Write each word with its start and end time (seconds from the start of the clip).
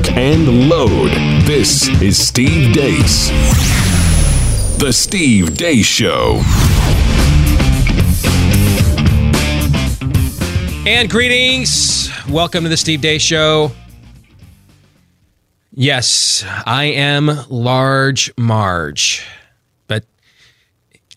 lock, 0.00 0.16
and 0.16 0.68
load. 0.68 1.10
This 1.44 1.88
is 2.00 2.16
Steve 2.16 2.72
Deace. 2.72 3.30
The 4.78 4.92
Steve 4.92 5.50
Deace 5.50 5.84
Show. 5.84 6.40
And 10.86 11.10
greetings. 11.10 12.10
Welcome 12.28 12.64
to 12.64 12.70
the 12.70 12.76
Steve 12.76 13.00
Deace 13.00 13.20
Show. 13.20 13.72
Yes, 15.72 16.44
I 16.66 16.84
am 16.84 17.30
Large 17.48 18.32
Marge, 18.36 19.26
but 19.86 20.04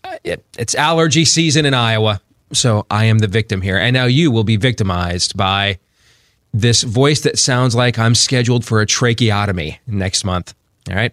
uh, 0.04 0.16
it's 0.56 0.74
allergy 0.74 1.24
season 1.24 1.66
in 1.66 1.74
Iowa, 1.74 2.20
so 2.52 2.86
I 2.90 3.06
am 3.06 3.18
the 3.18 3.26
victim 3.26 3.62
here. 3.62 3.76
And 3.76 3.94
now 3.94 4.04
you 4.04 4.30
will 4.30 4.44
be 4.44 4.56
victimized 4.56 5.36
by 5.36 5.78
this 6.54 6.82
voice 6.84 7.20
that 7.22 7.38
sounds 7.38 7.74
like 7.74 7.98
I'm 7.98 8.14
scheduled 8.14 8.64
for 8.64 8.80
a 8.80 8.86
tracheotomy 8.86 9.80
next 9.88 10.24
month. 10.24 10.54
All 10.88 10.94
right. 10.94 11.12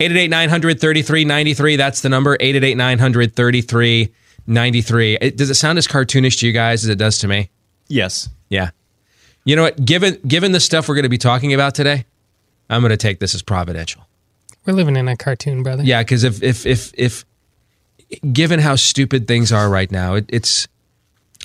888 0.00 0.28
900 0.28 0.80
3393. 0.80 1.76
That's 1.76 2.00
the 2.00 2.08
number. 2.08 2.34
888 2.40 2.74
900 2.74 3.36
3393. 3.36 5.30
Does 5.30 5.50
it 5.50 5.54
sound 5.54 5.78
as 5.78 5.86
cartoonish 5.86 6.40
to 6.40 6.46
you 6.46 6.52
guys 6.52 6.82
as 6.82 6.90
it 6.90 6.98
does 6.98 7.18
to 7.20 7.28
me? 7.28 7.50
Yes. 7.88 8.28
Yeah. 8.48 8.70
You 9.44 9.54
know 9.56 9.62
what? 9.62 9.84
Given 9.84 10.18
given 10.26 10.52
the 10.52 10.60
stuff 10.60 10.88
we're 10.88 10.94
going 10.96 11.04
to 11.04 11.08
be 11.08 11.18
talking 11.18 11.54
about 11.54 11.74
today, 11.74 12.04
I'm 12.68 12.80
going 12.80 12.90
to 12.90 12.96
take 12.96 13.20
this 13.20 13.34
as 13.34 13.42
providential. 13.42 14.02
We're 14.66 14.74
living 14.74 14.96
in 14.96 15.08
a 15.08 15.16
cartoon, 15.16 15.62
brother. 15.62 15.84
Yeah, 15.84 16.02
because 16.02 16.24
if 16.24 16.42
if 16.42 16.66
if 16.66 16.92
if 16.96 17.24
given 18.32 18.60
how 18.60 18.76
stupid 18.76 19.28
things 19.28 19.52
are 19.52 19.68
right 19.68 19.90
now, 19.90 20.14
it, 20.14 20.26
it's 20.28 20.68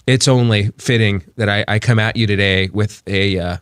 it's 0.08 0.27
only 0.27 0.72
fitting 0.77 1.23
that 1.36 1.50
I, 1.50 1.66
I 1.67 1.80
come 1.80 2.00
at 2.00 2.16
you 2.16 2.25
today 2.25 2.69
with 2.69 3.03
a 3.05 3.38
uh, 3.38 3.58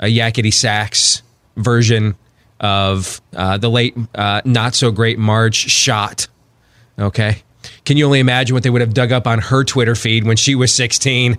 a 0.00 0.06
yakety 0.06 0.52
sax 0.52 1.22
version 1.56 2.16
of 2.60 3.22
uh, 3.34 3.56
the 3.56 3.70
late 3.70 3.96
uh, 4.14 4.42
not 4.44 4.74
so 4.74 4.90
great 4.90 5.18
Marge 5.18 5.70
Schott. 5.70 6.26
Okay, 6.98 7.42
can 7.84 7.96
you 7.96 8.04
only 8.04 8.20
imagine 8.20 8.54
what 8.54 8.64
they 8.64 8.70
would 8.70 8.80
have 8.80 8.94
dug 8.94 9.12
up 9.12 9.26
on 9.26 9.38
her 9.38 9.64
Twitter 9.64 9.94
feed 9.94 10.24
when 10.24 10.36
she 10.36 10.54
was 10.54 10.74
16? 10.74 11.38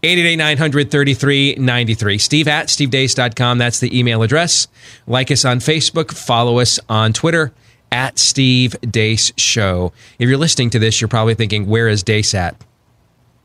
888-900-3393. 0.00 2.20
Steve 2.20 2.46
at 2.46 2.68
stevedeace.com. 2.68 3.58
That's 3.58 3.80
the 3.80 3.98
email 3.98 4.22
address. 4.22 4.68
Like 5.08 5.32
us 5.32 5.44
on 5.44 5.58
Facebook. 5.58 6.12
Follow 6.12 6.60
us 6.60 6.78
on 6.88 7.12
Twitter 7.12 7.52
at 7.90 8.16
Steve 8.16 8.76
Deace 8.82 9.32
Show. 9.36 9.92
If 10.20 10.28
you're 10.28 10.38
listening 10.38 10.70
to 10.70 10.78
this, 10.78 11.00
you're 11.00 11.08
probably 11.08 11.34
thinking, 11.34 11.66
where 11.66 11.88
is 11.88 12.04
Deace 12.04 12.32
at? 12.32 12.54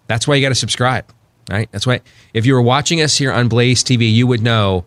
That's 0.07 0.27
why 0.27 0.35
you 0.35 0.41
got 0.41 0.49
to 0.49 0.55
subscribe, 0.55 1.05
right? 1.49 1.69
That's 1.71 1.87
why 1.87 2.01
if 2.33 2.45
you 2.45 2.53
were 2.53 2.61
watching 2.61 3.01
us 3.01 3.17
here 3.17 3.31
on 3.31 3.47
Blaze 3.47 3.83
TV, 3.83 4.11
you 4.13 4.27
would 4.27 4.41
know 4.41 4.85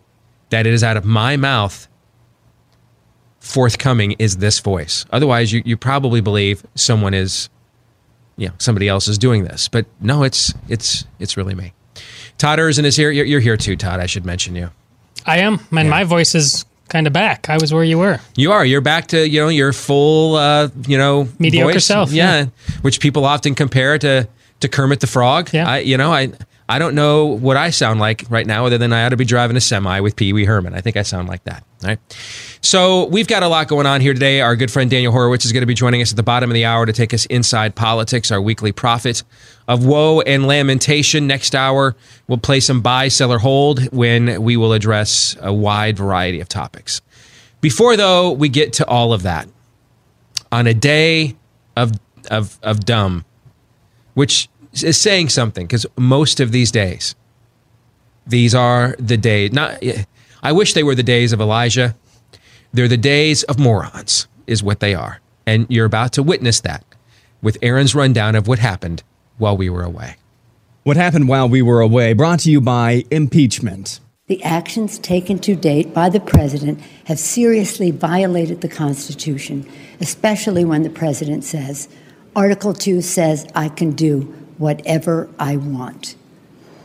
that 0.49 0.65
it 0.65 0.73
is 0.73 0.83
out 0.83 0.97
of 0.97 1.05
my 1.05 1.37
mouth 1.37 1.87
forthcoming 3.39 4.13
is 4.13 4.37
this 4.37 4.59
voice. 4.59 5.05
Otherwise, 5.11 5.51
you, 5.51 5.61
you 5.65 5.77
probably 5.77 6.21
believe 6.21 6.65
someone 6.75 7.13
is 7.13 7.49
you 8.35 8.47
know 8.47 8.53
somebody 8.59 8.87
else 8.87 9.07
is 9.07 9.17
doing 9.17 9.43
this. 9.43 9.67
But 9.67 9.85
no 9.99 10.23
it's 10.23 10.53
it's 10.67 11.05
it's 11.19 11.37
really 11.37 11.55
me. 11.55 11.73
Todd 12.37 12.59
Erzen 12.59 12.85
is 12.85 12.95
here. 12.95 13.09
You're, 13.09 13.25
you're, 13.25 13.39
here 13.39 13.57
too 13.57 13.75
todd 13.75 13.99
i 13.99 14.05
should 14.05 14.25
mention 14.25 14.55
you. 14.55 14.69
I 15.25 15.39
am 15.39 15.55
and 15.71 15.71
yeah. 15.71 15.89
my 15.89 16.03
voice 16.03 16.35
is 16.35 16.65
kind 16.89 17.07
of 17.07 17.13
back. 17.13 17.49
I 17.49 17.57
was 17.57 17.73
where 17.73 17.83
you 17.83 17.97
were. 17.97 18.19
You 18.35 18.51
are. 18.51 18.63
You're 18.63 18.81
back 18.81 19.07
to 19.07 19.27
you 19.27 19.41
know 19.41 19.49
your 19.49 19.73
full 19.73 20.35
uh 20.35 20.69
you 20.87 20.97
know 20.97 21.27
mediocre 21.39 21.73
voice. 21.73 21.85
self 21.85 22.11
yeah, 22.11 22.39
yeah, 22.39 22.45
which 22.81 22.99
people 22.99 23.25
often 23.25 23.55
compare 23.55 23.97
to 23.97 24.27
to 24.59 24.67
kermit 24.67 24.99
the 24.99 25.07
frog 25.07 25.49
yeah 25.53 25.69
I, 25.69 25.77
you 25.79 25.97
know 25.97 26.11
i 26.11 26.31
I 26.69 26.79
don't 26.79 26.95
know 26.95 27.25
what 27.27 27.55
I 27.55 27.69
sound 27.69 28.01
like 28.01 28.25
right 28.29 28.45
now, 28.45 28.65
other 28.65 28.77
than 28.77 28.91
I 28.91 29.05
ought 29.05 29.09
to 29.09 29.17
be 29.17 29.23
driving 29.23 29.55
a 29.55 29.61
semi 29.61 30.01
with 30.01 30.17
Pee 30.17 30.33
Wee 30.33 30.43
Herman. 30.43 30.73
I 30.73 30.81
think 30.81 30.97
I 30.97 31.01
sound 31.03 31.29
like 31.29 31.43
that. 31.45 31.63
Right. 31.81 31.97
So 32.59 33.05
we've 33.05 33.27
got 33.27 33.41
a 33.41 33.47
lot 33.47 33.69
going 33.69 33.85
on 33.85 34.01
here 34.01 34.13
today. 34.13 34.41
Our 34.41 34.57
good 34.57 34.69
friend 34.69 34.91
Daniel 34.91 35.13
Horowitz 35.13 35.45
is 35.45 35.53
going 35.53 35.61
to 35.61 35.67
be 35.67 35.73
joining 35.73 36.01
us 36.01 36.11
at 36.11 36.17
the 36.17 36.23
bottom 36.23 36.49
of 36.49 36.55
the 36.55 36.65
hour 36.65 36.85
to 36.85 36.91
take 36.91 37.13
us 37.13 37.25
inside 37.27 37.75
politics, 37.75 38.31
our 38.31 38.41
weekly 38.41 38.73
prophet 38.73 39.23
of 39.69 39.85
woe 39.85 40.19
and 40.21 40.45
lamentation. 40.45 41.25
Next 41.25 41.55
hour, 41.55 41.95
we'll 42.27 42.37
play 42.37 42.59
some 42.59 42.81
buy, 42.81 43.07
sell, 43.07 43.31
or 43.31 43.39
hold 43.39 43.85
when 43.93 44.41
we 44.41 44.57
will 44.57 44.73
address 44.73 45.37
a 45.39 45.53
wide 45.53 45.97
variety 45.97 46.41
of 46.41 46.49
topics. 46.49 47.01
Before, 47.61 47.95
though, 47.95 48.31
we 48.31 48.49
get 48.49 48.73
to 48.73 48.87
all 48.87 49.13
of 49.13 49.23
that, 49.23 49.47
on 50.51 50.67
a 50.67 50.73
day 50.73 51.37
of, 51.77 51.93
of, 52.29 52.59
of 52.61 52.83
dumb, 52.83 53.23
which 54.17 54.49
is 54.73 54.99
saying 54.99 55.29
something 55.29 55.67
because 55.67 55.85
most 55.95 56.39
of 56.39 56.51
these 56.51 56.71
days, 56.71 57.13
these 58.25 58.55
are 58.55 58.95
the 58.97 59.15
days. 59.15 59.53
Not, 59.53 59.79
I 60.41 60.51
wish 60.53 60.73
they 60.73 60.81
were 60.81 60.95
the 60.95 61.03
days 61.03 61.33
of 61.33 61.39
Elijah. 61.39 61.95
They're 62.73 62.87
the 62.87 62.97
days 62.97 63.43
of 63.43 63.59
morons, 63.59 64.27
is 64.47 64.63
what 64.63 64.79
they 64.79 64.95
are, 64.95 65.21
and 65.45 65.67
you're 65.69 65.85
about 65.85 66.13
to 66.13 66.23
witness 66.23 66.61
that 66.61 66.83
with 67.43 67.59
Aaron's 67.61 67.93
rundown 67.93 68.33
of 68.33 68.47
what 68.47 68.57
happened 68.57 69.03
while 69.37 69.55
we 69.55 69.69
were 69.69 69.83
away. 69.83 70.15
What 70.81 70.97
happened 70.97 71.27
while 71.27 71.47
we 71.47 71.61
were 71.61 71.81
away? 71.81 72.13
Brought 72.13 72.39
to 72.39 72.51
you 72.51 72.59
by 72.59 73.05
impeachment. 73.11 73.99
The 74.25 74.43
actions 74.43 74.97
taken 74.97 75.37
to 75.39 75.55
date 75.55 75.93
by 75.93 76.09
the 76.09 76.19
president 76.19 76.81
have 77.05 77.19
seriously 77.19 77.91
violated 77.91 78.61
the 78.61 78.67
Constitution, 78.67 79.69
especially 80.01 80.65
when 80.65 80.81
the 80.81 80.89
president 80.89 81.43
says, 81.43 81.87
Article 82.37 82.75
2 82.75 83.01
says 83.01 83.47
I 83.55 83.67
can 83.67 83.93
do 83.93 84.21
whatever 84.59 85.27
I 85.39 85.57
want. 85.57 86.15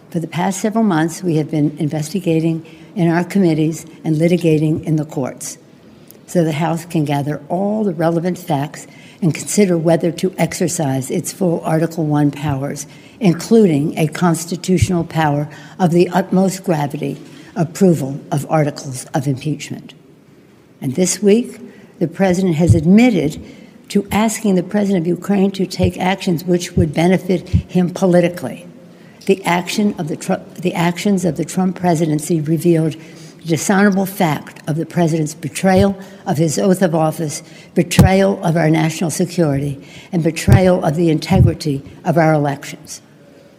For 0.08 0.18
the 0.18 0.26
past 0.26 0.62
several 0.62 0.82
months, 0.82 1.22
we 1.22 1.36
have 1.36 1.50
been 1.50 1.76
investigating 1.76 2.64
in 2.96 3.08
our 3.08 3.22
committees 3.22 3.84
and 4.02 4.16
litigating 4.16 4.82
in 4.84 4.96
the 4.96 5.04
courts 5.04 5.58
so 6.26 6.42
the 6.42 6.52
House 6.52 6.86
can 6.86 7.04
gather 7.04 7.42
all 7.50 7.84
the 7.84 7.92
relevant 7.92 8.38
facts 8.38 8.86
and 9.20 9.34
consider 9.34 9.76
whether 9.76 10.10
to 10.10 10.34
exercise 10.38 11.10
its 11.10 11.34
full 11.34 11.60
Article 11.60 12.06
1 12.06 12.30
powers, 12.30 12.86
including 13.20 13.98
a 13.98 14.06
constitutional 14.06 15.04
power 15.04 15.50
of 15.78 15.90
the 15.90 16.08
utmost 16.08 16.64
gravity 16.64 17.20
approval 17.56 18.18
of 18.32 18.50
articles 18.50 19.04
of 19.12 19.26
impeachment. 19.26 19.92
And 20.80 20.94
this 20.94 21.22
week, 21.22 21.60
the 21.98 22.08
President 22.08 22.54
has 22.54 22.74
admitted 22.74 23.38
to 23.92 24.08
asking 24.10 24.54
the 24.54 24.62
president 24.62 25.02
of 25.02 25.06
Ukraine 25.06 25.50
to 25.50 25.66
take 25.66 25.98
actions 25.98 26.46
which 26.46 26.72
would 26.78 26.94
benefit 26.94 27.46
him 27.46 27.90
politically. 27.90 28.66
The, 29.26 29.44
action 29.44 29.94
of 30.00 30.08
the, 30.08 30.42
the 30.58 30.72
actions 30.72 31.26
of 31.26 31.36
the 31.36 31.44
Trump 31.44 31.78
presidency 31.78 32.40
revealed 32.40 32.94
the 32.94 33.48
dishonorable 33.48 34.06
fact 34.06 34.66
of 34.66 34.76
the 34.76 34.86
president's 34.86 35.34
betrayal 35.34 35.94
of 36.24 36.38
his 36.38 36.58
oath 36.58 36.80
of 36.80 36.94
office, 36.94 37.42
betrayal 37.74 38.42
of 38.42 38.56
our 38.56 38.70
national 38.70 39.10
security, 39.10 39.86
and 40.10 40.22
betrayal 40.22 40.82
of 40.82 40.96
the 40.96 41.10
integrity 41.10 41.82
of 42.02 42.16
our 42.16 42.32
elections. 42.32 43.02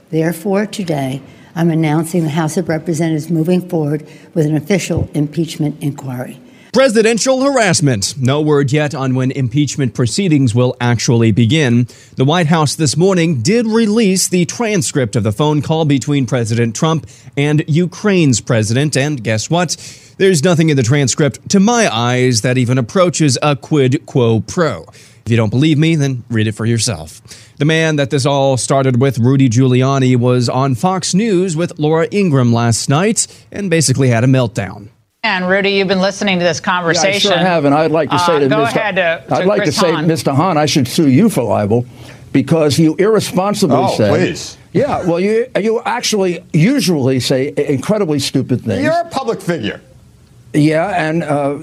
Therefore, 0.09 0.66
today, 0.66 1.22
I'm 1.53 1.69
announcing 1.69 2.23
the 2.23 2.29
House 2.29 2.57
of 2.57 2.69
Representatives 2.69 3.29
moving 3.29 3.69
forward 3.69 4.01
with 4.33 4.47
an 4.47 4.55
official 4.55 5.11
impeachment 5.13 5.83
inquiry. 5.83 6.39
Presidential 6.73 7.44
harassment. 7.44 8.16
No 8.17 8.41
word 8.41 8.72
yet 8.72 8.95
on 8.95 9.13
when 9.13 9.29
impeachment 9.29 9.94
proceedings 9.94 10.56
will 10.56 10.75
actually 10.81 11.31
begin. 11.31 11.88
The 12.16 12.25
White 12.25 12.47
House 12.47 12.73
this 12.73 12.97
morning 12.97 13.44
did 13.44 13.67
release 13.67 14.28
the 14.28 14.45
transcript 14.45 15.16
of 15.16 15.22
the 15.22 15.31
phone 15.31 15.61
call 15.61 15.85
between 15.85 16.25
President 16.25 16.75
Trump 16.75 17.06
and 17.38 17.63
Ukraine's 17.67 18.41
president, 18.41 18.97
and 18.97 19.23
guess 19.23 19.51
what? 19.51 19.78
There's 20.17 20.44
nothing 20.44 20.72
in 20.72 20.75
the 20.75 20.81
transcript, 20.81 21.47
to 21.50 21.59
my 21.59 21.94
eyes, 21.94 22.41
that 22.41 22.57
even 22.57 22.79
approaches 22.79 23.38
a 23.44 23.55
quid 23.55 24.07
quo 24.07 24.40
pro. 24.40 24.81
If 25.25 25.25
you 25.28 25.38
don't 25.38 25.51
believe 25.51 25.78
me, 25.78 25.95
then 25.95 26.23
read 26.28 26.47
it 26.47 26.53
for 26.53 26.66
yourself. 26.66 27.22
The 27.58 27.66
man 27.66 27.97
that 27.97 28.09
this 28.09 28.25
all 28.25 28.58
started 28.58 28.99
with, 28.99 29.20
Rudy 29.20 29.47
Giuliani, 29.47 30.17
was 30.17 30.49
on 30.49 30.73
Fox 30.73 31.14
News 31.14 31.55
with 31.55 31.78
Laura 31.78 32.08
Ingraham 32.11 32.52
last 32.52 32.90
night 32.90 33.28
and 33.52 33.70
basically 33.70 34.09
had 34.09 34.23
a 34.23 34.28
meltdown. 34.28 34.90
And 35.25 35.47
Rudy, 35.47 35.70
you've 35.70 35.87
been 35.87 36.02
listening 36.02 36.40
to 36.40 36.43
this 36.43 36.59
conversation. 36.59 37.31
Yeah, 37.31 37.37
I 37.37 37.40
sure 37.40 37.47
have, 37.47 37.64
and 37.64 37.73
I'd 37.73 37.91
like 37.91 38.09
to 38.09 38.20
say 38.20 38.35
uh, 38.35 38.40
to 38.40 38.47
go 38.49 38.58
Mr. 38.58 38.75
ahead 38.75 38.96
to, 38.96 39.23
to 39.29 39.35
I'd 39.35 39.46
like 39.46 39.61
Chris 39.61 39.75
to 39.75 39.79
say, 39.79 39.91
Hahn. 39.93 40.05
Mr. 40.05 40.35
Hahn, 40.35 40.58
I 40.58 40.66
should 40.66 40.85
sue 40.85 41.08
you 41.08 41.29
for 41.29 41.43
libel 41.43 41.85
because 42.34 42.78
you 42.78 42.96
irresponsibly 42.96 43.78
oh, 43.78 43.96
said. 43.96 44.09
please. 44.09 44.58
Yeah, 44.73 45.08
well, 45.08 45.22
you 45.22 45.47
you 45.58 45.81
actually 45.84 46.43
usually 46.52 47.22
say 47.22 47.53
incredibly 47.55 48.20
stupid 48.20 48.66
things. 48.66 48.84
You're 48.84 48.99
a 48.99 49.09
public 49.09 49.40
figure. 49.40 49.79
Yeah, 50.53 50.90
and 50.90 51.23
uh, 51.23 51.59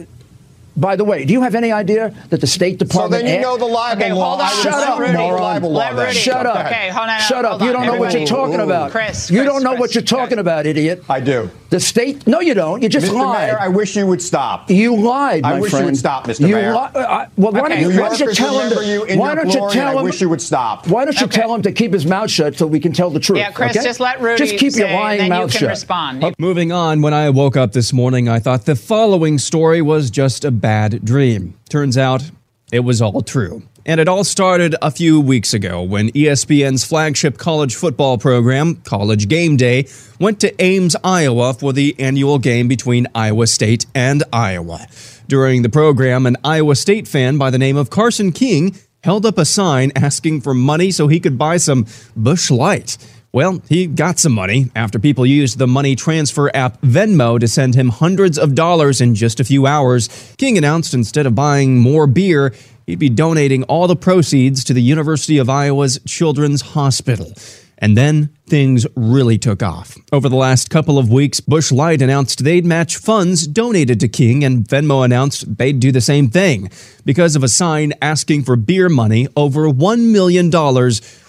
By 0.76 0.96
the 0.96 1.04
way, 1.04 1.24
do 1.24 1.32
you 1.32 1.42
have 1.42 1.54
any 1.54 1.72
idea 1.72 2.14
that 2.30 2.40
the 2.40 2.46
State 2.46 2.78
Department? 2.78 2.90
So 2.90 3.18
Department? 3.18 3.24
then 3.26 3.34
you 3.36 3.40
know 3.42 3.56
the 3.58 3.64
libel 3.66 4.02
Okay, 4.04 4.12
law. 4.12 4.28
hold 4.30 4.40
on. 4.40 4.48
Shut 4.62 4.72
up, 4.88 4.98
you 4.98 5.06
know 5.06 5.12
the 5.12 5.18
moron. 5.18 5.40
libel 5.42 5.70
law 5.72 5.78
Let 5.78 5.96
then. 5.96 6.06
Rudy- 6.06 6.18
Shut 6.18 6.46
up. 6.46 6.66
Okay, 6.66 6.88
hold 6.90 7.08
on. 7.08 7.20
Shut 7.20 7.44
up. 7.44 7.50
hold 7.52 7.62
You 7.62 7.72
don't 7.72 7.86
know 7.86 7.92
what 7.92 8.12
you're 8.12 8.22
Everybody- 8.22 8.26
talking 8.26 8.60
about. 8.60 8.90
Chris, 8.92 9.30
you 9.30 9.40
Chris, 9.42 9.52
don't 9.52 9.62
know 9.62 9.70
Chris, 9.70 9.80
what 9.80 9.94
you're 9.94 10.02
talking 10.04 10.26
Chris. 10.28 10.40
about, 10.40 10.66
idiot. 10.66 11.04
I 11.08 11.20
do. 11.20 11.50
The 11.70 11.78
state? 11.80 12.26
No, 12.26 12.40
you 12.40 12.54
don't. 12.54 12.82
You 12.82 12.88
just 12.88 13.06
Mr. 13.06 13.14
lied. 13.14 13.48
Mayor, 13.48 13.58
I 13.60 13.68
wish 13.68 13.94
you 13.94 14.06
would 14.06 14.20
stop. 14.22 14.70
You 14.70 14.96
lied, 14.96 15.44
I 15.44 15.52
my 15.54 15.60
wish 15.60 15.72
you 15.72 15.84
would 15.84 15.96
stop, 15.96 16.26
Mr. 16.26 16.40
You 16.48 16.54
Mayor. 16.56 16.72
li- 16.72 16.78
uh, 16.94 17.26
well, 17.36 17.52
why 17.52 17.60
Okay. 17.60 17.68
don't 17.82 17.92
you, 17.92 18.00
why 18.00 18.08
don't 18.08 18.20
you 18.20 18.32
tell 18.34 18.58
him? 18.58 18.70
To, 18.72 18.84
you 18.86 19.04
in 19.04 19.18
why 19.18 19.26
your 19.28 19.36
don't 19.36 19.44
glory, 19.46 19.58
you 19.60 19.64
and 19.66 19.72
tell 19.72 19.98
I 19.98 20.02
wish 20.02 20.20
you 20.20 20.28
would 20.28 20.42
stop. 20.42 20.88
Why 20.88 21.04
don't 21.04 21.18
you 21.20 21.26
Okay. 21.26 21.40
tell 21.40 21.54
him 21.54 21.62
to 21.62 21.70
keep 21.72 21.92
his 21.92 22.06
mouth 22.06 22.28
shut 22.30 22.56
so 22.58 22.66
we 22.66 22.80
can 22.80 22.92
tell 22.92 23.10
the 23.10 23.20
truth? 23.20 23.38
Yeah, 23.38 23.50
Chris, 23.52 23.76
okay? 23.76 23.84
just 23.84 24.00
let 24.00 24.20
Rudy 24.20 24.36
Just 24.44 24.56
keep 24.58 24.74
your 24.74 24.88
lying 24.90 25.18
then 25.28 25.40
you 25.40 25.46
can 25.46 25.48
shut. 25.48 25.68
respond. 25.68 26.34
Moving 26.38 26.72
on, 26.72 27.02
when 27.02 27.14
I 27.14 27.30
woke 27.30 27.56
up 27.56 27.72
this 27.72 27.92
morning, 27.92 28.28
I 28.28 28.40
thought 28.40 28.64
the 28.66 28.74
following 28.74 29.38
story 29.38 29.80
was 29.80 30.10
just 30.10 30.44
a 30.44 30.50
bad 30.60 31.04
dream. 31.04 31.58
Turns 31.68 31.96
out 31.96 32.30
it 32.72 32.80
was 32.80 33.02
all 33.02 33.22
true. 33.22 33.62
And 33.86 33.98
it 33.98 34.08
all 34.08 34.24
started 34.24 34.76
a 34.82 34.90
few 34.90 35.20
weeks 35.20 35.54
ago 35.54 35.82
when 35.82 36.10
ESPN's 36.10 36.84
flagship 36.84 37.38
college 37.38 37.74
football 37.74 38.18
program, 38.18 38.76
College 38.76 39.26
Game 39.26 39.56
Day, 39.56 39.88
went 40.20 40.38
to 40.40 40.62
Ames, 40.62 40.94
Iowa 41.02 41.54
for 41.54 41.72
the 41.72 41.96
annual 41.98 42.38
game 42.38 42.68
between 42.68 43.06
Iowa 43.14 43.46
State 43.46 43.86
and 43.94 44.22
Iowa. 44.32 44.86
During 45.28 45.62
the 45.62 45.70
program, 45.70 46.26
an 46.26 46.36
Iowa 46.44 46.76
State 46.76 47.08
fan 47.08 47.38
by 47.38 47.50
the 47.50 47.58
name 47.58 47.76
of 47.76 47.88
Carson 47.88 48.32
King 48.32 48.76
held 49.02 49.24
up 49.24 49.38
a 49.38 49.44
sign 49.44 49.92
asking 49.96 50.42
for 50.42 50.52
money 50.52 50.90
so 50.90 51.08
he 51.08 51.20
could 51.20 51.38
buy 51.38 51.56
some 51.56 51.86
Busch 52.14 52.50
Light. 52.50 52.98
Well, 53.32 53.62
he 53.68 53.86
got 53.86 54.18
some 54.18 54.32
money 54.32 54.72
after 54.74 54.98
people 54.98 55.24
used 55.24 55.58
the 55.58 55.68
money 55.68 55.94
transfer 55.94 56.50
app 56.52 56.80
Venmo 56.80 57.38
to 57.38 57.46
send 57.46 57.76
him 57.76 57.90
hundreds 57.90 58.36
of 58.36 58.56
dollars 58.56 59.00
in 59.00 59.14
just 59.14 59.38
a 59.38 59.44
few 59.44 59.68
hours. 59.68 60.08
King 60.36 60.58
announced 60.58 60.94
instead 60.94 61.26
of 61.26 61.34
buying 61.36 61.78
more 61.78 62.08
beer, 62.08 62.52
he'd 62.86 62.98
be 62.98 63.08
donating 63.08 63.62
all 63.64 63.86
the 63.86 63.94
proceeds 63.94 64.64
to 64.64 64.74
the 64.74 64.82
University 64.82 65.38
of 65.38 65.48
Iowa's 65.48 66.00
Children's 66.08 66.60
Hospital. 66.60 67.32
And 67.80 67.96
then 67.96 68.36
things 68.46 68.86
really 68.94 69.38
took 69.38 69.62
off. 69.62 69.96
Over 70.12 70.28
the 70.28 70.36
last 70.36 70.68
couple 70.68 70.98
of 70.98 71.10
weeks, 71.10 71.40
Busch 71.40 71.72
Light 71.72 72.02
announced 72.02 72.44
they'd 72.44 72.66
match 72.66 72.96
funds 72.96 73.46
donated 73.46 74.00
to 74.00 74.08
King, 74.08 74.44
and 74.44 74.64
Venmo 74.64 75.04
announced 75.04 75.56
they'd 75.56 75.80
do 75.80 75.90
the 75.90 76.00
same 76.00 76.28
thing. 76.28 76.70
Because 77.04 77.36
of 77.36 77.42
a 77.42 77.48
sign 77.48 77.94
asking 78.02 78.44
for 78.44 78.56
beer 78.56 78.88
money, 78.88 79.28
over 79.34 79.62
$1 79.62 80.12
million 80.12 80.50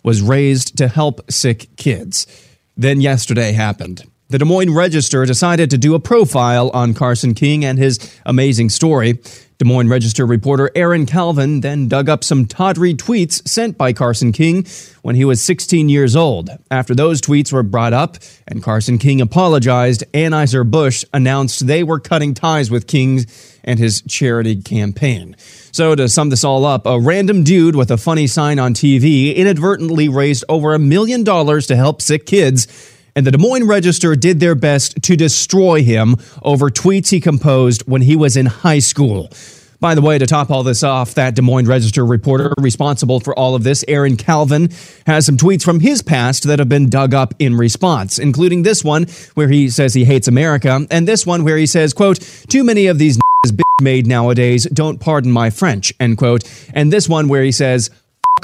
was 0.03 0.21
raised 0.21 0.77
to 0.77 0.89
help 0.89 1.31
sick 1.31 1.69
kids. 1.77 2.27
Then 2.75 2.99
yesterday 2.99 3.53
happened. 3.53 4.10
The 4.31 4.37
Des 4.37 4.45
Moines 4.45 4.73
Register 4.73 5.25
decided 5.25 5.69
to 5.71 5.77
do 5.77 5.93
a 5.93 5.99
profile 5.99 6.71
on 6.73 6.93
Carson 6.93 7.33
King 7.33 7.65
and 7.65 7.77
his 7.77 7.99
amazing 8.25 8.69
story. 8.69 9.19
Des 9.57 9.65
Moines 9.65 9.89
Register 9.89 10.25
reporter 10.25 10.71
Aaron 10.73 11.05
Calvin 11.05 11.59
then 11.59 11.89
dug 11.89 12.07
up 12.07 12.23
some 12.23 12.45
tawdry 12.45 12.93
tweets 12.93 13.45
sent 13.45 13.77
by 13.77 13.91
Carson 13.91 14.31
King 14.31 14.65
when 15.01 15.15
he 15.15 15.25
was 15.25 15.41
16 15.41 15.89
years 15.89 16.15
old. 16.15 16.49
After 16.71 16.95
those 16.95 17.19
tweets 17.19 17.51
were 17.51 17.61
brought 17.61 17.91
up 17.91 18.19
and 18.47 18.63
Carson 18.63 18.99
King 18.99 19.19
apologized, 19.19 20.05
Anheuser-Busch 20.13 21.03
announced 21.13 21.67
they 21.67 21.83
were 21.83 21.99
cutting 21.99 22.33
ties 22.33 22.71
with 22.71 22.87
King 22.87 23.25
and 23.65 23.79
his 23.79 24.01
charity 24.03 24.61
campaign. 24.61 25.35
So, 25.73 25.93
to 25.93 26.07
sum 26.07 26.29
this 26.29 26.45
all 26.45 26.65
up, 26.65 26.85
a 26.85 26.99
random 26.99 27.43
dude 27.43 27.75
with 27.75 27.91
a 27.91 27.97
funny 27.97 28.27
sign 28.27 28.59
on 28.59 28.73
TV 28.73 29.35
inadvertently 29.35 30.07
raised 30.07 30.45
over 30.47 30.73
a 30.73 30.79
million 30.79 31.25
dollars 31.25 31.67
to 31.67 31.75
help 31.75 32.01
sick 32.01 32.25
kids 32.25 32.90
and 33.15 33.25
the 33.25 33.31
Des 33.31 33.37
Moines 33.37 33.67
Register 33.67 34.15
did 34.15 34.39
their 34.39 34.55
best 34.55 35.01
to 35.03 35.15
destroy 35.15 35.83
him 35.83 36.15
over 36.43 36.69
tweets 36.69 37.09
he 37.09 37.19
composed 37.19 37.83
when 37.87 38.01
he 38.01 38.15
was 38.15 38.37
in 38.37 38.45
high 38.45 38.79
school. 38.79 39.29
By 39.81 39.95
the 39.95 40.01
way, 40.01 40.19
to 40.19 40.27
top 40.27 40.51
all 40.51 40.61
this 40.61 40.83
off, 40.83 41.15
that 41.15 41.33
Des 41.33 41.41
Moines 41.41 41.67
Register 41.67 42.05
reporter 42.05 42.53
responsible 42.59 43.19
for 43.19 43.37
all 43.37 43.55
of 43.55 43.63
this, 43.63 43.83
Aaron 43.87 44.15
Calvin, 44.15 44.69
has 45.07 45.25
some 45.25 45.37
tweets 45.37 45.63
from 45.63 45.79
his 45.79 46.03
past 46.03 46.43
that 46.43 46.59
have 46.59 46.69
been 46.69 46.87
dug 46.87 47.15
up 47.15 47.33
in 47.39 47.55
response, 47.57 48.19
including 48.19 48.61
this 48.61 48.83
one 48.83 49.07
where 49.33 49.47
he 49.47 49.71
says 49.71 49.95
he 49.95 50.05
hates 50.05 50.27
America, 50.27 50.85
and 50.91 51.07
this 51.07 51.25
one 51.25 51.43
where 51.43 51.57
he 51.57 51.65
says, 51.65 51.93
quote, 51.93 52.19
too 52.47 52.63
many 52.63 52.85
of 52.85 52.99
these 52.99 53.19
is 53.43 53.53
made 53.81 54.05
nowadays, 54.05 54.65
don't 54.65 54.99
pardon 54.99 55.31
my 55.31 55.49
French, 55.49 55.91
end 55.99 56.15
quote, 56.19 56.43
and 56.75 56.93
this 56.93 57.09
one 57.09 57.27
where 57.27 57.43
he 57.43 57.51
says, 57.51 57.89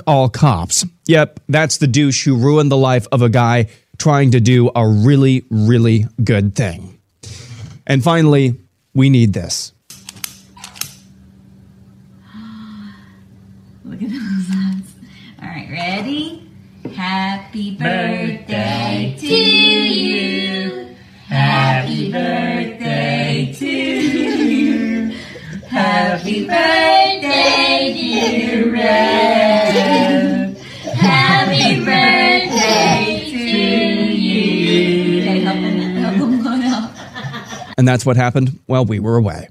all 0.08 0.30
cops. 0.30 0.86
Yep, 1.06 1.40
that's 1.50 1.78
the 1.78 1.88
douche 1.88 2.26
who 2.26 2.36
ruined 2.36 2.72
the 2.72 2.78
life 2.78 3.08
of 3.12 3.22
a 3.22 3.30
guy 3.30 3.68
trying 3.98 4.32
to 4.32 4.40
do 4.40 4.72
a 4.76 4.88
really, 4.88 5.46
really 5.50 6.06
good 6.24 6.56
thing. 6.56 7.00
And 7.86 8.04
finally, 8.04 8.56
we 8.94 9.10
need 9.10 9.34
this. 9.34 9.74
Look 13.84 14.02
at 14.02 14.10
those 14.10 14.50
eyes. 14.56 14.94
All 15.42 15.48
right, 15.48 15.68
ready? 15.72 16.50
Happy 16.94 17.76
birthday 17.76 19.16
to 19.20 19.28
you. 19.28 20.96
Happy 21.28 22.12
birthday 22.12 23.54
to 23.58 23.66
you. 23.68 25.12
Happy 25.68 26.48
birthday, 26.48 27.94
dear 27.94 28.72
Rev. 28.72 30.58
Happy 30.94 31.80
birthday 31.86 32.47
And 37.78 37.88
that's 37.88 38.06
what 38.06 38.18
happened 38.18 38.60
while 38.66 38.86
we 38.86 39.00
were 39.00 39.18
away. 39.18 39.50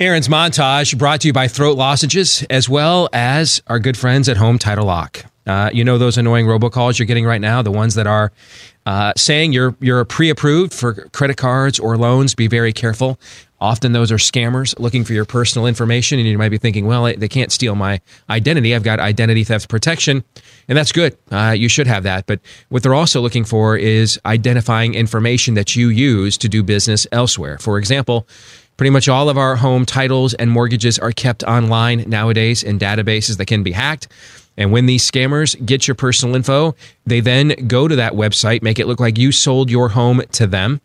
Aaron's 0.00 0.28
montage 0.28 0.96
brought 0.96 1.22
to 1.22 1.26
you 1.26 1.32
by 1.32 1.48
Throat 1.48 1.76
Lozenges, 1.76 2.44
as 2.50 2.68
well 2.68 3.08
as 3.12 3.60
our 3.66 3.80
good 3.80 3.96
friends 3.96 4.28
at 4.28 4.36
Home 4.36 4.58
Title 4.58 4.86
Lock. 4.86 5.24
Uh, 5.44 5.70
you 5.72 5.82
know 5.82 5.98
those 5.98 6.18
annoying 6.18 6.46
robocalls 6.46 6.98
you're 6.98 7.06
getting 7.06 7.24
right 7.24 7.40
now, 7.40 7.62
the 7.62 7.72
ones 7.72 7.94
that 7.94 8.06
are 8.06 8.30
uh, 8.86 9.12
saying 9.16 9.52
you're 9.52 9.74
you're 9.80 10.04
pre-approved 10.04 10.72
for 10.72 10.92
credit 11.08 11.36
cards 11.36 11.80
or 11.80 11.96
loans. 11.96 12.34
Be 12.34 12.46
very 12.46 12.72
careful. 12.72 13.18
Often 13.60 13.92
those 13.92 14.12
are 14.12 14.18
scammers 14.18 14.78
looking 14.78 15.04
for 15.04 15.14
your 15.14 15.24
personal 15.24 15.66
information, 15.66 16.18
and 16.18 16.28
you 16.28 16.38
might 16.38 16.50
be 16.50 16.58
thinking, 16.58 16.86
well, 16.86 17.04
they 17.04 17.28
can't 17.28 17.50
steal 17.50 17.74
my 17.74 18.00
identity. 18.30 18.74
I've 18.74 18.84
got 18.84 19.00
identity 19.00 19.42
theft 19.42 19.68
protection, 19.68 20.22
and 20.68 20.76
that's 20.76 20.92
good. 20.92 21.16
Uh, 21.30 21.54
you 21.56 21.68
should 21.68 21.86
have 21.86 22.02
that. 22.04 22.26
But 22.26 22.40
what 22.68 22.82
they're 22.82 22.94
also 22.94 23.20
looking 23.20 23.44
for 23.44 23.76
is 23.76 24.20
identifying 24.26 24.94
information 24.94 25.54
that 25.54 25.74
you 25.74 25.88
use 25.88 26.38
to 26.38 26.48
do 26.48 26.62
business 26.62 27.06
elsewhere. 27.10 27.58
For 27.58 27.78
example, 27.78 28.28
Pretty 28.78 28.90
much 28.90 29.08
all 29.08 29.28
of 29.28 29.36
our 29.36 29.56
home 29.56 29.84
titles 29.84 30.34
and 30.34 30.48
mortgages 30.48 31.00
are 31.00 31.10
kept 31.10 31.42
online 31.42 32.04
nowadays 32.08 32.62
in 32.62 32.78
databases 32.78 33.36
that 33.38 33.46
can 33.46 33.64
be 33.64 33.72
hacked. 33.72 34.06
And 34.56 34.70
when 34.70 34.86
these 34.86 35.08
scammers 35.08 35.56
get 35.66 35.88
your 35.88 35.96
personal 35.96 36.36
info, 36.36 36.76
they 37.04 37.18
then 37.18 37.66
go 37.66 37.88
to 37.88 37.96
that 37.96 38.12
website, 38.12 38.62
make 38.62 38.78
it 38.78 38.86
look 38.86 39.00
like 39.00 39.18
you 39.18 39.32
sold 39.32 39.68
your 39.68 39.88
home 39.88 40.22
to 40.30 40.46
them. 40.46 40.80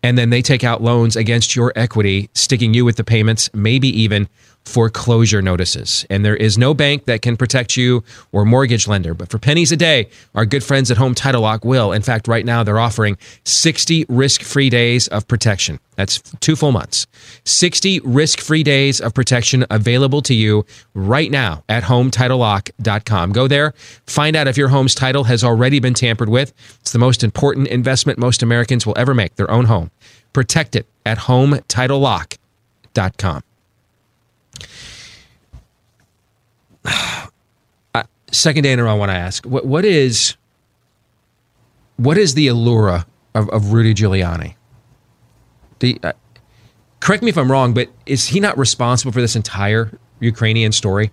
And 0.00 0.16
then 0.16 0.30
they 0.30 0.42
take 0.42 0.62
out 0.62 0.80
loans 0.80 1.16
against 1.16 1.56
your 1.56 1.72
equity, 1.74 2.30
sticking 2.34 2.72
you 2.72 2.84
with 2.84 2.94
the 2.94 3.02
payments, 3.02 3.50
maybe 3.52 3.88
even 4.00 4.28
foreclosure 4.68 5.42
notices. 5.42 6.06
And 6.10 6.24
there 6.24 6.36
is 6.36 6.58
no 6.58 6.74
bank 6.74 7.06
that 7.06 7.22
can 7.22 7.36
protect 7.36 7.76
you 7.76 8.04
or 8.32 8.44
mortgage 8.44 8.86
lender. 8.86 9.14
But 9.14 9.30
for 9.30 9.38
pennies 9.38 9.72
a 9.72 9.76
day, 9.76 10.08
our 10.34 10.46
good 10.46 10.62
friends 10.62 10.90
at 10.90 10.98
Home 10.98 11.14
Title 11.14 11.42
Lock 11.42 11.64
will. 11.64 11.92
In 11.92 12.02
fact, 12.02 12.28
right 12.28 12.44
now 12.44 12.62
they're 12.62 12.78
offering 12.78 13.16
60 13.44 14.06
risk 14.08 14.42
free 14.42 14.70
days 14.70 15.08
of 15.08 15.26
protection. 15.26 15.80
That's 15.96 16.20
two 16.38 16.54
full 16.54 16.70
months. 16.70 17.06
60 17.44 18.00
risk 18.00 18.40
free 18.40 18.62
days 18.62 19.00
of 19.00 19.14
protection 19.14 19.66
available 19.70 20.22
to 20.22 20.34
you 20.34 20.64
right 20.94 21.30
now 21.30 21.64
at 21.68 21.82
HometitleLock.com. 21.82 23.32
Go 23.32 23.48
there, 23.48 23.72
find 24.06 24.36
out 24.36 24.46
if 24.46 24.56
your 24.56 24.68
home's 24.68 24.94
title 24.94 25.24
has 25.24 25.42
already 25.42 25.80
been 25.80 25.94
tampered 25.94 26.28
with. 26.28 26.52
It's 26.80 26.92
the 26.92 27.00
most 27.00 27.24
important 27.24 27.66
investment 27.68 28.18
most 28.18 28.44
Americans 28.44 28.86
will 28.86 28.94
ever 28.96 29.12
make 29.12 29.34
their 29.34 29.50
own 29.50 29.64
home. 29.64 29.90
Protect 30.32 30.76
it 30.76 30.86
at 31.04 31.18
HometitleLock.com. 31.18 32.38
Uh, 32.98 33.42
second 38.32 38.62
day 38.62 38.72
in 38.72 38.78
a 38.78 38.84
row, 38.84 38.90
I 38.90 38.94
want 38.94 39.10
to 39.10 39.16
ask 39.16 39.44
what 39.46 39.66
what 39.66 39.84
is 39.84 40.36
what 41.96 42.16
is 42.18 42.34
the 42.34 42.46
allure 42.48 43.04
of, 43.34 43.48
of 43.50 43.72
Rudy 43.72 43.94
Giuliani? 43.94 44.54
You- 45.80 45.98
uh, 46.02 46.12
correct 47.00 47.22
me 47.22 47.30
if 47.30 47.38
I'm 47.38 47.50
wrong, 47.50 47.74
but 47.74 47.88
is 48.06 48.28
he 48.28 48.40
not 48.40 48.56
responsible 48.58 49.12
for 49.12 49.20
this 49.20 49.36
entire 49.36 49.98
Ukrainian 50.20 50.72
story? 50.72 51.10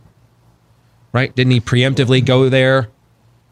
Right? 1.11 1.33
Didn't 1.35 1.51
he 1.51 1.61
preemptively 1.61 2.23
go 2.23 2.49
there 2.49 2.89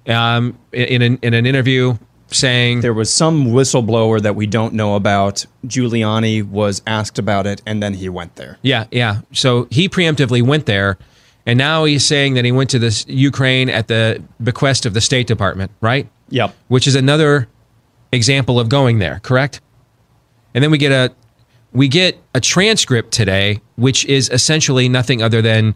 um, 0.07 0.57
in, 0.73 1.01
an, 1.01 1.19
in 1.21 1.33
an 1.33 1.45
interview 1.45 1.97
saying 2.27 2.81
There 2.81 2.93
was 2.93 3.13
some 3.13 3.45
whistleblower 3.47 4.21
that 4.21 4.35
we 4.35 4.47
don't 4.47 4.73
know 4.73 4.95
about. 4.95 5.45
Giuliani 5.67 6.43
was 6.47 6.81
asked 6.87 7.19
about 7.19 7.45
it, 7.45 7.61
and 7.65 7.81
then 7.81 7.93
he 7.93 8.09
went 8.09 8.35
there. 8.35 8.57
Yeah, 8.63 8.85
yeah. 8.91 9.21
So 9.31 9.67
he 9.69 9.87
preemptively 9.87 10.41
went 10.41 10.65
there, 10.65 10.97
and 11.45 11.57
now 11.57 11.83
he's 11.83 12.05
saying 12.05 12.35
that 12.35 12.45
he 12.45 12.51
went 12.51 12.69
to 12.71 12.79
this 12.79 13.05
Ukraine 13.07 13.69
at 13.69 13.87
the 13.87 14.23
bequest 14.41 14.85
of 14.85 14.93
the 14.93 15.01
State 15.01 15.27
Department, 15.27 15.71
right? 15.81 16.07
Yep. 16.29 16.55
Which 16.69 16.87
is 16.87 16.95
another 16.95 17.47
example 18.11 18.59
of 18.59 18.69
going 18.69 18.99
there, 18.99 19.19
correct? 19.23 19.61
And 20.53 20.63
then 20.63 20.71
we 20.71 20.77
get 20.77 20.91
a 20.91 21.13
we 21.73 21.87
get 21.87 22.21
a 22.35 22.39
transcript 22.39 23.11
today, 23.11 23.59
which 23.75 24.05
is 24.05 24.29
essentially 24.29 24.87
nothing 24.87 25.21
other 25.21 25.41
than 25.41 25.75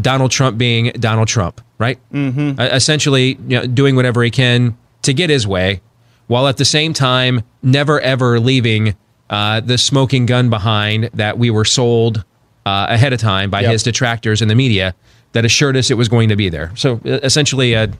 Donald 0.00 0.30
Trump 0.30 0.56
being 0.56 0.92
Donald 0.92 1.28
Trump, 1.28 1.60
right? 1.78 1.98
Mm-hmm. 2.12 2.58
Uh, 2.58 2.64
essentially, 2.66 3.38
you 3.48 3.58
know, 3.58 3.66
doing 3.66 3.96
whatever 3.96 4.22
he 4.22 4.30
can 4.30 4.76
to 5.02 5.12
get 5.12 5.28
his 5.28 5.46
way, 5.46 5.80
while 6.28 6.48
at 6.48 6.56
the 6.56 6.64
same 6.64 6.92
time 6.92 7.42
never 7.62 8.00
ever 8.00 8.40
leaving 8.40 8.96
uh, 9.28 9.60
the 9.60 9.76
smoking 9.76 10.26
gun 10.26 10.50
behind 10.50 11.10
that 11.14 11.38
we 11.38 11.50
were 11.50 11.64
sold 11.64 12.24
uh, 12.66 12.86
ahead 12.88 13.12
of 13.12 13.20
time 13.20 13.50
by 13.50 13.60
Yep. 13.62 13.72
his 13.72 13.82
detractors 13.82 14.40
in 14.42 14.48
the 14.48 14.54
media 14.54 14.94
that 15.32 15.44
assured 15.44 15.76
us 15.76 15.90
it 15.90 15.96
was 15.96 16.08
going 16.08 16.28
to 16.28 16.36
be 16.36 16.48
there. 16.48 16.70
So 16.76 17.00
essentially, 17.04 17.74
a, 17.74 17.90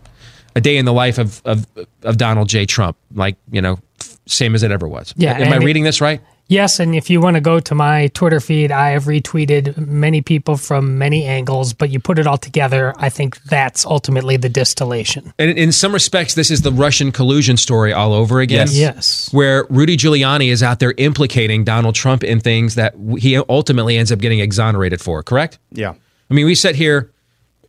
a 0.56 0.60
day 0.60 0.76
in 0.76 0.84
the 0.84 0.92
life 0.92 1.18
of, 1.18 1.42
of 1.44 1.66
of 2.02 2.16
Donald 2.16 2.48
J. 2.48 2.64
Trump, 2.66 2.96
like 3.14 3.36
you 3.50 3.60
know, 3.60 3.78
same 4.26 4.54
as 4.54 4.62
it 4.62 4.70
ever 4.70 4.88
was. 4.88 5.12
Yeah, 5.16 5.32
am 5.34 5.52
I 5.52 5.54
and 5.56 5.62
it- 5.62 5.66
reading 5.66 5.82
this 5.84 6.00
right? 6.00 6.20
Yes, 6.46 6.78
and 6.78 6.94
if 6.94 7.08
you 7.08 7.22
want 7.22 7.36
to 7.36 7.40
go 7.40 7.58
to 7.58 7.74
my 7.74 8.08
Twitter 8.08 8.38
feed, 8.38 8.70
I 8.70 8.90
have 8.90 9.04
retweeted 9.04 9.78
many 9.78 10.20
people 10.20 10.58
from 10.58 10.98
many 10.98 11.24
angles, 11.24 11.72
but 11.72 11.88
you 11.88 11.98
put 11.98 12.18
it 12.18 12.26
all 12.26 12.36
together, 12.36 12.92
I 12.98 13.08
think 13.08 13.42
that's 13.44 13.86
ultimately 13.86 14.36
the 14.36 14.50
distillation. 14.50 15.32
And 15.38 15.58
in 15.58 15.72
some 15.72 15.92
respects, 15.92 16.34
this 16.34 16.50
is 16.50 16.60
the 16.60 16.70
Russian 16.70 17.12
collusion 17.12 17.56
story 17.56 17.94
all 17.94 18.12
over 18.12 18.40
again. 18.40 18.66
Yes. 18.66 18.76
Yes. 18.76 19.32
Where 19.32 19.64
Rudy 19.70 19.96
Giuliani 19.96 20.48
is 20.48 20.62
out 20.62 20.80
there 20.80 20.92
implicating 20.98 21.64
Donald 21.64 21.94
Trump 21.94 22.22
in 22.22 22.40
things 22.40 22.74
that 22.74 22.94
he 23.18 23.38
ultimately 23.48 23.96
ends 23.96 24.12
up 24.12 24.18
getting 24.18 24.40
exonerated 24.40 25.00
for, 25.00 25.22
correct? 25.22 25.58
Yeah. 25.70 25.94
I 26.30 26.34
mean, 26.34 26.44
we 26.44 26.54
sit 26.54 26.76
here, 26.76 27.10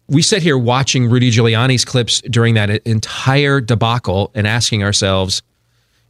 we 0.08 0.22
sit 0.22 0.44
here 0.44 0.58
watching 0.58 1.10
Rudy 1.10 1.32
Giuliani's 1.32 1.86
clips 1.86 2.22
during 2.22 2.56
that 2.56 2.70
entire 2.86 3.62
debacle 3.62 4.32
and 4.36 4.46
asking 4.46 4.84
ourselves, 4.84 5.42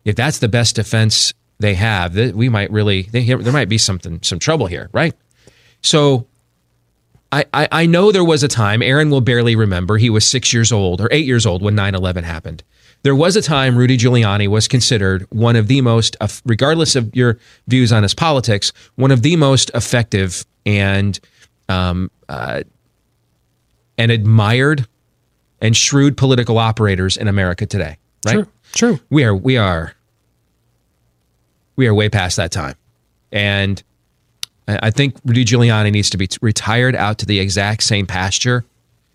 if 0.03 0.15
that's 0.15 0.39
the 0.39 0.47
best 0.47 0.75
defense 0.75 1.33
they 1.59 1.73
have, 1.75 2.13
that 2.13 2.35
we 2.35 2.49
might 2.49 2.71
really, 2.71 3.03
they, 3.03 3.23
there 3.23 3.53
might 3.53 3.69
be 3.69 3.77
something, 3.77 4.19
some 4.21 4.39
trouble 4.39 4.67
here, 4.67 4.89
right? 4.91 5.13
So 5.81 6.27
I, 7.31 7.45
I, 7.53 7.67
I 7.71 7.85
know 7.85 8.11
there 8.11 8.23
was 8.23 8.43
a 8.43 8.47
time, 8.47 8.81
Aaron 8.81 9.09
will 9.09 9.21
barely 9.21 9.55
remember, 9.55 9.97
he 9.97 10.09
was 10.09 10.25
six 10.25 10.53
years 10.53 10.71
old 10.71 11.01
or 11.01 11.09
eight 11.11 11.25
years 11.25 11.45
old 11.45 11.61
when 11.61 11.75
9 11.75 11.95
11 11.95 12.23
happened. 12.23 12.63
There 13.03 13.15
was 13.15 13.35
a 13.35 13.41
time 13.41 13.77
Rudy 13.77 13.97
Giuliani 13.97 14.47
was 14.47 14.67
considered 14.67 15.27
one 15.29 15.55
of 15.55 15.67
the 15.67 15.81
most, 15.81 16.17
regardless 16.43 16.95
of 16.95 17.15
your 17.15 17.37
views 17.67 17.91
on 17.91 18.01
his 18.01 18.15
politics, 18.15 18.73
one 18.95 19.11
of 19.11 19.21
the 19.21 19.35
most 19.35 19.69
effective 19.75 20.43
and 20.65 21.19
um, 21.69 22.09
uh, 22.27 22.63
and 23.97 24.11
admired 24.11 24.87
and 25.61 25.77
shrewd 25.77 26.17
political 26.17 26.57
operators 26.57 27.15
in 27.15 27.27
America 27.27 27.65
today. 27.65 27.97
Right? 28.25 28.33
True. 28.33 28.47
True. 28.73 28.99
We 29.09 29.23
are 29.23 29.35
we 29.35 29.57
are 29.57 29.94
we 31.75 31.87
are 31.87 31.93
way 31.93 32.09
past 32.09 32.37
that 32.37 32.51
time, 32.51 32.75
and 33.31 33.81
I 34.67 34.89
think 34.91 35.15
Rudy 35.25 35.45
Giuliani 35.45 35.91
needs 35.91 36.09
to 36.11 36.17
be 36.17 36.27
retired 36.41 36.95
out 36.95 37.19
to 37.19 37.25
the 37.25 37.39
exact 37.39 37.83
same 37.83 38.05
pasture 38.05 38.65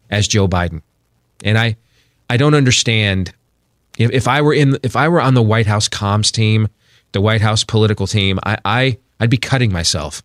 as 0.09 0.29
Joe 0.29 0.47
Biden. 0.47 0.83
And 1.45 1.59
I 1.59 1.77
I 2.29 2.37
don't 2.37 2.55
understand 2.55 3.33
if, 3.99 4.11
if 4.13 4.29
I 4.29 4.43
were 4.43 4.55
in 4.55 4.79
if 4.83 4.95
I 4.97 5.09
were 5.09 5.21
on 5.21 5.35
the 5.35 5.43
White 5.43 5.67
House 5.67 5.89
comms 5.89 6.31
team, 6.31 6.69
the 7.13 7.21
White 7.21 7.41
House 7.41 7.65
political 7.65 8.07
team, 8.07 8.39
I, 8.45 8.59
I 8.65 8.99
I'd 9.19 9.31
be 9.31 9.37
cutting 9.37 9.73
myself, 9.73 10.23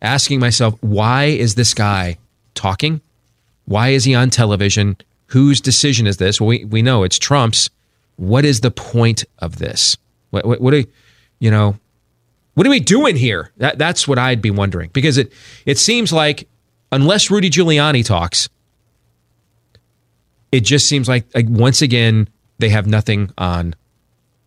asking 0.00 0.40
myself, 0.40 0.74
why 0.80 1.24
is 1.24 1.54
this 1.54 1.74
guy 1.74 2.18
talking? 2.54 3.00
Why 3.66 3.90
is 3.90 4.04
he 4.04 4.14
on 4.14 4.30
television? 4.30 4.96
Whose 5.28 5.60
decision 5.60 6.06
is 6.06 6.16
this? 6.16 6.40
Well, 6.40 6.48
we, 6.48 6.64
we 6.64 6.82
know 6.82 7.04
it's 7.04 7.18
Trump's. 7.18 7.70
What 8.16 8.44
is 8.44 8.60
the 8.60 8.70
point 8.70 9.24
of 9.38 9.58
this? 9.58 9.96
What, 10.30 10.44
what, 10.44 10.60
what 10.60 10.74
are, 10.74 10.84
you 11.42 11.50
know, 11.50 11.76
what 12.54 12.68
are 12.68 12.70
we 12.70 12.78
doing 12.78 13.16
here? 13.16 13.50
That, 13.56 13.76
that's 13.76 14.06
what 14.06 14.16
I'd 14.16 14.40
be 14.40 14.52
wondering 14.52 14.90
because 14.92 15.18
it, 15.18 15.32
it 15.66 15.76
seems 15.76 16.12
like 16.12 16.48
unless 16.92 17.32
Rudy 17.32 17.50
Giuliani 17.50 18.04
talks, 18.04 18.48
it 20.52 20.60
just 20.60 20.88
seems 20.88 21.08
like, 21.08 21.24
like 21.34 21.46
once 21.48 21.82
again, 21.82 22.28
they 22.58 22.68
have 22.68 22.86
nothing 22.86 23.32
on 23.36 23.74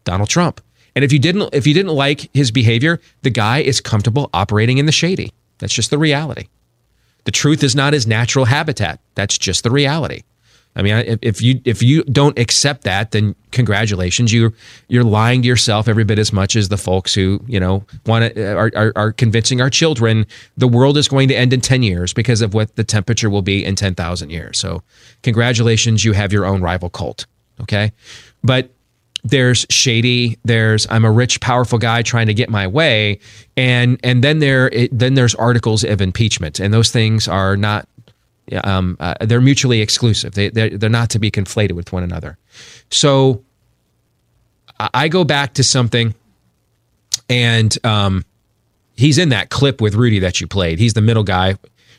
Donald 0.05 0.29
Trump. 0.29 0.61
And 0.95 1.03
if 1.03 1.11
you 1.11 1.19
didn't 1.19 1.53
if 1.53 1.67
you 1.67 1.73
didn't 1.73 1.91
like 1.91 2.29
his 2.33 2.49
behavior, 2.49 3.01
the 3.23 3.29
guy 3.29 3.59
is 3.59 3.81
comfortable 3.81 4.29
operating 4.33 4.77
in 4.77 4.85
the 4.85 4.93
shady. 4.93 5.33
That's 5.57 5.73
just 5.73 5.89
the 5.89 5.97
reality. 5.97 6.47
The 7.25 7.31
truth 7.31 7.61
is 7.61 7.75
not 7.75 7.91
his 7.91 8.07
natural 8.07 8.45
habitat. 8.45 9.01
That's 9.15 9.37
just 9.37 9.65
the 9.65 9.71
reality. 9.71 10.21
I 10.75 10.81
mean, 10.81 10.95
if, 10.95 11.19
if 11.21 11.41
you 11.41 11.61
if 11.63 11.81
you 11.81 12.03
don't 12.03 12.37
accept 12.37 12.83
that, 12.83 13.11
then 13.11 13.35
congratulations, 13.51 14.33
you 14.33 14.53
you're 14.89 15.05
lying 15.05 15.41
to 15.41 15.47
yourself 15.47 15.87
every 15.87 16.03
bit 16.03 16.19
as 16.19 16.33
much 16.33 16.55
as 16.55 16.67
the 16.69 16.77
folks 16.77 17.13
who 17.13 17.39
you 17.47 17.59
know 17.59 17.85
want 18.05 18.35
to 18.35 18.51
uh, 18.51 18.55
are, 18.55 18.71
are 18.75 18.93
are 18.95 19.11
convincing 19.13 19.61
our 19.61 19.69
children 19.69 20.25
the 20.57 20.67
world 20.67 20.97
is 20.97 21.07
going 21.07 21.29
to 21.29 21.35
end 21.35 21.53
in 21.53 21.61
ten 21.61 21.81
years 21.81 22.13
because 22.13 22.41
of 22.41 22.53
what 22.53 22.75
the 22.75 22.83
temperature 22.83 23.29
will 23.29 23.41
be 23.41 23.63
in 23.63 23.75
ten 23.75 23.95
thousand 23.95 24.31
years. 24.31 24.59
So, 24.59 24.83
congratulations, 25.23 26.03
you 26.03 26.11
have 26.11 26.33
your 26.33 26.45
own 26.45 26.61
rival 26.61 26.89
cult. 26.89 27.25
Okay, 27.61 27.93
but 28.43 28.69
there's 29.23 29.65
shady 29.71 30.37
there's 30.45 30.85
i'm 30.91 31.03
a 31.03 31.11
rich 31.11 31.41
powerful 31.41 31.79
guy 31.79 32.03
trying 32.03 32.27
to 32.27 32.33
get 32.33 32.47
my 32.47 32.67
way 32.67 33.19
and 33.57 33.99
and 34.03 34.23
then 34.23 34.37
there 34.37 34.67
it, 34.69 34.95
then 34.95 35.15
there's 35.15 35.33
articles 35.33 35.83
of 35.83 35.99
impeachment 35.99 36.59
and 36.59 36.71
those 36.71 36.91
things 36.91 37.27
are 37.27 37.57
not 37.57 37.87
um, 38.63 38.95
uh, 38.99 39.15
they're 39.21 39.41
mutually 39.41 39.81
exclusive 39.81 40.33
they 40.35 40.49
they're, 40.49 40.69
they're 40.77 40.89
not 40.89 41.09
to 41.09 41.19
be 41.19 41.31
conflated 41.31 41.71
with 41.73 41.91
one 41.91 42.03
another 42.03 42.37
so 42.89 43.43
I- 44.79 44.89
i 44.93 45.07
go 45.07 45.23
back 45.23 45.53
to 45.55 45.63
something 45.63 46.13
and 47.29 47.75
um, 47.85 48.23
he's 48.95 49.17
in 49.17 49.29
that 49.29 49.49
clip 49.49 49.81
with 49.81 49.95
rudy 49.95 50.19
that 50.19 50.39
you 50.41 50.47
played 50.47 50.79
he's 50.79 50.93
the 50.93 51.01
middle 51.01 51.23
guy 51.23 51.55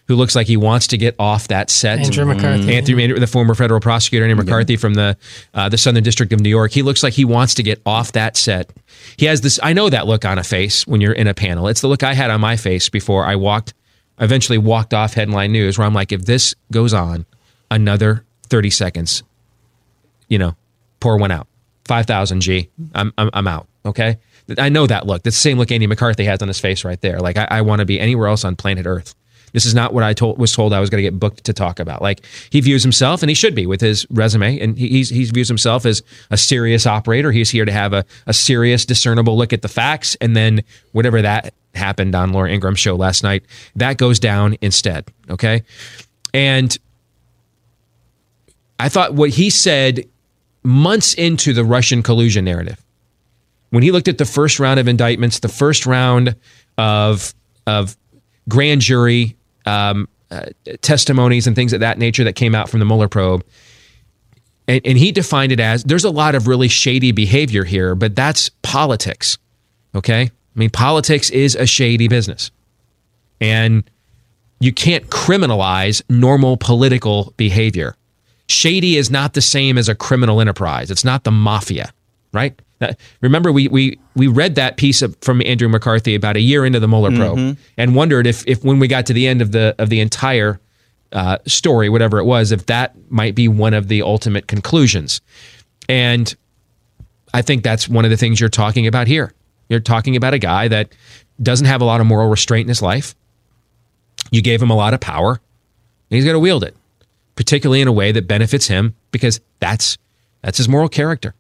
who 0.09 0.15
looks 0.15 0.37
like 0.37 0.47
he 0.47 0.57
wants 0.57 0.87
to 0.87 0.97
get 0.97 1.17
off 1.19 1.49
that 1.49 1.69
set. 1.69 1.99
Andrew 1.99 2.25
McCarthy. 2.27 2.77
Anthony, 2.77 3.13
the 3.19 3.27
former 3.27 3.57
federal 3.57 3.81
prosecutor, 3.81 4.25
Andrew 4.25 4.45
McCarthy 4.45 4.77
from 4.77 4.95
the 4.95 5.17
uh, 5.53 5.69
the 5.69 5.77
Southern 5.77 6.05
District 6.05 6.33
of 6.33 6.39
New 6.39 6.49
York. 6.49 6.71
He 6.71 6.83
looks 6.83 7.03
like 7.03 7.13
he 7.13 7.25
wants 7.25 7.55
to 7.55 7.65
get 7.65 7.83
off 7.85 8.13
that 8.13 8.37
set. 8.37 8.71
He 9.17 9.27
has 9.27 9.41
this. 9.41 9.59
I 9.65 9.73
know 9.73 9.91
that 9.91 10.07
look 10.07 10.25
on 10.25 10.39
a 10.39 10.45
face 10.45 10.87
when 10.87 11.01
you're 11.01 11.13
in 11.13 11.27
a 11.27 11.35
panel. 11.35 11.67
It's 11.67 11.81
the 11.81 11.89
look 11.89 12.05
I 12.05 12.15
had 12.15 12.31
on 12.31 12.41
my 12.41 12.57
face 12.57 12.89
before 12.89 13.25
I 13.25 13.35
walked. 13.35 13.75
Eventually 14.19 14.59
walked 14.59 14.95
off 14.95 15.15
headline 15.15 15.53
news, 15.53 15.79
where 15.79 15.87
I'm 15.87 15.95
like, 15.95 16.13
if 16.13 16.25
this 16.25 16.55
goes 16.73 16.95
on 16.95 17.27
another 17.71 18.25
30 18.49 18.71
seconds, 18.71 19.23
you 20.29 20.39
know, 20.39 20.57
pour 21.01 21.19
one 21.19 21.31
out. 21.31 21.47
5,000 21.87 22.41
G. 22.41 22.69
I'm, 22.95 23.13
I'm, 23.17 23.31
I'm 23.33 23.47
out. 23.47 23.69
Okay. 23.85 24.19
I 24.59 24.69
know 24.69 24.87
that 24.87 25.07
look. 25.07 25.23
That's 25.23 25.37
the 25.37 25.41
same 25.41 25.59
look 25.59 25.71
Andy 25.71 25.87
McCarthy 25.87 26.25
has 26.25 26.43
on 26.43 26.49
his 26.49 26.61
face 26.61 26.85
right 26.85 27.01
there. 27.01 27.19
Like, 27.19 27.37
I, 27.37 27.47
I 27.51 27.61
want 27.63 27.81
to 27.81 27.85
be 27.85 28.01
anywhere 28.01 28.29
else 28.29 28.45
on 28.45 28.57
planet 28.57 28.87
Earth. 28.87 29.15
This 29.53 29.65
is 29.65 29.75
not 29.75 29.95
what 29.95 30.03
I 30.03 30.13
told, 30.13 30.39
was 30.39 30.53
told 30.53 30.73
I 30.73 30.81
was 30.81 30.91
going 30.91 31.03
to 31.03 31.11
get 31.11 31.19
booked 31.19 31.45
to 31.45 31.53
talk 31.53 31.79
about. 31.79 32.03
Like, 32.03 32.25
he 32.51 32.61
views 32.61 32.83
himself, 32.83 33.23
and 33.23 33.31
he 33.31 33.35
should 33.35 33.55
be 33.55 33.67
with 33.67 33.81
his 33.81 34.07
resume, 34.11 34.61
and 34.61 34.77
he, 34.77 34.89
he's, 34.89 35.09
he 35.09 35.25
views 35.25 35.49
himself 35.49 35.87
as 35.87 36.03
a 36.31 36.37
serious 36.37 36.87
operator. 36.87 37.33
He's 37.33 37.51
here 37.51 37.65
to 37.65 37.73
have 37.73 37.93
a, 37.93 38.05
a 38.27 38.35
serious, 38.35 38.85
discernible 38.85 39.37
look 39.37 39.53
at 39.53 39.63
the 39.63 39.69
facts, 39.69 40.17
and 40.21 40.37
then 40.37 40.63
whatever 40.93 41.23
that 41.23 41.55
happened 41.77 42.15
on 42.15 42.33
Laura 42.33 42.51
Ingraham's 42.51 42.81
show 42.81 42.97
last 42.97 43.23
night, 43.23 43.45
that 43.77 43.99
goes 43.99 44.19
down 44.19 44.57
instead. 44.61 45.07
Okay. 45.31 45.63
And 46.35 46.77
I 48.79 48.89
thought 48.89 49.15
what 49.15 49.31
he 49.31 49.51
said 49.51 50.05
months 50.63 51.15
into 51.15 51.53
the 51.53 51.65
Russian 51.65 52.03
collusion 52.03 52.45
narrative, 52.45 52.83
when 53.71 53.83
he 53.83 53.91
looked 53.91 54.09
at 54.09 54.19
the 54.19 54.25
first 54.25 54.61
round 54.61 54.81
of 54.81 54.89
indictments, 54.89 55.41
the 55.41 55.49
first 55.49 55.87
round 55.87 56.37
of 56.79 57.35
of 57.67 57.97
grand 58.49 58.81
jury 58.81 59.37
um, 59.65 60.09
uh, 60.31 60.47
testimonies 60.83 61.47
and 61.47 61.57
things 61.57 61.73
of 61.73 61.81
that 61.81 61.99
nature 61.99 62.25
that 62.25 62.35
came 62.35 62.55
out 62.55 62.69
from 62.69 62.81
the 62.81 62.87
Mueller 62.87 63.09
probe, 63.09 63.45
and, 64.69 64.81
and 64.85 64.99
he 64.99 65.11
defined 65.13 65.53
it 65.53 65.61
as 65.61 65.85
there's 65.85 66.05
a 66.05 66.11
lot 66.11 66.35
of 66.35 66.47
really 66.47 66.69
shady 66.69 67.13
behavior 67.13 67.65
here, 67.65 67.95
but 67.95 68.15
that's 68.15 68.51
politics. 68.63 69.39
Okay, 69.95 70.31
I 70.57 70.59
mean 70.59 70.71
politics 70.71 71.31
is 71.31 71.55
a 71.55 71.67
shady 71.67 72.09
business, 72.09 72.51
and 73.41 73.89
you 74.59 74.73
can't 74.73 75.09
criminalize 75.09 76.03
normal 76.09 76.57
political 76.57 77.35
behavior. 77.37 77.95
Shady 78.49 78.97
is 78.97 79.11
not 79.11 79.35
the 79.35 79.43
same 79.43 79.77
as 79.77 79.89
a 79.89 79.95
criminal 79.95 80.41
enterprise. 80.41 80.91
It's 80.91 81.05
not 81.05 81.25
the 81.25 81.31
mafia, 81.31 81.93
right? 82.33 82.59
Remember, 83.21 83.53
we 83.53 83.69
we 83.69 83.99
we 84.15 84.27
read 84.27 84.55
that 84.57 84.77
piece 84.77 85.03
of, 85.03 85.17
from 85.21 85.43
Andrew 85.45 85.69
McCarthy 85.69 86.15
about 86.15 86.37
a 86.37 86.41
year 86.41 86.65
into 86.65 86.79
the 86.81 86.89
Mueller 86.89 87.11
probe, 87.17 87.39
and 87.77 87.95
wondered 87.95 88.27
if 88.27 88.47
if 88.47 88.65
when 88.65 88.79
we 88.79 88.89
got 88.89 89.07
to 89.07 89.13
the 89.13 89.27
end 89.27 89.43
of 89.43 89.53
the 89.53 89.75
of 89.79 89.89
the 89.89 90.01
entire 90.01 90.61
uh, 91.13 91.39
story, 91.47 91.89
whatever 91.89 92.19
it 92.19 92.25
was, 92.25 92.53
if 92.53 92.67
that 92.67 92.95
might 93.11 93.35
be 93.35 93.49
one 93.49 93.75
of 93.75 93.89
the 93.89 94.03
ultimate 94.03 94.47
conclusions. 94.47 95.21
And 95.89 96.35
I 97.33 97.43
think 97.43 97.63
that's 97.63 97.89
one 97.89 98.05
of 98.05 98.11
the 98.11 98.17
things 98.17 98.41
you're 98.41 98.49
talking 98.49 98.87
about 98.87 99.07
here. 99.07 99.33
You're 99.69 99.81
talking 99.81 100.17
about 100.17 100.35
a 100.35 100.39
guy 100.39 100.69
that 100.69 100.95
doesn't 101.43 101.67
have 101.67 101.81
a 101.81 101.85
lot 101.85 102.01
of 102.01 102.07
moral 102.07 102.29
restraint 102.29 102.67
in 102.67 102.69
his 102.69 102.83
life. 102.83 103.15
You 104.31 104.43
gave 104.43 104.63
him 104.63 104.71
a 104.71 104.77
lot 104.77 104.95
of 104.95 105.01
power, 105.01 105.33
and 105.33 105.41
he's 106.17 106.25
going 106.25 106.35
to 106.35 106.41
wield 106.41 106.65
it, 106.65 106.77
particularly 107.35 107.81
in 107.81 107.89
a 107.89 107.93
way 107.93 108.13
that 108.13 108.27
benefits 108.27 108.67
him 108.67 108.95
because 109.11 109.41
that's 109.61 109.99
that's 110.43 110.59
his 110.59 110.69
moral 110.69 110.89
character. 110.89 111.35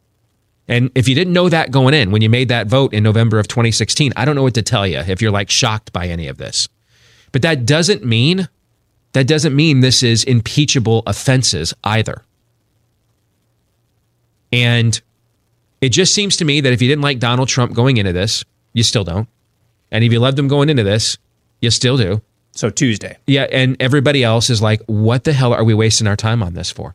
And 0.68 0.90
if 0.94 1.08
you 1.08 1.14
didn't 1.14 1.32
know 1.32 1.48
that 1.48 1.70
going 1.70 1.94
in 1.94 2.10
when 2.10 2.22
you 2.22 2.28
made 2.28 2.48
that 2.48 2.66
vote 2.66 2.92
in 2.92 3.02
November 3.04 3.38
of 3.38 3.46
2016, 3.46 4.12
I 4.16 4.24
don't 4.24 4.34
know 4.34 4.42
what 4.42 4.54
to 4.54 4.62
tell 4.62 4.86
you 4.86 4.98
if 4.98 5.22
you're 5.22 5.30
like 5.30 5.48
shocked 5.48 5.92
by 5.92 6.08
any 6.08 6.26
of 6.26 6.38
this. 6.38 6.68
But 7.30 7.42
that 7.42 7.66
doesn't 7.66 8.04
mean 8.04 8.48
that 9.12 9.26
doesn't 9.26 9.54
mean 9.56 9.80
this 9.80 10.02
is 10.02 10.24
impeachable 10.24 11.02
offenses 11.06 11.72
either. 11.84 12.22
And 14.52 15.00
it 15.80 15.90
just 15.90 16.14
seems 16.14 16.36
to 16.36 16.44
me 16.44 16.60
that 16.60 16.72
if 16.72 16.80
you 16.80 16.88
didn't 16.88 17.02
like 17.02 17.18
Donald 17.18 17.48
Trump 17.48 17.74
going 17.74 17.96
into 17.96 18.12
this, 18.12 18.44
you 18.72 18.82
still 18.82 19.04
don't. 19.04 19.28
And 19.90 20.04
if 20.04 20.12
you 20.12 20.18
loved 20.18 20.38
him 20.38 20.48
going 20.48 20.68
into 20.68 20.82
this, 20.82 21.18
you 21.60 21.70
still 21.70 21.96
do. 21.96 22.22
So 22.52 22.70
Tuesday. 22.70 23.18
Yeah, 23.26 23.46
and 23.50 23.76
everybody 23.80 24.24
else 24.24 24.48
is 24.50 24.62
like, 24.62 24.82
what 24.86 25.24
the 25.24 25.32
hell 25.32 25.52
are 25.52 25.64
we 25.64 25.74
wasting 25.74 26.06
our 26.06 26.16
time 26.16 26.42
on 26.42 26.54
this 26.54 26.70
for? 26.70 26.94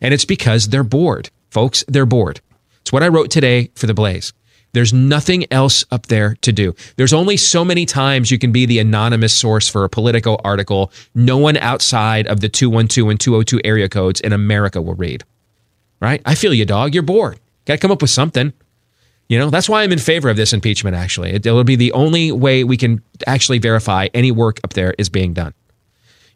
And 0.00 0.14
it's 0.14 0.24
because 0.24 0.68
they're 0.68 0.84
bored. 0.84 1.30
Folks, 1.50 1.84
they're 1.88 2.06
bored. 2.06 2.40
It's 2.80 2.92
what 2.92 3.02
I 3.02 3.08
wrote 3.08 3.30
today 3.30 3.70
for 3.74 3.86
the 3.86 3.94
Blaze. 3.94 4.32
There's 4.72 4.92
nothing 4.92 5.50
else 5.50 5.84
up 5.90 6.06
there 6.06 6.36
to 6.42 6.52
do. 6.52 6.74
There's 6.96 7.12
only 7.12 7.36
so 7.36 7.64
many 7.64 7.86
times 7.86 8.30
you 8.30 8.38
can 8.38 8.52
be 8.52 8.66
the 8.66 8.78
anonymous 8.78 9.34
source 9.34 9.68
for 9.68 9.82
a 9.82 9.88
Politico 9.88 10.36
article 10.44 10.92
no 11.14 11.38
one 11.38 11.56
outside 11.56 12.26
of 12.26 12.40
the 12.40 12.48
212 12.48 13.08
and 13.08 13.18
202 13.18 13.60
area 13.64 13.88
codes 13.88 14.20
in 14.20 14.32
America 14.32 14.80
will 14.80 14.94
read. 14.94 15.24
Right? 16.00 16.22
I 16.24 16.34
feel 16.34 16.54
you, 16.54 16.64
dog. 16.64 16.94
You're 16.94 17.02
bored. 17.02 17.40
Got 17.68 17.74
to 17.74 17.80
come 17.80 17.90
up 17.90 18.00
with 18.00 18.10
something. 18.10 18.54
You 19.28 19.38
know, 19.38 19.50
that's 19.50 19.68
why 19.68 19.82
I'm 19.82 19.92
in 19.92 19.98
favor 19.98 20.30
of 20.30 20.38
this 20.38 20.54
impeachment, 20.54 20.96
actually. 20.96 21.32
It, 21.32 21.44
it'll 21.44 21.64
be 21.64 21.76
the 21.76 21.92
only 21.92 22.32
way 22.32 22.64
we 22.64 22.78
can 22.78 23.02
actually 23.26 23.58
verify 23.58 24.08
any 24.14 24.32
work 24.32 24.58
up 24.64 24.72
there 24.72 24.94
is 24.96 25.10
being 25.10 25.34
done. 25.34 25.52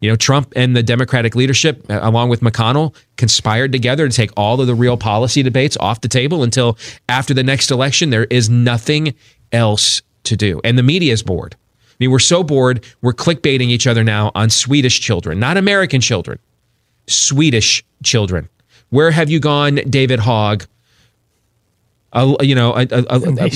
You 0.03 0.11
know, 0.11 0.17
Trump 0.17 0.53
and 0.55 0.77
the 0.77 0.83
Democratic 0.83 1.35
leadership, 1.35 1.87
uh, 1.89 2.01
along 2.03 2.29
with 2.29 2.43
McConnell, 2.43 2.95
conspired 3.17 3.73
together 3.73 4.07
to 4.07 4.15
take 4.15 4.31
all 4.37 4.61
of 4.61 4.67
the 4.67 4.75
real 4.75 4.99
policy 4.99 5.43
debates 5.43 5.75
off 5.79 6.03
the 6.03 6.09
table 6.09 6.43
until 6.43 6.77
after 7.09 7.33
the 7.33 7.43
next 7.43 7.71
election. 7.71 8.11
There 8.11 8.25
is 8.25 8.51
nothing 8.51 9.15
else 9.53 10.03
to 10.25 10.37
do. 10.37 10.61
And 10.65 10.77
the 10.77 10.83
media 10.83 11.15
is 11.15 11.23
bored. 11.23 11.57
I 11.89 11.95
mean, 11.99 12.11
we're 12.11 12.19
so 12.19 12.45
bored, 12.45 12.85
we're 13.01 13.15
clickbaiting 13.15 13.69
each 13.69 13.87
other 13.87 14.05
now 14.05 14.33
on 14.35 14.51
Swedish 14.51 15.01
children, 15.01 15.41
not 15.41 15.57
American 15.57 16.03
children, 16.03 16.41
Swedish 17.07 17.83
children. 18.03 18.51
Where 18.91 19.13
have 19.13 19.31
you 19.31 19.41
gone, 19.41 19.77
David 19.77 20.19
Hogg? 20.19 20.67
A, 22.13 22.37
you 22.43 22.55
know, 22.55 22.73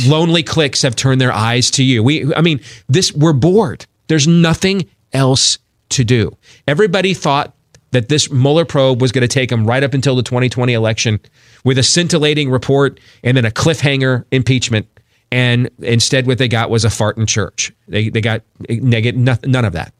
lonely 0.06 0.42
clicks 0.42 0.82
have 0.82 0.96
turned 0.96 1.20
their 1.20 1.32
eyes 1.32 1.70
to 1.72 1.84
you. 1.84 2.02
We, 2.02 2.34
I 2.34 2.40
mean, 2.40 2.60
this 2.88 3.12
we're 3.12 3.34
bored. 3.34 3.84
There's 4.08 4.26
nothing 4.26 4.88
else 5.12 5.58
to 5.90 6.04
do. 6.04 6.36
Everybody 6.66 7.12
thought 7.14 7.54
that 7.90 8.08
this 8.08 8.30
Mueller 8.30 8.64
probe 8.64 9.00
was 9.00 9.12
going 9.12 9.22
to 9.22 9.28
take 9.28 9.50
them 9.50 9.66
right 9.66 9.82
up 9.82 9.94
until 9.94 10.16
the 10.16 10.22
2020 10.22 10.72
election 10.72 11.20
with 11.64 11.78
a 11.78 11.82
scintillating 11.82 12.50
report 12.50 13.00
and 13.22 13.36
then 13.36 13.44
a 13.44 13.50
cliffhanger 13.50 14.24
impeachment. 14.30 14.86
And 15.32 15.70
instead, 15.80 16.26
what 16.26 16.38
they 16.38 16.48
got 16.48 16.70
was 16.70 16.84
a 16.84 16.90
fart 16.90 17.16
in 17.16 17.26
church. 17.26 17.72
They, 17.88 18.08
they 18.10 18.20
got 18.20 18.42
negative, 18.68 19.44
none 19.46 19.64
of 19.64 19.72
that. 19.72 19.92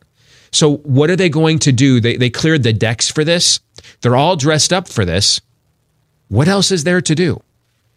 So, 0.53 0.77
what 0.79 1.11
are 1.11 1.17
they 1.17 1.29
going 1.29 1.59
to 1.61 1.73
do? 1.73 2.01
They, 2.01 2.17
they 2.17 2.31
cleared 2.31 2.63
the 2.63 2.73
decks 2.73 3.11
for 3.11 3.25
this. 3.25 3.61
They're 4.01 4.17
all 4.17 4.37
dressed 4.37 4.73
up 4.73 4.89
for 4.89 5.05
this. 5.05 5.41
What 6.29 6.49
else 6.49 6.71
is 6.71 6.85
there 6.85 7.01
to 7.01 7.15
do? 7.15 7.43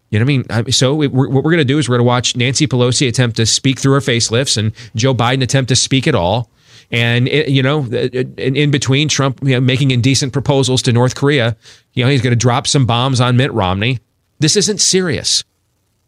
You 0.09 0.19
know 0.19 0.25
what 0.25 0.51
I 0.51 0.61
mean? 0.63 0.71
So 0.71 0.95
we, 0.95 1.07
we're, 1.07 1.29
what 1.29 1.43
we're 1.43 1.51
going 1.51 1.59
to 1.59 1.65
do 1.65 1.77
is 1.77 1.87
we're 1.87 1.97
going 1.97 2.05
to 2.05 2.07
watch 2.07 2.35
Nancy 2.35 2.67
Pelosi 2.67 3.07
attempt 3.07 3.37
to 3.37 3.45
speak 3.45 3.79
through 3.79 3.93
her 3.93 3.99
facelifts 3.99 4.57
and 4.57 4.71
Joe 4.95 5.13
Biden 5.13 5.43
attempt 5.43 5.69
to 5.69 5.75
speak 5.75 6.07
at 6.07 6.15
all. 6.15 6.49
And 6.91 7.27
it, 7.27 7.49
you 7.49 7.61
know, 7.61 7.81
uh, 7.81 8.05
uh, 8.05 8.23
in, 8.37 8.55
in 8.55 8.71
between 8.71 9.07
Trump 9.07 9.39
you 9.43 9.51
know, 9.51 9.61
making 9.61 9.91
indecent 9.91 10.33
proposals 10.33 10.81
to 10.83 10.91
North 10.91 11.13
Korea, 11.13 11.55
you 11.93 12.03
know, 12.03 12.09
he's 12.09 12.21
going 12.21 12.31
to 12.31 12.37
drop 12.37 12.65
some 12.65 12.87
bombs 12.87 13.21
on 13.21 13.37
Mitt 13.37 13.53
Romney. 13.53 13.99
This 14.39 14.55
isn't 14.57 14.79
serious. 14.79 15.43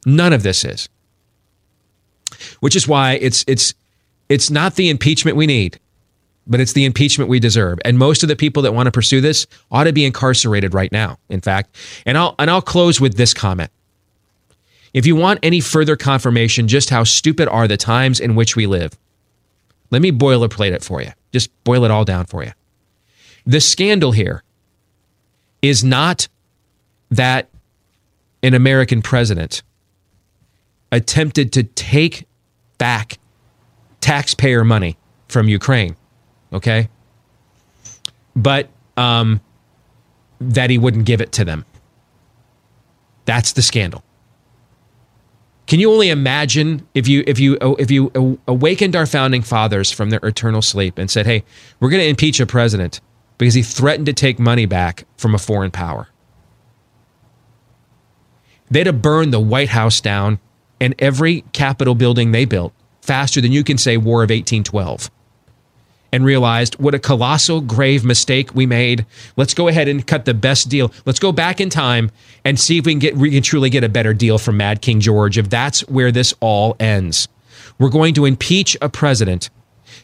None 0.05 0.33
of 0.33 0.41
this 0.41 0.65
is. 0.65 0.89
Which 2.61 2.75
is 2.75 2.87
why 2.87 3.13
it's 3.21 3.45
it's 3.47 3.75
it's 4.29 4.49
not 4.49 4.75
the 4.75 4.89
impeachment 4.89 5.37
we 5.37 5.45
need, 5.45 5.79
but 6.47 6.59
it's 6.59 6.73
the 6.73 6.85
impeachment 6.85 7.29
we 7.29 7.39
deserve. 7.39 7.77
And 7.85 7.99
most 7.99 8.23
of 8.23 8.29
the 8.29 8.35
people 8.35 8.63
that 8.63 8.73
want 8.73 8.87
to 8.87 8.91
pursue 8.91 9.21
this 9.21 9.45
ought 9.69 9.83
to 9.83 9.93
be 9.93 10.05
incarcerated 10.05 10.73
right 10.73 10.91
now. 10.91 11.19
In 11.29 11.41
fact, 11.41 11.75
and 12.07 12.17
I'll 12.17 12.33
and 12.39 12.49
I'll 12.49 12.61
close 12.61 12.99
with 12.99 13.17
this 13.17 13.33
comment. 13.33 13.69
If 14.93 15.05
you 15.05 15.15
want 15.15 15.39
any 15.41 15.61
further 15.61 15.95
confirmation 15.95 16.67
just 16.67 16.89
how 16.89 17.03
stupid 17.03 17.47
are 17.47 17.67
the 17.67 17.77
times 17.77 18.19
in 18.19 18.35
which 18.35 18.55
we 18.55 18.67
live, 18.67 18.97
let 19.89 20.01
me 20.01 20.11
boilerplate 20.11 20.71
it 20.71 20.83
for 20.83 21.01
you. 21.01 21.11
Just 21.31 21.49
boil 21.63 21.85
it 21.85 21.91
all 21.91 22.05
down 22.05 22.25
for 22.25 22.43
you. 22.43 22.51
The 23.45 23.61
scandal 23.61 24.11
here 24.11 24.43
is 25.61 25.83
not 25.83 26.27
that 27.09 27.49
an 28.43 28.53
American 28.53 29.01
president 29.01 29.63
attempted 30.91 31.53
to 31.53 31.63
take 31.63 32.27
back 32.77 33.17
taxpayer 34.01 34.63
money 34.63 34.97
from 35.27 35.47
Ukraine, 35.47 35.95
okay? 36.51 36.89
But 38.35 38.69
um, 38.97 39.39
that 40.39 40.69
he 40.69 40.77
wouldn't 40.77 41.05
give 41.05 41.21
it 41.21 41.31
to 41.33 41.45
them. 41.45 41.65
That's 43.25 43.53
the 43.53 43.61
scandal. 43.61 44.03
Can 45.71 45.79
you 45.79 45.89
only 45.89 46.09
imagine 46.09 46.85
if 46.93 47.07
you 47.07 47.23
if 47.25 47.39
you 47.39 47.57
if 47.79 47.89
you 47.89 48.11
awakened 48.45 48.93
our 48.93 49.05
founding 49.05 49.41
fathers 49.41 49.89
from 49.89 50.09
their 50.09 50.19
eternal 50.21 50.61
sleep 50.61 50.97
and 50.97 51.09
said, 51.09 51.25
"Hey, 51.25 51.45
we're 51.79 51.89
going 51.89 52.01
to 52.01 52.09
impeach 52.09 52.41
a 52.41 52.45
president 52.45 52.99
because 53.37 53.53
he 53.53 53.63
threatened 53.63 54.05
to 54.07 54.11
take 54.11 54.37
money 54.37 54.65
back 54.65 55.05
from 55.15 55.33
a 55.33 55.37
foreign 55.37 55.71
power." 55.71 56.09
They'd 58.69 58.85
have 58.85 59.01
burned 59.01 59.31
the 59.31 59.39
White 59.39 59.69
House 59.69 60.01
down 60.01 60.39
and 60.81 60.93
every 60.99 61.45
Capitol 61.53 61.95
building 61.95 62.33
they 62.33 62.43
built 62.43 62.73
faster 63.01 63.39
than 63.39 63.53
you 63.53 63.63
can 63.63 63.77
say 63.77 63.95
War 63.95 64.23
of 64.23 64.29
1812 64.29 65.09
and 66.11 66.25
realized 66.25 66.77
what 66.79 66.93
a 66.93 66.99
colossal, 66.99 67.61
grave 67.61 68.03
mistake 68.03 68.53
we 68.53 68.65
made. 68.65 69.05
Let's 69.37 69.53
go 69.53 69.67
ahead 69.67 69.87
and 69.87 70.05
cut 70.05 70.25
the 70.25 70.33
best 70.33 70.69
deal. 70.69 70.91
Let's 71.05 71.19
go 71.19 71.31
back 71.31 71.61
in 71.61 71.69
time 71.69 72.11
and 72.43 72.59
see 72.59 72.77
if 72.77 72.85
we 72.85 72.93
can 72.93 72.99
get 72.99 73.15
we 73.15 73.31
can 73.31 73.43
truly 73.43 73.69
get 73.69 73.83
a 73.83 73.89
better 73.89 74.13
deal 74.13 74.37
from 74.37 74.57
Mad 74.57 74.81
King 74.81 74.99
George. 74.99 75.37
If 75.37 75.49
that's 75.49 75.81
where 75.87 76.11
this 76.11 76.33
all 76.39 76.75
ends, 76.79 77.27
we're 77.79 77.89
going 77.89 78.13
to 78.15 78.25
impeach 78.25 78.75
a 78.81 78.89
president. 78.89 79.49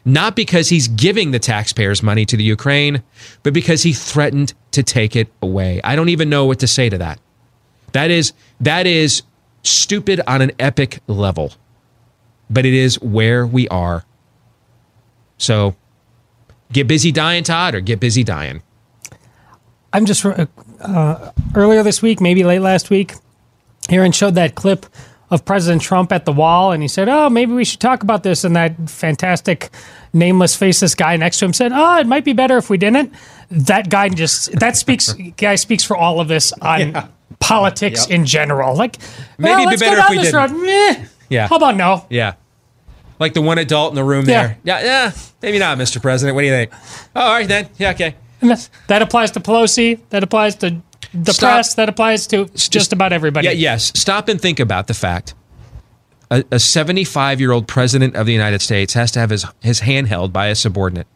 Not 0.05 0.35
because 0.35 0.69
he's 0.69 0.87
giving 0.87 1.31
the 1.31 1.39
taxpayers 1.39 2.01
money 2.01 2.25
to 2.25 2.37
the 2.37 2.43
Ukraine, 2.43 3.03
but 3.43 3.53
because 3.53 3.83
he 3.83 3.91
threatened 3.91 4.53
to 4.71 4.81
take 4.81 5.15
it 5.15 5.27
away. 5.41 5.81
I 5.83 5.95
don't 5.97 6.09
even 6.09 6.29
know 6.29 6.45
what 6.45 6.59
to 6.59 6.67
say 6.67 6.89
to 6.89 6.97
that. 6.99 7.19
That 7.91 8.09
is 8.09 8.31
that 8.61 8.87
is 8.87 9.23
stupid 9.63 10.21
on 10.27 10.41
an 10.41 10.51
epic 10.59 10.99
level. 11.07 11.53
But 12.49 12.65
it 12.65 12.73
is 12.73 13.01
where 13.01 13.45
we 13.45 13.67
are. 13.67 14.05
So 15.37 15.75
Get 16.71 16.87
busy 16.87 17.11
dying, 17.11 17.43
Todd, 17.43 17.75
or 17.75 17.81
get 17.81 17.99
busy 17.99 18.23
dying. 18.23 18.61
I'm 19.93 20.05
just 20.05 20.25
uh, 20.25 20.45
uh, 20.81 21.31
earlier 21.55 21.81
this 21.83 22.01
week, 22.01 22.19
maybe 22.19 22.43
late 22.43 22.59
last 22.59 22.89
week, 22.89 23.13
Aaron 23.89 24.11
showed 24.11 24.35
that 24.35 24.55
clip 24.55 24.85
of 25.29 25.43
President 25.45 25.81
Trump 25.81 26.11
at 26.11 26.25
the 26.25 26.31
wall, 26.31 26.71
and 26.71 26.81
he 26.81 26.87
said, 26.87 27.07
"Oh, 27.07 27.29
maybe 27.29 27.53
we 27.53 27.63
should 27.63 27.79
talk 27.79 28.03
about 28.03 28.23
this." 28.23 28.43
And 28.43 28.55
that 28.55 28.89
fantastic, 28.89 29.69
nameless, 30.13 30.55
faceless 30.55 30.93
guy 30.93 31.15
next 31.15 31.39
to 31.39 31.45
him 31.45 31.53
said, 31.53 31.71
"Oh, 31.73 31.99
it 31.99 32.07
might 32.07 32.25
be 32.25 32.33
better 32.33 32.57
if 32.57 32.69
we 32.69 32.77
didn't." 32.77 33.13
That 33.49 33.89
guy 33.89 34.09
just 34.09 34.51
that 34.59 34.75
speaks 34.75 35.13
guy 35.37 35.55
speaks 35.55 35.83
for 35.83 35.95
all 35.95 36.19
of 36.19 36.31
us 36.31 36.51
on 36.61 36.91
yeah. 36.91 37.07
politics 37.39 38.09
yep. 38.09 38.19
in 38.19 38.25
general. 38.25 38.75
Like, 38.75 38.97
maybe 39.37 39.51
well, 39.51 39.67
it'd 39.69 39.79
be 39.79 39.85
better 39.85 40.01
if 40.01 40.09
we 40.09 40.17
didn't. 40.21 40.63
Meh. 40.63 41.05
Yeah. 41.29 41.47
How 41.47 41.55
about 41.55 41.77
no? 41.77 42.05
Yeah 42.09 42.33
like 43.19 43.33
the 43.33 43.41
one 43.41 43.57
adult 43.57 43.91
in 43.91 43.95
the 43.95 44.03
room 44.03 44.25
there. 44.25 44.57
Yeah, 44.63 44.83
yeah, 44.83 45.11
maybe 45.41 45.59
not, 45.59 45.77
Mr. 45.77 46.01
President. 46.01 46.35
What 46.35 46.41
do 46.41 46.47
you 46.47 46.53
think? 46.53 46.71
Oh, 47.15 47.21
all 47.21 47.33
right 47.33 47.47
then. 47.47 47.69
Yeah, 47.77 47.91
okay. 47.91 48.15
And 48.41 48.69
that 48.87 49.01
applies 49.01 49.31
to 49.31 49.39
Pelosi. 49.39 49.99
That 50.09 50.23
applies 50.23 50.55
to 50.57 50.81
the 51.13 51.33
Stop. 51.33 51.53
press. 51.53 51.73
That 51.75 51.89
applies 51.89 52.27
to 52.27 52.45
just, 52.45 52.71
just 52.71 52.93
about 52.93 53.13
everybody. 53.13 53.47
Yeah, 53.47 53.53
yes. 53.53 53.91
Stop 53.95 54.27
and 54.29 54.39
think 54.39 54.59
about 54.59 54.87
the 54.87 54.93
fact 54.93 55.33
a 56.29 56.59
75 56.59 57.39
year 57.39 57.51
old 57.51 57.67
president 57.67 58.15
of 58.15 58.25
the 58.25 58.33
United 58.33 58.61
States 58.61 58.93
has 58.93 59.11
to 59.11 59.19
have 59.19 59.29
his, 59.29 59.45
his 59.61 59.79
hand 59.81 60.07
held 60.07 60.33
by 60.33 60.47
a 60.47 60.55
subordinate 60.55 61.07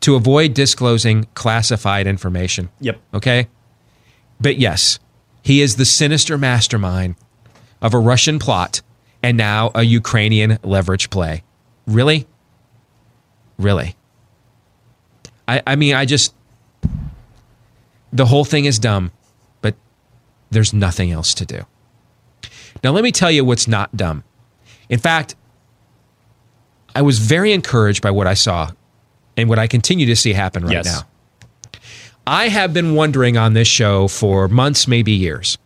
to 0.00 0.16
avoid 0.16 0.54
disclosing 0.54 1.26
classified 1.34 2.06
information. 2.06 2.70
Yep. 2.80 3.00
Okay. 3.14 3.48
But 4.40 4.58
yes, 4.58 4.98
he 5.42 5.60
is 5.60 5.76
the 5.76 5.84
sinister 5.84 6.36
mastermind 6.38 7.16
of 7.80 7.94
a 7.94 7.98
Russian 7.98 8.38
plot 8.38 8.82
and 9.22 9.36
now 9.36 9.70
a 9.74 9.82
Ukrainian 9.82 10.58
leverage 10.62 11.10
play. 11.10 11.42
Really? 11.86 12.26
Really? 13.58 13.96
I, 15.46 15.62
I 15.66 15.76
mean, 15.76 15.94
I 15.94 16.04
just. 16.04 16.34
The 18.12 18.26
whole 18.26 18.44
thing 18.44 18.64
is 18.64 18.78
dumb, 18.78 19.12
but 19.60 19.76
there's 20.50 20.72
nothing 20.72 21.12
else 21.12 21.32
to 21.34 21.46
do. 21.46 21.66
Now, 22.82 22.90
let 22.90 23.04
me 23.04 23.12
tell 23.12 23.30
you 23.30 23.44
what's 23.44 23.68
not 23.68 23.96
dumb. 23.96 24.24
In 24.88 24.98
fact, 24.98 25.36
I 26.94 27.02
was 27.02 27.18
very 27.18 27.52
encouraged 27.52 28.02
by 28.02 28.10
what 28.10 28.26
I 28.26 28.34
saw 28.34 28.70
and 29.36 29.48
what 29.48 29.58
I 29.58 29.66
continue 29.68 30.06
to 30.06 30.16
see 30.16 30.32
happen 30.32 30.64
right 30.64 30.72
yes. 30.72 30.86
now. 30.86 31.80
I 32.26 32.48
have 32.48 32.72
been 32.72 32.94
wondering 32.94 33.36
on 33.36 33.54
this 33.54 33.68
show 33.68 34.08
for 34.08 34.48
months, 34.48 34.86
maybe 34.86 35.12
years 35.12 35.58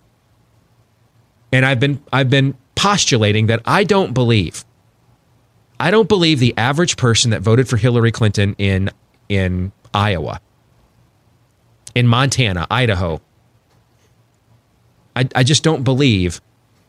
And 1.53 1.65
I've 1.67 1.81
been 1.81 2.03
I've 2.13 2.31
been 2.31 2.57
postulating 2.85 3.47
that 3.47 3.63
I 3.65 3.83
don't 3.83 4.13
believe 4.13 4.63
I 5.81 5.91
don't 5.91 6.07
believe 6.07 6.39
the 6.39 6.53
average 6.59 6.99
person 6.99 7.31
that 7.31 7.41
voted 7.41 7.67
for 7.67 7.79
Hillary 7.79 8.13
Clinton 8.13 8.55
in 8.59 8.91
in 9.27 9.73
Iowa, 9.95 10.39
in 11.95 12.07
Montana, 12.07 12.67
Idaho. 12.71 13.23
I, 15.17 15.27
I 15.35 15.45
just 15.45 15.63
don't 15.63 15.83
believe 15.83 16.43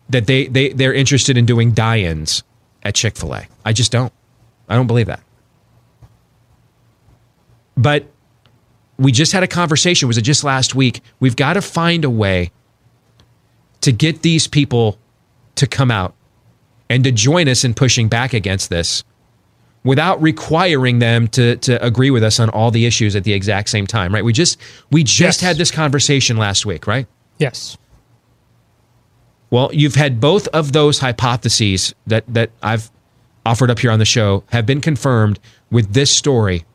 that 0.10 0.28
they, 0.28 0.48
they 0.48 0.74
they're 0.74 0.94
interested 0.94 1.38
in 1.38 1.46
doing 1.46 1.72
die-ins 1.72 2.44
at 2.84 2.94
Chick-fil-A. 2.94 3.48
I 3.64 3.72
just 3.72 3.94
don't. 3.94 4.12
I 4.68 4.76
don't 4.76 4.88
believe 4.88 5.08
that. 5.08 5.22
But 7.78 8.06
we 8.98 9.14
just 9.14 9.32
had 9.32 9.44
a 9.44 9.48
conversation, 9.48 10.10
was 10.10 10.18
it 10.18 10.24
just 10.24 10.44
last 10.44 10.76
week? 10.76 11.02
We've 11.22 11.38
got 11.38 11.54
to 11.54 11.62
find 11.62 12.04
a 12.04 12.10
way 12.10 12.52
to 13.80 13.94
get 13.94 14.24
these 14.24 14.46
people 14.46 15.00
to 15.56 15.68
come 15.68 15.92
out 15.92 16.14
and 16.90 17.04
to 17.04 17.12
join 17.12 17.48
us 17.48 17.64
in 17.64 17.74
pushing 17.74 18.08
back 18.08 18.34
against 18.34 18.70
this 18.70 19.04
without 19.84 20.22
requiring 20.22 21.00
them 21.00 21.28
to 21.30 21.56
to 21.58 21.84
agree 21.86 22.10
with 22.12 22.24
us 22.24 22.40
on 22.40 22.50
all 22.50 22.72
the 22.72 22.86
issues 22.86 23.16
at 23.16 23.24
the 23.24 23.34
exact 23.34 23.70
same 23.70 23.88
time, 23.88 24.14
right? 24.14 24.24
We 24.26 24.34
just 24.34 24.58
we 24.92 25.04
just 25.04 25.20
Yes. 25.20 25.40
had 25.42 25.58
this 25.58 25.72
conversation 25.72 26.38
last 26.38 26.66
week, 26.66 26.88
right? 26.88 27.08
Yes. 27.38 27.78
Well, 29.50 29.70
you've 29.74 29.96
had 29.96 30.20
both 30.20 30.48
of 30.50 30.72
those 30.74 31.00
hypotheses 31.00 31.94
that 32.08 32.24
that 32.34 32.52
I've 32.62 32.90
offered 33.46 33.70
up 33.70 33.80
here 33.80 33.92
on 33.92 34.00
the 34.00 34.06
show 34.06 34.44
have 34.52 34.66
been 34.66 34.82
confirmed 34.82 35.40
with 35.72 35.94
this 35.94 36.10
story 36.12 36.66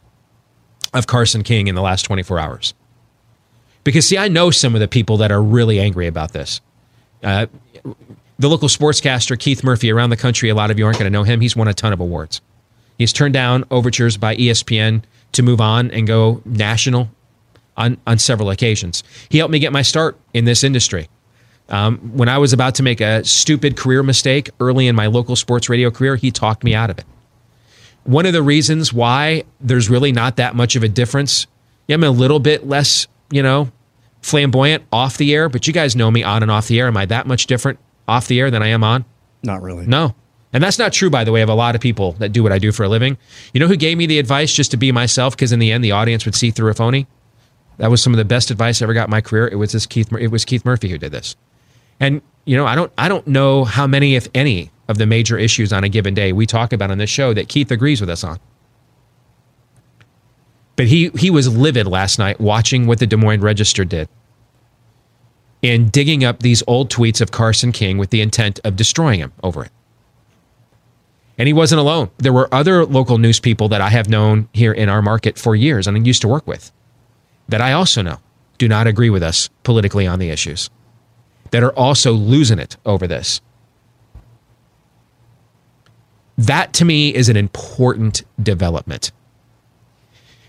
of 0.94 1.06
Carson 1.06 1.42
King 1.42 1.66
in 1.66 1.74
the 1.74 1.82
last 1.82 2.02
24 2.02 2.38
hours. 2.38 2.74
Because 3.82 4.06
see, 4.06 4.18
I 4.18 4.28
know 4.28 4.50
some 4.50 4.74
of 4.74 4.80
the 4.80 4.88
people 4.88 5.16
that 5.18 5.32
are 5.32 5.42
really 5.42 5.80
angry 5.80 6.06
about 6.06 6.32
this. 6.32 6.60
Uh, 7.22 7.46
the 8.40 8.48
local 8.48 8.68
sportscaster 8.68 9.38
Keith 9.38 9.62
Murphy 9.62 9.92
around 9.92 10.08
the 10.08 10.16
country, 10.16 10.48
a 10.48 10.54
lot 10.54 10.70
of 10.70 10.78
you 10.78 10.86
aren't 10.86 10.98
going 10.98 11.12
to 11.12 11.12
know 11.12 11.24
him. 11.24 11.42
He's 11.42 11.54
won 11.54 11.68
a 11.68 11.74
ton 11.74 11.92
of 11.92 12.00
awards. 12.00 12.40
He's 12.96 13.12
turned 13.12 13.34
down 13.34 13.64
overtures 13.70 14.16
by 14.16 14.34
ESPN 14.34 15.02
to 15.32 15.42
move 15.42 15.60
on 15.60 15.90
and 15.90 16.06
go 16.06 16.40
national 16.46 17.10
on, 17.76 17.98
on 18.06 18.18
several 18.18 18.48
occasions. 18.48 19.04
He 19.28 19.36
helped 19.36 19.52
me 19.52 19.58
get 19.58 19.72
my 19.72 19.82
start 19.82 20.18
in 20.32 20.46
this 20.46 20.64
industry. 20.64 21.10
Um, 21.68 21.98
when 22.16 22.30
I 22.30 22.38
was 22.38 22.54
about 22.54 22.74
to 22.76 22.82
make 22.82 23.02
a 23.02 23.22
stupid 23.24 23.76
career 23.76 24.02
mistake 24.02 24.48
early 24.58 24.86
in 24.86 24.96
my 24.96 25.06
local 25.06 25.36
sports 25.36 25.68
radio 25.68 25.90
career, 25.90 26.16
he 26.16 26.30
talked 26.30 26.64
me 26.64 26.74
out 26.74 26.88
of 26.88 26.98
it. 26.98 27.04
One 28.04 28.24
of 28.24 28.32
the 28.32 28.42
reasons 28.42 28.90
why 28.90 29.44
there's 29.60 29.90
really 29.90 30.12
not 30.12 30.36
that 30.36 30.56
much 30.56 30.76
of 30.76 30.82
a 30.82 30.88
difference, 30.88 31.46
yeah, 31.86 31.94
I'm 31.94 32.04
a 32.04 32.10
little 32.10 32.40
bit 32.40 32.66
less, 32.66 33.06
you 33.30 33.42
know, 33.42 33.70
flamboyant 34.22 34.84
off 34.90 35.18
the 35.18 35.34
air, 35.34 35.50
but 35.50 35.66
you 35.66 35.74
guys 35.74 35.94
know 35.94 36.10
me 36.10 36.22
on 36.22 36.42
and 36.42 36.50
off 36.50 36.68
the 36.68 36.80
air. 36.80 36.86
Am 36.86 36.96
I 36.96 37.04
that 37.04 37.26
much 37.26 37.46
different 37.46 37.78
off 38.08 38.28
the 38.28 38.40
air 38.40 38.50
than 38.50 38.62
I 38.62 38.68
am 38.68 38.84
on? 38.84 39.04
Not 39.42 39.62
really. 39.62 39.86
No. 39.86 40.14
And 40.52 40.62
that's 40.62 40.78
not 40.78 40.92
true, 40.92 41.10
by 41.10 41.24
the 41.24 41.32
way, 41.32 41.42
of 41.42 41.48
a 41.48 41.54
lot 41.54 41.74
of 41.74 41.80
people 41.80 42.12
that 42.12 42.32
do 42.32 42.42
what 42.42 42.52
I 42.52 42.58
do 42.58 42.72
for 42.72 42.82
a 42.82 42.88
living. 42.88 43.16
You 43.54 43.60
know 43.60 43.68
who 43.68 43.76
gave 43.76 43.96
me 43.96 44.06
the 44.06 44.18
advice 44.18 44.52
just 44.52 44.72
to 44.72 44.76
be 44.76 44.90
myself 44.90 45.36
because 45.36 45.52
in 45.52 45.60
the 45.60 45.70
end 45.70 45.84
the 45.84 45.92
audience 45.92 46.24
would 46.24 46.34
see 46.34 46.50
through 46.50 46.70
a 46.70 46.74
phony? 46.74 47.06
That 47.76 47.90
was 47.90 48.02
some 48.02 48.12
of 48.12 48.18
the 48.18 48.24
best 48.24 48.50
advice 48.50 48.82
I 48.82 48.84
ever 48.84 48.94
got 48.94 49.04
in 49.04 49.10
my 49.10 49.20
career. 49.20 49.48
It 49.48 49.56
was 49.56 49.72
this 49.72 49.86
Keith. 49.86 50.12
It 50.12 50.28
was 50.28 50.44
Keith 50.44 50.64
Murphy 50.64 50.88
who 50.88 50.98
did 50.98 51.12
this. 51.12 51.36
And 52.00 52.20
you 52.44 52.56
know, 52.56 52.66
I 52.66 52.74
don't. 52.74 52.92
I 52.98 53.08
don't 53.08 53.26
know 53.26 53.64
how 53.64 53.86
many, 53.86 54.16
if 54.16 54.28
any, 54.34 54.70
of 54.88 54.98
the 54.98 55.06
major 55.06 55.38
issues 55.38 55.72
on 55.72 55.84
a 55.84 55.88
given 55.88 56.14
day 56.14 56.32
we 56.32 56.46
talk 56.46 56.72
about 56.72 56.90
on 56.90 56.98
this 56.98 57.08
show 57.08 57.32
that 57.32 57.48
Keith 57.48 57.70
agrees 57.70 58.00
with 58.00 58.10
us 58.10 58.24
on. 58.24 58.38
But 60.74 60.88
he 60.88 61.10
he 61.10 61.30
was 61.30 61.54
livid 61.54 61.86
last 61.86 62.18
night 62.18 62.40
watching 62.40 62.86
what 62.86 62.98
the 62.98 63.06
Des 63.06 63.16
Moines 63.16 63.40
Register 63.40 63.84
did 63.84 64.08
and 65.62 65.92
digging 65.92 66.24
up 66.24 66.40
these 66.40 66.62
old 66.66 66.90
tweets 66.90 67.20
of 67.20 67.30
Carson 67.30 67.72
King 67.72 67.98
with 67.98 68.10
the 68.10 68.20
intent 68.20 68.60
of 68.64 68.76
destroying 68.76 69.20
him 69.20 69.32
over 69.42 69.64
it. 69.64 69.72
And 71.36 71.46
he 71.46 71.52
wasn't 71.52 71.80
alone. 71.80 72.10
There 72.18 72.32
were 72.32 72.52
other 72.52 72.84
local 72.84 73.18
news 73.18 73.40
people 73.40 73.68
that 73.68 73.80
I 73.80 73.88
have 73.88 74.08
known 74.08 74.48
here 74.52 74.72
in 74.72 74.88
our 74.88 75.02
market 75.02 75.38
for 75.38 75.56
years 75.56 75.86
and 75.86 75.96
I 75.96 76.00
used 76.00 76.22
to 76.22 76.28
work 76.28 76.46
with 76.46 76.70
that 77.48 77.60
I 77.60 77.72
also 77.72 78.02
know 78.02 78.18
do 78.60 78.68
not 78.68 78.86
agree 78.86 79.08
with 79.08 79.22
us 79.22 79.48
politically 79.62 80.06
on 80.06 80.18
the 80.18 80.28
issues, 80.28 80.68
that 81.50 81.62
are 81.62 81.72
also 81.72 82.12
losing 82.12 82.58
it 82.58 82.76
over 82.84 83.06
this. 83.06 83.40
That 86.36 86.74
to 86.74 86.84
me 86.84 87.12
is 87.14 87.30
an 87.30 87.38
important 87.38 88.22
development. 88.40 89.12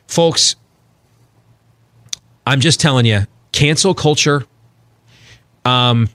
Folks, 0.08 0.58
I'm 2.46 2.60
just 2.60 2.82
telling 2.82 3.06
you, 3.06 3.28
cancel 3.54 3.94
culture, 3.94 4.46
um, 5.66 6.10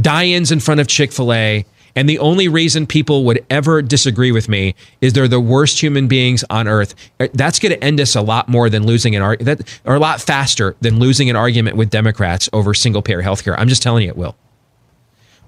die 0.00 0.26
ins 0.26 0.50
in 0.50 0.60
front 0.60 0.80
of 0.80 0.86
Chick 0.86 1.12
fil 1.12 1.32
A. 1.32 1.64
And 1.96 2.08
the 2.08 2.18
only 2.18 2.48
reason 2.48 2.88
people 2.88 3.24
would 3.24 3.46
ever 3.50 3.80
disagree 3.80 4.32
with 4.32 4.48
me 4.48 4.74
is 5.00 5.12
they're 5.12 5.28
the 5.28 5.38
worst 5.38 5.80
human 5.80 6.08
beings 6.08 6.44
on 6.50 6.66
earth. 6.66 6.96
That's 7.34 7.60
going 7.60 7.70
to 7.70 7.84
end 7.84 8.00
us 8.00 8.16
a 8.16 8.20
lot 8.20 8.48
more 8.48 8.68
than 8.68 8.84
losing 8.84 9.14
an 9.14 9.22
argument, 9.22 9.80
or 9.84 9.94
a 9.94 10.00
lot 10.00 10.20
faster 10.20 10.74
than 10.80 10.98
losing 10.98 11.30
an 11.30 11.36
argument 11.36 11.76
with 11.76 11.90
Democrats 11.90 12.48
over 12.52 12.74
single 12.74 13.00
payer 13.00 13.22
healthcare. 13.22 13.54
I'm 13.56 13.68
just 13.68 13.80
telling 13.80 14.02
you, 14.02 14.08
it 14.08 14.16
will. 14.16 14.34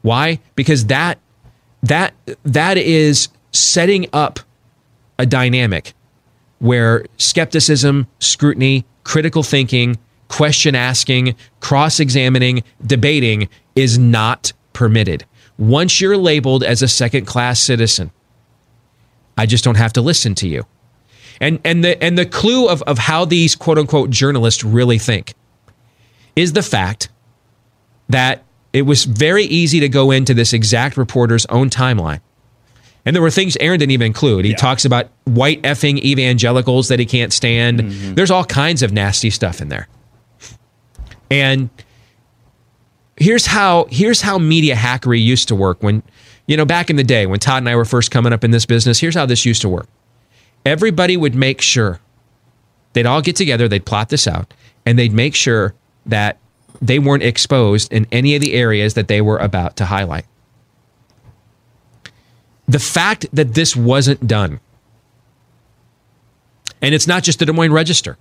Why? 0.02 0.38
Because 0.55 0.87
that 0.87 1.18
that 1.83 2.14
that 2.44 2.76
is 2.76 3.29
setting 3.50 4.07
up 4.12 4.38
a 5.18 5.26
dynamic 5.26 5.94
where 6.61 7.07
skepticism, 7.16 8.07
scrutiny, 8.20 8.85
critical 9.02 9.42
thinking, 9.42 9.98
question 10.29 10.75
asking, 10.75 11.35
cross 11.61 12.01
examining, 12.01 12.62
debating 12.85 13.49
is 13.75 13.99
not 13.99 14.53
permitted. 14.73 15.25
Once 15.59 16.01
you're 16.01 16.17
labeled 16.17 16.62
as 16.62 16.83
a 16.83 16.89
second 16.89 17.27
class 17.27 17.61
citizen, 17.61 18.11
I 19.39 19.47
just 19.47 19.65
don't 19.65 19.77
have 19.77 19.93
to 19.95 20.03
listen 20.03 20.35
to 20.37 20.49
you. 20.49 20.67
And 21.41 21.61
and 21.65 21.85
the 21.85 22.03
and 22.03 22.17
the 22.17 22.25
clue 22.25 22.69
of, 22.69 22.83
of 22.83 22.99
how 22.99 23.27
these 23.27 23.55
quote 23.55 23.79
unquote 23.79 24.11
journalists 24.11 24.65
really 24.65 24.99
think 24.99 25.35
is 26.35 26.55
the 26.55 26.62
fact 26.62 27.09
that 28.09 28.45
it 28.73 28.83
was 28.83 29.05
very 29.05 29.45
easy 29.45 29.81
to 29.81 29.89
go 29.89 30.11
into 30.11 30.35
this 30.35 30.53
exact 30.53 30.97
reporter's 30.97 31.47
own 31.47 31.71
timeline. 31.71 32.21
And 33.05 33.15
there 33.15 33.23
were 33.23 33.31
things 33.31 33.57
Aaron 33.61 33.79
didn't 33.79 33.93
even 33.93 34.07
include. 34.07 34.45
He 34.45 34.55
talks 34.55 34.85
about 34.85 35.11
white 35.25 35.62
effing 35.62 35.99
evangelicals 36.03 36.89
that 36.89 36.99
he 36.99 37.07
can't 37.07 37.33
stand. 37.33 37.81
Mm-hmm. 37.81 38.15
There's 38.15 38.33
all 38.33 38.45
kinds 38.45 38.83
of 38.83 38.93
nasty 38.93 39.31
stuff 39.31 39.61
in 39.61 39.69
there. 39.69 39.89
And 41.31 41.71
here's 43.17 43.47
how 43.47 43.87
here's 43.91 44.21
how 44.21 44.39
media 44.39 44.75
hackery 44.75 45.23
used 45.23 45.49
to 45.49 45.55
work 45.55 45.83
when 45.83 46.03
you 46.47 46.57
know 46.57 46.65
back 46.65 46.91
in 46.91 46.97
the 46.97 47.05
day 47.05 47.27
when 47.27 47.41
Todd 47.41 47.59
and 47.59 47.69
I 47.69 47.77
were 47.77 47.85
first 47.85 48.11
coming 48.11 48.33
up 48.33 48.45
in 48.45 48.51
this 48.51 48.67
business. 48.67 49.01
Here's 49.01 49.15
how 49.15 49.27
this 49.27 49.45
used 49.45 49.62
to 49.62 49.69
work. 49.69 49.89
Everybody 50.65 51.17
would 51.17 51.35
make 51.35 51.61
sure 51.61 52.01
they'd 52.93 53.07
all 53.07 53.23
get 53.23 53.37
together, 53.37 53.69
they'd 53.69 53.85
plot 53.85 54.09
this 54.09 54.27
out, 54.27 54.53
and 54.85 54.99
they'd 54.99 55.12
make 55.12 55.35
sure 55.35 55.75
that 56.07 56.39
they 56.81 56.99
weren't 56.99 57.23
exposed 57.23 57.93
in 57.93 58.07
any 58.12 58.35
of 58.35 58.43
the 58.43 58.53
areas 58.55 58.95
that 58.95 59.09
they 59.09 59.21
were 59.21 59.39
about 59.39 59.77
to 59.77 59.87
highlight. 59.87 60.27
The 62.69 62.79
fact 62.79 63.27
that 63.33 63.55
this 63.55 63.77
wasn't 63.77 64.27
done, 64.27 64.61
and 66.83 66.95
it's 66.95 67.07
not 67.07 67.23
just 67.23 67.39
the 67.39 67.47
Des 67.47 67.53
Moines 67.53 67.73
Register. 67.73 68.19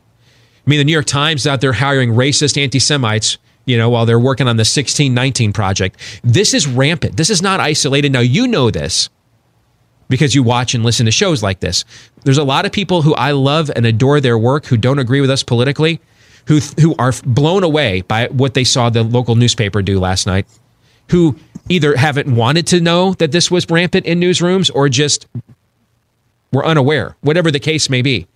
I 0.65 0.69
mean, 0.69 0.79
the 0.79 0.85
New 0.85 0.93
York 0.93 1.05
Times 1.05 1.45
out 1.45 1.61
there 1.61 1.73
hiring 1.73 2.11
racist 2.11 2.61
anti 2.61 2.79
Semites, 2.79 3.37
you 3.65 3.77
know, 3.77 3.89
while 3.89 4.05
they're 4.05 4.19
working 4.19 4.47
on 4.47 4.57
the 4.57 4.61
1619 4.61 5.53
project. 5.53 5.99
This 6.23 6.53
is 6.53 6.67
rampant. 6.67 7.17
This 7.17 7.29
is 7.29 7.41
not 7.41 7.59
isolated. 7.59 8.11
Now, 8.11 8.21
you 8.21 8.47
know 8.47 8.71
this 8.71 9.09
because 10.07 10.35
you 10.35 10.43
watch 10.43 10.73
and 10.73 10.83
listen 10.83 11.05
to 11.05 11.11
shows 11.11 11.43
like 11.43 11.59
this. 11.59 11.85
There's 12.23 12.37
a 12.37 12.43
lot 12.43 12.65
of 12.65 12.71
people 12.71 13.01
who 13.01 13.13
I 13.15 13.31
love 13.31 13.71
and 13.75 13.85
adore 13.85 14.19
their 14.19 14.37
work 14.37 14.65
who 14.65 14.77
don't 14.77 14.99
agree 14.99 15.21
with 15.21 15.29
us 15.29 15.43
politically, 15.43 15.99
who, 16.47 16.59
who 16.79 16.95
are 16.97 17.13
blown 17.25 17.63
away 17.63 18.01
by 18.01 18.27
what 18.27 18.53
they 18.53 18.63
saw 18.63 18.89
the 18.89 19.03
local 19.03 19.35
newspaper 19.35 19.81
do 19.81 19.99
last 19.99 20.27
night, 20.27 20.47
who 21.09 21.35
either 21.69 21.95
haven't 21.95 22.33
wanted 22.35 22.67
to 22.67 22.81
know 22.81 23.13
that 23.15 23.31
this 23.31 23.49
was 23.49 23.69
rampant 23.69 24.05
in 24.05 24.19
newsrooms 24.19 24.69
or 24.73 24.89
just 24.89 25.27
were 26.51 26.65
unaware, 26.65 27.15
whatever 27.21 27.51
the 27.51 27.59
case 27.59 27.89
may 27.89 28.01
be. 28.01 28.27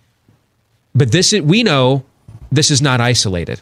But 0.94 1.12
this 1.12 1.32
is, 1.32 1.42
we 1.42 1.62
know 1.62 2.04
this 2.50 2.70
is 2.70 2.82
not 2.82 3.00
isolated. 3.00 3.60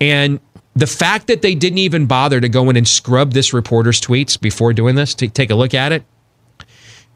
And 0.00 0.40
the 0.74 0.86
fact 0.86 1.28
that 1.28 1.42
they 1.42 1.54
didn't 1.54 1.78
even 1.78 2.06
bother 2.06 2.40
to 2.40 2.48
go 2.48 2.68
in 2.70 2.76
and 2.76 2.86
scrub 2.86 3.32
this 3.32 3.52
reporter's 3.52 4.00
tweets 4.00 4.40
before 4.40 4.72
doing 4.72 4.96
this, 4.96 5.14
to 5.14 5.28
take 5.28 5.50
a 5.50 5.54
look 5.54 5.74
at 5.74 5.92
it, 5.92 6.04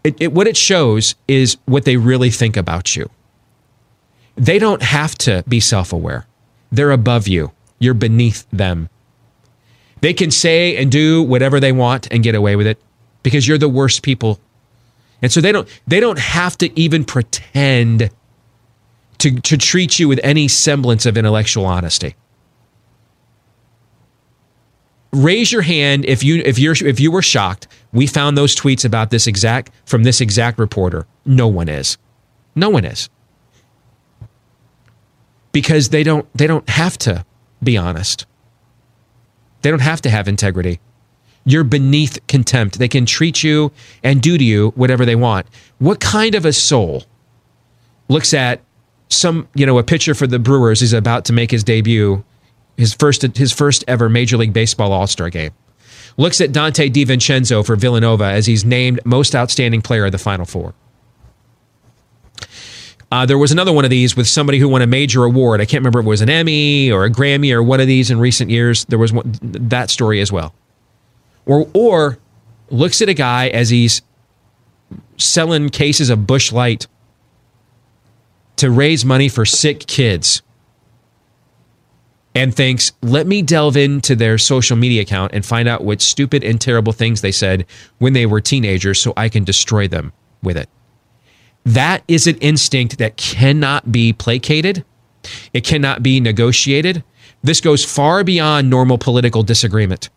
it, 0.04 0.20
it 0.20 0.32
what 0.32 0.46
it 0.46 0.56
shows 0.56 1.14
is 1.26 1.56
what 1.66 1.84
they 1.84 1.96
really 1.96 2.30
think 2.30 2.56
about 2.56 2.94
you. 2.96 3.10
They 4.36 4.58
don't 4.58 4.82
have 4.82 5.16
to 5.18 5.42
be 5.48 5.60
self 5.60 5.92
aware, 5.92 6.26
they're 6.70 6.92
above 6.92 7.26
you, 7.26 7.52
you're 7.78 7.94
beneath 7.94 8.46
them. 8.50 8.88
They 10.00 10.14
can 10.14 10.30
say 10.30 10.76
and 10.76 10.92
do 10.92 11.22
whatever 11.22 11.58
they 11.58 11.72
want 11.72 12.06
and 12.12 12.22
get 12.22 12.36
away 12.36 12.54
with 12.54 12.68
it 12.68 12.80
because 13.24 13.48
you're 13.48 13.58
the 13.58 13.68
worst 13.68 14.02
people. 14.02 14.38
And 15.20 15.32
so 15.32 15.40
they 15.40 15.50
don't 15.50 15.68
they 15.88 15.98
don't 15.98 16.18
have 16.18 16.56
to 16.58 16.78
even 16.78 17.04
pretend 17.04 18.10
to, 19.18 19.40
to 19.40 19.56
treat 19.56 19.98
you 19.98 20.08
with 20.08 20.20
any 20.22 20.48
semblance 20.48 21.06
of 21.06 21.16
intellectual 21.16 21.66
honesty. 21.66 22.14
raise 25.12 25.50
your 25.50 25.62
hand 25.62 26.04
if 26.04 26.22
you 26.22 26.42
if 26.44 26.58
you're 26.58 26.74
if 26.86 27.00
you 27.00 27.10
were 27.10 27.22
shocked. 27.22 27.68
We 27.92 28.06
found 28.06 28.36
those 28.36 28.54
tweets 28.54 28.84
about 28.84 29.10
this 29.10 29.26
exact 29.26 29.72
from 29.86 30.02
this 30.02 30.20
exact 30.20 30.58
reporter. 30.58 31.06
No 31.24 31.48
one 31.48 31.68
is. 31.68 31.98
No 32.54 32.68
one 32.68 32.84
is. 32.84 33.08
Because 35.52 35.88
they 35.88 36.02
don't 36.02 36.26
they 36.36 36.46
don't 36.46 36.68
have 36.68 36.98
to 36.98 37.24
be 37.62 37.76
honest. 37.76 38.26
They 39.62 39.70
don't 39.70 39.80
have 39.80 40.02
to 40.02 40.10
have 40.10 40.28
integrity. 40.28 40.80
You're 41.44 41.64
beneath 41.64 42.24
contempt. 42.26 42.78
They 42.78 42.88
can 42.88 43.06
treat 43.06 43.42
you 43.42 43.72
and 44.02 44.20
do 44.20 44.36
to 44.36 44.44
you 44.44 44.70
whatever 44.76 45.06
they 45.06 45.16
want. 45.16 45.46
What 45.78 45.98
kind 45.98 46.34
of 46.34 46.44
a 46.44 46.52
soul 46.52 47.04
looks 48.08 48.34
at 48.34 48.60
some, 49.08 49.48
you 49.54 49.66
know, 49.66 49.78
a 49.78 49.82
pitcher 49.82 50.14
for 50.14 50.26
the 50.26 50.38
Brewers 50.38 50.82
is 50.82 50.92
about 50.92 51.24
to 51.26 51.32
make 51.32 51.50
his 51.50 51.64
debut, 51.64 52.24
his 52.76 52.94
first 52.94 53.22
his 53.22 53.52
first 53.52 53.84
ever 53.88 54.08
Major 54.08 54.36
League 54.36 54.52
Baseball 54.52 54.92
All-Star 54.92 55.30
game. 55.30 55.52
Looks 56.16 56.40
at 56.40 56.50
Donte 56.50 56.92
DiVincenzo 56.92 57.64
for 57.64 57.76
Villanova 57.76 58.24
as 58.24 58.46
he's 58.46 58.64
named 58.64 59.00
most 59.04 59.34
outstanding 59.34 59.82
player 59.82 60.06
of 60.06 60.12
the 60.12 60.18
Final 60.18 60.46
Four. 60.46 60.74
Uh, 63.10 63.24
there 63.24 63.38
was 63.38 63.52
another 63.52 63.72
one 63.72 63.84
of 63.84 63.90
these 63.90 64.16
with 64.16 64.28
somebody 64.28 64.58
who 64.58 64.68
won 64.68 64.82
a 64.82 64.86
major 64.86 65.24
award. 65.24 65.60
I 65.60 65.64
can't 65.64 65.80
remember 65.80 66.00
if 66.00 66.06
it 66.06 66.08
was 66.08 66.20
an 66.20 66.28
Emmy 66.28 66.90
or 66.90 67.04
a 67.04 67.10
Grammy 67.10 67.52
or 67.52 67.62
one 67.62 67.80
of 67.80 67.86
these 67.86 68.10
in 68.10 68.18
recent 68.18 68.50
years. 68.50 68.84
There 68.84 68.98
was 68.98 69.12
one, 69.12 69.32
that 69.40 69.88
story 69.88 70.20
as 70.20 70.30
well. 70.30 70.54
Or, 71.46 71.70
or 71.72 72.18
looks 72.68 73.00
at 73.00 73.08
a 73.08 73.14
guy 73.14 73.48
as 73.48 73.70
he's 73.70 74.02
selling 75.16 75.70
cases 75.70 76.10
of 76.10 76.26
Busch 76.26 76.52
Light 76.52 76.86
to 78.58 78.70
raise 78.70 79.04
money 79.04 79.28
for 79.28 79.44
sick 79.44 79.86
kids 79.86 80.42
and 82.34 82.54
thinks, 82.54 82.92
let 83.02 83.26
me 83.26 83.42
delve 83.42 83.76
into 83.76 84.14
their 84.14 84.38
social 84.38 84.76
media 84.76 85.02
account 85.02 85.32
and 85.34 85.44
find 85.44 85.68
out 85.68 85.82
what 85.82 86.00
stupid 86.00 86.44
and 86.44 86.60
terrible 86.60 86.92
things 86.92 87.20
they 87.20 87.32
said 87.32 87.66
when 87.98 88.12
they 88.12 88.26
were 88.26 88.40
teenagers 88.40 89.00
so 89.00 89.12
I 89.16 89.28
can 89.28 89.44
destroy 89.44 89.88
them 89.88 90.12
with 90.42 90.56
it. 90.56 90.68
That 91.64 92.02
is 92.06 92.26
an 92.26 92.36
instinct 92.38 92.98
that 92.98 93.16
cannot 93.16 93.90
be 93.90 94.12
placated. 94.12 94.84
It 95.52 95.64
cannot 95.64 96.02
be 96.02 96.20
negotiated. 96.20 97.02
This 97.42 97.60
goes 97.60 97.84
far 97.84 98.24
beyond 98.24 98.70
normal 98.70 98.98
political 98.98 99.42
disagreement. 99.42 100.08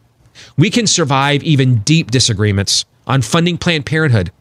We 0.58 0.70
can 0.70 0.88
survive 0.88 1.44
even 1.44 1.80
deep 1.80 2.12
disagreements 2.12 2.86
on 3.08 3.22
funding 3.22 3.58
Planned 3.58 3.86
Parenthood. 3.86 4.32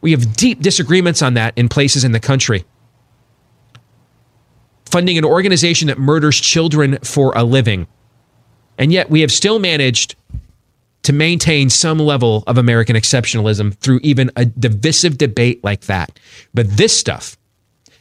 We 0.00 0.10
have 0.10 0.36
deep 0.36 0.60
disagreements 0.60 1.22
on 1.22 1.34
that 1.34 1.54
in 1.56 1.68
places 1.68 2.04
in 2.04 2.12
the 2.12 2.20
country. 2.20 2.64
Funding 4.94 5.18
an 5.18 5.24
organization 5.24 5.88
that 5.88 5.98
murders 5.98 6.40
children 6.40 6.98
for 6.98 7.32
a 7.34 7.42
living. 7.42 7.88
And 8.78 8.92
yet 8.92 9.10
we 9.10 9.22
have 9.22 9.32
still 9.32 9.58
managed 9.58 10.14
to 11.02 11.12
maintain 11.12 11.68
some 11.68 11.98
level 11.98 12.44
of 12.46 12.58
American 12.58 12.94
exceptionalism 12.94 13.74
through 13.74 13.98
even 14.04 14.30
a 14.36 14.44
divisive 14.44 15.18
debate 15.18 15.64
like 15.64 15.86
that. 15.86 16.16
But 16.54 16.76
this 16.76 16.96
stuff, 16.96 17.36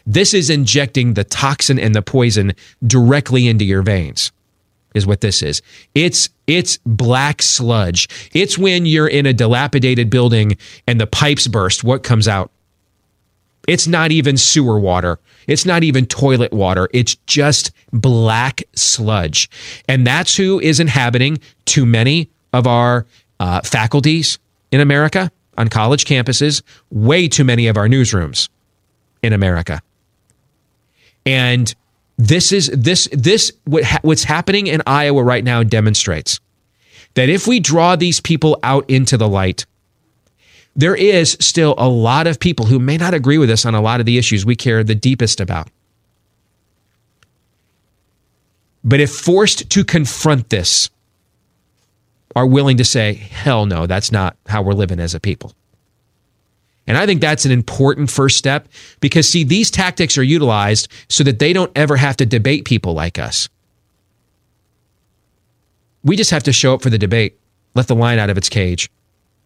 this 0.05 0.35
is 0.35 0.51
injecting 0.51 1.15
the 1.15 1.23
toxin 1.23 1.79
and 1.79 1.95
the 1.95 2.03
poison 2.03 2.53
directly 2.85 3.47
into 3.47 3.65
your 3.65 3.81
veins. 3.81 4.31
Is 4.93 5.07
what 5.07 5.21
this 5.21 5.41
is. 5.41 5.63
It's 5.95 6.29
it's 6.45 6.77
black 6.85 7.41
sludge. 7.41 8.07
It's 8.33 8.55
when 8.55 8.85
you're 8.85 9.07
in 9.07 9.25
a 9.25 9.33
dilapidated 9.33 10.11
building 10.11 10.57
and 10.85 11.01
the 11.01 11.07
pipes 11.07 11.47
burst, 11.47 11.83
what 11.83 12.03
comes 12.03 12.27
out? 12.27 12.51
It's 13.67 13.87
not 13.87 14.11
even 14.11 14.37
sewer 14.37 14.79
water. 14.79 15.17
It's 15.47 15.65
not 15.65 15.83
even 15.83 16.05
toilet 16.05 16.53
water. 16.53 16.89
It's 16.93 17.15
just 17.27 17.71
black 17.91 18.63
sludge. 18.75 19.49
And 19.87 20.05
that's 20.05 20.35
who 20.35 20.59
is 20.59 20.79
inhabiting 20.79 21.39
too 21.65 21.85
many 21.85 22.29
of 22.53 22.67
our 22.67 23.05
uh, 23.39 23.61
faculties 23.61 24.39
in 24.71 24.79
America 24.79 25.31
on 25.57 25.67
college 25.67 26.05
campuses, 26.05 26.61
way 26.89 27.27
too 27.27 27.43
many 27.43 27.67
of 27.67 27.77
our 27.77 27.87
newsrooms 27.87 28.49
in 29.21 29.33
America. 29.33 29.81
And 31.25 31.73
this 32.17 32.51
is 32.51 32.67
this 32.67 33.07
this 33.11 33.51
what 33.65 33.83
ha- 33.83 33.99
what's 34.01 34.23
happening 34.23 34.67
in 34.67 34.81
Iowa 34.85 35.23
right 35.23 35.43
now 35.43 35.63
demonstrates 35.63 36.39
that 37.15 37.29
if 37.29 37.47
we 37.47 37.59
draw 37.59 37.95
these 37.95 38.19
people 38.19 38.59
out 38.63 38.89
into 38.89 39.17
the 39.17 39.27
light, 39.27 39.65
there 40.75 40.95
is 40.95 41.37
still 41.39 41.75
a 41.77 41.87
lot 41.87 42.27
of 42.27 42.39
people 42.39 42.65
who 42.65 42.79
may 42.79 42.97
not 42.97 43.13
agree 43.13 43.37
with 43.37 43.49
us 43.49 43.65
on 43.65 43.75
a 43.75 43.81
lot 43.81 43.99
of 43.99 44.05
the 44.05 44.17
issues 44.17 44.45
we 44.45 44.55
care 44.55 44.83
the 44.83 44.95
deepest 44.95 45.39
about. 45.39 45.69
But 48.83 48.99
if 48.99 49.11
forced 49.11 49.69
to 49.69 49.83
confront 49.83 50.49
this, 50.49 50.89
are 52.35 52.47
willing 52.47 52.77
to 52.77 52.83
say, 52.83 53.13
hell 53.13 53.67
no, 53.67 53.85
that's 53.85 54.11
not 54.11 54.35
how 54.47 54.63
we're 54.63 54.73
living 54.73 54.99
as 54.99 55.13
a 55.13 55.19
people. 55.19 55.53
And 56.87 56.97
I 56.97 57.05
think 57.05 57.21
that's 57.21 57.45
an 57.45 57.51
important 57.51 58.09
first 58.09 58.37
step 58.37 58.67
because, 58.99 59.29
see, 59.29 59.43
these 59.43 59.69
tactics 59.69 60.17
are 60.17 60.23
utilized 60.23 60.87
so 61.09 61.23
that 61.23 61.39
they 61.39 61.53
don't 61.53 61.71
ever 61.75 61.95
have 61.95 62.17
to 62.17 62.25
debate 62.25 62.65
people 62.65 62.93
like 62.93 63.19
us. 63.19 63.47
We 66.03 66.17
just 66.17 66.31
have 66.31 66.43
to 66.43 66.51
show 66.51 66.73
up 66.73 66.81
for 66.81 66.89
the 66.89 66.97
debate, 66.97 67.39
let 67.75 67.87
the 67.87 67.95
lion 67.95 68.19
out 68.19 68.29
of 68.29 68.37
its 68.37 68.49
cage. 68.49 68.89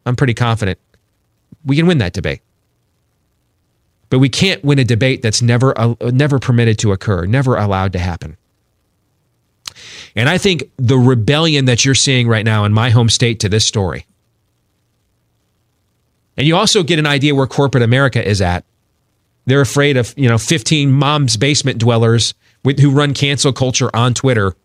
I'm 0.05 0.15
pretty 0.15 0.33
confident 0.33 0.79
we 1.65 1.75
can 1.75 1.87
win 1.87 1.97
that 1.99 2.13
debate. 2.13 2.41
But 4.09 4.19
we 4.19 4.29
can't 4.29 4.63
win 4.63 4.79
a 4.79 4.85
debate 4.85 5.21
that's 5.21 5.41
never, 5.41 5.77
uh, 5.77 5.95
never 6.01 6.39
permitted 6.39 6.79
to 6.79 6.91
occur, 6.93 7.25
never 7.25 7.57
allowed 7.57 7.93
to 7.93 7.99
happen. 7.99 8.37
And 10.15 10.29
I 10.29 10.37
think 10.37 10.71
the 10.77 10.97
rebellion 10.97 11.65
that 11.65 11.85
you're 11.85 11.95
seeing 11.95 12.27
right 12.27 12.45
now 12.45 12.65
in 12.65 12.73
my 12.73 12.89
home 12.89 13.09
state 13.09 13.39
to 13.41 13.49
this 13.49 13.65
story. 13.65 14.05
And 16.37 16.47
you 16.47 16.55
also 16.55 16.83
get 16.83 16.99
an 16.99 17.05
idea 17.05 17.35
where 17.35 17.47
corporate 17.47 17.83
America 17.83 18.25
is 18.25 18.41
at. 18.41 18.63
They're 19.45 19.61
afraid 19.61 19.97
of, 19.97 20.13
you 20.17 20.29
know, 20.29 20.37
15 20.37 20.91
mom's 20.91 21.37
basement 21.37 21.79
dwellers 21.79 22.33
with, 22.63 22.79
who 22.79 22.91
run 22.91 23.13
cancel 23.13 23.53
culture 23.53 23.89
on 23.95 24.13
Twitter. 24.13 24.55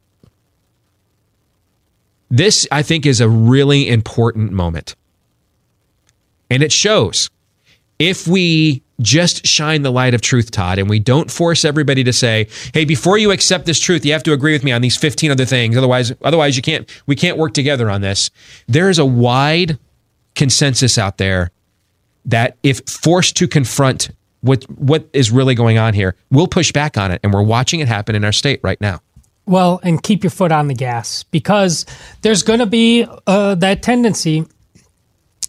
This, 2.31 2.67
I 2.71 2.83
think, 2.83 3.07
is 3.07 3.21
a 3.21 3.29
really 3.29 3.89
important 3.89 4.53
moment. 4.53 4.97
And 6.53 6.63
it 6.63 6.71
shows 6.71 7.31
if 7.99 8.29
we 8.29 8.83
just 9.01 9.47
shine 9.47 9.81
the 9.81 9.91
light 9.91 10.13
of 10.13 10.21
truth, 10.21 10.51
Todd, 10.51 10.79
and 10.79 10.87
we 10.87 10.99
don't 10.99 11.31
force 11.31 11.65
everybody 11.65 12.05
to 12.05 12.13
say, 12.13 12.47
"Hey, 12.75 12.85
before 12.85 13.17
you 13.17 13.31
accept 13.31 13.65
this 13.65 13.81
truth, 13.81 14.05
you 14.05 14.13
have 14.13 14.23
to 14.25 14.35
agree 14.35 14.53
with 14.53 14.63
me 14.63 14.71
on 14.71 14.83
these 14.83 14.95
15 14.99 15.31
other 15.31 15.47
things. 15.47 15.79
Otherwise, 15.79 16.13
otherwise 16.23 16.55
you 16.55 16.63
can't 16.63 16.87
we 17.07 17.17
can't 17.17 17.39
work 17.39 17.55
together 17.55 17.89
on 17.89 18.03
this." 18.03 18.31
There 18.69 18.91
is 18.91 18.99
a 18.99 19.05
wide 19.07 19.79
consensus 20.35 20.99
out 20.99 21.17
there 21.17 21.53
that 22.27 22.59
if 22.63 22.83
forced 22.87 23.35
to 23.37 23.49
confront 23.49 24.11
what 24.43 24.65
what 24.71 25.09
is 25.15 25.31
really 25.31 25.55
going 25.55 25.79
on 25.79 25.95
here, 25.95 26.17
we'll 26.31 26.49
push 26.49 26.71
back 26.71 26.99
on 26.99 27.13
it, 27.13 27.21
and 27.23 27.33
we're 27.33 27.43
watching 27.43 27.81
it 27.81 27.89
happen 27.89 28.15
in 28.15 28.27
our 28.27 28.33
state 28.33 28.61
right 28.63 28.81
now. 28.81 29.01
Well, 29.47 29.81
and 29.83 30.03
keep 30.03 30.23
your 30.23 30.31
foot 30.31 30.53
on 30.53 30.69
the 30.69 30.75
gas 30.75 31.23
because 31.25 31.87
there's 32.21 32.43
going 32.43 32.61
to 32.61 32.67
be 32.67 33.07
uh, 33.27 33.55
that 33.57 33.83
tendency 33.83 34.47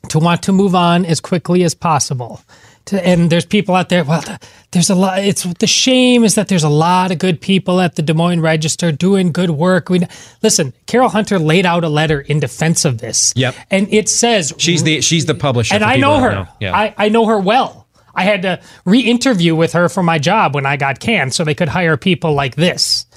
to 0.09 0.19
want 0.19 0.43
to 0.43 0.51
move 0.51 0.75
on 0.75 1.05
as 1.05 1.19
quickly 1.19 1.63
as 1.63 1.73
possible 1.73 2.41
to, 2.85 3.05
and 3.05 3.29
there's 3.29 3.45
people 3.45 3.75
out 3.75 3.89
there. 3.89 4.03
Well, 4.03 4.23
there's 4.71 4.89
a 4.89 4.95
lot. 4.95 5.19
It's 5.19 5.43
the 5.43 5.67
shame 5.67 6.23
is 6.23 6.35
that 6.35 6.47
there's 6.47 6.63
a 6.63 6.69
lot 6.69 7.11
of 7.11 7.19
good 7.19 7.39
people 7.39 7.79
at 7.79 7.95
the 7.95 8.01
Des 8.01 8.13
Moines 8.13 8.41
Register 8.41 8.91
doing 8.91 9.31
good 9.31 9.51
work. 9.51 9.89
We 9.89 10.01
listen. 10.41 10.73
Carol 10.85 11.09
Hunter 11.09 11.39
laid 11.39 11.65
out 11.65 11.83
a 11.83 11.89
letter 11.89 12.19
in 12.19 12.39
defense 12.39 12.85
of 12.85 12.97
this. 12.97 13.33
Yep, 13.35 13.55
and 13.71 13.91
it 13.93 14.09
says 14.09 14.53
she's 14.57 14.83
the 14.83 15.01
she's 15.01 15.25
the 15.25 15.35
publisher, 15.35 15.75
and 15.75 15.83
I 15.83 15.97
know 15.97 16.19
her. 16.19 16.31
Know. 16.31 16.47
Yeah. 16.59 16.75
I, 16.75 16.93
I 16.97 17.09
know 17.09 17.25
her 17.27 17.39
well. 17.39 17.87
I 18.15 18.25
had 18.25 18.43
to 18.43 18.61
re-interview 18.85 19.55
with 19.55 19.73
her 19.73 19.89
for 19.89 20.03
my 20.03 20.19
job 20.19 20.53
when 20.53 20.67
I 20.67 20.77
got 20.77 20.99
canned, 20.99 21.33
so 21.33 21.43
they 21.43 21.55
could 21.55 21.69
hire 21.69 21.97
people 21.97 22.33
like 22.33 22.55
this. 22.55 23.07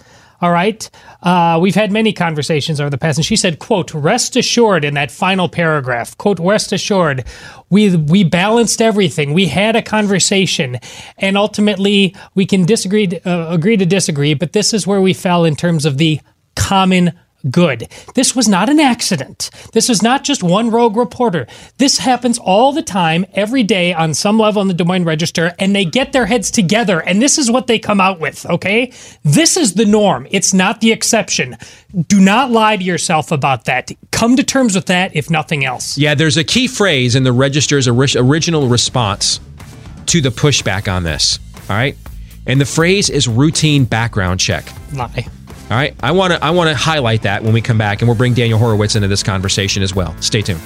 All 0.41 0.51
right. 0.51 0.89
Uh, 1.23 1.59
we've 1.61 1.75
had 1.75 1.91
many 1.91 2.13
conversations 2.13 2.81
over 2.81 2.91
the 2.91 2.99
past, 2.99 3.19
and 3.19 3.25
she 3.25 3.37
said, 3.37 3.59
"quote 3.59 3.95
Rest 3.95 4.37
assured." 4.37 4.85
In 4.85 4.95
that 4.95 5.11
final 5.11 5.49
paragraph, 5.49 6.17
"quote 6.19 6.39
Rest 6.39 6.73
assured, 6.73 7.25
we 7.71 7.97
we 7.97 8.25
balanced 8.25 8.81
everything. 8.83 9.33
We 9.33 9.47
had 9.47 9.77
a 9.77 9.83
conversation, 9.83 10.79
and 11.19 11.37
ultimately 11.37 12.15
we 12.35 12.47
can 12.47 12.65
disagree, 12.65 13.09
uh, 13.25 13.49
agree 13.49 13.77
to 13.77 13.87
disagree. 13.87 14.35
But 14.35 14.53
this 14.53 14.75
is 14.75 14.87
where 14.87 15.01
we 15.01 15.13
fell 15.13 15.45
in 15.45 15.57
terms 15.57 15.85
of 15.85 15.99
the 15.99 16.21
common 16.55 17.13
good. 17.51 17.89
This 18.15 18.35
was 18.35 18.49
not 18.49 18.69
an 18.69 18.81
accident. 18.81 19.51
This 19.73 19.89
is 19.91 20.03
not 20.03 20.25
just 20.25 20.43
one 20.43 20.71
rogue 20.71 20.97
reporter. 20.97 21.47
This 21.79 21.99
happens 21.99 22.39
all 22.39 22.73
the 22.73 22.83
time, 22.83 23.27
every 23.35 23.63
day 23.63 23.93
on 23.93 24.15
some 24.15 24.39
level 24.39 24.63
in 24.63 24.69
the 24.69 24.75
Des 24.75 24.85
Moines 24.85 25.05
Register, 25.05 25.55
and 25.59 25.75
they 25.75 25.85
get 25.85 26.13
their 26.13 26.27
heads 26.27 26.51
together, 26.51 27.01
and 27.01 27.21
this 27.21 27.39
is 27.39 27.51
what 27.51 27.67
they 27.67 27.79
come 27.79 28.01
out 28.01 28.21
with, 28.21 28.47
okay? 28.47 28.93
This 29.23 29.57
is 29.57 29.75
the 29.75 29.85
norm. 29.85 30.27
It's 30.31 30.53
not 30.53 30.81
the 30.81 30.93
exception. 30.93 31.57
Do 32.09 32.21
not 32.21 32.51
lie 32.51 32.77
to 32.77 32.85
yourself 32.85 33.33
about 33.33 33.65
that. 33.67 33.91
Come 34.11 34.37
to 34.37 34.43
terms 34.43 34.75
with 34.75 34.87
that, 34.87 35.15
if 35.15 35.31
nothing 35.31 35.65
else. 35.65 35.97
Yeah, 35.97 36.15
there's 36.15 36.37
a 36.37 36.45
key 36.45 36.67
phrase 36.67 37.15
in 37.15 37.23
the 37.25 37.33
Register's 37.33 37.89
original 37.89 38.69
response 38.69 39.41
to 40.07 40.21
the 40.21 40.31
pushback 40.31 40.93
on 40.93 41.03
this, 41.03 41.39
all 41.69 41.77
right? 41.77 41.97
And 42.47 42.61
the 42.61 42.67
phrase 42.67 43.11
is 43.11 43.27
routine 43.27 43.85
background 43.85 44.39
check. 44.39 44.65
Lie. 44.93 45.27
All 45.69 45.77
right, 45.77 45.97
I 46.01 46.13
want 46.13 46.33
to 46.33 46.45
I 46.45 46.51
want 46.51 46.71
to 46.71 46.77
highlight 46.77 47.23
that 47.23 47.43
when 47.43 47.53
we 47.53 47.61
come 47.61 47.77
back, 47.77 48.01
and 48.01 48.09
we'll 48.09 48.17
bring 48.17 48.35
Daniel 48.35 48.57
Horowitz 48.57 48.95
into 48.95 49.09
this 49.09 49.25
conversation 49.25 49.83
as 49.83 49.93
well. 49.97 50.15
Stay 50.23 50.41
tuned. 50.41 50.61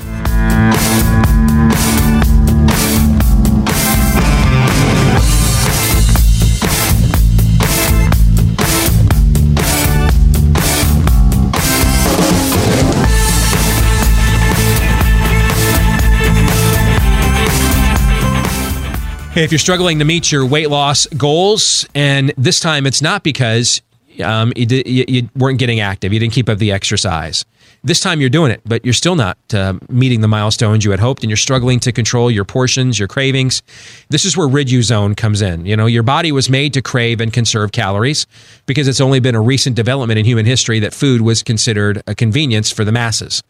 Hey, 19.32 19.44
if 19.44 19.50
you're 19.50 19.58
struggling 19.58 20.00
to 20.00 20.04
meet 20.04 20.30
your 20.30 20.44
weight 20.44 20.68
loss 20.68 21.06
goals, 21.06 21.86
and 21.94 22.34
this 22.36 22.60
time 22.60 22.86
it's 22.86 23.00
not 23.00 23.22
because 23.22 23.80
um, 24.22 24.52
you, 24.56 24.66
di- 24.66 24.83
you, 24.87 25.04
you 25.09 25.28
weren't 25.37 25.59
getting 25.59 25.80
active, 25.80 26.12
you 26.12 26.18
didn't 26.18 26.33
keep 26.33 26.48
up 26.48 26.59
the 26.59 26.72
exercise. 26.72 27.44
This 27.83 28.00
time 28.00 28.20
you're 28.20 28.30
doing 28.30 28.50
it, 28.50 28.61
but 28.64 28.85
you're 28.85 28.94
still 28.94 29.16
not 29.16 29.38
uh, 29.54 29.74
meeting 29.88 30.20
the 30.20 30.28
milestones 30.28 30.85
you 30.85 30.90
had 30.90 31.00
hoped, 31.00 31.22
and 31.22 31.30
you're 31.30 31.37
struggling 31.37 31.80
to 31.80 31.92
control 31.92 32.30
your 32.30 32.44
portions, 32.44 32.98
your 32.98 33.09
cravings. 33.09 33.62
This 34.11 34.24
is 34.24 34.37
where 34.37 34.48
Riduzone 34.48 35.16
comes 35.16 35.40
in. 35.40 35.64
You 35.64 35.76
know, 35.76 35.87
your 35.87 36.02
body 36.02 36.30
was 36.33 36.50
made 36.50 36.74
to 36.74 36.83
crave 36.83 37.20
and 37.20 37.33
conserve 37.33 37.72
calories 37.72 38.26
because 38.66 38.87
it's 38.87 39.00
only 39.00 39.20
been 39.20 39.35
a 39.35 39.40
recent 39.40 39.76
development 39.76 40.18
in 40.18 40.24
human 40.24 40.46
history 40.46 40.80
that 40.80 40.92
food 40.92 41.22
was 41.22 41.42
considered 41.42 42.02
a 42.06 42.14
convenience 42.14 42.70
for 42.70 42.85
the 42.85 42.92
masses 42.92 43.42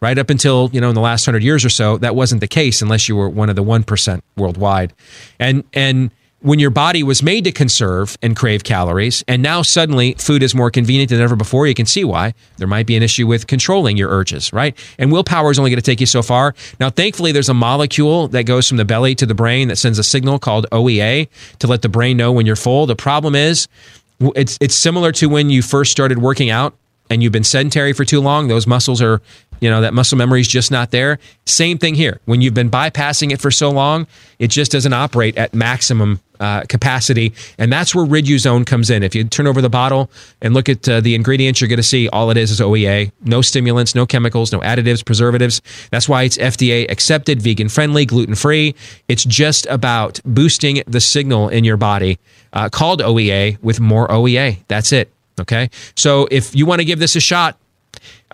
right 0.00 0.18
up 0.18 0.28
until 0.28 0.68
you 0.72 0.80
know 0.80 0.88
in 0.88 0.94
the 0.94 1.00
last 1.00 1.26
100 1.26 1.42
years 1.42 1.64
or 1.64 1.70
so 1.70 1.96
that 1.98 2.14
wasn't 2.14 2.40
the 2.40 2.48
case 2.48 2.82
unless 2.82 3.08
you 3.08 3.16
were 3.16 3.28
one 3.28 3.48
of 3.48 3.56
the 3.56 3.62
1% 3.62 4.20
worldwide 4.36 4.92
and 5.38 5.64
and 5.72 6.10
when 6.44 6.58
your 6.58 6.68
body 6.68 7.02
was 7.02 7.22
made 7.22 7.42
to 7.42 7.50
conserve 7.50 8.18
and 8.20 8.36
crave 8.36 8.64
calories 8.64 9.24
and 9.26 9.42
now 9.42 9.62
suddenly 9.62 10.12
food 10.18 10.42
is 10.42 10.54
more 10.54 10.70
convenient 10.70 11.08
than 11.08 11.18
ever 11.18 11.34
before 11.34 11.66
you 11.66 11.72
can 11.72 11.86
see 11.86 12.04
why. 12.04 12.34
There 12.58 12.68
might 12.68 12.86
be 12.86 12.96
an 12.96 13.02
issue 13.02 13.26
with 13.26 13.46
controlling 13.46 13.96
your 13.96 14.10
urges 14.10 14.52
right? 14.52 14.76
And 14.98 15.10
willpower 15.10 15.50
is 15.50 15.58
only 15.58 15.70
going 15.70 15.80
to 15.80 15.82
take 15.82 16.00
you 16.00 16.06
so 16.06 16.20
far. 16.20 16.54
Now 16.78 16.90
thankfully 16.90 17.32
there's 17.32 17.48
a 17.48 17.54
molecule 17.54 18.28
that 18.28 18.42
goes 18.42 18.68
from 18.68 18.76
the 18.76 18.84
belly 18.84 19.14
to 19.14 19.24
the 19.24 19.34
brain 19.34 19.68
that 19.68 19.76
sends 19.76 19.98
a 19.98 20.04
signal 20.04 20.38
called 20.38 20.66
oea 20.70 21.28
to 21.60 21.66
let 21.66 21.80
the 21.80 21.88
brain 21.88 22.18
know 22.18 22.30
when 22.30 22.44
you're 22.44 22.56
full. 22.56 22.84
The 22.84 22.94
problem 22.94 23.34
is 23.34 23.66
it's 24.20 24.58
it's 24.60 24.74
similar 24.74 25.12
to 25.12 25.30
when 25.30 25.48
you 25.48 25.62
first 25.62 25.92
started 25.92 26.18
working 26.18 26.50
out 26.50 26.74
and 27.10 27.22
you've 27.22 27.32
been 27.32 27.44
sedentary 27.44 27.92
for 27.92 28.04
too 28.04 28.20
long, 28.20 28.48
those 28.48 28.66
muscles 28.66 29.02
are, 29.02 29.20
you 29.64 29.70
know, 29.70 29.80
that 29.80 29.94
muscle 29.94 30.18
memory 30.18 30.42
is 30.42 30.48
just 30.48 30.70
not 30.70 30.90
there. 30.90 31.18
Same 31.46 31.78
thing 31.78 31.94
here. 31.94 32.20
When 32.26 32.42
you've 32.42 32.52
been 32.52 32.70
bypassing 32.70 33.32
it 33.32 33.40
for 33.40 33.50
so 33.50 33.70
long, 33.70 34.06
it 34.38 34.48
just 34.48 34.70
doesn't 34.70 34.92
operate 34.92 35.38
at 35.38 35.54
maximum 35.54 36.20
uh, 36.38 36.64
capacity. 36.68 37.32
And 37.56 37.72
that's 37.72 37.94
where 37.94 38.04
Riduzone 38.04 38.66
comes 38.66 38.90
in. 38.90 39.02
If 39.02 39.14
you 39.14 39.24
turn 39.24 39.46
over 39.46 39.62
the 39.62 39.70
bottle 39.70 40.10
and 40.42 40.52
look 40.52 40.68
at 40.68 40.86
uh, 40.86 41.00
the 41.00 41.14
ingredients, 41.14 41.62
you're 41.62 41.68
going 41.68 41.78
to 41.78 41.82
see 41.82 42.10
all 42.10 42.30
it 42.30 42.36
is 42.36 42.50
is 42.50 42.60
OEA. 42.60 43.10
No 43.22 43.40
stimulants, 43.40 43.94
no 43.94 44.04
chemicals, 44.04 44.52
no 44.52 44.60
additives, 44.60 45.02
preservatives. 45.02 45.62
That's 45.90 46.10
why 46.10 46.24
it's 46.24 46.36
FDA 46.36 46.90
accepted, 46.90 47.40
vegan 47.40 47.70
friendly, 47.70 48.04
gluten 48.04 48.34
free. 48.34 48.74
It's 49.08 49.24
just 49.24 49.64
about 49.70 50.20
boosting 50.26 50.82
the 50.86 51.00
signal 51.00 51.48
in 51.48 51.64
your 51.64 51.78
body 51.78 52.18
uh, 52.52 52.68
called 52.68 53.00
OEA 53.00 53.56
with 53.62 53.80
more 53.80 54.08
OEA. 54.08 54.58
That's 54.68 54.92
it. 54.92 55.10
Okay. 55.40 55.70
So 55.96 56.28
if 56.30 56.54
you 56.54 56.66
want 56.66 56.80
to 56.80 56.84
give 56.84 56.98
this 56.98 57.16
a 57.16 57.20
shot, 57.20 57.56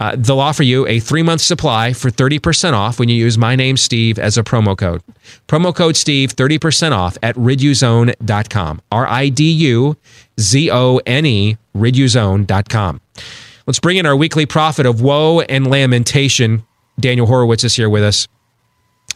uh, 0.00 0.16
they'll 0.16 0.40
offer 0.40 0.62
you 0.62 0.86
a 0.86 0.98
three 0.98 1.22
month 1.22 1.42
supply 1.42 1.92
for 1.92 2.10
30% 2.10 2.72
off 2.72 2.98
when 2.98 3.08
you 3.08 3.14
use 3.14 3.36
my 3.38 3.54
name, 3.54 3.76
Steve, 3.76 4.18
as 4.18 4.36
a 4.38 4.42
promo 4.42 4.76
code. 4.76 5.02
Promo 5.46 5.74
code 5.74 5.96
Steve, 5.96 6.34
30% 6.34 6.92
off 6.92 7.16
at 7.22 7.36
riduzone.com. 7.36 8.82
R 8.90 9.06
I 9.06 9.28
D 9.28 9.50
U 9.50 9.96
Z 10.40 10.70
O 10.70 11.00
N 11.06 11.26
E, 11.26 11.58
riduzone.com. 11.76 13.00
Let's 13.66 13.78
bring 13.78 13.98
in 13.98 14.06
our 14.06 14.16
weekly 14.16 14.46
prophet 14.46 14.86
of 14.86 15.00
woe 15.02 15.40
and 15.42 15.66
lamentation. 15.68 16.64
Daniel 16.98 17.26
Horowitz 17.26 17.62
is 17.62 17.76
here 17.76 17.88
with 17.88 18.02
us. 18.02 18.26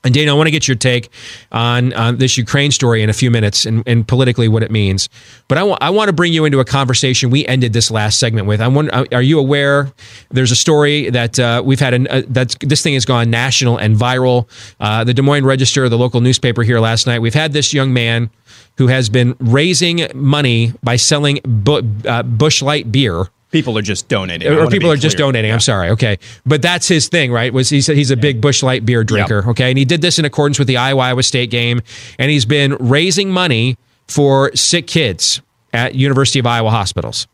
And 0.05 0.12
Dana, 0.12 0.33
I 0.33 0.35
want 0.35 0.47
to 0.49 0.51
get 0.51 0.69
your 0.69 0.77
take 0.77 1.09
on, 1.51 1.95
on 1.95 2.19
this 2.19 2.37
Ukraine 2.37 2.71
story 2.71 3.03
in 3.03 3.09
a 3.09 3.14
few 3.14 3.31
minutes 3.31 3.64
and, 3.64 3.83
and 3.87 4.07
politically 4.07 4.49
what 4.49 4.62
it 4.62 4.71
means. 4.71 5.09
But 5.49 5.57
I, 5.57 5.62
wa- 5.62 5.79
I 5.81 5.90
want 5.90 6.09
to 6.09 6.12
bring 6.12 6.33
you 6.33 6.45
into 6.45 6.61
a 6.61 6.64
conversation 6.64 7.31
we 7.31 7.47
ended 7.47 7.73
this 7.73 7.90
last 7.90 8.21
segment 8.21 8.47
with. 8.47 8.61
I 8.61 8.69
wonder, 8.69 9.07
are 9.12 9.23
you 9.23 9.38
aware? 9.38 9.93
There's 10.31 10.51
a 10.51 10.57
story 10.57 11.09
that 11.11 11.38
uh, 11.38 11.62
we've 11.64 11.81
had 11.81 11.95
an, 11.95 12.07
uh, 12.09 12.23
that's 12.29 12.55
this 12.61 12.83
thing 12.83 12.95
has 12.95 13.07
gone 13.07 13.31
national 13.31 13.79
and 13.79 13.97
viral. 13.97 14.47
Uh, 14.79 15.05
the 15.05 15.14
Des 15.14 15.23
Moines 15.23 15.47
Register, 15.47 15.88
the 15.88 15.99
local 15.99 16.21
newspaper 16.21 16.62
here 16.62 16.81
last 16.81 17.07
night. 17.07 17.21
We've 17.21 17.33
had 17.33 17.53
this 17.53 17.73
young 17.73 17.93
man 17.95 18.31
who 18.77 18.88
has 18.88 19.09
been 19.09 19.35
raising 19.38 20.07
money 20.14 20.75
by 20.83 20.97
selling 20.97 21.40
bu- 21.45 21.83
uh, 22.07 22.23
Busch 22.23 22.61
Light 22.61 22.93
beer 22.93 23.29
People 23.55 23.79
are 23.79 23.83
just 23.83 24.09
donating. 24.09 24.49
Or 24.49 24.67
people 24.67 24.90
are 24.90 24.97
just 24.97 25.14
clear. 25.14 25.29
donating. 25.29 25.53
I'm 25.53 25.61
sorry. 25.61 25.90
Okay, 25.90 26.19
but 26.45 26.61
that's 26.61 26.88
his 26.88 27.07
thing, 27.07 27.31
right? 27.31 27.53
Was 27.53 27.69
he's 27.69 27.87
he's 27.87 28.11
a 28.11 28.17
big 28.17 28.40
Busch 28.40 28.64
Light 28.64 28.85
beer 28.85 29.05
drinker. 29.05 29.49
Okay, 29.51 29.69
and 29.69 29.79
he 29.79 29.85
did 29.85 30.03
this 30.03 30.19
in 30.19 30.25
accordance 30.25 30.59
with 30.59 30.67
the 30.67 30.77
Iowa 30.77 31.03
Iowa 31.03 31.23
State 31.23 31.53
game, 31.53 31.81
and 32.19 32.33
he's 32.33 32.45
been 32.45 32.75
raising 32.81 33.31
money 33.31 33.79
for 34.09 34.51
sick 34.57 34.88
kids 34.88 35.40
at 35.73 35.95
University 35.95 36.40
of 36.40 36.47
Iowa 36.47 36.71
hospitals, 36.71 37.29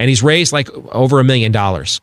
and 0.00 0.08
he's 0.08 0.20
raised 0.20 0.52
like 0.52 0.68
over 0.88 1.20
a 1.20 1.24
million 1.24 1.52
dollars. 1.52 2.00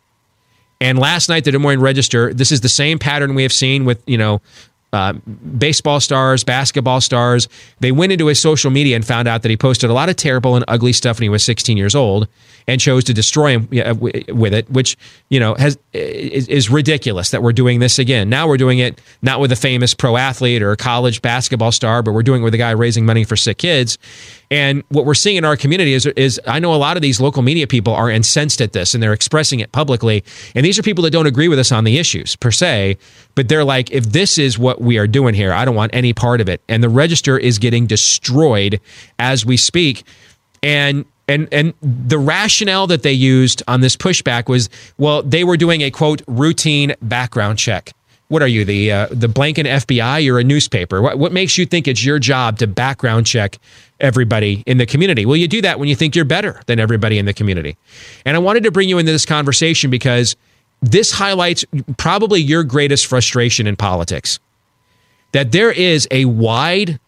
And 0.79 0.97
last 0.97 1.27
night, 1.27 1.43
the 1.43 1.51
Des 1.51 1.57
Moines 1.57 1.81
Register. 1.81 2.33
This 2.33 2.53
is 2.53 2.61
the 2.61 2.69
same 2.69 2.97
pattern 2.97 3.35
we 3.35 3.43
have 3.43 3.51
seen 3.51 3.83
with 3.83 4.01
you 4.07 4.17
know 4.17 4.39
uh, 4.91 5.13
baseball 5.57 5.99
stars, 5.99 6.43
basketball 6.43 7.01
stars. 7.01 7.47
They 7.79 7.91
went 7.91 8.11
into 8.11 8.27
his 8.27 8.39
social 8.39 8.71
media 8.71 8.95
and 8.95 9.05
found 9.05 9.27
out 9.27 9.43
that 9.43 9.49
he 9.49 9.57
posted 9.57 9.89
a 9.89 9.93
lot 9.93 10.09
of 10.09 10.15
terrible 10.15 10.55
and 10.55 10.65
ugly 10.67 10.93
stuff 10.93 11.17
when 11.17 11.23
he 11.23 11.29
was 11.29 11.43
16 11.43 11.77
years 11.77 11.95
old, 11.95 12.27
and 12.67 12.79
chose 12.81 13.03
to 13.05 13.13
destroy 13.13 13.57
him 13.57 13.67
with 14.29 14.53
it, 14.53 14.69
which 14.69 14.97
you 15.29 15.39
know 15.39 15.55
has 15.55 15.77
is, 15.93 16.47
is 16.47 16.69
ridiculous 16.69 17.31
that 17.31 17.43
we're 17.43 17.53
doing 17.53 17.79
this 17.79 17.99
again. 17.99 18.29
Now 18.29 18.47
we're 18.47 18.57
doing 18.57 18.79
it 18.79 18.99
not 19.21 19.39
with 19.39 19.51
a 19.51 19.55
famous 19.55 19.93
pro 19.93 20.17
athlete 20.17 20.61
or 20.61 20.71
a 20.71 20.77
college 20.77 21.21
basketball 21.21 21.71
star, 21.71 22.01
but 22.01 22.13
we're 22.13 22.23
doing 22.23 22.41
it 22.41 22.45
with 22.45 22.53
a 22.53 22.57
guy 22.57 22.71
raising 22.71 23.05
money 23.05 23.23
for 23.23 23.35
sick 23.35 23.59
kids. 23.59 23.97
And 24.51 24.83
what 24.89 25.05
we're 25.05 25.13
seeing 25.13 25.37
in 25.37 25.45
our 25.45 25.55
community 25.55 25.93
is, 25.93 26.07
is 26.07 26.41
I 26.47 26.59
know 26.59 26.73
a 26.73 26.77
lot 26.77 26.97
of 26.97 27.03
these 27.03 27.21
local 27.21 27.43
media 27.43 27.67
people 27.67 27.93
are 27.93 28.09
incensed 28.09 28.61
at 28.61 28.73
this 28.73 28.93
and 28.93 29.03
they're 29.03 29.13
expressing 29.13 29.59
it 29.59 29.71
publicly. 29.71 30.23
And 30.55 30.65
these 30.65 30.79
are 30.79 30.81
people 30.81 31.03
that 31.03 31.11
don't 31.11 31.27
agree 31.27 31.47
with 31.47 31.59
us 31.59 31.71
on 31.71 31.83
the 31.83 31.99
issues 31.99 32.35
per 32.35 32.49
se, 32.49 32.97
but 33.35 33.47
they're 33.47 33.63
like, 33.63 33.91
if 33.91 34.05
this 34.05 34.39
is 34.39 34.57
what 34.57 34.81
we 34.81 34.97
are 34.97 35.07
doing 35.07 35.35
here, 35.35 35.53
I 35.53 35.65
don't 35.65 35.75
want 35.75 35.93
any 35.93 36.13
part 36.13 36.41
of 36.41 36.49
it. 36.49 36.61
And 36.67 36.83
the 36.83 36.89
register 36.89 37.37
is 37.37 37.59
getting 37.59 37.85
destroyed 37.85 38.81
as 39.19 39.45
we 39.45 39.55
speak. 39.55 40.03
And 40.63 41.05
and 41.27 41.47
and 41.51 41.73
the 41.81 42.17
rationale 42.17 42.87
that 42.87 43.03
they 43.03 43.13
used 43.13 43.61
on 43.67 43.81
this 43.81 43.95
pushback 43.95 44.49
was, 44.49 44.67
well, 44.97 45.21
they 45.21 45.43
were 45.43 45.57
doing 45.57 45.81
a 45.81 45.91
quote 45.91 46.23
routine 46.27 46.95
background 47.03 47.59
check. 47.59 47.93
What 48.29 48.41
are 48.41 48.47
you, 48.47 48.65
the 48.65 48.91
uh, 48.91 49.07
the 49.11 49.27
Blanken 49.27 49.65
FBI? 49.65 50.23
You're 50.23 50.39
a 50.39 50.43
newspaper. 50.43 51.01
What 51.01 51.19
what 51.19 51.31
makes 51.31 51.57
you 51.57 51.65
think 51.67 51.87
it's 51.87 52.03
your 52.03 52.19
job 52.19 52.57
to 52.59 52.67
background 52.67 53.27
check 53.27 53.59
everybody 53.99 54.63
in 54.65 54.77
the 54.77 54.85
community? 54.85 55.25
Well, 55.25 55.35
you 55.35 55.47
do 55.47 55.61
that 55.61 55.79
when 55.79 55.89
you 55.89 55.95
think 55.95 56.15
you're 56.15 56.25
better 56.25 56.61
than 56.65 56.79
everybody 56.79 57.17
in 57.17 57.25
the 57.25 57.33
community. 57.33 57.77
And 58.25 58.35
I 58.35 58.39
wanted 58.39 58.63
to 58.63 58.71
bring 58.71 58.89
you 58.89 58.97
into 58.97 59.11
this 59.11 59.25
conversation 59.25 59.89
because 59.89 60.35
this 60.81 61.11
highlights 61.11 61.65
probably 61.97 62.41
your 62.41 62.63
greatest 62.63 63.07
frustration 63.07 63.67
in 63.67 63.75
politics. 63.75 64.39
That 65.31 65.51
there 65.51 65.71
is 65.71 66.07
a 66.11 66.25
wide 66.25 66.99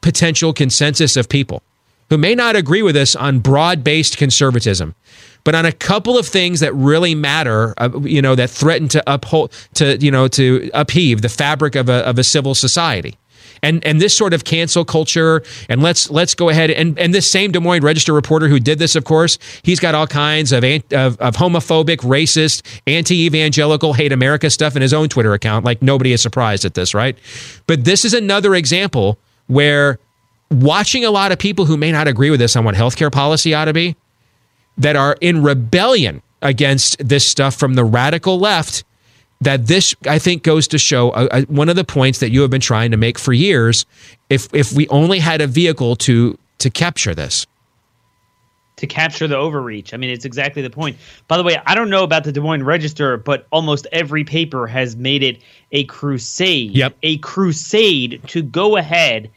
potential 0.00 0.52
consensus 0.52 1.16
of 1.16 1.28
people 1.28 1.62
who 2.10 2.18
may 2.18 2.34
not 2.34 2.56
agree 2.56 2.82
with 2.82 2.96
us 2.96 3.16
on 3.16 3.38
broad-based 3.38 4.18
conservatism, 4.18 4.94
but 5.44 5.54
on 5.54 5.64
a 5.64 5.72
couple 5.72 6.18
of 6.18 6.26
things 6.26 6.60
that 6.60 6.74
really 6.74 7.14
matter, 7.14 7.74
uh, 7.78 7.88
you 8.02 8.20
know, 8.20 8.34
that 8.34 8.50
threaten 8.50 8.88
to 8.88 9.02
uphold, 9.06 9.52
to 9.74 9.96
you 9.98 10.10
know, 10.10 10.28
to 10.28 10.70
upheave 10.74 11.22
the 11.22 11.28
fabric 11.28 11.74
of 11.74 11.88
a 11.88 12.06
of 12.06 12.18
a 12.18 12.24
civil 12.24 12.54
society. 12.54 13.16
And, 13.64 13.82
and 13.84 13.98
this 13.98 14.14
sort 14.16 14.34
of 14.34 14.44
cancel 14.44 14.84
culture, 14.84 15.42
and 15.70 15.82
let's 15.82 16.10
let's 16.10 16.34
go 16.34 16.50
ahead 16.50 16.70
and 16.70 16.98
and 16.98 17.14
this 17.14 17.30
same 17.30 17.50
Des 17.50 17.60
Moines 17.60 17.82
Register 17.82 18.12
reporter 18.12 18.46
who 18.46 18.60
did 18.60 18.78
this, 18.78 18.94
of 18.94 19.04
course, 19.04 19.38
he's 19.62 19.80
got 19.80 19.94
all 19.94 20.06
kinds 20.06 20.52
of 20.52 20.62
of, 20.64 21.18
of 21.18 21.36
homophobic, 21.36 21.98
racist, 21.98 22.62
anti-evangelical, 22.86 23.94
hate 23.94 24.12
America 24.12 24.50
stuff 24.50 24.76
in 24.76 24.82
his 24.82 24.92
own 24.92 25.08
Twitter 25.08 25.32
account. 25.32 25.64
Like 25.64 25.80
nobody 25.80 26.12
is 26.12 26.20
surprised 26.20 26.66
at 26.66 26.74
this, 26.74 26.92
right? 26.92 27.16
But 27.66 27.84
this 27.84 28.04
is 28.04 28.12
another 28.12 28.54
example 28.54 29.18
where 29.46 29.98
watching 30.50 31.04
a 31.04 31.10
lot 31.10 31.32
of 31.32 31.38
people 31.38 31.64
who 31.64 31.78
may 31.78 31.90
not 31.90 32.06
agree 32.06 32.30
with 32.30 32.40
this 32.40 32.56
on 32.56 32.64
what 32.64 32.74
healthcare 32.74 33.10
policy 33.10 33.54
ought 33.54 33.64
to 33.64 33.72
be, 33.72 33.96
that 34.76 34.94
are 34.94 35.16
in 35.22 35.42
rebellion 35.42 36.20
against 36.42 36.96
this 36.98 37.26
stuff 37.26 37.54
from 37.54 37.74
the 37.74 37.84
radical 37.84 38.38
left, 38.38 38.84
that 39.44 39.66
this 39.66 39.94
I 40.06 40.18
think 40.18 40.42
goes 40.42 40.68
to 40.68 40.78
show 40.78 41.10
uh, 41.10 41.28
uh, 41.30 41.42
one 41.42 41.68
of 41.68 41.76
the 41.76 41.84
points 41.84 42.18
that 42.18 42.30
you 42.30 42.42
have 42.42 42.50
been 42.50 42.60
trying 42.60 42.90
to 42.90 42.96
make 42.96 43.18
for 43.18 43.32
years. 43.32 43.86
If 44.28 44.52
if 44.54 44.72
we 44.72 44.88
only 44.88 45.18
had 45.18 45.40
a 45.40 45.46
vehicle 45.46 45.96
to 45.96 46.38
to 46.58 46.70
capture 46.70 47.14
this, 47.14 47.46
to 48.76 48.86
capture 48.86 49.28
the 49.28 49.36
overreach. 49.36 49.94
I 49.94 49.96
mean, 49.96 50.10
it's 50.10 50.24
exactly 50.24 50.62
the 50.62 50.70
point. 50.70 50.96
By 51.28 51.36
the 51.36 51.42
way, 51.42 51.56
I 51.66 51.74
don't 51.74 51.90
know 51.90 52.02
about 52.02 52.24
the 52.24 52.32
Des 52.32 52.40
Moines 52.40 52.64
Register, 52.64 53.16
but 53.16 53.46
almost 53.50 53.86
every 53.92 54.24
paper 54.24 54.66
has 54.66 54.96
made 54.96 55.22
it 55.22 55.40
a 55.72 55.84
crusade. 55.84 56.72
Yep. 56.72 56.96
A 57.02 57.18
crusade 57.18 58.20
to 58.28 58.42
go 58.42 58.76
ahead 58.76 59.30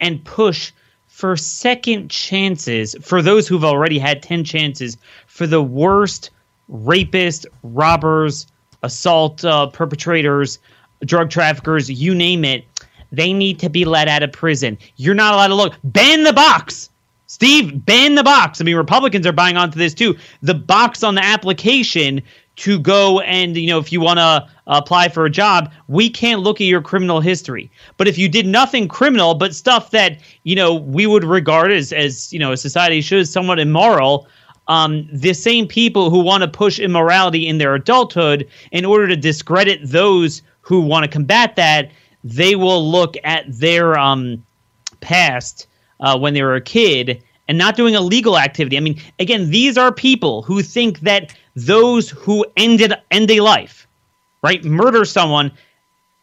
and 0.00 0.24
push 0.24 0.72
for 1.08 1.36
second 1.36 2.10
chances 2.10 2.96
for 3.00 3.22
those 3.22 3.46
who've 3.46 3.64
already 3.64 3.98
had 3.98 4.22
10 4.22 4.44
chances 4.44 4.96
for 5.26 5.46
the 5.46 5.62
worst 5.62 6.30
rapists, 6.70 7.46
robbers, 7.62 8.46
assault 8.84 9.44
uh, 9.44 9.66
perpetrators, 9.66 10.58
drug 11.04 11.30
traffickers, 11.30 11.90
you 11.90 12.14
name 12.14 12.44
it. 12.44 12.64
They 13.10 13.32
need 13.32 13.58
to 13.60 13.68
be 13.68 13.84
let 13.84 14.08
out 14.08 14.22
of 14.22 14.32
prison. 14.32 14.78
You're 14.96 15.14
not 15.14 15.34
allowed 15.34 15.48
to 15.48 15.54
look. 15.54 15.74
Ban 15.84 16.24
the 16.24 16.32
box. 16.32 16.90
Steve, 17.26 17.84
ban 17.84 18.14
the 18.14 18.22
box. 18.22 18.60
I 18.60 18.64
mean, 18.64 18.76
Republicans 18.76 19.26
are 19.26 19.32
buying 19.32 19.56
onto 19.56 19.78
this 19.78 19.94
too. 19.94 20.16
The 20.42 20.54
box 20.54 21.02
on 21.02 21.14
the 21.14 21.24
application 21.24 22.22
to 22.56 22.78
go 22.78 23.20
and, 23.20 23.56
you 23.56 23.66
know, 23.66 23.78
if 23.78 23.90
you 23.90 24.00
want 24.00 24.18
to 24.18 24.48
apply 24.66 25.08
for 25.08 25.24
a 25.24 25.30
job, 25.30 25.72
we 25.88 26.08
can't 26.08 26.42
look 26.42 26.60
at 26.60 26.66
your 26.66 26.80
criminal 26.80 27.20
history. 27.20 27.70
But 27.96 28.06
if 28.06 28.16
you 28.16 28.28
did 28.28 28.46
nothing 28.46 28.86
criminal, 28.86 29.34
but 29.34 29.54
stuff 29.54 29.90
that, 29.90 30.18
you 30.44 30.54
know, 30.54 30.74
we 30.74 31.06
would 31.06 31.24
regard 31.24 31.72
as, 31.72 31.92
as 31.92 32.32
you 32.32 32.38
know, 32.38 32.52
a 32.52 32.56
society 32.56 33.00
should 33.00 33.26
somewhat 33.28 33.58
immoral, 33.58 34.28
um, 34.68 35.08
the 35.12 35.34
same 35.34 35.66
people 35.66 36.10
who 36.10 36.20
want 36.20 36.42
to 36.42 36.48
push 36.48 36.78
immorality 36.78 37.46
in 37.46 37.58
their 37.58 37.74
adulthood 37.74 38.48
in 38.72 38.84
order 38.84 39.06
to 39.08 39.16
discredit 39.16 39.80
those 39.82 40.42
who 40.62 40.80
want 40.80 41.04
to 41.04 41.10
combat 41.10 41.56
that, 41.56 41.90
they 42.22 42.56
will 42.56 42.90
look 42.90 43.16
at 43.24 43.44
their 43.48 43.98
um, 43.98 44.42
past 45.00 45.66
uh, 46.00 46.18
when 46.18 46.34
they 46.34 46.42
were 46.42 46.54
a 46.54 46.60
kid 46.60 47.22
and 47.48 47.58
not 47.58 47.76
doing 47.76 47.94
a 47.94 48.00
legal 48.00 48.38
activity. 48.38 48.76
I 48.76 48.80
mean, 48.80 49.00
again, 49.18 49.50
these 49.50 49.76
are 49.76 49.92
people 49.92 50.42
who 50.42 50.62
think 50.62 51.00
that 51.00 51.34
those 51.54 52.08
who 52.10 52.46
ended 52.56 52.94
end 53.10 53.30
a 53.30 53.40
life, 53.40 53.86
right, 54.42 54.64
murder 54.64 55.04
someone 55.04 55.52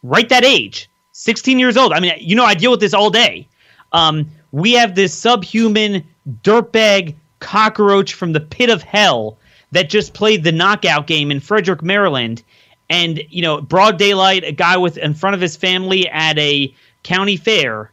right 0.03 0.27
that 0.29 0.43
age, 0.43 0.89
16 1.11 1.59
years 1.59 1.77
old. 1.77 1.93
I 1.93 1.99
mean, 1.99 2.13
you 2.19 2.35
know, 2.35 2.45
I 2.45 2.55
deal 2.55 2.71
with 2.71 2.79
this 2.79 2.93
all 2.93 3.11
day. 3.11 3.47
Um, 3.93 4.29
we 4.51 4.73
have 4.73 4.95
this 4.95 5.13
subhuman 5.13 6.03
dirtbag 6.43 7.15
cockroach 7.41 8.13
from 8.13 8.31
the 8.31 8.39
pit 8.39 8.69
of 8.69 8.81
hell 8.81 9.37
that 9.71 9.89
just 9.89 10.13
played 10.13 10.43
the 10.43 10.51
knockout 10.51 11.07
game 11.07 11.31
in 11.31 11.41
Frederick, 11.41 11.83
Maryland. 11.83 12.43
And, 12.89 13.21
you 13.29 13.41
know, 13.41 13.61
broad 13.61 13.97
daylight, 13.97 14.43
a 14.43 14.51
guy 14.51 14.77
with 14.77 14.97
in 14.97 15.13
front 15.13 15.33
of 15.33 15.41
his 15.41 15.55
family 15.55 16.07
at 16.09 16.37
a 16.37 16.73
county 17.03 17.37
fair, 17.37 17.91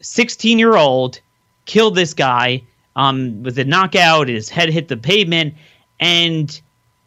16 0.00 0.58
year 0.58 0.76
old, 0.76 1.20
killed 1.66 1.94
this 1.94 2.14
guy 2.14 2.62
um, 2.96 3.42
with 3.42 3.58
a 3.58 3.64
knockout. 3.64 4.28
His 4.28 4.48
head 4.48 4.70
hit 4.70 4.88
the 4.88 4.96
pavement. 4.96 5.54
And 6.00 6.60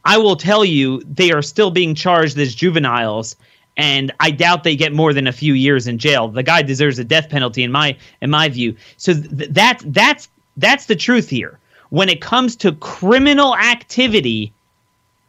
I 0.05 0.17
will 0.17 0.35
tell 0.35 0.63
you, 0.63 1.01
they 1.03 1.31
are 1.31 1.41
still 1.41 1.71
being 1.71 1.95
charged 1.95 2.37
as 2.37 2.55
juveniles. 2.55 3.35
And 3.75 4.13
I 4.19 4.31
doubt 4.31 4.63
they 4.63 4.75
get 4.75 4.93
more 4.93 5.13
than 5.13 5.27
a 5.27 5.31
few 5.31 5.55
years 5.55 5.87
in 5.87 5.97
jail. 5.97 6.27
The 6.27 6.43
guy 6.43 6.61
deserves 6.61 6.99
a 6.99 7.03
death 7.03 7.29
penalty 7.29 7.63
in 7.63 7.71
my 7.71 7.97
in 8.21 8.29
my 8.29 8.47
view. 8.47 8.75
So 8.97 9.13
th- 9.13 9.49
that 9.49 9.81
that's 9.85 10.29
that's 10.57 10.85
the 10.85 10.95
truth 10.95 11.29
here. 11.29 11.59
When 11.89 12.09
it 12.09 12.21
comes 12.21 12.55
to 12.57 12.71
criminal 12.73 13.55
activity, 13.55 14.53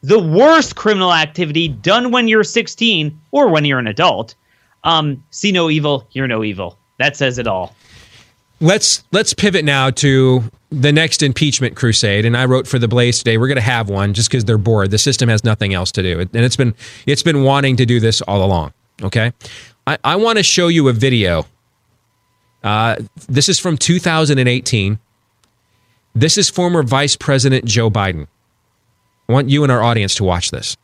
the 0.02 0.18
worst 0.18 0.76
criminal 0.76 1.12
activity 1.12 1.68
done 1.68 2.10
when 2.10 2.28
you're 2.28 2.44
16 2.44 3.18
or 3.32 3.48
when 3.48 3.64
you're 3.64 3.78
an 3.78 3.86
adult, 3.86 4.34
um, 4.84 5.22
see 5.30 5.52
no 5.52 5.70
evil, 5.70 6.06
hear 6.10 6.26
no 6.26 6.44
evil. 6.44 6.78
That 6.98 7.16
says 7.16 7.38
it 7.38 7.46
all. 7.46 7.74
Let's 8.60 9.02
let's 9.12 9.34
pivot 9.34 9.64
now 9.64 9.90
to 9.90 10.44
the 10.70 10.92
next 10.92 11.22
impeachment 11.22 11.76
crusade. 11.76 12.24
And 12.24 12.36
I 12.36 12.44
wrote 12.44 12.66
for 12.66 12.78
the 12.78 12.88
Blaze 12.88 13.18
today. 13.18 13.36
We're 13.38 13.48
going 13.48 13.56
to 13.56 13.62
have 13.62 13.88
one 13.88 14.14
just 14.14 14.30
because 14.30 14.44
they're 14.44 14.58
bored. 14.58 14.90
The 14.90 14.98
system 14.98 15.28
has 15.28 15.44
nothing 15.44 15.74
else 15.74 15.90
to 15.92 16.02
do, 16.02 16.20
and 16.20 16.30
it's 16.34 16.56
been 16.56 16.74
it's 17.06 17.22
been 17.22 17.42
wanting 17.42 17.76
to 17.76 17.86
do 17.86 18.00
this 18.00 18.20
all 18.22 18.44
along. 18.44 18.72
Okay, 19.02 19.32
I, 19.86 19.98
I 20.04 20.16
want 20.16 20.38
to 20.38 20.44
show 20.44 20.68
you 20.68 20.88
a 20.88 20.92
video. 20.92 21.46
Uh, 22.62 22.96
this 23.28 23.48
is 23.48 23.58
from 23.58 23.76
2018. 23.76 24.98
This 26.16 26.38
is 26.38 26.48
former 26.48 26.84
Vice 26.84 27.16
President 27.16 27.64
Joe 27.64 27.90
Biden. 27.90 28.28
I 29.28 29.32
want 29.32 29.50
you 29.50 29.64
and 29.64 29.72
our 29.72 29.82
audience 29.82 30.14
to 30.16 30.24
watch 30.24 30.52
this. 30.52 30.76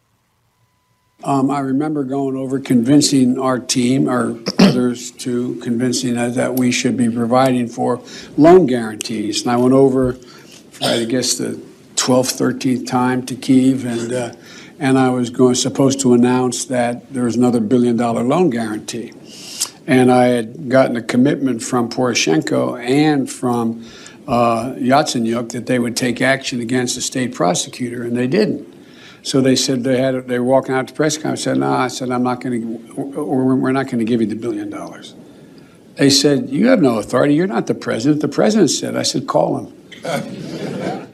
Um, 1.23 1.53
I 1.53 1.61
remember 1.61 2.03
going 2.03 2.37
over 2.37 2.59
convincing 2.59 3.39
our 3.39 3.61
team, 3.61 4.09
or 4.09 4.41
others, 4.59 5.13
to 5.13 5.55
convincing 5.57 6.17
us 6.17 6.35
that 6.35 6.55
we 6.55 6.73
should 6.73 6.97
be 6.97 7.09
providing 7.09 7.69
for 7.69 8.03
loan 8.37 8.67
guarantees. 8.67 9.43
And 9.43 9.53
I 9.53 9.57
went 9.57 9.73
over, 9.73 10.17
I 10.83 11.05
guess, 11.05 11.39
the 11.39 11.61
12th, 11.95 12.37
13th 12.37 12.89
time 12.89 13.25
to 13.27 13.37
Kiev, 13.37 13.85
and 13.85 14.13
uh, 14.13 14.33
and 14.81 14.99
I 14.99 15.11
was 15.11 15.31
going 15.31 15.55
supposed 15.55 16.01
to 16.01 16.15
announce 16.15 16.65
that 16.65 17.13
there 17.13 17.25
was 17.25 17.37
another 17.37 17.61
billion 17.61 17.97
dollar 17.97 18.25
loan 18.25 18.51
guarantee. 18.51 19.13
And 19.87 20.11
I 20.11 20.25
had 20.27 20.69
gotten 20.69 20.97
a 20.97 21.03
commitment 21.03 21.63
from 21.63 21.89
Poroshenko 21.89 22.83
and 22.83 23.31
from 23.31 23.85
uh, 24.27 24.75
Yatsenyuk 24.75 25.53
that 25.53 25.67
they 25.67 25.79
would 25.79 25.97
take 25.97 26.21
action 26.21 26.61
against 26.61 26.95
the 26.95 27.01
state 27.01 27.35
prosecutor, 27.35 28.03
and 28.03 28.17
they 28.17 28.27
didn't. 28.27 28.67
So 29.23 29.41
they 29.41 29.57
said 29.57 29.85
they 29.85 30.01
had 30.01 30.29
they 30.29 30.39
were 30.39 30.45
walking 30.45 30.75
out 30.75 30.89
to 30.89 30.95
press 30.95 31.17
conference. 31.17 31.43
Said, 31.43 31.59
"No," 31.59 31.71
I 31.71 31.89
said, 31.89 32.11
"I'm 32.11 32.23
not 32.23 32.41
going 32.41 32.63
to, 32.63 33.03
or 33.17 33.55
we're 33.55 33.73
not 33.73 33.87
going 33.87 33.99
to 33.99 34.05
give 34.05 34.21
you 34.21 34.27
the 34.27 34.37
billion 34.37 34.71
dollars." 34.71 35.15
They 35.97 36.11
said, 36.11 36.49
"You 36.49 36.69
have 36.69 36.81
no 36.81 36.99
authority. 36.99 37.35
You're 37.35 37.47
not 37.47 37.67
the 37.67 37.75
president." 37.75 38.23
The 38.23 38.29
president 38.29 38.71
said, 38.71 38.97
"I 38.97 39.03
said, 39.03 39.27
call 39.27 39.59
him." 39.59 39.77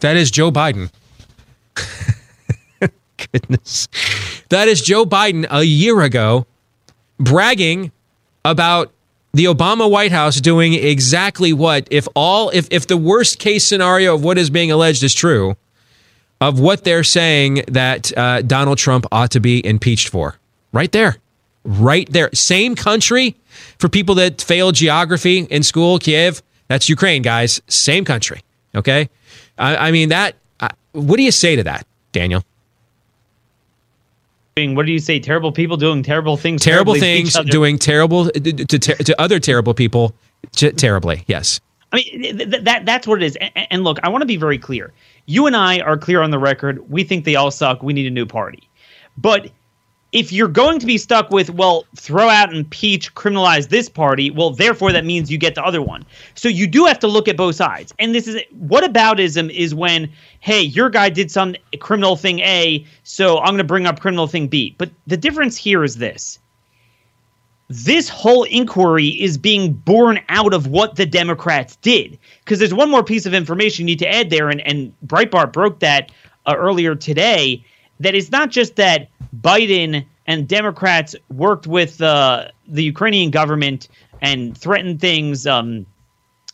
That 0.00 0.16
is 0.16 0.30
Joe 0.30 0.50
Biden. 0.50 0.90
Goodness. 3.32 3.86
That 4.48 4.66
is 4.66 4.80
Joe 4.80 5.04
Biden 5.04 5.46
a 5.50 5.62
year 5.62 6.00
ago 6.00 6.46
bragging 7.18 7.92
about 8.42 8.92
the 9.32 9.44
Obama 9.44 9.90
White 9.90 10.12
House 10.12 10.40
doing 10.40 10.74
exactly 10.74 11.52
what 11.52 11.86
if 11.90 12.08
all 12.14 12.50
if 12.50 12.68
if 12.70 12.86
the 12.86 12.96
worst 12.96 13.38
case 13.38 13.64
scenario 13.64 14.14
of 14.14 14.24
what 14.24 14.38
is 14.38 14.50
being 14.50 14.70
alleged 14.72 15.02
is 15.02 15.14
true 15.14 15.56
of 16.40 16.58
what 16.58 16.84
they're 16.84 17.04
saying 17.04 17.64
that 17.68 18.16
uh, 18.16 18.42
Donald 18.42 18.78
Trump 18.78 19.06
ought 19.12 19.30
to 19.32 19.40
be 19.40 19.64
impeached 19.64 20.08
for. 20.08 20.36
Right 20.72 20.90
there. 20.90 21.16
Right 21.64 22.10
there. 22.10 22.30
Same 22.32 22.74
country 22.74 23.36
for 23.78 23.88
people 23.88 24.14
that 24.16 24.40
failed 24.40 24.74
geography 24.74 25.40
in 25.40 25.62
school, 25.62 25.98
Kiev. 25.98 26.42
That's 26.68 26.88
Ukraine, 26.88 27.22
guys. 27.22 27.60
Same 27.68 28.04
country. 28.04 28.42
Okay. 28.74 29.10
I, 29.58 29.88
I 29.88 29.90
mean, 29.90 30.08
that, 30.08 30.36
uh, 30.60 30.68
what 30.92 31.16
do 31.16 31.22
you 31.22 31.32
say 31.32 31.56
to 31.56 31.64
that, 31.64 31.86
Daniel? 32.12 32.42
What 34.56 34.84
do 34.84 34.92
you 34.92 34.98
say? 34.98 35.20
Terrible 35.20 35.52
people 35.52 35.76
doing 35.76 36.02
terrible 36.02 36.36
things. 36.36 36.62
Terrible 36.62 36.94
to 36.94 37.00
things, 37.00 37.38
doing 37.50 37.78
terrible 37.78 38.26
uh, 38.26 38.30
to, 38.32 38.52
to, 38.52 38.78
to 38.78 39.20
other 39.20 39.38
terrible 39.38 39.74
people 39.74 40.14
t- 40.52 40.72
terribly. 40.72 41.24
Yes. 41.28 41.60
I 41.92 41.96
mean, 41.96 42.22
th- 42.22 42.50
th- 42.50 42.64
that 42.64 42.84
that's 42.84 43.06
what 43.06 43.22
it 43.22 43.26
is. 43.26 43.36
And, 43.36 43.66
and 43.70 43.84
look, 43.84 43.98
I 44.02 44.08
want 44.08 44.22
to 44.22 44.26
be 44.26 44.36
very 44.36 44.58
clear. 44.58 44.92
You 45.26 45.46
and 45.46 45.56
I 45.56 45.80
are 45.80 45.96
clear 45.96 46.20
on 46.20 46.30
the 46.30 46.38
record. 46.38 46.90
We 46.90 47.04
think 47.04 47.24
they 47.24 47.36
all 47.36 47.50
suck. 47.50 47.82
We 47.82 47.92
need 47.92 48.06
a 48.06 48.10
new 48.10 48.26
party. 48.26 48.68
But 49.16 49.50
if 50.12 50.32
you're 50.32 50.48
going 50.48 50.80
to 50.80 50.86
be 50.86 50.98
stuck 50.98 51.30
with, 51.30 51.50
well, 51.50 51.86
throw 51.96 52.28
out, 52.28 52.48
and 52.48 52.58
impeach, 52.58 53.14
criminalize 53.14 53.68
this 53.68 53.88
party, 53.88 54.30
well, 54.30 54.50
therefore 54.50 54.92
that 54.92 55.04
means 55.04 55.30
you 55.30 55.38
get 55.38 55.54
the 55.54 55.64
other 55.64 55.80
one. 55.80 56.04
So 56.34 56.48
you 56.48 56.66
do 56.66 56.84
have 56.86 56.98
to 57.00 57.06
look 57.06 57.28
at 57.28 57.36
both 57.36 57.54
sides. 57.54 57.94
And 57.98 58.14
this 58.14 58.26
is 58.26 58.42
what 58.50 58.82
aboutism 58.82 59.50
is 59.50 59.74
when, 59.74 60.10
hey, 60.40 60.62
your 60.62 60.90
guy 60.90 61.10
did 61.10 61.30
some 61.30 61.54
criminal 61.78 62.16
thing 62.16 62.40
A, 62.40 62.84
so 63.04 63.38
I'm 63.38 63.50
going 63.50 63.58
to 63.58 63.64
bring 63.64 63.86
up 63.86 64.00
criminal 64.00 64.26
thing 64.26 64.48
B. 64.48 64.74
But 64.78 64.90
the 65.06 65.16
difference 65.16 65.56
here 65.56 65.84
is 65.84 65.96
this 65.96 66.38
this 67.70 68.08
whole 68.08 68.42
inquiry 68.44 69.06
is 69.06 69.38
being 69.38 69.72
born 69.72 70.18
out 70.28 70.52
of 70.52 70.66
what 70.66 70.96
the 70.96 71.06
Democrats 71.06 71.76
did. 71.76 72.18
Because 72.44 72.58
there's 72.58 72.74
one 72.74 72.90
more 72.90 73.04
piece 73.04 73.26
of 73.26 73.32
information 73.32 73.86
you 73.86 73.92
need 73.92 74.00
to 74.00 74.12
add 74.12 74.28
there, 74.28 74.48
and, 74.48 74.60
and 74.62 74.92
Breitbart 75.06 75.52
broke 75.52 75.78
that 75.78 76.10
uh, 76.46 76.54
earlier 76.56 76.96
today. 76.96 77.64
That 78.00 78.14
it's 78.14 78.30
not 78.30 78.50
just 78.50 78.76
that 78.76 79.08
Biden 79.40 80.04
and 80.26 80.48
Democrats 80.48 81.14
worked 81.30 81.66
with 81.66 82.00
uh, 82.00 82.48
the 82.66 82.82
Ukrainian 82.82 83.30
government 83.30 83.88
and 84.22 84.56
threatened 84.56 85.00
things, 85.00 85.46
um, 85.46 85.86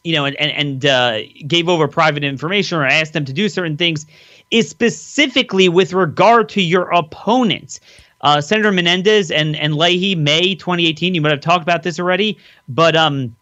you 0.05 0.13
know, 0.15 0.25
and 0.25 0.37
and, 0.37 0.87
uh, 0.87 1.21
gave 1.47 1.69
over 1.69 1.89
private 1.89 2.25
information 2.25 2.79
or 2.79 2.87
asked 2.87 3.13
them 3.13 3.25
to 3.25 3.33
do 3.33 3.49
certain 3.49 3.77
things, 3.77 4.07
is 4.51 4.69
specifically 4.69 5.69
with 5.69 5.93
regard 5.93 6.49
to 6.51 6.63
your 6.63 6.91
opponents. 6.91 7.81
Uh, 8.23 8.41
Senator 8.41 8.73
Menendez 8.73 9.31
and 9.31 9.57
and 9.57 9.77
Leahy, 9.77 10.15
May 10.15 10.55
2018. 10.55 11.15
You 11.15 11.21
might 11.21 11.33
have 11.33 11.41
talked 11.41 11.63
about 11.63 11.83
this 11.83 11.99
already, 12.01 12.39
but 12.69 12.97
um, 12.97 13.35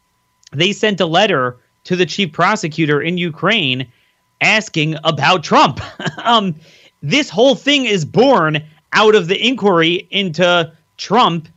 they 0.53 0.73
sent 0.73 1.01
a 1.01 1.07
letter 1.07 1.57
to 1.85 1.97
the 1.97 2.07
chief 2.07 2.33
prosecutor 2.33 3.01
in 3.01 3.19
Ukraine 3.19 3.87
asking 4.41 4.97
about 5.05 5.43
Trump. 5.43 5.81
um, 6.25 6.55
this 7.05 7.29
whole 7.29 7.55
thing 7.55 7.85
is 7.85 8.05
born 8.05 8.63
out 8.95 9.15
of 9.15 9.29
the 9.29 9.47
inquiry 9.47 10.09
into 10.11 10.73
Trump 10.97 11.49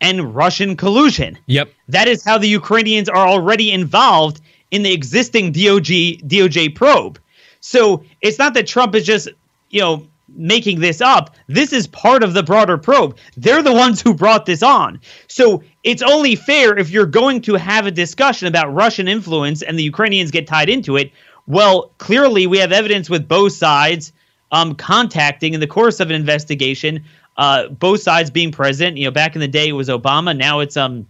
and 0.00 0.34
Russian 0.34 0.76
collusion. 0.76 1.36
Yep. 1.46 1.72
That 1.88 2.06
is 2.06 2.24
how 2.24 2.38
the 2.38 2.48
Ukrainians 2.48 3.08
are 3.08 3.26
already 3.26 3.72
involved 3.72 4.40
in 4.70 4.84
the 4.84 4.92
existing 4.92 5.52
DOJ 5.52 6.22
DOJ 6.28 6.74
probe. 6.76 7.18
So 7.60 8.04
it's 8.20 8.38
not 8.38 8.54
that 8.54 8.68
Trump 8.68 8.94
is 8.94 9.04
just, 9.04 9.28
you 9.70 9.80
know, 9.80 10.06
making 10.28 10.78
this 10.78 11.00
up. 11.00 11.34
This 11.48 11.72
is 11.72 11.88
part 11.88 12.22
of 12.22 12.32
the 12.32 12.42
broader 12.44 12.78
probe. 12.78 13.16
They're 13.36 13.62
the 13.62 13.72
ones 13.72 14.00
who 14.00 14.14
brought 14.14 14.46
this 14.46 14.62
on. 14.62 15.00
So 15.26 15.64
it's 15.82 16.02
only 16.02 16.36
fair 16.36 16.78
if 16.78 16.90
you're 16.90 17.06
going 17.06 17.40
to 17.42 17.54
have 17.56 17.86
a 17.86 17.90
discussion 17.90 18.46
about 18.46 18.72
Russian 18.72 19.08
influence 19.08 19.62
and 19.62 19.76
the 19.76 19.82
Ukrainians 19.82 20.30
get 20.30 20.46
tied 20.46 20.68
into 20.68 20.96
it. 20.96 21.10
Well, 21.48 21.90
clearly 21.98 22.46
we 22.46 22.58
have 22.58 22.70
evidence 22.70 23.10
with 23.10 23.26
both 23.26 23.52
sides 23.52 24.12
um, 24.52 24.74
contacting 24.74 25.54
in 25.54 25.60
the 25.60 25.66
course 25.66 25.98
of 25.98 26.10
an 26.10 26.16
investigation, 26.16 27.04
uh, 27.36 27.68
both 27.68 28.02
sides 28.02 28.30
being 28.30 28.52
present. 28.52 28.96
You 28.96 29.06
know, 29.06 29.10
back 29.10 29.34
in 29.34 29.40
the 29.40 29.48
day 29.48 29.68
it 29.68 29.72
was 29.72 29.88
Obama. 29.88 30.36
Now 30.36 30.60
it's 30.60 30.76
um, 30.76 31.06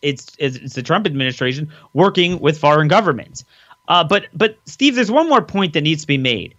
it's 0.00 0.34
it's, 0.38 0.56
it's 0.56 0.74
the 0.74 0.82
Trump 0.82 1.06
administration 1.06 1.70
working 1.92 2.38
with 2.40 2.58
foreign 2.58 2.88
governments. 2.88 3.44
Uh, 3.88 4.04
but 4.04 4.28
but 4.32 4.56
Steve, 4.64 4.94
there's 4.94 5.10
one 5.10 5.28
more 5.28 5.42
point 5.42 5.74
that 5.74 5.82
needs 5.82 6.02
to 6.02 6.06
be 6.06 6.18
made. 6.18 6.54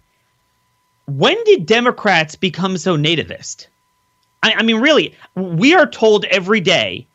When 1.06 1.42
did 1.44 1.66
Democrats 1.66 2.36
become 2.36 2.78
so 2.78 2.96
nativist? 2.96 3.66
I, 4.42 4.54
I 4.54 4.62
mean, 4.62 4.80
really, 4.80 5.14
we 5.34 5.74
are 5.74 5.86
told 5.86 6.24
every 6.26 6.60
day 6.60 7.06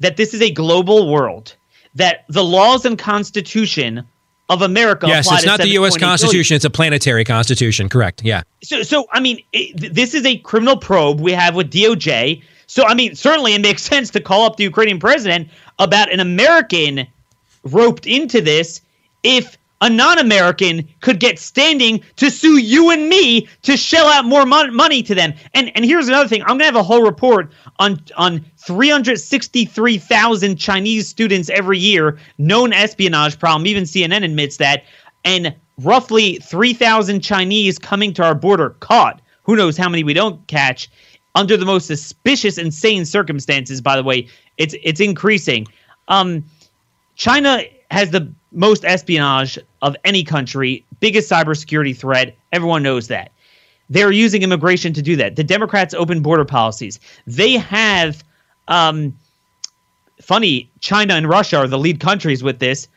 that 0.00 0.16
this 0.16 0.34
is 0.34 0.42
a 0.42 0.50
global 0.50 1.10
world, 1.10 1.54
that 1.94 2.24
the 2.28 2.44
laws 2.44 2.84
and 2.84 2.98
constitution 2.98 4.06
of 4.48 4.62
America. 4.62 5.06
Yes, 5.06 5.30
it's 5.30 5.46
not 5.46 5.60
the 5.60 5.68
U.S. 5.68 5.94
7.8 5.94 5.98
billion. 5.98 6.08
Constitution; 6.10 6.56
it's 6.56 6.64
a 6.64 6.70
planetary 6.70 7.24
constitution. 7.24 7.88
Correct. 7.88 8.22
Yeah. 8.22 8.42
So, 8.62 8.82
so 8.82 9.06
I 9.12 9.20
mean, 9.20 9.42
it, 9.52 9.94
this 9.94 10.14
is 10.14 10.24
a 10.26 10.38
criminal 10.38 10.76
probe 10.76 11.20
we 11.20 11.32
have 11.32 11.54
with 11.54 11.70
DOJ. 11.70 12.42
So, 12.66 12.84
I 12.86 12.94
mean, 12.94 13.14
certainly 13.14 13.54
it 13.54 13.60
makes 13.60 13.82
sense 13.82 14.10
to 14.10 14.20
call 14.20 14.46
up 14.46 14.56
the 14.56 14.64
Ukrainian 14.64 14.98
president 14.98 15.48
about 15.78 16.10
an 16.12 16.20
American 16.20 17.06
roped 17.64 18.06
into 18.06 18.40
this 18.40 18.80
if 19.22 19.58
a 19.82 19.90
non-American 19.90 20.88
could 21.00 21.20
get 21.20 21.38
standing 21.38 22.02
to 22.16 22.30
sue 22.30 22.56
you 22.56 22.90
and 22.90 23.08
me 23.08 23.48
to 23.62 23.76
shell 23.76 24.06
out 24.06 24.24
more 24.24 24.46
mon- 24.46 24.74
money 24.74 25.02
to 25.02 25.14
them. 25.14 25.34
And 25.52 25.70
and 25.74 25.84
here's 25.84 26.08
another 26.08 26.28
thing: 26.28 26.40
I'm 26.42 26.48
gonna 26.50 26.64
have 26.64 26.76
a 26.76 26.82
whole 26.82 27.02
report 27.02 27.52
on 27.78 28.00
on 28.16 28.44
363,000 28.56 30.56
Chinese 30.56 31.08
students 31.08 31.50
every 31.50 31.78
year, 31.78 32.18
known 32.38 32.72
espionage 32.72 33.38
problem. 33.38 33.66
Even 33.66 33.82
CNN 33.82 34.24
admits 34.24 34.56
that, 34.58 34.84
and 35.24 35.54
roughly 35.80 36.36
3,000 36.36 37.20
Chinese 37.20 37.78
coming 37.78 38.14
to 38.14 38.22
our 38.22 38.36
border 38.36 38.70
caught. 38.80 39.20
Who 39.42 39.56
knows 39.56 39.76
how 39.76 39.88
many 39.88 40.04
we 40.04 40.14
don't 40.14 40.46
catch 40.46 40.88
under 41.34 41.56
the 41.56 41.66
most 41.66 41.88
suspicious, 41.88 42.56
insane 42.56 43.04
circumstances. 43.04 43.80
By 43.80 43.96
the 43.96 44.04
way, 44.04 44.28
it's 44.58 44.76
it's 44.84 45.00
increasing. 45.00 45.66
Um, 46.06 46.44
China 47.16 47.64
has 47.92 48.10
the 48.10 48.32
most 48.52 48.84
espionage 48.86 49.58
of 49.82 49.94
any 50.04 50.24
country, 50.24 50.82
biggest 51.00 51.30
cybersecurity 51.30 51.94
threat. 51.94 52.34
Everyone 52.50 52.82
knows 52.82 53.08
that. 53.08 53.30
They're 53.90 54.10
using 54.10 54.42
immigration 54.42 54.94
to 54.94 55.02
do 55.02 55.14
that. 55.16 55.36
The 55.36 55.44
Democrats' 55.44 55.92
open 55.92 56.22
border 56.22 56.46
policies. 56.46 56.98
They 57.26 57.52
have, 57.58 58.24
um, 58.68 59.14
funny, 60.22 60.70
China 60.80 61.14
and 61.14 61.28
Russia 61.28 61.58
are 61.58 61.68
the 61.68 61.78
lead 61.78 62.00
countries 62.00 62.42
with 62.42 62.60
this, 62.60 62.88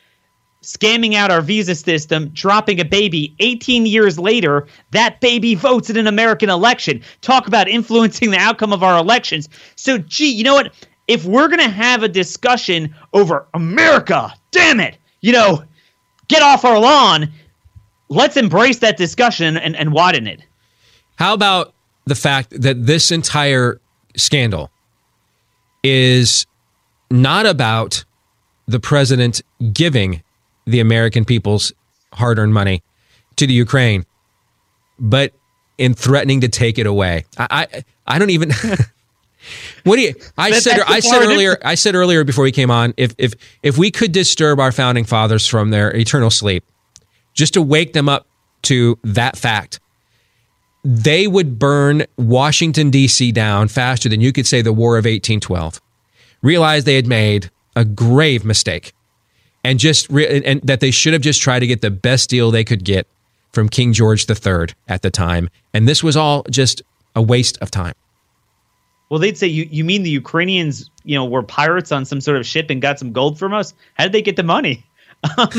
scamming 0.61 1.13
out 1.13 1.29
our 1.29 1.41
visa 1.41 1.75
system, 1.75 2.29
dropping 2.29 2.79
a 2.79 2.85
baby. 2.85 3.35
18 3.39 3.85
years 3.85 4.17
later, 4.17 4.65
that 4.91 5.19
baby 5.19 5.55
votes 5.55 5.89
in 5.89 5.97
an 5.97 6.07
American 6.07 6.49
election. 6.49 7.01
Talk 7.19 7.47
about 7.47 7.67
influencing 7.67 8.31
the 8.31 8.37
outcome 8.37 8.71
of 8.71 8.81
our 8.81 8.97
elections. 8.97 9.49
So, 9.75 9.97
gee, 9.97 10.31
you 10.31 10.45
know 10.45 10.53
what? 10.53 10.73
If 11.07 11.25
we're 11.25 11.47
going 11.47 11.59
to 11.59 11.69
have 11.69 12.03
a 12.03 12.07
discussion 12.07 12.95
over 13.13 13.45
America, 13.53 14.33
damn 14.51 14.79
it, 14.79 14.97
you 15.21 15.31
know, 15.31 15.63
get 16.27 16.41
off 16.41 16.65
our 16.65 16.79
lawn, 16.79 17.31
let's 18.09 18.37
embrace 18.37 18.79
that 18.79 18.97
discussion 18.97 19.57
and, 19.57 19.75
and 19.75 19.91
widen 19.93 20.27
it. 20.27 20.41
How 21.17 21.33
about 21.33 21.73
the 22.05 22.15
fact 22.15 22.49
that 22.61 22.85
this 22.85 23.11
entire 23.11 23.79
scandal 24.15 24.71
is 25.83 26.45
not 27.11 27.45
about 27.45 28.03
the 28.67 28.79
president 28.79 29.41
giving 29.73 30.23
the 30.65 30.79
American 30.79 31.25
people's 31.25 31.71
hard 32.13 32.39
earned 32.39 32.53
money 32.53 32.81
to 33.35 33.45
the 33.45 33.53
Ukraine, 33.53 34.05
but 34.99 35.33
in 35.77 35.93
threatening 35.93 36.41
to 36.41 36.47
take 36.47 36.77
it 36.79 36.87
away? 36.87 37.25
I, 37.37 37.47
I, 37.49 37.83
I 38.07 38.19
don't 38.19 38.31
even. 38.31 38.51
What 39.83 39.97
do 39.97 40.01
you? 40.03 40.13
I 40.37 40.51
That- 40.51 40.63
said. 40.63 40.79
I 40.87 40.99
said 40.99 41.21
earlier. 41.21 41.57
I 41.63 41.75
said 41.75 41.95
earlier 41.95 42.23
before 42.23 42.43
we 42.43 42.51
came 42.51 42.71
on. 42.71 42.93
If 42.97 43.13
if 43.17 43.33
if 43.63 43.77
we 43.77 43.91
could 43.91 44.11
disturb 44.11 44.59
our 44.59 44.71
founding 44.71 45.05
fathers 45.05 45.45
from 45.47 45.69
their 45.69 45.95
eternal 45.95 46.29
sleep, 46.29 46.63
just 47.33 47.53
to 47.53 47.61
wake 47.61 47.93
them 47.93 48.09
up 48.09 48.27
to 48.63 48.97
that 49.03 49.37
fact, 49.37 49.79
they 50.83 51.27
would 51.27 51.57
burn 51.59 52.05
Washington 52.17 52.89
D.C. 52.89 53.31
down 53.31 53.67
faster 53.67 54.09
than 54.09 54.21
you 54.21 54.31
could 54.31 54.47
say 54.47 54.61
the 54.61 54.73
War 54.73 54.97
of 54.97 55.05
1812. 55.05 55.81
Realize 56.41 56.83
they 56.83 56.95
had 56.95 57.07
made 57.07 57.49
a 57.75 57.83
grave 57.85 58.45
mistake, 58.45 58.93
and 59.63 59.79
just 59.79 60.09
re- 60.09 60.41
and 60.45 60.61
that 60.61 60.79
they 60.79 60.91
should 60.91 61.13
have 61.13 61.21
just 61.21 61.41
tried 61.41 61.59
to 61.59 61.67
get 61.67 61.81
the 61.81 61.91
best 61.91 62.29
deal 62.29 62.51
they 62.51 62.63
could 62.63 62.83
get 62.83 63.07
from 63.51 63.69
King 63.69 63.93
George 63.93 64.29
III 64.29 64.67
at 64.87 65.01
the 65.01 65.09
time, 65.09 65.49
and 65.73 65.87
this 65.87 66.03
was 66.03 66.15
all 66.15 66.43
just 66.49 66.81
a 67.15 67.21
waste 67.21 67.57
of 67.61 67.71
time. 67.71 67.93
Well, 69.09 69.19
they'd 69.19 69.37
say, 69.37 69.47
you, 69.47 69.67
you 69.69 69.83
mean 69.83 70.03
the 70.03 70.09
Ukrainians, 70.09 70.89
you 71.03 71.15
know, 71.15 71.25
were 71.25 71.43
pirates 71.43 71.91
on 71.91 72.05
some 72.05 72.21
sort 72.21 72.37
of 72.37 72.45
ship 72.45 72.69
and 72.69 72.81
got 72.81 72.97
some 72.97 73.11
gold 73.11 73.37
from 73.37 73.53
us? 73.53 73.73
How 73.93 74.05
did 74.05 74.13
they 74.13 74.21
get 74.21 74.35
the 74.35 74.43
money? 74.43 74.83
Um, 75.39 75.49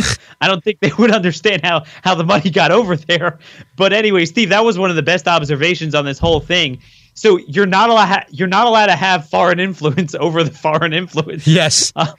I 0.40 0.46
don't 0.46 0.62
think 0.62 0.78
they 0.78 0.92
would 0.96 1.10
understand 1.10 1.62
how, 1.64 1.82
how 2.04 2.14
the 2.14 2.22
money 2.22 2.50
got 2.50 2.70
over 2.70 2.94
there. 2.94 3.40
But 3.74 3.92
anyway, 3.92 4.24
Steve, 4.24 4.50
that 4.50 4.64
was 4.64 4.78
one 4.78 4.90
of 4.90 4.96
the 4.96 5.02
best 5.02 5.26
observations 5.26 5.92
on 5.92 6.04
this 6.04 6.20
whole 6.20 6.38
thing. 6.38 6.78
So 7.14 7.38
you're 7.38 7.66
not 7.66 7.90
allowed 7.90 8.26
you're 8.30 8.46
not 8.46 8.68
allowed 8.68 8.86
to 8.86 8.94
have 8.94 9.28
foreign 9.28 9.58
influence 9.58 10.14
over 10.20 10.44
the 10.44 10.52
foreign 10.52 10.92
influence. 10.92 11.48
Yes. 11.48 11.92
Uh, 11.96 12.12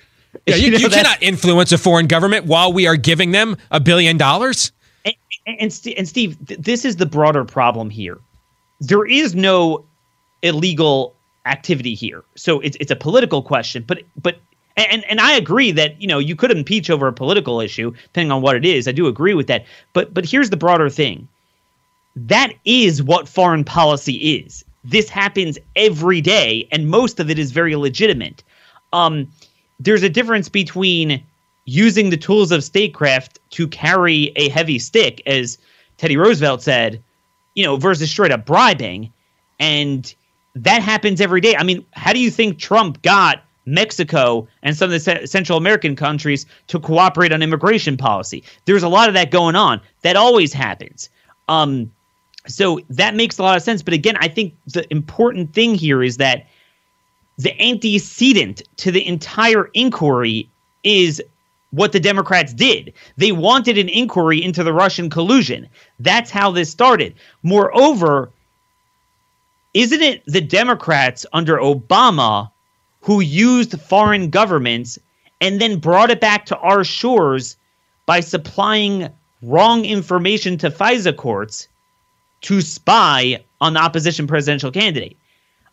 Yeah, 0.45 0.55
you, 0.57 0.71
know, 0.71 0.77
you 0.77 0.89
cannot 0.89 1.23
influence 1.23 1.71
a 1.71 1.77
foreign 1.77 2.07
government 2.07 2.47
while 2.47 2.73
we 2.73 2.85
are 2.85 2.97
giving 2.97 3.31
them 3.31 3.55
a 3.71 3.79
billion 3.79 4.17
dollars. 4.17 4.73
and, 5.05 5.15
and, 5.45 5.87
and 5.97 6.07
Steve, 6.09 6.37
th- 6.47 6.59
this 6.59 6.83
is 6.83 6.97
the 6.97 7.05
broader 7.05 7.45
problem 7.45 7.89
here. 7.89 8.17
There 8.81 9.05
is 9.05 9.35
no 9.35 9.85
illegal 10.41 11.15
activity 11.47 11.93
here, 11.93 12.23
so 12.35 12.59
it's 12.59 12.77
it's 12.79 12.91
a 12.91 12.95
political 12.95 13.41
question. 13.41 13.83
But 13.85 14.03
but 14.21 14.39
and 14.75 15.03
and 15.05 15.19
I 15.19 15.33
agree 15.33 15.71
that 15.71 15.99
you 16.01 16.07
know 16.07 16.19
you 16.19 16.35
could 16.35 16.51
impeach 16.51 16.89
over 16.89 17.07
a 17.07 17.13
political 17.13 17.59
issue 17.61 17.91
depending 17.91 18.31
on 18.31 18.41
what 18.41 18.55
it 18.55 18.65
is. 18.65 18.87
I 18.87 18.91
do 18.91 19.07
agree 19.07 19.33
with 19.33 19.47
that. 19.47 19.65
But 19.93 20.13
but 20.13 20.25
here's 20.25 20.49
the 20.49 20.57
broader 20.57 20.89
thing. 20.89 21.27
That 22.15 22.53
is 22.65 23.03
what 23.03 23.27
foreign 23.27 23.63
policy 23.63 24.35
is. 24.35 24.65
This 24.83 25.09
happens 25.09 25.57
every 25.75 26.21
day, 26.21 26.67
and 26.71 26.89
most 26.89 27.19
of 27.19 27.29
it 27.29 27.37
is 27.37 27.51
very 27.51 27.75
legitimate. 27.75 28.43
Um, 28.93 29.27
there's 29.79 30.03
a 30.03 30.09
difference 30.09 30.49
between 30.49 31.21
using 31.65 32.09
the 32.09 32.17
tools 32.17 32.51
of 32.51 32.63
statecraft 32.63 33.39
to 33.51 33.67
carry 33.67 34.31
a 34.35 34.49
heavy 34.49 34.79
stick, 34.79 35.21
as 35.25 35.57
Teddy 35.97 36.17
Roosevelt 36.17 36.63
said, 36.63 37.03
you 37.53 37.63
know, 37.63 37.75
versus 37.75 38.09
straight 38.09 38.31
up 38.31 38.45
bribing. 38.45 39.11
And 39.59 40.13
that 40.63 40.81
happens 40.81 41.21
every 41.21 41.41
day. 41.41 41.55
I 41.55 41.63
mean, 41.63 41.85
how 41.93 42.13
do 42.13 42.19
you 42.19 42.31
think 42.31 42.59
Trump 42.59 43.01
got 43.01 43.43
Mexico 43.65 44.47
and 44.63 44.75
some 44.75 44.91
of 44.91 45.03
the 45.03 45.27
Central 45.27 45.57
American 45.57 45.95
countries 45.95 46.45
to 46.67 46.79
cooperate 46.79 47.33
on 47.33 47.41
immigration 47.41 47.97
policy? 47.97 48.43
There's 48.65 48.83
a 48.83 48.89
lot 48.89 49.07
of 49.07 49.13
that 49.15 49.31
going 49.31 49.55
on. 49.55 49.81
That 50.01 50.15
always 50.15 50.53
happens. 50.53 51.09
Um, 51.47 51.91
so 52.47 52.79
that 52.89 53.15
makes 53.15 53.37
a 53.37 53.43
lot 53.43 53.57
of 53.57 53.63
sense. 53.63 53.81
But 53.83 53.93
again, 53.93 54.15
I 54.19 54.27
think 54.27 54.55
the 54.67 54.85
important 54.91 55.53
thing 55.53 55.75
here 55.75 56.01
is 56.01 56.17
that 56.17 56.47
the 57.37 57.59
antecedent 57.61 58.63
to 58.77 58.91
the 58.91 59.05
entire 59.05 59.69
inquiry 59.73 60.49
is 60.83 61.21
what 61.71 61.91
the 61.91 61.99
Democrats 61.99 62.53
did. 62.53 62.93
They 63.17 63.31
wanted 63.31 63.77
an 63.77 63.89
inquiry 63.89 64.41
into 64.41 64.63
the 64.63 64.73
Russian 64.73 65.09
collusion. 65.09 65.67
That's 65.99 66.31
how 66.31 66.51
this 66.51 66.71
started. 66.71 67.13
Moreover, 67.43 68.31
isn't 69.73 70.01
it 70.01 70.23
the 70.25 70.41
Democrats 70.41 71.25
under 71.33 71.57
Obama 71.57 72.49
who 73.01 73.19
used 73.19 73.79
foreign 73.81 74.29
governments 74.29 74.97
and 75.39 75.61
then 75.61 75.79
brought 75.79 76.09
it 76.09 76.19
back 76.19 76.45
to 76.47 76.57
our 76.57 76.83
shores 76.83 77.57
by 78.05 78.19
supplying 78.19 79.09
wrong 79.41 79.85
information 79.85 80.57
to 80.57 80.69
FISA 80.71 81.15
courts 81.15 81.67
to 82.41 82.61
spy 82.61 83.43
on 83.61 83.73
the 83.73 83.79
opposition 83.79 84.27
presidential 84.27 84.71
candidate? 84.71 85.17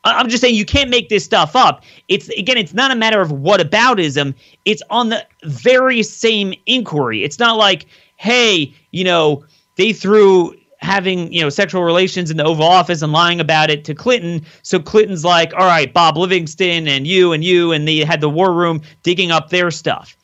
I'm 0.05 0.28
just 0.28 0.42
saying 0.42 0.55
you 0.55 0.66
can't 0.66 0.90
make 0.90 1.09
this 1.09 1.24
stuff 1.24 1.57
up. 1.57 1.82
It's 2.09 2.28
again, 2.30 2.59
it's 2.59 2.74
not 2.74 2.90
a 2.90 2.95
matter 2.95 3.22
of 3.22 3.30
whataboutism. 3.30 4.34
It's 4.66 4.82
on 4.90 5.09
the 5.09 5.26
very 5.45 6.03
same 6.03 6.55
inquiry. 6.66 7.24
It's 7.24 7.38
not 7.38 7.57
like, 7.57 7.86
hey, 8.16 8.74
you 8.90 9.03
know, 9.03 9.45
they 9.76 9.95
threw 9.95 10.55
having 10.85 11.32
you 11.32 11.41
know 11.41 11.49
sexual 11.49 11.82
relations 11.82 12.30
in 12.30 12.37
the 12.37 12.45
Oval 12.45 12.66
Office 12.66 13.03
and 13.03 13.12
lying 13.12 13.41
about 13.41 13.70
it 13.70 13.85
to 13.87 13.95
Clinton. 13.95 14.45
So 14.62 14.78
Clinton's 14.78 15.24
like, 15.24 15.53
all 15.55 15.66
right, 15.66 15.93
Bob 15.93 16.16
Livingston 16.16 16.87
and 16.87 17.07
you 17.07 17.32
and 17.32 17.43
you, 17.43 17.72
and 17.72 17.89
they 17.89 17.99
had 17.99 18.20
the 18.20 18.28
war 18.28 18.53
room 18.53 18.82
digging 19.03 19.30
up 19.30 19.51
their 19.51 19.70
stuff. 19.70 20.16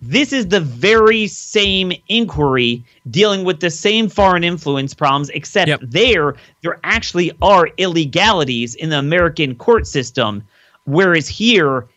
This 0.00 0.32
is 0.32 0.48
the 0.48 0.60
very 0.60 1.26
same 1.26 1.92
inquiry 2.08 2.84
dealing 3.10 3.44
with 3.44 3.58
the 3.60 3.70
same 3.70 4.08
foreign 4.08 4.44
influence 4.44 4.94
problems, 4.94 5.28
except 5.30 5.90
there, 5.90 6.36
there 6.62 6.78
actually 6.84 7.32
are 7.42 7.68
illegalities 7.78 8.76
in 8.76 8.90
the 8.90 8.98
American 8.98 9.56
court 9.56 9.88
system, 9.88 10.44
whereas 10.84 11.26
here, 11.26 11.88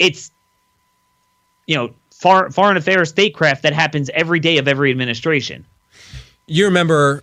it's, 0.00 0.32
you 1.66 1.76
know, 1.76 1.94
far, 2.10 2.50
foreign 2.50 2.76
affairs 2.76 3.10
statecraft 3.10 3.62
that 3.62 3.74
happens 3.74 4.10
every 4.10 4.40
day 4.40 4.58
of 4.58 4.66
every 4.66 4.90
administration. 4.90 5.64
You 6.50 6.64
remember, 6.64 7.22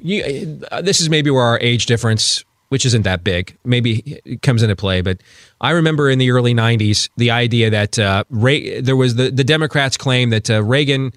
you, 0.00 0.60
uh, 0.72 0.82
this 0.82 1.00
is 1.00 1.08
maybe 1.08 1.30
where 1.30 1.44
our 1.44 1.60
age 1.60 1.86
difference, 1.86 2.44
which 2.70 2.84
isn't 2.84 3.02
that 3.02 3.22
big, 3.22 3.56
maybe 3.64 4.20
it 4.24 4.42
comes 4.42 4.64
into 4.64 4.74
play. 4.74 5.00
But 5.00 5.20
I 5.60 5.70
remember 5.70 6.10
in 6.10 6.18
the 6.18 6.32
early 6.32 6.54
'90s 6.54 7.08
the 7.16 7.30
idea 7.30 7.70
that 7.70 8.00
uh, 8.00 8.24
there 8.30 8.96
was 8.96 9.14
the 9.14 9.30
the 9.30 9.44
Democrats 9.44 9.96
claim 9.96 10.30
that 10.30 10.50
uh, 10.50 10.60
Reagan 10.64 11.12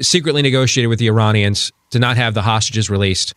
secretly 0.00 0.40
negotiated 0.40 0.88
with 0.88 0.98
the 0.98 1.08
Iranians 1.08 1.70
to 1.90 1.98
not 1.98 2.16
have 2.16 2.32
the 2.32 2.42
hostages 2.42 2.88
released. 2.88 3.34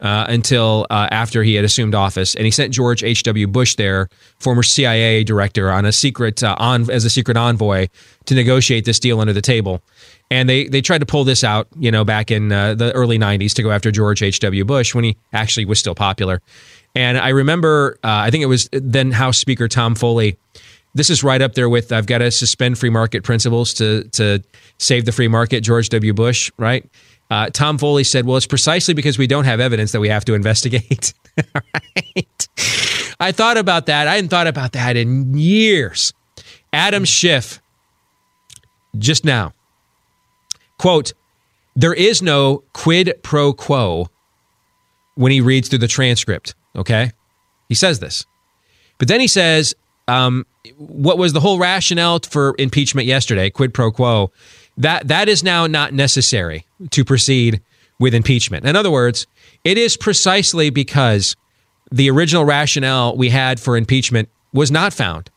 Uh, 0.00 0.26
until 0.28 0.88
uh, 0.90 1.06
after 1.12 1.44
he 1.44 1.54
had 1.54 1.64
assumed 1.64 1.94
office, 1.94 2.34
and 2.34 2.44
he 2.44 2.50
sent 2.50 2.74
George 2.74 3.04
H. 3.04 3.22
W. 3.22 3.46
Bush 3.46 3.76
there, 3.76 4.08
former 4.40 4.64
CIA 4.64 5.22
director, 5.22 5.70
on 5.70 5.86
a 5.86 5.92
secret 5.92 6.42
uh, 6.42 6.56
on 6.58 6.90
as 6.90 7.04
a 7.04 7.10
secret 7.10 7.36
envoy 7.36 7.86
to 8.26 8.34
negotiate 8.34 8.84
this 8.84 8.98
deal 8.98 9.20
under 9.20 9.32
the 9.32 9.40
table. 9.40 9.82
And 10.30 10.48
they 10.48 10.68
they 10.68 10.80
tried 10.80 10.98
to 10.98 11.06
pull 11.06 11.24
this 11.24 11.44
out, 11.44 11.68
you 11.78 11.90
know, 11.90 12.04
back 12.04 12.30
in 12.30 12.50
uh, 12.50 12.74
the 12.74 12.92
early 12.92 13.18
'90s 13.18 13.52
to 13.54 13.62
go 13.62 13.70
after 13.70 13.90
George 13.90 14.22
H. 14.22 14.40
W. 14.40 14.64
Bush 14.64 14.94
when 14.94 15.04
he 15.04 15.16
actually 15.32 15.64
was 15.64 15.78
still 15.78 15.94
popular. 15.94 16.40
And 16.94 17.18
I 17.18 17.30
remember, 17.30 17.98
uh, 18.04 18.08
I 18.08 18.30
think 18.30 18.42
it 18.42 18.46
was 18.46 18.68
then 18.72 19.10
House 19.10 19.38
Speaker 19.38 19.68
Tom 19.68 19.94
Foley. 19.94 20.36
This 20.94 21.10
is 21.10 21.24
right 21.24 21.42
up 21.42 21.54
there 21.54 21.68
with 21.68 21.92
I've 21.92 22.06
got 22.06 22.18
to 22.18 22.30
suspend 22.30 22.78
free 22.78 22.90
market 22.90 23.22
principles 23.24 23.74
to 23.74 24.04
to 24.12 24.42
save 24.78 25.04
the 25.04 25.12
free 25.12 25.28
market. 25.28 25.60
George 25.62 25.88
W. 25.90 26.14
Bush, 26.14 26.50
right? 26.56 26.88
Uh, 27.30 27.50
Tom 27.50 27.78
Foley 27.78 28.04
said, 28.04 28.26
"Well, 28.26 28.36
it's 28.36 28.46
precisely 28.46 28.94
because 28.94 29.18
we 29.18 29.26
don't 29.26 29.44
have 29.44 29.60
evidence 29.60 29.92
that 29.92 30.00
we 30.00 30.08
have 30.08 30.24
to 30.26 30.34
investigate." 30.34 31.14
right? 31.54 32.48
I 33.20 33.32
thought 33.32 33.56
about 33.56 33.86
that. 33.86 34.06
I 34.08 34.14
hadn't 34.16 34.30
thought 34.30 34.46
about 34.46 34.72
that 34.72 34.96
in 34.96 35.36
years. 35.36 36.12
Adam 36.72 37.04
Schiff, 37.04 37.60
just 38.98 39.24
now, 39.24 39.52
quote: 40.78 41.12
"There 41.76 41.94
is 41.94 42.22
no 42.22 42.64
quid 42.72 43.14
pro 43.22 43.52
quo." 43.52 44.08
When 45.16 45.30
he 45.30 45.40
reads 45.40 45.68
through 45.68 45.78
the 45.78 45.86
transcript, 45.86 46.56
okay, 46.74 47.12
he 47.68 47.76
says 47.76 48.00
this, 48.00 48.26
but 48.98 49.06
then 49.06 49.20
he 49.20 49.28
says, 49.28 49.74
um, 50.08 50.44
"What 50.76 51.18
was 51.18 51.32
the 51.32 51.40
whole 51.40 51.58
rationale 51.58 52.18
for 52.18 52.56
impeachment 52.58 53.06
yesterday? 53.06 53.50
Quid 53.50 53.72
pro 53.72 53.92
quo." 53.92 54.32
that 54.76 55.08
that 55.08 55.28
is 55.28 55.42
now 55.42 55.66
not 55.66 55.92
necessary 55.92 56.66
to 56.90 57.04
proceed 57.04 57.60
with 57.98 58.14
impeachment. 58.14 58.66
In 58.66 58.76
other 58.76 58.90
words, 58.90 59.26
it 59.62 59.78
is 59.78 59.96
precisely 59.96 60.70
because 60.70 61.36
the 61.92 62.10
original 62.10 62.44
rationale 62.44 63.16
we 63.16 63.30
had 63.30 63.60
for 63.60 63.76
impeachment 63.76 64.28
was 64.52 64.70
not 64.70 64.92
found 64.92 65.30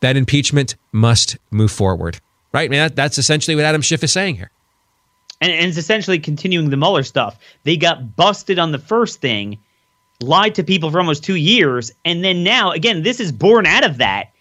that 0.00 0.16
impeachment 0.16 0.76
must 0.92 1.36
move 1.50 1.70
forward. 1.70 2.20
Right? 2.52 2.72
I 2.72 2.76
that, 2.76 2.96
that's 2.96 3.18
essentially 3.18 3.54
what 3.54 3.64
Adam 3.64 3.82
Schiff 3.82 4.02
is 4.02 4.12
saying 4.12 4.36
here. 4.36 4.50
And, 5.40 5.52
and 5.52 5.66
it's 5.66 5.78
essentially 5.78 6.18
continuing 6.18 6.70
the 6.70 6.76
Mueller 6.76 7.02
stuff. 7.02 7.38
They 7.64 7.76
got 7.76 8.16
busted 8.16 8.58
on 8.58 8.72
the 8.72 8.78
first 8.78 9.20
thing, 9.20 9.58
lied 10.20 10.54
to 10.56 10.64
people 10.64 10.90
for 10.90 10.98
almost 10.98 11.24
two 11.24 11.36
years, 11.36 11.92
and 12.04 12.24
then 12.24 12.42
now, 12.42 12.72
again, 12.72 13.02
this 13.02 13.20
is 13.20 13.30
born 13.30 13.66
out 13.66 13.84
of 13.84 13.98
that. 13.98 14.32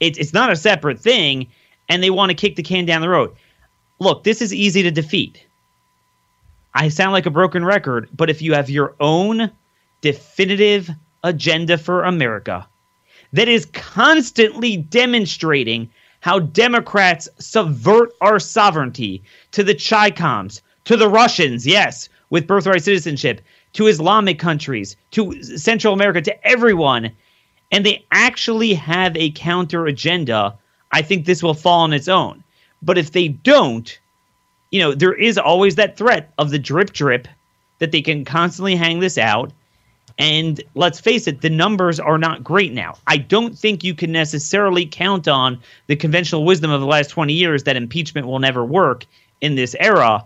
It's 0.00 0.18
it's 0.18 0.32
not 0.32 0.52
a 0.52 0.56
separate 0.56 1.00
thing, 1.00 1.48
and 1.88 2.02
they 2.02 2.10
want 2.10 2.30
to 2.30 2.34
kick 2.34 2.56
the 2.56 2.62
can 2.62 2.84
down 2.84 3.00
the 3.00 3.08
road 3.08 3.34
look, 3.98 4.24
this 4.24 4.42
is 4.42 4.54
easy 4.54 4.82
to 4.82 4.90
defeat. 4.90 5.44
I 6.74 6.88
sound 6.88 7.12
like 7.12 7.26
a 7.26 7.30
broken 7.30 7.64
record, 7.64 8.08
but 8.14 8.30
if 8.30 8.42
you 8.42 8.54
have 8.54 8.70
your 8.70 8.94
own 9.00 9.50
definitive 10.00 10.90
agenda 11.22 11.78
for 11.78 12.04
America 12.04 12.66
that 13.32 13.48
is 13.48 13.66
constantly 13.66 14.76
demonstrating 14.76 15.90
how 16.24 16.38
Democrats 16.38 17.28
subvert 17.38 18.10
our 18.22 18.38
sovereignty 18.38 19.22
to 19.50 19.62
the 19.62 19.74
Chicoms, 19.74 20.62
to 20.86 20.96
the 20.96 21.06
Russians, 21.06 21.66
yes, 21.66 22.08
with 22.30 22.46
birthright 22.46 22.82
citizenship, 22.82 23.42
to 23.74 23.88
Islamic 23.88 24.38
countries, 24.38 24.96
to 25.10 25.42
Central 25.42 25.92
America, 25.92 26.22
to 26.22 26.46
everyone, 26.48 27.10
and 27.70 27.84
they 27.84 28.06
actually 28.10 28.72
have 28.72 29.14
a 29.18 29.32
counter 29.32 29.84
agenda, 29.84 30.56
I 30.92 31.02
think 31.02 31.26
this 31.26 31.42
will 31.42 31.52
fall 31.52 31.80
on 31.80 31.92
its 31.92 32.08
own. 32.08 32.42
But 32.80 32.96
if 32.96 33.12
they 33.12 33.28
don't, 33.28 34.00
you 34.70 34.80
know, 34.80 34.94
there 34.94 35.12
is 35.12 35.36
always 35.36 35.74
that 35.74 35.98
threat 35.98 36.32
of 36.38 36.48
the 36.48 36.58
drip 36.58 36.94
drip 36.94 37.28
that 37.80 37.92
they 37.92 38.00
can 38.00 38.24
constantly 38.24 38.76
hang 38.76 39.00
this 39.00 39.18
out. 39.18 39.52
And 40.18 40.62
let's 40.74 41.00
face 41.00 41.26
it, 41.26 41.40
the 41.40 41.50
numbers 41.50 41.98
are 41.98 42.18
not 42.18 42.44
great 42.44 42.72
now. 42.72 42.96
I 43.06 43.16
don't 43.16 43.58
think 43.58 43.82
you 43.82 43.94
can 43.94 44.12
necessarily 44.12 44.86
count 44.86 45.26
on 45.26 45.60
the 45.88 45.96
conventional 45.96 46.44
wisdom 46.44 46.70
of 46.70 46.80
the 46.80 46.86
last 46.86 47.08
20 47.08 47.32
years 47.32 47.64
that 47.64 47.76
impeachment 47.76 48.26
will 48.26 48.38
never 48.38 48.64
work 48.64 49.06
in 49.40 49.56
this 49.56 49.74
era. 49.80 50.24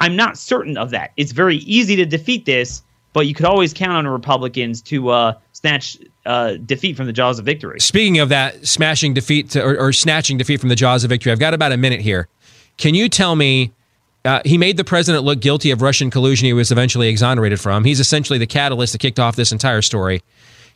I'm 0.00 0.16
not 0.16 0.36
certain 0.36 0.76
of 0.76 0.90
that. 0.90 1.12
It's 1.16 1.32
very 1.32 1.56
easy 1.58 1.96
to 1.96 2.04
defeat 2.04 2.44
this, 2.44 2.82
but 3.14 3.26
you 3.26 3.34
could 3.34 3.46
always 3.46 3.72
count 3.72 3.92
on 3.92 4.06
Republicans 4.06 4.82
to 4.82 5.08
uh, 5.08 5.34
snatch 5.52 5.96
uh, 6.26 6.54
defeat 6.66 6.96
from 6.96 7.06
the 7.06 7.12
jaws 7.12 7.38
of 7.38 7.46
victory. 7.46 7.80
Speaking 7.80 8.18
of 8.18 8.28
that, 8.28 8.66
smashing 8.66 9.14
defeat 9.14 9.50
to, 9.50 9.64
or, 9.64 9.78
or, 9.78 9.92
snatching 9.92 10.36
defeat 10.36 10.60
from 10.60 10.68
the 10.68 10.76
jaws 10.76 11.04
of 11.04 11.10
victory, 11.10 11.32
I've 11.32 11.38
got 11.38 11.54
about 11.54 11.72
a 11.72 11.76
minute 11.76 12.00
here. 12.00 12.28
Can 12.76 12.94
you 12.94 13.08
tell 13.08 13.36
me? 13.36 13.72
Uh, 14.24 14.40
he 14.44 14.56
made 14.56 14.76
the 14.76 14.84
president 14.84 15.24
look 15.24 15.40
guilty 15.40 15.70
of 15.70 15.82
Russian 15.82 16.10
collusion. 16.10 16.46
He 16.46 16.52
was 16.52 16.72
eventually 16.72 17.08
exonerated 17.08 17.60
from. 17.60 17.84
He's 17.84 18.00
essentially 18.00 18.38
the 18.38 18.46
catalyst 18.46 18.92
that 18.94 18.98
kicked 18.98 19.20
off 19.20 19.36
this 19.36 19.52
entire 19.52 19.82
story. 19.82 20.22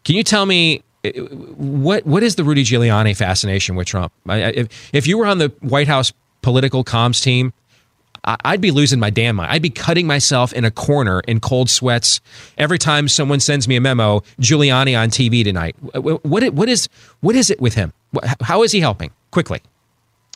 Can 0.04 0.16
you 0.16 0.22
tell 0.22 0.44
me 0.44 0.82
uh, 1.04 1.10
what 1.56 2.04
what 2.04 2.22
is 2.22 2.36
the 2.36 2.44
Rudy 2.44 2.64
Giuliani 2.64 3.16
fascination 3.16 3.74
with 3.74 3.86
Trump? 3.86 4.12
If, 4.26 4.94
if 4.94 5.06
you 5.06 5.16
were 5.16 5.26
on 5.26 5.38
the 5.38 5.48
White 5.60 5.88
House 5.88 6.12
political 6.42 6.84
comms 6.84 7.22
team, 7.22 7.52
I'd 8.24 8.60
be 8.60 8.70
losing 8.70 9.00
my 9.00 9.10
damn 9.10 9.36
mind. 9.36 9.50
I'd 9.50 9.62
be 9.62 9.70
cutting 9.70 10.06
myself 10.06 10.52
in 10.52 10.64
a 10.64 10.70
corner 10.70 11.20
in 11.20 11.40
cold 11.40 11.70
sweats 11.70 12.20
every 12.58 12.78
time 12.78 13.08
someone 13.08 13.40
sends 13.40 13.66
me 13.66 13.76
a 13.76 13.80
memo. 13.80 14.20
Giuliani 14.40 14.98
on 14.98 15.08
TV 15.08 15.42
tonight. 15.42 15.76
What 15.80 16.52
what 16.52 16.68
is 16.68 16.88
what 17.20 17.34
is 17.34 17.50
it 17.50 17.60
with 17.60 17.74
him? 17.74 17.92
How 18.42 18.62
is 18.62 18.72
he 18.72 18.80
helping? 18.80 19.10
Quickly. 19.30 19.62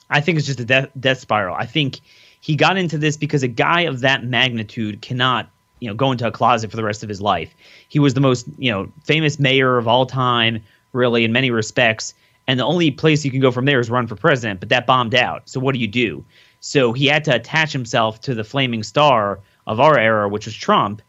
I 0.09 0.21
think 0.21 0.39
it's 0.39 0.47
just 0.47 0.61
a 0.61 0.65
death, 0.65 0.89
death 1.01 1.21
spiral. 1.21 1.57
I 1.57 1.65
think 1.65 2.01
he 2.43 2.57
got 2.57 2.77
into 2.77 2.99
this 2.99 3.17
because 3.17 3.45
a 3.45 3.49
guy 3.49 3.83
of 3.83 4.01
that 4.01 4.25
magnitude 4.25 5.01
cannot, 5.01 5.49
you 5.79 5.87
know, 5.87 5.95
go 5.95 6.11
into 6.11 6.27
a 6.27 6.33
closet 6.33 6.73
for 6.73 6.77
the 6.77 6.83
rest 6.83 7.05
of 7.05 7.09
his 7.09 7.21
life. 7.21 7.55
He 7.89 8.01
was 8.01 8.15
the 8.15 8.21
most, 8.21 8.49
you 8.59 8.69
know, 8.69 8.93
famous 9.05 9.39
mayor 9.39 9.79
of 9.79 9.87
all 9.87 10.07
time, 10.07 10.61
really, 10.93 11.23
in 11.25 11.31
many 11.31 11.53
respects. 11.53 12.15
And 12.49 12.59
the 12.59 12.65
only 12.65 12.91
place 12.91 13.25
you 13.25 13.31
can 13.31 13.39
go 13.39 13.53
from 13.53 13.65
there 13.65 13.79
is 13.79 13.89
run 13.89 14.09
for 14.09 14.17
president, 14.17 14.59
but 14.59 14.71
that 14.71 14.89
bombed 14.89 15.15
out. 15.15 15.49
So 15.49 15.61
what 15.61 15.73
do 15.73 15.79
you 15.79 15.87
do? 15.87 16.25
So 16.59 16.93
he 16.93 17.07
had 17.07 17.23
to 17.27 17.35
attach 17.37 17.73
himself 17.73 18.21
to 18.23 18.35
the 18.35 18.43
flaming 18.43 18.83
star 18.83 19.39
of 19.69 19.79
our 19.79 19.97
era, 19.97 20.29
which 20.29 20.47
was 20.47 20.57
Trump. 20.57 21.01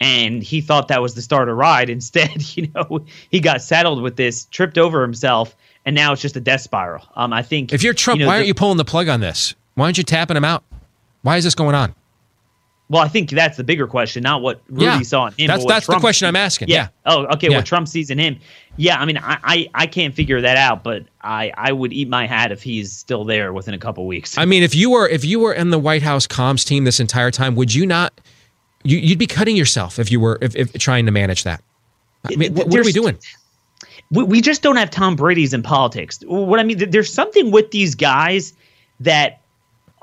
And 0.00 0.40
he 0.40 0.60
thought 0.60 0.86
that 0.86 1.02
was 1.02 1.16
the 1.16 1.22
star 1.22 1.46
to 1.46 1.52
ride. 1.52 1.90
Instead, 1.96 2.56
you 2.56 2.70
know, 2.76 3.04
he 3.28 3.40
got 3.40 3.60
saddled 3.60 4.02
with 4.02 4.14
this, 4.14 4.44
tripped 4.44 4.78
over 4.78 5.02
himself, 5.02 5.56
and 5.84 5.96
now 5.96 6.12
it's 6.12 6.22
just 6.22 6.36
a 6.36 6.40
death 6.40 6.60
spiral. 6.60 7.04
Um, 7.16 7.32
I 7.32 7.42
think 7.42 7.72
if 7.72 7.82
you're 7.82 7.92
Trump, 7.92 8.20
you 8.20 8.24
know, 8.24 8.28
why 8.28 8.34
aren't 8.34 8.44
the, 8.44 8.48
you 8.48 8.54
pulling 8.54 8.76
the 8.76 8.84
plug 8.84 9.08
on 9.08 9.18
this? 9.18 9.56
Why 9.74 9.86
aren't 9.86 9.98
you 9.98 10.04
tapping 10.04 10.36
him 10.36 10.44
out? 10.44 10.62
Why 11.26 11.38
is 11.38 11.42
this 11.42 11.56
going 11.56 11.74
on? 11.74 11.92
Well, 12.88 13.02
I 13.02 13.08
think 13.08 13.30
that's 13.30 13.56
the 13.56 13.64
bigger 13.64 13.88
question, 13.88 14.22
not 14.22 14.42
what 14.42 14.62
Rudy 14.68 14.84
yeah, 14.84 15.02
saw 15.02 15.26
in 15.26 15.32
him. 15.32 15.46
That's 15.48 15.66
that's 15.66 15.86
Trump 15.86 15.98
the 15.98 16.04
question 16.04 16.28
I'm 16.28 16.36
asking. 16.36 16.68
Yeah. 16.68 16.76
yeah. 16.76 16.88
Oh, 17.04 17.26
okay. 17.34 17.50
Yeah. 17.50 17.56
What 17.56 17.66
Trump 17.66 17.88
sees 17.88 18.10
in 18.10 18.18
him. 18.18 18.38
Yeah. 18.76 19.00
I 19.00 19.04
mean, 19.04 19.18
I, 19.18 19.36
I, 19.42 19.68
I 19.74 19.86
can't 19.88 20.14
figure 20.14 20.40
that 20.40 20.56
out, 20.56 20.84
but 20.84 21.02
I 21.22 21.52
I 21.56 21.72
would 21.72 21.92
eat 21.92 22.08
my 22.08 22.28
hat 22.28 22.52
if 22.52 22.62
he's 22.62 22.92
still 22.92 23.24
there 23.24 23.52
within 23.52 23.74
a 23.74 23.78
couple 23.78 24.06
weeks. 24.06 24.38
I 24.38 24.44
mean, 24.44 24.62
if 24.62 24.72
you 24.76 24.90
were 24.90 25.08
if 25.08 25.24
you 25.24 25.40
were 25.40 25.52
in 25.52 25.70
the 25.70 25.80
White 25.80 26.02
House 26.02 26.28
comms 26.28 26.64
team 26.64 26.84
this 26.84 27.00
entire 27.00 27.32
time, 27.32 27.56
would 27.56 27.74
you 27.74 27.86
not? 27.86 28.20
You, 28.84 28.98
you'd 28.98 29.18
be 29.18 29.26
cutting 29.26 29.56
yourself 29.56 29.98
if 29.98 30.12
you 30.12 30.20
were 30.20 30.38
if, 30.40 30.54
if 30.54 30.72
trying 30.74 31.06
to 31.06 31.12
manage 31.12 31.42
that. 31.42 31.60
I 32.24 32.36
mean, 32.36 32.54
what, 32.54 32.68
what 32.68 32.78
are 32.78 32.84
we 32.84 32.92
doing? 32.92 33.18
We, 34.12 34.22
we 34.22 34.40
just 34.40 34.62
don't 34.62 34.76
have 34.76 34.92
Tom 34.92 35.16
Brady's 35.16 35.52
in 35.52 35.64
politics. 35.64 36.20
What 36.24 36.60
I 36.60 36.62
mean, 36.62 36.88
there's 36.88 37.12
something 37.12 37.50
with 37.50 37.72
these 37.72 37.96
guys 37.96 38.52
that 39.00 39.40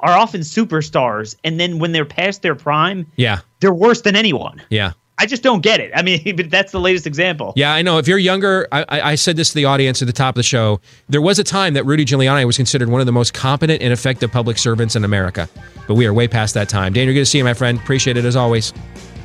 are 0.03 0.11
often 0.11 0.41
superstars, 0.41 1.35
and 1.43 1.59
then 1.59 1.79
when 1.79 1.93
they're 1.93 2.05
past 2.05 2.41
their 2.41 2.55
prime, 2.55 3.07
yeah, 3.15 3.39
they're 3.61 3.73
worse 3.73 4.01
than 4.01 4.15
anyone. 4.15 4.61
Yeah. 4.69 4.91
I 5.19 5.27
just 5.27 5.43
don't 5.43 5.61
get 5.61 5.79
it. 5.79 5.91
I 5.95 6.01
mean, 6.01 6.35
but 6.35 6.49
that's 6.49 6.71
the 6.71 6.79
latest 6.79 7.07
example. 7.07 7.53
Yeah, 7.55 7.73
I 7.73 7.81
know. 7.81 7.97
If 7.99 8.07
you're 8.07 8.17
younger, 8.17 8.67
I, 8.71 8.85
I, 8.89 9.15
said 9.15 9.37
this 9.37 9.49
to 9.49 9.55
the 9.55 9.65
audience 9.65 10.01
at 10.01 10.07
the 10.07 10.13
top 10.13 10.35
of 10.35 10.39
the 10.39 10.43
show. 10.43 10.81
There 11.07 11.21
was 11.21 11.37
a 11.37 11.43
time 11.43 11.75
that 11.75 11.85
Rudy 11.85 12.03
Giuliani 12.03 12.45
was 12.45 12.57
considered 12.57 12.89
one 12.89 12.99
of 12.99 13.05
the 13.05 13.11
most 13.11 13.33
competent 13.33 13.81
and 13.81 13.93
effective 13.93 14.31
public 14.31 14.57
servants 14.57 14.95
in 14.95 15.05
America, 15.05 15.47
but 15.87 15.93
we 15.93 16.07
are 16.07 16.13
way 16.13 16.27
past 16.27 16.55
that 16.55 16.67
time. 16.67 16.93
Dan, 16.93 17.05
you're 17.05 17.13
good 17.13 17.21
to 17.21 17.25
see 17.25 17.37
you, 17.37 17.43
my 17.43 17.53
friend. 17.53 17.79
Appreciate 17.79 18.17
it 18.17 18.25
as 18.25 18.35
always. 18.35 18.73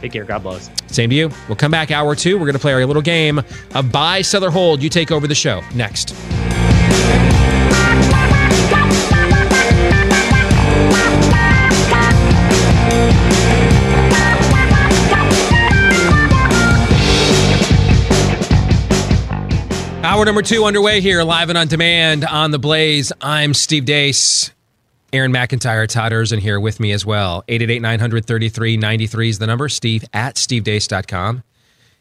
Take 0.01 0.13
care. 0.13 0.25
God 0.25 0.43
bless. 0.43 0.71
Same 0.87 1.11
to 1.11 1.17
you. 1.17 1.31
We'll 1.49 1.57
come 1.57 1.73
back 1.73 1.91
hour 1.91 2.15
two. 2.15 2.37
We're 2.37 2.47
going 2.47 2.53
to 2.53 2.61
play 2.61 2.75
our 2.75 2.87
little 2.87 3.03
game 3.03 3.39
of 3.75 3.91
buy, 3.91 4.23
sell, 4.23 4.45
or 4.45 4.51
hold. 4.51 4.83
You 4.83 4.91
take 4.91 5.11
over 5.11 5.27
the 5.27 5.35
show 5.35 5.63
next. 5.75 6.15
Hour 20.19 20.25
number 20.25 20.43
two 20.43 20.65
underway 20.65 21.01
here, 21.01 21.23
live 21.23 21.49
and 21.49 21.57
on 21.57 21.69
demand 21.69 22.25
on 22.25 22.51
the 22.51 22.59
Blaze. 22.59 23.13
I'm 23.21 23.55
Steve 23.55 23.85
Deace. 23.85 24.51
Aaron 25.13 25.33
McIntire, 25.33 25.89
Todd 25.89 26.11
Erzen 26.11 26.41
here 26.41 26.59
with 26.59 26.81
me 26.81 26.91
as 26.91 27.07
well. 27.07 27.45
888 27.47 27.81
933 27.81 28.77
93 28.79 29.29
is 29.29 29.39
the 29.39 29.47
number. 29.47 29.69
Steve 29.69 30.05
at 30.13 30.35
stevedeace.com 30.35 31.45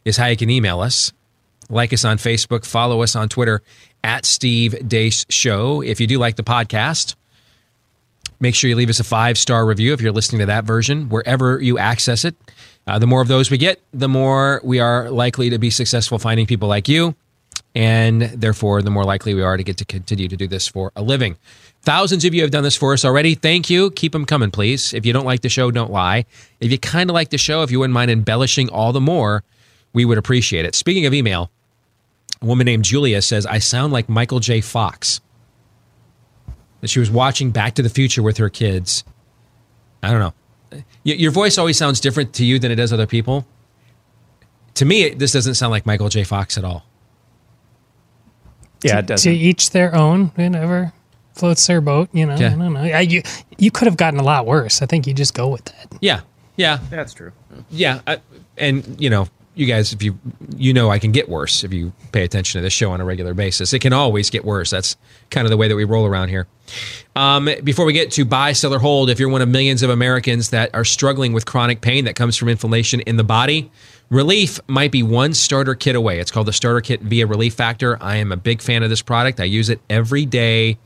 is 0.03 0.17
how 0.17 0.25
you 0.25 0.35
can 0.35 0.49
email 0.49 0.79
us. 0.79 1.13
Like 1.69 1.93
us 1.93 2.03
on 2.03 2.17
Facebook, 2.17 2.65
follow 2.65 3.03
us 3.03 3.15
on 3.15 3.29
Twitter 3.29 3.61
at 4.03 4.25
Steve 4.25 4.71
Deace 4.87 5.27
Show. 5.29 5.83
If 5.83 6.01
you 6.01 6.07
do 6.07 6.17
like 6.17 6.37
the 6.37 6.43
podcast, 6.43 7.13
make 8.39 8.55
sure 8.55 8.67
you 8.67 8.75
leave 8.75 8.89
us 8.89 8.99
a 8.99 9.03
five 9.03 9.37
star 9.37 9.63
review 9.63 9.93
if 9.93 10.01
you're 10.01 10.11
listening 10.11 10.39
to 10.39 10.47
that 10.47 10.63
version, 10.63 11.09
wherever 11.09 11.61
you 11.61 11.77
access 11.77 12.25
it. 12.25 12.35
Uh, 12.87 12.97
the 12.97 13.05
more 13.05 13.21
of 13.21 13.27
those 13.27 13.51
we 13.51 13.59
get, 13.59 13.79
the 13.93 14.09
more 14.09 14.59
we 14.63 14.79
are 14.79 15.11
likely 15.11 15.51
to 15.51 15.59
be 15.59 15.69
successful 15.69 16.17
finding 16.17 16.47
people 16.47 16.67
like 16.67 16.87
you. 16.87 17.13
And 17.77 18.23
therefore, 18.23 18.81
the 18.81 18.89
more 18.89 19.03
likely 19.03 19.35
we 19.35 19.43
are 19.43 19.55
to 19.55 19.63
get 19.63 19.77
to 19.77 19.85
continue 19.85 20.27
to 20.27 20.35
do 20.35 20.47
this 20.47 20.67
for 20.67 20.91
a 20.95 21.03
living. 21.03 21.37
Thousands 21.83 22.25
of 22.25 22.33
you 22.33 22.41
have 22.41 22.49
done 22.49 22.63
this 22.63 22.75
for 22.75 22.91
us 22.91 23.05
already. 23.05 23.35
Thank 23.35 23.69
you. 23.69 23.91
Keep 23.91 24.13
them 24.13 24.25
coming, 24.25 24.49
please. 24.49 24.95
If 24.95 25.05
you 25.05 25.13
don't 25.13 25.27
like 25.27 25.41
the 25.41 25.49
show, 25.49 25.69
don't 25.69 25.91
lie. 25.91 26.25
If 26.59 26.71
you 26.71 26.79
kind 26.79 27.07
of 27.07 27.13
like 27.13 27.29
the 27.29 27.37
show, 27.37 27.61
if 27.61 27.69
you 27.69 27.77
wouldn't 27.77 27.93
mind 27.93 28.09
embellishing 28.09 28.67
all 28.69 28.93
the 28.93 28.99
more, 28.99 29.43
we 29.93 30.05
would 30.05 30.17
appreciate 30.17 30.65
it. 30.65 30.73
Speaking 30.73 31.05
of 31.05 31.13
email, 31.13 31.51
a 32.41 32.47
woman 32.47 32.65
named 32.65 32.83
Julia 32.83 33.21
says, 33.21 33.45
I 33.45 33.59
sound 33.59 33.93
like 33.93 34.09
Michael 34.09 34.39
J. 34.39 34.59
Fox. 34.59 35.21
That 36.81 36.89
she 36.89 36.99
was 36.99 37.11
watching 37.11 37.51
Back 37.51 37.75
to 37.75 37.83
the 37.83 37.89
Future 37.89 38.23
with 38.23 38.37
her 38.37 38.49
kids. 38.49 39.03
I 40.01 40.09
don't 40.09 40.19
know. 40.19 40.81
Your 41.03 41.31
voice 41.31 41.59
always 41.59 41.77
sounds 41.77 41.99
different 41.99 42.33
to 42.33 42.43
you 42.43 42.57
than 42.57 42.71
it 42.71 42.75
does 42.75 42.91
other 42.91 43.05
people. 43.05 43.45
To 44.73 44.85
me, 44.85 45.09
this 45.11 45.31
doesn't 45.31 45.53
sound 45.53 45.69
like 45.69 45.85
Michael 45.85 46.09
J. 46.09 46.23
Fox 46.23 46.57
at 46.57 46.65
all. 46.65 46.83
Yeah, 48.83 48.99
it 48.99 49.01
To 49.03 49.07
doesn't. 49.07 49.31
each 49.33 49.71
their 49.71 49.93
own. 49.95 50.27
Whatever 50.35 50.93
floats 51.33 51.65
their 51.67 51.81
boat. 51.81 52.09
You 52.13 52.25
know. 52.25 52.35
Yeah. 52.35 52.47
I 52.47 52.55
don't 52.55 52.73
know. 52.73 52.79
I, 52.81 52.99
you 53.01 53.21
you 53.57 53.71
could 53.71 53.85
have 53.87 53.97
gotten 53.97 54.19
a 54.19 54.23
lot 54.23 54.45
worse. 54.45 54.81
I 54.81 54.85
think 54.85 55.07
you 55.07 55.13
just 55.13 55.33
go 55.33 55.47
with 55.47 55.65
that. 55.65 55.97
Yeah, 56.01 56.21
yeah, 56.55 56.79
That's 56.89 57.13
true. 57.13 57.31
yeah. 57.69 58.01
I, 58.07 58.19
and 58.57 58.99
you 58.99 59.09
know, 59.09 59.27
you 59.57 59.65
guys, 59.65 59.93
if 59.93 60.03
you 60.03 60.17
you 60.55 60.73
know, 60.73 60.89
I 60.89 60.99
can 60.99 61.11
get 61.11 61.29
worse 61.29 61.63
if 61.63 61.73
you 61.73 61.93
pay 62.11 62.23
attention 62.23 62.59
to 62.59 62.63
this 62.63 62.73
show 62.73 62.91
on 62.91 63.01
a 63.01 63.05
regular 63.05 63.33
basis. 63.33 63.73
It 63.73 63.79
can 63.79 63.93
always 63.93 64.29
get 64.29 64.45
worse. 64.45 64.69
That's 64.69 64.97
kind 65.29 65.45
of 65.45 65.51
the 65.51 65.57
way 65.57 65.67
that 65.67 65.75
we 65.75 65.83
roll 65.83 66.05
around 66.05 66.29
here. 66.29 66.47
Um, 67.15 67.49
before 67.63 67.85
we 67.85 67.93
get 67.93 68.11
to 68.11 68.25
buy, 68.25 68.53
sell, 68.53 68.73
or 68.73 68.79
hold, 68.79 69.09
if 69.09 69.19
you're 69.19 69.29
one 69.29 69.41
of 69.41 69.49
millions 69.49 69.83
of 69.83 69.89
Americans 69.89 70.49
that 70.51 70.73
are 70.73 70.85
struggling 70.85 71.33
with 71.33 71.45
chronic 71.45 71.81
pain 71.81 72.05
that 72.05 72.15
comes 72.15 72.35
from 72.37 72.49
inflammation 72.49 72.99
in 73.01 73.17
the 73.17 73.23
body, 73.23 73.71
Relief 74.09 74.59
might 74.67 74.91
be 74.91 75.03
one 75.03 75.33
starter 75.33 75.75
kit 75.75 75.95
away. 75.95 76.19
It's 76.19 76.31
called 76.31 76.47
the 76.47 76.53
Starter 76.53 76.79
Kit 76.79 77.01
via 77.01 77.27
Relief 77.27 77.53
Factor. 77.53 78.01
I 78.01 78.17
am 78.17 78.31
a 78.31 78.37
big 78.37 78.61
fan 78.61 78.81
of 78.83 78.89
this 78.89 79.01
product. 79.01 79.41
I 79.41 79.43
use 79.43 79.69
it 79.69 79.81
every 79.89 80.25
day 80.25 80.77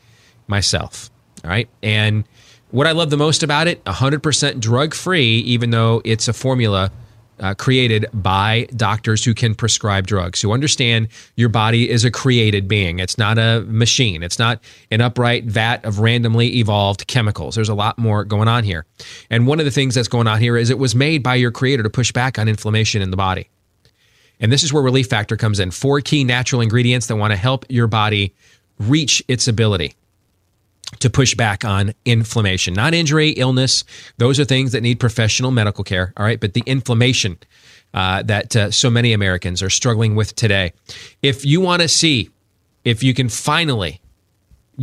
myself. 0.48 1.12
All 1.44 1.52
right. 1.52 1.70
And 1.84 2.24
what 2.72 2.88
I 2.88 2.94
love 2.94 3.12
the 3.12 3.18
most 3.18 3.44
about 3.44 3.68
it 3.68 3.84
100% 3.86 4.60
drug 4.60 4.96
free, 4.96 5.40
even 5.40 5.70
though 5.70 6.02
it's 6.04 6.28
a 6.28 6.34
formula 6.34 6.92
uh, 7.42 7.56
created 7.56 8.06
by 8.14 8.68
doctors 8.76 9.26
who 9.26 9.34
can 9.34 9.56
prescribe 9.56 10.08
drugs, 10.08 10.42
who 10.42 10.52
understand 10.52 11.08
your 11.36 11.50
body 11.50 11.90
is 11.90 12.06
a 12.06 12.12
created 12.12 12.68
being. 12.68 13.00
It's 13.00 13.18
not 13.18 13.38
a 13.38 13.62
machine, 13.68 14.24
it's 14.24 14.40
not 14.40 14.62
an 14.92 15.02
upright 15.02 15.46
vat 15.46 15.84
of 15.84 16.00
randomly 16.00 16.58
evolved 16.58 17.08
chemicals. 17.08 17.56
There's 17.56 17.70
a 17.70 17.76
lot 17.76 17.98
more 17.98 18.24
going 18.24 18.48
on 18.48 18.64
here. 18.64 18.86
And 19.30 19.48
one 19.48 19.60
of 19.60 19.66
the 19.66 19.72
things 19.72 19.96
that's 19.96 20.08
going 20.08 20.28
on 20.28 20.40
here 20.40 20.56
is 20.56 20.70
it 20.70 20.80
was 20.80 20.96
made 20.96 21.24
by 21.24 21.36
your 21.36 21.52
creator 21.52 21.84
to 21.84 21.90
push 21.90 22.12
back 22.12 22.38
on 22.38 22.48
inflammation 22.48 23.02
in 23.02 23.12
the 23.12 23.18
body. 23.18 23.50
And 24.40 24.52
this 24.52 24.64
is 24.64 24.72
where 24.72 24.84
Relief 24.84 25.08
Factor 25.08 25.38
comes 25.38 25.60
in. 25.60 25.72
Four 25.72 26.02
key 26.02 26.24
natural 26.24 26.62
ingredients 26.62 27.08
that 27.08 27.16
want 27.16 27.32
to 27.32 27.38
help 27.38 27.66
your 27.70 27.88
body 27.88 28.36
reach 28.80 29.24
its 29.28 29.48
ability 29.48 29.96
to 31.00 31.10
push 31.10 31.36
back 31.36 31.66
on 31.66 31.94
inflammation, 32.06 32.74
not 32.74 32.94
injury, 32.94 33.30
illness. 33.32 33.84
Those 34.18 34.40
are 34.40 34.46
things 34.46 34.72
that 34.74 34.82
need 34.82 35.00
professional 35.00 35.52
medical 35.52 35.84
care. 35.84 36.14
All 36.18 36.26
right. 36.26 36.40
But 36.40 36.54
the 36.54 36.64
inflammation 36.66 37.38
uh, 37.94 38.24
that 38.24 38.56
uh, 38.56 38.72
so 38.72 38.90
many 38.90 39.14
Americans 39.14 39.62
are 39.62 39.70
struggling 39.70 40.16
with 40.16 40.36
today. 40.36 40.74
If 41.22 41.46
you 41.46 41.62
want 41.62 41.82
to 41.82 41.88
see 41.88 42.30
if 42.84 43.04
you 43.04 43.14
can 43.14 43.30
finally 43.30 44.02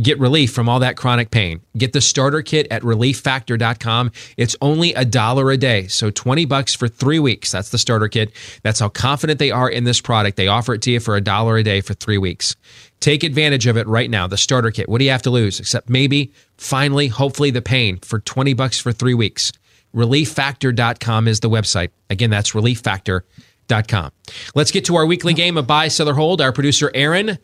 get 0.01 0.19
relief 0.19 0.53
from 0.53 0.69
all 0.69 0.79
that 0.79 0.95
chronic 0.95 1.31
pain. 1.31 1.61
Get 1.77 1.93
the 1.93 2.01
starter 2.01 2.41
kit 2.41 2.67
at 2.71 2.81
relieffactor.com. 2.83 4.11
It's 4.37 4.55
only 4.61 4.93
a 4.93 5.03
dollar 5.03 5.51
a 5.51 5.57
day, 5.57 5.87
so 5.87 6.09
20 6.09 6.45
bucks 6.45 6.73
for 6.73 6.87
3 6.87 7.19
weeks. 7.19 7.51
That's 7.51 7.69
the 7.69 7.77
starter 7.77 8.07
kit. 8.07 8.31
That's 8.63 8.79
how 8.79 8.89
confident 8.89 9.39
they 9.39 9.51
are 9.51 9.69
in 9.69 9.83
this 9.83 9.99
product. 9.99 10.37
They 10.37 10.47
offer 10.47 10.73
it 10.73 10.81
to 10.83 10.91
you 10.91 10.99
for 10.99 11.15
a 11.15 11.21
dollar 11.21 11.57
a 11.57 11.63
day 11.63 11.81
for 11.81 11.93
3 11.93 12.17
weeks. 12.17 12.55
Take 12.99 13.23
advantage 13.23 13.67
of 13.67 13.77
it 13.77 13.87
right 13.87 14.09
now. 14.09 14.27
The 14.27 14.37
starter 14.37 14.71
kit. 14.71 14.89
What 14.89 14.99
do 14.99 15.05
you 15.05 15.11
have 15.11 15.21
to 15.23 15.29
lose 15.29 15.59
except 15.59 15.89
maybe 15.89 16.33
finally 16.57 17.07
hopefully 17.07 17.51
the 17.51 17.61
pain 17.61 17.97
for 17.97 18.19
20 18.19 18.53
bucks 18.53 18.79
for 18.79 18.91
3 18.91 19.13
weeks. 19.13 19.51
relieffactor.com 19.95 21.27
is 21.27 21.39
the 21.39 21.49
website. 21.49 21.89
Again, 22.09 22.29
that's 22.29 22.51
relieffactor.com. 22.51 24.11
Let's 24.55 24.71
get 24.71 24.85
to 24.85 24.95
our 24.95 25.05
weekly 25.05 25.33
game 25.33 25.57
of 25.57 25.67
buy, 25.67 25.87
sell, 25.87 26.09
or 26.09 26.13
hold. 26.13 26.41
Our 26.41 26.51
producer 26.51 26.91
Aaron 26.93 27.39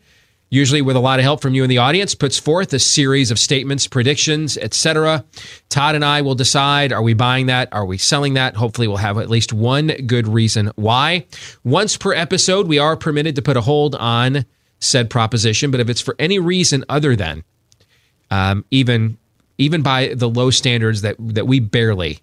usually 0.50 0.82
with 0.82 0.96
a 0.96 1.00
lot 1.00 1.18
of 1.18 1.24
help 1.24 1.40
from 1.40 1.54
you 1.54 1.64
in 1.64 1.70
the 1.70 1.78
audience, 1.78 2.14
puts 2.14 2.38
forth 2.38 2.72
a 2.72 2.78
series 2.78 3.30
of 3.30 3.38
statements, 3.38 3.86
predictions, 3.86 4.56
etc. 4.58 5.24
Todd 5.68 5.94
and 5.94 6.04
I 6.04 6.22
will 6.22 6.34
decide 6.34 6.92
are 6.92 7.02
we 7.02 7.14
buying 7.14 7.46
that? 7.46 7.68
Are 7.72 7.84
we 7.84 7.98
selling 7.98 8.34
that? 8.34 8.56
Hopefully, 8.56 8.88
we'll 8.88 8.98
have 8.98 9.18
at 9.18 9.30
least 9.30 9.52
one 9.52 9.88
good 10.06 10.28
reason 10.28 10.70
why. 10.76 11.26
Once 11.64 11.96
per 11.96 12.12
episode, 12.12 12.68
we 12.68 12.78
are 12.78 12.96
permitted 12.96 13.34
to 13.36 13.42
put 13.42 13.56
a 13.56 13.60
hold 13.60 13.94
on 13.96 14.44
said 14.80 15.08
proposition, 15.10 15.70
but 15.70 15.80
if 15.80 15.88
it's 15.88 16.00
for 16.00 16.14
any 16.18 16.38
reason 16.38 16.84
other 16.88 17.16
than 17.16 17.44
um, 18.30 18.64
even 18.70 19.16
even 19.58 19.82
by 19.82 20.08
the 20.14 20.28
low 20.28 20.50
standards 20.50 21.02
that 21.02 21.16
that 21.18 21.46
we 21.46 21.60
barely 21.60 22.20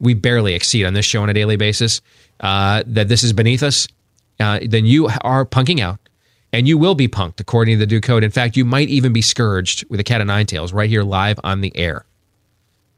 we 0.00 0.14
barely 0.14 0.54
exceed 0.54 0.84
on 0.84 0.94
this 0.94 1.04
show 1.04 1.22
on 1.22 1.28
a 1.30 1.34
daily 1.34 1.56
basis, 1.56 2.00
uh, 2.40 2.82
that 2.86 3.08
this 3.08 3.22
is 3.22 3.32
beneath 3.32 3.62
us, 3.62 3.86
uh, 4.40 4.58
then 4.66 4.84
you 4.84 5.08
are 5.22 5.44
punking 5.46 5.80
out 5.80 5.98
and 6.52 6.66
you 6.68 6.76
will 6.76 6.94
be 6.94 7.08
punked 7.08 7.40
according 7.40 7.74
to 7.74 7.78
the 7.78 7.86
due 7.86 8.00
code. 8.00 8.22
In 8.24 8.30
fact, 8.30 8.56
you 8.56 8.64
might 8.64 8.88
even 8.88 9.12
be 9.12 9.22
scourged 9.22 9.88
with 9.90 10.00
a 10.00 10.04
cat 10.04 10.20
of 10.20 10.26
nine 10.26 10.46
tails 10.46 10.72
right 10.72 10.88
here 10.90 11.02
live 11.04 11.38
on 11.44 11.60
the 11.60 11.74
air. 11.76 12.04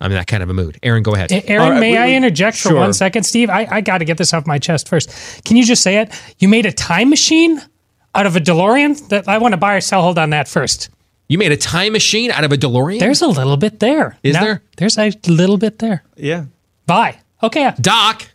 I'm 0.00 0.10
in 0.10 0.16
that 0.18 0.26
kind 0.26 0.42
of 0.42 0.50
a 0.50 0.54
mood. 0.54 0.78
Aaron, 0.82 1.02
go 1.02 1.14
ahead. 1.14 1.32
Aaron, 1.32 1.62
All 1.62 1.70
right, 1.72 1.80
may 1.80 1.92
we- 1.92 1.96
I 1.98 2.06
we- 2.06 2.16
interject 2.16 2.58
for 2.58 2.74
one 2.74 2.92
second, 2.92 3.22
Steve? 3.24 3.48
I, 3.48 3.66
I 3.70 3.80
got 3.80 3.98
to 3.98 4.04
get 4.04 4.18
this 4.18 4.34
off 4.34 4.46
my 4.46 4.58
chest 4.58 4.88
first. 4.88 5.44
Can 5.44 5.56
you 5.56 5.64
just 5.64 5.82
say 5.82 5.98
it? 5.98 6.10
You 6.38 6.48
made 6.48 6.66
a 6.66 6.72
time 6.72 7.08
machine 7.08 7.62
out 8.16 8.26
of 8.26 8.36
a 8.36 8.40
DeLorean? 8.40 9.08
That 9.08 9.28
I 9.28 9.38
want 9.38 9.52
to 9.52 9.56
buy 9.58 9.74
or 9.74 9.80
sell. 9.80 10.02
Hold 10.02 10.18
on 10.18 10.30
that 10.30 10.48
first. 10.48 10.90
You 11.28 11.38
made 11.38 11.52
a 11.52 11.56
time 11.56 11.92
machine 11.92 12.30
out 12.30 12.44
of 12.44 12.52
a 12.52 12.56
DeLorean? 12.56 13.00
There's 13.00 13.22
a 13.22 13.26
little 13.26 13.56
bit 13.56 13.80
there. 13.80 14.16
Is 14.22 14.34
there? 14.34 14.62
There's 14.76 14.96
a 14.98 15.12
little 15.26 15.58
bit 15.58 15.78
there. 15.78 16.04
Yeah. 16.16 16.46
Buy. 16.86 17.18
Okay. 17.42 17.72
Doc. 17.80 18.28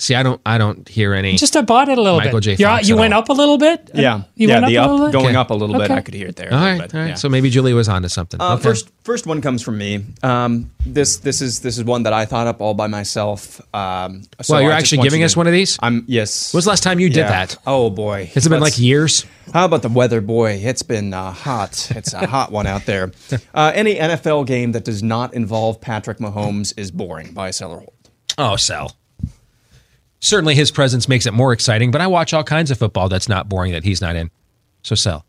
See, 0.00 0.14
I 0.14 0.22
don't 0.22 0.40
I 0.46 0.58
don't 0.58 0.88
hear 0.88 1.12
any 1.12 1.36
Just 1.36 1.56
I 1.56 1.62
bought 1.62 1.88
it 1.88 1.98
a 1.98 2.00
little 2.00 2.20
bit 2.20 2.26
Michael 2.26 2.38
bit. 2.38 2.56
J. 2.56 2.62
You're- 2.62 2.72
Fox 2.76 2.88
you 2.88 2.94
at 2.94 3.00
went 3.00 3.14
all. 3.14 3.20
up 3.22 3.28
a 3.30 3.32
little 3.32 3.58
bit. 3.58 3.90
Yeah. 3.94 4.22
You 4.36 4.46
yeah, 4.46 4.60
went 4.60 4.66
the 4.68 4.78
up 4.78 4.82
a 4.82 4.84
up, 4.84 4.90
little 4.92 5.06
bit. 5.08 5.12
going 5.12 5.26
Okay. 5.26 5.34
up 5.36 5.50
a 5.50 5.54
little 5.54 5.74
bit, 5.76 5.84
Okay. 5.86 5.94
I 5.94 6.00
could 6.02 6.14
hear 6.14 6.28
it 6.28 6.36
there. 6.36 6.52
All 6.54 6.60
right, 6.60 6.78
but, 6.78 6.94
all 6.94 7.00
right. 7.00 7.08
yeah. 7.08 7.14
So 7.14 7.28
maybe 7.28 7.50
Julie 7.50 7.74
was 7.74 7.88
onto 7.88 8.08
something. 8.08 8.40
Uh, 8.40 8.54
Okay. 8.54 8.62
First, 8.62 8.90
first 9.02 9.26
one 9.26 9.40
comes 9.42 9.60
from 9.60 9.76
me. 9.76 10.04
Um, 10.22 10.70
this, 10.86 11.16
this 11.18 11.42
is 11.42 11.60
this 11.60 11.78
is 11.78 11.84
one 11.84 12.04
that 12.04 12.12
I 12.12 12.26
thought 12.26 12.46
up 12.46 12.60
all 12.60 12.74
by 12.74 12.86
myself. 12.86 13.60
Um, 13.74 14.22
so 14.40 14.54
Well, 14.54 14.62
you're 14.62 14.72
I 14.72 14.76
actually 14.76 15.02
giving 15.02 15.24
us 15.24 15.32
to- 15.32 15.38
one 15.40 15.48
of 15.48 15.52
these? 15.52 15.76
I'm 15.82 16.04
yes. 16.06 16.52
When 16.54 16.58
was 16.58 16.64
the 16.66 16.70
last 16.70 16.84
time 16.84 17.00
you 17.00 17.08
did 17.08 17.16
Yeah. 17.18 17.30
that? 17.30 17.56
Oh 17.66 17.90
boy, 17.90 18.30
Has 18.34 18.46
it 18.46 18.50
been 18.50 18.60
Let's- 18.60 18.76
like 18.78 18.84
years? 18.84 19.26
How 19.52 19.64
about 19.64 19.82
the 19.82 19.88
weather, 19.88 20.20
boy? 20.20 20.60
It's 20.62 20.82
been 20.84 21.12
uh, 21.12 21.32
hot. 21.32 21.90
It's 21.96 22.12
a 22.14 22.24
hot 22.26 22.52
one 22.52 22.68
out 22.68 22.86
there. 22.86 23.10
Uh, 23.54 23.72
any 23.74 23.96
NFL 23.96 24.46
game 24.46 24.70
that 24.72 24.84
does 24.84 25.02
not 25.02 25.34
involve 25.34 25.80
Patrick 25.80 26.18
Mahomes 26.18 26.72
is 26.76 26.92
boring. 26.92 27.32
Buy, 27.32 27.50
sell, 27.50 27.72
or 27.72 27.78
hold. 27.78 27.92
Oh, 28.36 28.54
sell. 28.56 28.92
Certainly 30.20 30.54
his 30.56 30.70
presence 30.70 31.08
makes 31.08 31.26
it 31.26 31.32
more 31.32 31.52
exciting, 31.52 31.90
but 31.90 32.00
I 32.00 32.06
watch 32.06 32.32
all 32.34 32.44
kinds 32.44 32.70
of 32.70 32.78
football 32.78 33.08
that's 33.08 33.28
not 33.28 33.48
boring 33.48 33.72
that 33.72 33.84
he's 33.84 34.00
not 34.00 34.16
in. 34.16 34.30
So 34.82 34.94
sell. 34.94 35.24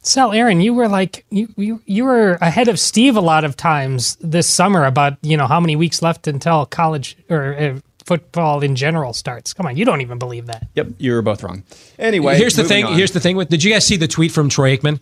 Sal, 0.00 0.32
Aaron, 0.32 0.60
you 0.60 0.74
were 0.74 0.88
like 0.88 1.24
you, 1.30 1.48
you 1.56 1.80
you 1.86 2.04
were 2.04 2.32
ahead 2.42 2.68
of 2.68 2.78
Steve 2.78 3.16
a 3.16 3.20
lot 3.22 3.44
of 3.44 3.56
times 3.56 4.16
this 4.20 4.48
summer 4.48 4.84
about 4.84 5.16
you 5.22 5.36
know 5.36 5.46
how 5.46 5.60
many 5.60 5.76
weeks 5.76 6.02
left 6.02 6.26
until 6.26 6.66
college 6.66 7.16
or 7.30 7.54
uh, 7.56 7.80
football 8.04 8.62
in 8.62 8.76
general 8.76 9.14
starts. 9.14 9.54
Come 9.54 9.64
on, 9.66 9.76
you 9.78 9.86
don't 9.86 10.02
even 10.02 10.18
believe 10.18 10.46
that. 10.46 10.66
Yep, 10.74 10.88
you 10.98 11.12
were 11.12 11.22
both 11.22 11.42
wrong. 11.42 11.62
Anyway, 11.98 12.36
Here's 12.36 12.54
the 12.54 12.64
thing. 12.64 12.84
on. 12.84 12.94
Here's 12.94 13.12
the 13.12 13.20
thing 13.20 13.36
with 13.36 13.48
did 13.48 13.64
you 13.64 13.72
guys 13.72 13.86
see 13.86 13.96
the 13.96 14.08
tweet 14.08 14.30
from 14.30 14.50
Troy 14.50 14.76
Aikman? 14.76 15.00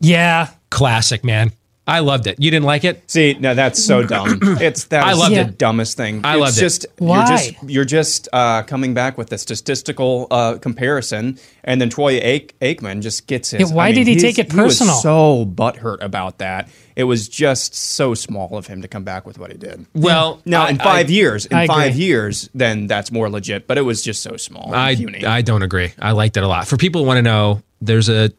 Yeah, 0.00 0.48
Classic, 0.70 1.22
man. 1.24 1.52
I 1.88 2.00
loved 2.00 2.26
it. 2.26 2.38
You 2.38 2.50
didn't 2.50 2.66
like 2.66 2.84
it? 2.84 3.10
See, 3.10 3.34
no, 3.40 3.54
that's 3.54 3.82
so 3.82 4.02
dumb. 4.06 4.38
It's 4.60 4.84
that 4.84 5.04
I 5.06 5.12
is 5.12 5.18
loved 5.18 5.34
the 5.34 5.40
it. 5.40 5.58
dumbest 5.58 5.96
thing. 5.96 6.20
I 6.22 6.34
it's 6.34 6.40
loved 6.40 6.56
it. 6.58 6.60
just, 6.60 6.86
Why? 6.98 7.16
You're 7.18 7.26
just 7.26 7.62
you're 7.70 7.84
just 7.84 8.28
uh, 8.32 8.62
coming 8.64 8.92
back 8.94 9.16
with 9.18 9.32
a 9.32 9.38
statistical 9.38 10.26
uh, 10.30 10.58
comparison, 10.58 11.38
and 11.64 11.80
then 11.80 11.88
Troy 11.90 12.20
Ake- 12.22 12.58
Aikman 12.60 13.00
just 13.02 13.26
gets 13.26 13.50
his. 13.50 13.70
Yeah, 13.70 13.74
why 13.76 13.86
I 13.86 13.92
mean, 13.92 14.04
did 14.04 14.06
he 14.08 14.16
take 14.16 14.38
it 14.38 14.50
personal? 14.50 14.92
He 14.92 14.96
was 14.96 15.02
so 15.02 15.44
butthurt 15.46 16.02
about 16.02 16.38
that. 16.38 16.68
It 16.94 17.04
was 17.04 17.28
just 17.28 17.74
so 17.74 18.12
small 18.14 18.56
of 18.58 18.66
him 18.66 18.82
to 18.82 18.88
come 18.88 19.04
back 19.04 19.24
with 19.24 19.38
what 19.38 19.52
he 19.52 19.56
did. 19.56 19.86
Well, 19.94 20.42
Now, 20.44 20.64
I- 20.66 20.70
in 20.70 20.78
five 20.78 21.06
I- 21.06 21.10
years, 21.10 21.46
in 21.46 21.66
five 21.66 21.94
years, 21.96 22.50
then 22.54 22.86
that's 22.86 23.10
more 23.10 23.30
legit. 23.30 23.66
But 23.66 23.78
it 23.78 23.82
was 23.82 24.02
just 24.02 24.22
so 24.22 24.36
small. 24.36 24.74
I. 24.74 24.96
I 25.26 25.42
don't 25.42 25.62
agree. 25.62 25.92
I 25.98 26.10
liked 26.12 26.36
it 26.36 26.42
a 26.42 26.48
lot. 26.48 26.66
For 26.68 26.76
people 26.76 27.00
who 27.02 27.06
want 27.06 27.18
to 27.18 27.22
know, 27.22 27.62
there's 27.80 28.08
a 28.08 28.30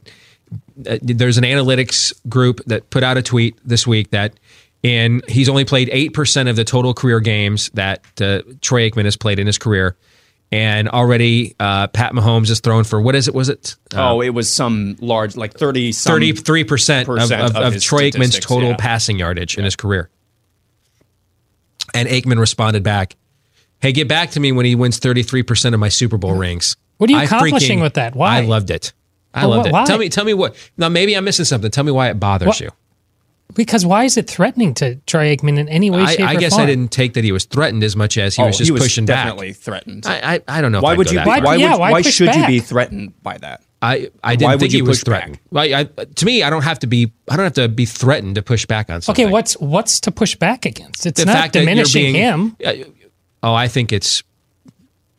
there's 0.76 1.38
an 1.38 1.44
analytics 1.44 2.14
group 2.28 2.62
that 2.66 2.90
put 2.90 3.04
out 3.04 3.18
a 3.18 3.22
tweet 3.22 3.58
this 3.66 3.86
week 3.86 4.12
that 4.12 4.34
in 4.82 5.22
he's 5.28 5.50
only 5.50 5.66
played 5.66 5.90
eight 5.92 6.14
percent 6.14 6.50
of 6.50 6.56
the 6.56 6.64
total 6.64 6.94
career 6.94 7.20
games 7.20 7.70
that 7.74 8.02
uh, 8.22 8.42
Troy 8.62 8.90
Aikman 8.90 9.06
has 9.06 9.18
played 9.18 9.40
in 9.40 9.46
his 9.46 9.58
career, 9.58 9.98
and 10.52 10.88
already 10.88 11.56
uh, 11.60 11.88
Pat 11.88 12.14
Mahomes 12.14 12.50
is 12.50 12.62
thrown 12.62 12.86
for 12.86 13.02
what 13.02 13.16
is 13.16 13.28
it? 13.28 13.34
Was 13.34 13.50
it? 13.50 13.76
Uh, 13.94 14.14
oh, 14.14 14.22
it 14.22 14.30
was 14.30 14.52
some 14.52 14.96
large, 15.02 15.36
like 15.36 15.54
thirty, 15.54 15.92
thirty-three 15.92 16.64
percent 16.64 17.10
of, 17.10 17.16
percent 17.16 17.42
of, 17.42 17.56
of 17.56 17.76
of 17.76 17.82
Troy 17.82 18.10
Aikman's 18.10 18.40
total 18.40 18.70
yeah. 18.70 18.78
passing 18.78 19.20
yardage 19.20 19.58
in 19.58 19.66
his 19.66 19.76
career. 19.76 20.10
And 21.94 22.08
Aikman 22.08 22.40
responded 22.40 22.84
back, 22.84 23.18
"Hey, 23.82 23.92
get 23.92 24.08
back 24.08 24.32
to 24.32 24.40
me 24.40 24.52
when 24.54 24.66
he 24.66 24.76
wins 24.76 24.98
thirty-three 24.98 25.44
percent 25.44 25.76
of 25.76 25.82
my 25.82 25.90
Super 25.90 26.18
Bowl 26.18 26.36
rings." 26.36 26.78
What 26.98 27.10
are 27.10 27.14
you 27.14 27.20
I 27.20 27.24
accomplishing 27.24 27.80
with 27.80 27.94
that? 27.96 28.16
Why? 28.16 28.38
I 28.38 28.42
loved 28.42 28.72
it. 28.72 28.94
I 29.34 29.46
Well, 29.46 29.58
loved 29.58 29.66
wh- 29.68 29.70
it. 29.70 29.74
why? 29.74 29.86
Tell 29.86 29.98
me, 29.98 30.10
tell 30.10 30.26
me 30.26 30.34
what. 30.34 30.56
Now, 30.78 30.90
maybe 30.90 31.16
I'm 31.16 31.24
missing 31.24 31.46
something. 31.46 31.70
Tell 31.72 31.84
me 31.84 31.92
why 31.92 32.10
it 32.10 32.20
bothers 32.20 32.48
What- 32.48 32.60
you. 32.60 32.70
Because 33.56 33.84
why 33.84 34.04
is 34.04 34.16
it 34.16 34.28
threatening 34.30 34.76
to 34.76 34.96
Troy 35.08 35.36
Aikman 35.36 35.58
in 35.58 35.68
any 35.70 35.90
way, 35.90 36.02
I, 36.02 36.16
shape, 36.16 36.20
I 36.28 36.36
or 36.36 36.40
guess 36.40 36.52
form? 36.54 36.62
I 36.62 36.66
guess 36.66 36.66
I 36.66 36.66
didn't 36.68 36.92
take 36.92 37.14
that 37.16 37.24
he 37.24 37.32
was 37.32 37.46
threatened 37.46 37.84
as 37.84 37.96
much 37.96 38.16
as 38.20 38.36
he 38.36 38.44
Oh, 38.44 38.48
was 38.48 38.58
just 38.60 38.68
he 38.68 38.72
was 38.72 38.84
pushing 38.84 39.06
definitely 39.06 39.50
back. 39.54 39.58
threatened. 39.58 40.06
I, 40.06 40.36
I, 40.36 40.42
I 40.48 40.62
don't 40.62 40.72
know. 40.72 40.78
If 40.78 40.84
why 40.84 40.92
I'd 40.92 40.98
go 40.98 41.02
you? 41.04 41.18
that 41.18 41.26
Why, 41.28 41.40
why 41.40 41.56
yeah, 41.56 41.72
would? 41.72 41.80
why 41.80 41.92
Why, 41.94 42.04
push 42.04 42.14
should 42.14 42.36
you 42.36 42.46
be 42.46 42.60
threatened 42.60 43.14
by 43.24 43.40
that? 43.40 43.64
I, 43.82 43.88
I 44.24 44.34
Why 44.34 44.36
didn't 44.36 44.52
would 44.52 44.60
think 44.60 44.74
you 44.74 44.78
he 44.80 44.82
was 44.84 45.00
push 45.00 45.06
threatened. 45.06 45.40
back? 45.52 45.72
I, 45.74 45.84
to 46.04 46.26
me, 46.28 46.44
I 46.44 46.50
don't 46.52 46.64
have 46.64 46.78
to 46.80 46.88
be. 46.88 47.12
I 47.28 47.38
don't 47.38 47.46
have 47.46 47.54
to 47.54 47.68
be 47.70 47.86
threatened 47.86 48.36
to 48.36 48.44
push 48.44 48.68
back 48.68 48.90
on 48.92 49.02
something. 49.02 49.26
Okay, 49.26 49.32
what's 49.32 49.54
what's 49.54 50.00
to 50.02 50.12
push 50.12 50.36
back 50.36 50.66
against? 50.68 51.08
It's 51.08 51.20
the 51.20 51.26
not 51.26 51.34
fact 51.36 51.54
diminishing 51.54 52.14
being- 52.14 52.16
him. 52.16 52.56
Uh, 52.64 52.74
Oh, 53.42 53.54
I 53.54 53.68
think 53.70 53.92
it's 53.94 54.22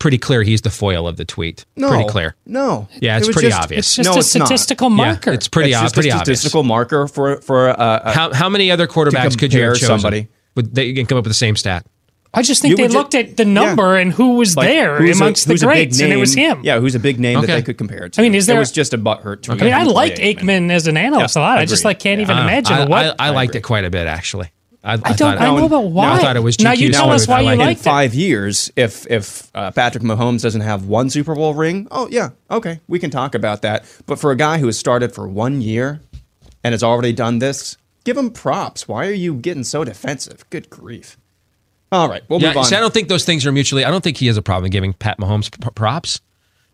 pretty 0.00 0.18
clear 0.18 0.42
he's 0.42 0.62
the 0.62 0.70
foil 0.70 1.06
of 1.06 1.16
the 1.16 1.24
tweet. 1.24 1.64
No, 1.76 1.88
pretty 1.90 2.08
clear. 2.08 2.34
No, 2.46 2.88
Yeah, 3.00 3.16
it's 3.18 3.28
was 3.28 3.34
pretty 3.36 3.50
just- 3.50 3.62
obvious. 3.62 3.86
It's 3.86 3.96
just 3.96 4.06
No, 4.08 4.14
a 4.16 4.18
it's 4.18 4.34
not. 4.34 4.46
statistical 4.48 4.90
Yeah, 4.90 4.96
marker. 4.96 5.32
it's 5.32 5.46
pretty, 5.46 5.70
it's 5.70 5.76
ob- 5.78 5.84
just 5.84 5.94
pretty 5.94 6.08
a 6.08 6.14
obvious. 6.16 6.40
statistical 6.40 6.64
marker 6.64 7.06
for 7.06 7.40
for 7.42 7.68
uh, 7.70 7.74
uh, 7.74 8.12
How, 8.12 8.32
how 8.34 8.48
many 8.48 8.72
other 8.72 8.88
quarterbacks 8.88 9.38
could 9.38 9.54
you 9.54 9.62
have 9.62 9.74
chosen? 9.74 9.86
somebody. 10.00 10.26
Would 10.56 10.74
they 10.74 10.86
you 10.86 10.94
can 10.94 11.06
come 11.06 11.18
up 11.18 11.24
with 11.24 11.30
the 11.30 11.34
same 11.34 11.54
stat? 11.54 11.86
I 12.32 12.42
just 12.42 12.62
think 12.62 12.70
You 12.70 12.76
they 12.76 12.82
would 12.84 12.92
ju- 12.92 12.98
looked 12.98 13.14
at 13.16 13.36
the 13.36 13.44
number 13.44 13.96
and 13.96 14.12
who 14.12 14.36
was 14.36 14.56
like, 14.56 14.68
there 14.68 14.98
who's 14.98 15.18
a- 15.20 15.22
amongst 15.24 15.46
the 15.48 15.52
who's 15.54 15.62
a 15.64 15.66
big 15.66 15.74
greats, 15.88 16.00
and 16.00 16.12
it 16.12 16.16
was 16.16 16.32
him. 16.32 16.60
Yeah, 16.62 16.78
who's 16.78 16.94
a 16.94 17.00
big 17.00 17.18
name 17.18 17.40
that 17.40 17.48
they 17.48 17.60
could 17.62 17.76
compare 17.76 18.04
it 18.04 18.12
to. 18.12 18.20
I 18.20 18.22
mean, 18.22 18.36
is 18.36 18.46
there- 18.46 18.54
It 18.56 18.60
was 18.60 18.70
just 18.70 18.94
a 18.94 18.98
butthurt 18.98 19.42
tweet. 19.42 19.60
I 19.60 19.64
mean, 19.64 19.74
I 19.74 19.82
liked 19.82 20.18
like 20.20 20.38
Troy 20.38 20.44
Aikman 20.46 20.70
as 20.70 20.86
an 20.86 20.96
analyst 20.96 21.34
Yeah, 21.36 21.42
a 21.42 21.44
lot. 21.44 21.58
I 21.58 21.64
just 21.64 21.84
like 21.84 21.98
can't 21.98 22.20
even 22.20 22.38
Uh, 22.38 22.42
imagine 22.42 22.76
I, 22.76 22.84
what. 22.84 23.16
I, 23.20 23.26
I 23.26 23.30
liked 23.30 23.56
it 23.56 23.62
quite 23.62 23.84
a 23.84 23.90
bit, 23.90 24.06
actually. 24.06 24.50
I, 24.82 24.94
I 24.94 24.96
don't. 24.96 25.16
thought, 25.18 25.38
I 25.38 25.54
know, 25.54 25.68
but 25.68 25.80
why? 25.84 26.12
I 26.14 26.18
thought 26.20 26.36
it 26.36 26.40
was 26.42 26.58
now. 26.58 26.72
GQ 26.72 26.78
You 26.78 26.92
tell 26.92 27.10
us 27.10 27.28
why 27.28 27.40
you 27.40 27.46
liked 27.54 27.62
it. 27.62 27.68
in 27.70 27.76
five 27.76 28.14
years, 28.14 28.72
if 28.76 29.06
if 29.10 29.50
uh, 29.54 29.70
Patrick 29.72 30.02
Mahomes 30.02 30.40
doesn't 30.42 30.62
have 30.62 30.86
one 30.86 31.10
Super 31.10 31.34
Bowl 31.34 31.52
ring, 31.54 31.86
oh 31.90 32.08
yeah, 32.10 32.30
okay, 32.50 32.80
we 32.88 32.98
can 32.98 33.10
talk 33.10 33.34
about 33.34 33.60
that. 33.62 33.84
But 34.06 34.18
for 34.18 34.30
a 34.30 34.36
guy 34.36 34.58
who 34.58 34.66
has 34.66 34.78
started 34.78 35.14
for 35.14 35.28
one 35.28 35.60
year 35.60 36.00
and 36.64 36.72
has 36.72 36.82
already 36.82 37.12
done 37.12 37.40
this, 37.40 37.76
give 38.04 38.16
him 38.16 38.30
props. 38.30 38.88
Why 38.88 39.06
are 39.06 39.12
you 39.12 39.34
getting 39.34 39.64
so 39.64 39.84
defensive? 39.84 40.48
Good 40.48 40.70
grief! 40.70 41.18
All 41.92 42.08
right, 42.08 42.22
we'll 42.30 42.38
move 42.40 42.54
Yeah, 42.54 42.60
on. 42.60 42.64
see, 42.64 42.76
I 42.76 42.80
don't 42.80 42.94
think 42.94 43.08
those 43.08 43.26
things 43.26 43.44
are 43.44 43.52
mutually. 43.52 43.84
I 43.84 43.90
don't 43.90 44.02
think 44.02 44.16
he 44.16 44.28
has 44.28 44.38
a 44.38 44.42
problem 44.42 44.70
giving 44.70 44.94
Pat 44.94 45.18
Mahomes 45.18 45.50
p- 45.52 45.70
props. 45.74 46.20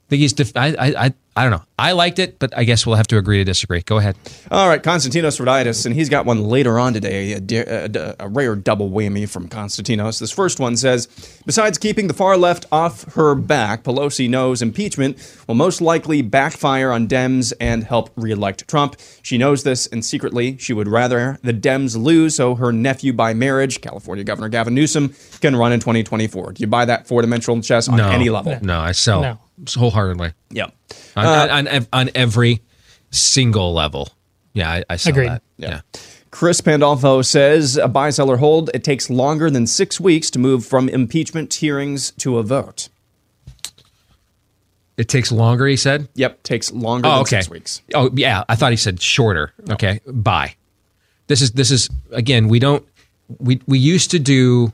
I 0.06 0.10
think 0.10 0.20
he's. 0.20 0.32
Def- 0.32 0.56
I, 0.56 0.68
I. 0.78 1.06
I. 1.06 1.14
I 1.36 1.42
don't 1.42 1.50
know. 1.50 1.62
I 1.78 1.92
liked 1.92 2.18
it, 2.18 2.38
but 2.38 2.56
I 2.56 2.64
guess 2.64 2.86
we'll 2.86 2.96
have 2.96 3.06
to 3.08 3.18
agree 3.18 3.36
to 3.36 3.44
disagree. 3.44 3.82
Go 3.82 3.98
ahead. 3.98 4.16
All 4.50 4.66
right, 4.68 4.82
Konstantinos 4.82 5.38
Roditis, 5.38 5.84
and 5.84 5.94
he's 5.94 6.08
got 6.08 6.24
one 6.24 6.44
later 6.44 6.78
on 6.78 6.94
today, 6.94 7.34
a, 7.34 7.38
a, 7.38 7.90
a- 7.94 8.16
a 8.20 8.28
rare 8.28 8.56
double 8.56 8.88
whammy 8.90 9.28
from 9.28 9.46
Konstantinos. 9.46 10.18
This 10.18 10.32
first 10.32 10.58
one 10.58 10.76
says 10.78 11.06
Besides 11.44 11.76
keeping 11.76 12.06
the 12.08 12.14
far 12.14 12.38
left 12.38 12.64
off 12.72 13.12
her 13.14 13.34
back, 13.34 13.84
Pelosi 13.84 14.30
knows 14.30 14.62
impeachment 14.62 15.18
will 15.46 15.54
most 15.54 15.82
likely 15.82 16.22
backfire 16.22 16.90
on 16.90 17.06
Dems 17.06 17.52
and 17.60 17.84
help 17.84 18.08
reelect 18.16 18.66
Trump. 18.66 18.96
She 19.22 19.36
knows 19.36 19.62
this, 19.62 19.86
and 19.86 20.02
secretly, 20.02 20.56
she 20.56 20.72
would 20.72 20.88
rather 20.88 21.38
the 21.42 21.52
Dems 21.52 21.96
lose 22.02 22.36
so 22.36 22.54
her 22.54 22.72
nephew 22.72 23.12
by 23.12 23.34
marriage, 23.34 23.82
California 23.82 24.24
Governor 24.24 24.48
Gavin 24.48 24.74
Newsom, 24.74 25.14
can 25.42 25.54
run 25.54 25.72
in 25.72 25.80
2024. 25.80 26.52
Do 26.54 26.60
you 26.62 26.66
buy 26.66 26.86
that 26.86 27.06
four 27.06 27.20
dimensional 27.20 27.60
chess 27.60 27.88
on 27.88 27.98
No, 27.98 28.08
any 28.08 28.30
level? 28.30 28.58
No, 28.62 28.80
I 28.80 28.92
sell 28.92 29.20
No. 29.20 29.38
Wholeheartedly 29.76 30.32
Yep. 30.50 30.74
on, 31.16 31.26
Uh, 31.26 31.48
on, 31.52 31.68
on, 31.68 31.86
on 31.92 32.10
every 32.14 32.62
single 33.10 33.72
level. 33.72 34.10
Yeah, 34.52 34.70
I, 34.70 34.84
I 34.90 34.96
sell 34.96 35.12
Agreed. 35.12 35.28
that. 35.30 35.42
Yeah. 35.58 35.68
yeah. 35.68 36.00
Chris 36.30 36.60
Pandolfo 36.60 37.22
says 37.22 37.76
a 37.76 37.88
buy 37.88 38.10
seller 38.10 38.36
hold. 38.36 38.70
It 38.74 38.84
takes 38.84 39.08
longer 39.08 39.50
than 39.50 39.66
six 39.66 39.98
weeks 40.00 40.30
to 40.30 40.38
move 40.38 40.66
from 40.66 40.88
impeachment 40.88 41.52
hearings 41.54 42.10
to 42.18 42.36
a 42.38 42.42
vote. 42.42 42.88
It 44.96 45.08
takes 45.08 45.30
longer. 45.30 45.66
He 45.66 45.76
said. 45.76 46.08
Yep, 46.14 46.42
takes 46.42 46.72
longer 46.72 47.06
Oh, 47.08 47.10
than 47.12 47.20
okay. 47.22 47.36
six 47.36 47.50
weeks. 47.50 47.82
Oh, 47.94 48.10
yeah. 48.14 48.44
I 48.48 48.56
thought 48.56 48.70
he 48.70 48.76
said 48.76 49.00
shorter. 49.00 49.52
Okay, 49.70 50.00
Buy. 50.06 50.54
This 51.26 51.42
is 51.42 51.52
this 51.52 51.70
is 51.70 51.90
again. 52.12 52.48
We 52.48 52.58
don't. 52.58 52.86
We 53.38 53.60
we 53.66 53.78
used 53.78 54.10
to 54.12 54.18
do 54.18 54.72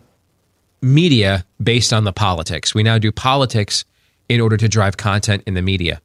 media 0.81 1.45
based 1.63 1.93
on 1.93 2.05
the 2.05 2.13
politics. 2.13 2.75
We 2.75 2.83
now 2.83 2.99
do 2.99 3.11
politics 3.11 3.85
in 4.29 4.41
order 4.41 4.57
to 4.57 4.69
drive 4.69 4.97
content 4.97 5.43
in 5.47 5.55
the 5.55 5.63
media. 5.63 6.01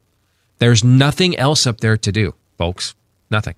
There's 0.58 0.82
nothing 0.82 1.36
else 1.36 1.66
up 1.66 1.80
there 1.80 1.96
to 1.96 2.12
do, 2.12 2.34
folks. 2.56 2.94
Nothing. 3.30 3.54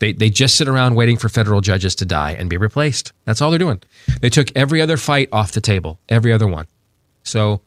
They 0.00 0.12
they 0.12 0.30
just 0.30 0.56
sit 0.56 0.68
around 0.68 0.94
waiting 0.94 1.16
for 1.16 1.28
federal 1.28 1.60
judges 1.60 1.94
to 1.96 2.04
die 2.04 2.32
and 2.32 2.48
be 2.48 2.56
replaced. 2.56 3.12
That's 3.24 3.40
all 3.40 3.50
they're 3.50 3.58
doing. 3.58 3.82
They 4.20 4.30
took 4.30 4.56
every 4.56 4.80
other 4.80 4.96
fight 4.96 5.28
off 5.32 5.52
the 5.52 5.60
table, 5.60 5.98
every 6.08 6.32
other 6.32 6.46
one. 6.46 6.66
So, 7.24 7.60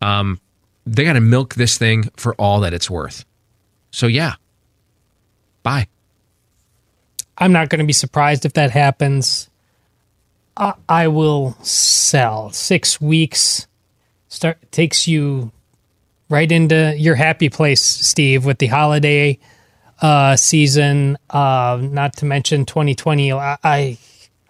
um, 0.00 0.40
they 0.86 1.04
got 1.04 1.14
to 1.14 1.20
milk 1.20 1.54
this 1.54 1.78
thing 1.78 2.10
for 2.16 2.34
all 2.34 2.60
that 2.60 2.74
it's 2.74 2.90
worth. 2.90 3.24
So 3.90 4.06
yeah, 4.06 4.34
bye. 5.62 5.86
I'm 7.38 7.52
not 7.52 7.68
going 7.68 7.78
to 7.78 7.86
be 7.86 7.92
surprised 7.92 8.44
if 8.44 8.54
that 8.54 8.70
happens. 8.70 9.48
I, 10.56 10.74
I 10.88 11.08
will 11.08 11.56
sell. 11.62 12.50
Six 12.50 13.00
weeks 13.00 13.66
start 14.32 14.58
takes 14.72 15.06
you 15.06 15.52
right 16.28 16.50
into 16.50 16.94
your 16.96 17.14
happy 17.14 17.48
place, 17.48 17.82
Steve, 17.82 18.44
with 18.44 18.58
the 18.58 18.66
holiday 18.66 19.38
uh, 20.00 20.36
season. 20.36 21.18
Uh, 21.30 21.78
not 21.80 22.16
to 22.16 22.24
mention 22.24 22.64
2020. 22.64 23.32
I 23.32 23.58
I, 23.62 23.98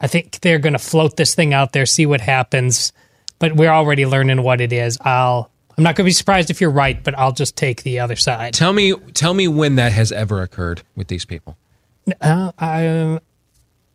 I 0.01 0.07
think 0.07 0.41
they're 0.41 0.61
going 0.61 0.73
to 0.73 0.79
float 0.79 1.17
this 1.17 1.35
thing 1.35 1.53
out 1.53 1.73
there, 1.73 1.85
see 1.85 2.07
what 2.07 2.21
happens. 2.21 2.93
But 3.39 3.57
we're 3.57 3.71
already 3.71 4.07
learning 4.07 4.43
what 4.43 4.61
it 4.61 4.73
is. 4.73 4.99
I'll. 5.01 5.51
I'm 5.77 5.85
not 5.85 5.97
going 5.97 6.05
to 6.05 6.09
be 6.09 6.13
surprised 6.13 6.51
if 6.51 6.61
you're 6.61 6.71
right, 6.71 7.03
but 7.03 7.19
I'll 7.19 7.33
just 7.33 7.57
take 7.57 7.83
the 7.83 8.01
other 8.01 8.15
side. 8.15 8.53
Tell 8.53 8.75
me, 8.75 8.95
tell 9.15 9.33
me 9.33 9.49
when 9.49 9.77
that 9.77 9.91
has 9.93 10.13
ever 10.13 10.43
occurred 10.43 10.83
with 10.95 11.09
these 11.09 11.25
people. 11.25 11.57
Uh, 12.21 12.53
I, 12.59 13.21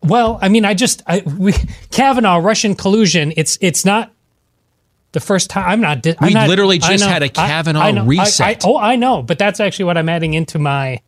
well, 0.01 0.39
I 0.41 0.49
mean, 0.49 0.65
I 0.65 0.73
just 0.73 1.03
I, 1.05 1.19
we, 1.19 1.53
Kavanaugh 1.91 2.37
Russian 2.37 2.73
collusion. 2.73 3.31
It's 3.37 3.59
it's 3.61 3.85
not 3.85 4.11
the 5.13 5.19
first 5.19 5.49
time. 5.49 5.65
I'm 5.69 5.81
not. 5.81 6.01
di- 6.01 6.15
I'm 6.19 6.27
We 6.27 6.33
not- 6.33 6.49
literally 6.49 6.77
just 6.79 7.03
know- 7.03 7.09
had 7.09 7.23
a 7.23 7.29
Kavanaugh 7.29 7.79
I 7.81 7.91
know, 7.91 8.01
I- 8.03 8.05
reset. 8.05 8.65
I- 8.65 8.67
oh, 8.67 8.77
I 8.77 8.95
know, 8.95 9.21
but 9.23 9.37
that's 9.39 9.59
actually 9.59 9.85
what 9.85 9.97
I'm 9.97 10.09
adding 10.09 10.33
into 10.33 10.59
my 10.59 10.99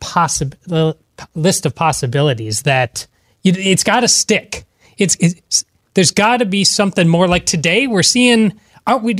possible 0.00 0.96
list 1.34 1.66
of 1.66 1.74
possibilities. 1.74 2.62
That 2.62 3.06
it, 3.44 3.56
it's 3.58 3.84
got 3.84 4.00
to 4.00 4.08
stick. 4.08 4.64
It's, 4.98 5.16
it's 5.20 5.64
there's 5.94 6.10
got 6.10 6.38
to 6.38 6.46
be 6.46 6.64
something 6.64 7.08
more. 7.08 7.28
Like 7.28 7.46
today, 7.46 7.86
we're 7.86 8.02
seeing. 8.02 8.58
Aren't 8.86 9.02
we? 9.04 9.16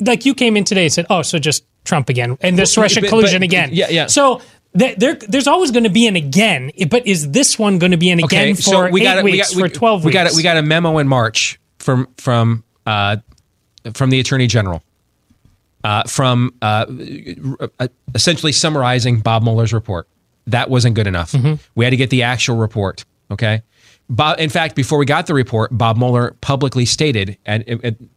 Like 0.00 0.24
you 0.26 0.34
came 0.34 0.56
in 0.56 0.64
today 0.64 0.84
and 0.84 0.92
said, 0.92 1.06
"Oh, 1.10 1.22
so 1.22 1.38
just 1.38 1.64
Trump 1.84 2.08
again," 2.08 2.36
and 2.40 2.58
this 2.58 2.76
Well, 2.76 2.82
Russian 2.84 3.02
but- 3.02 3.10
collusion 3.10 3.40
but- 3.40 3.44
again. 3.44 3.70
yeah, 3.72 3.88
yeah. 3.90 4.06
So 4.06 4.40
there, 4.72 5.14
there's 5.14 5.46
always 5.46 5.70
going 5.70 5.84
to 5.84 5.90
be 5.90 6.06
an 6.06 6.16
again, 6.16 6.70
but 6.90 7.06
is 7.06 7.30
this 7.30 7.58
one 7.58 7.78
going 7.78 7.92
to 7.92 7.96
be 7.96 8.10
an 8.10 8.22
again 8.22 8.54
for 8.56 8.90
we 8.90 9.00
eight 9.02 9.04
got 9.04 9.24
weeks, 9.24 9.54
we 9.54 9.62
got, 9.62 9.70
for 9.70 9.74
twelve 9.74 10.04
we 10.04 10.08
weeks? 10.10 10.14
got 10.14 10.36
we 10.36 10.42
got 10.42 10.56
a 10.58 10.62
memo 10.62 10.98
in 10.98 11.08
March 11.08 11.58
from 11.86 12.08
from 12.18 12.64
uh, 12.84 13.16
from 13.94 14.10
the 14.10 14.20
Attorney 14.20 14.46
General. 14.48 14.82
Uh, 15.84 16.02
from 16.02 16.52
uh, 16.62 16.84
uh, 17.78 17.86
essentially 18.12 18.50
summarizing 18.50 19.20
Bob 19.20 19.44
Mueller's 19.44 19.72
report. 19.72 20.08
That 20.48 20.68
wasn't 20.68 20.96
good 20.96 21.06
enough. 21.06 21.30
Mm-hmm. 21.30 21.54
We 21.76 21.84
had 21.84 21.90
to 21.92 21.96
get 21.96 22.10
the 22.10 22.24
actual 22.24 22.56
report. 22.56 23.04
Okay. 23.30 23.62
Bob, 24.10 24.40
in 24.40 24.50
fact, 24.50 24.74
before 24.74 24.98
we 24.98 25.06
got 25.06 25.26
the 25.28 25.34
report, 25.34 25.70
Bob 25.78 25.96
Mueller 25.96 26.34
publicly 26.40 26.86
stated, 26.86 27.38
and 27.46 27.62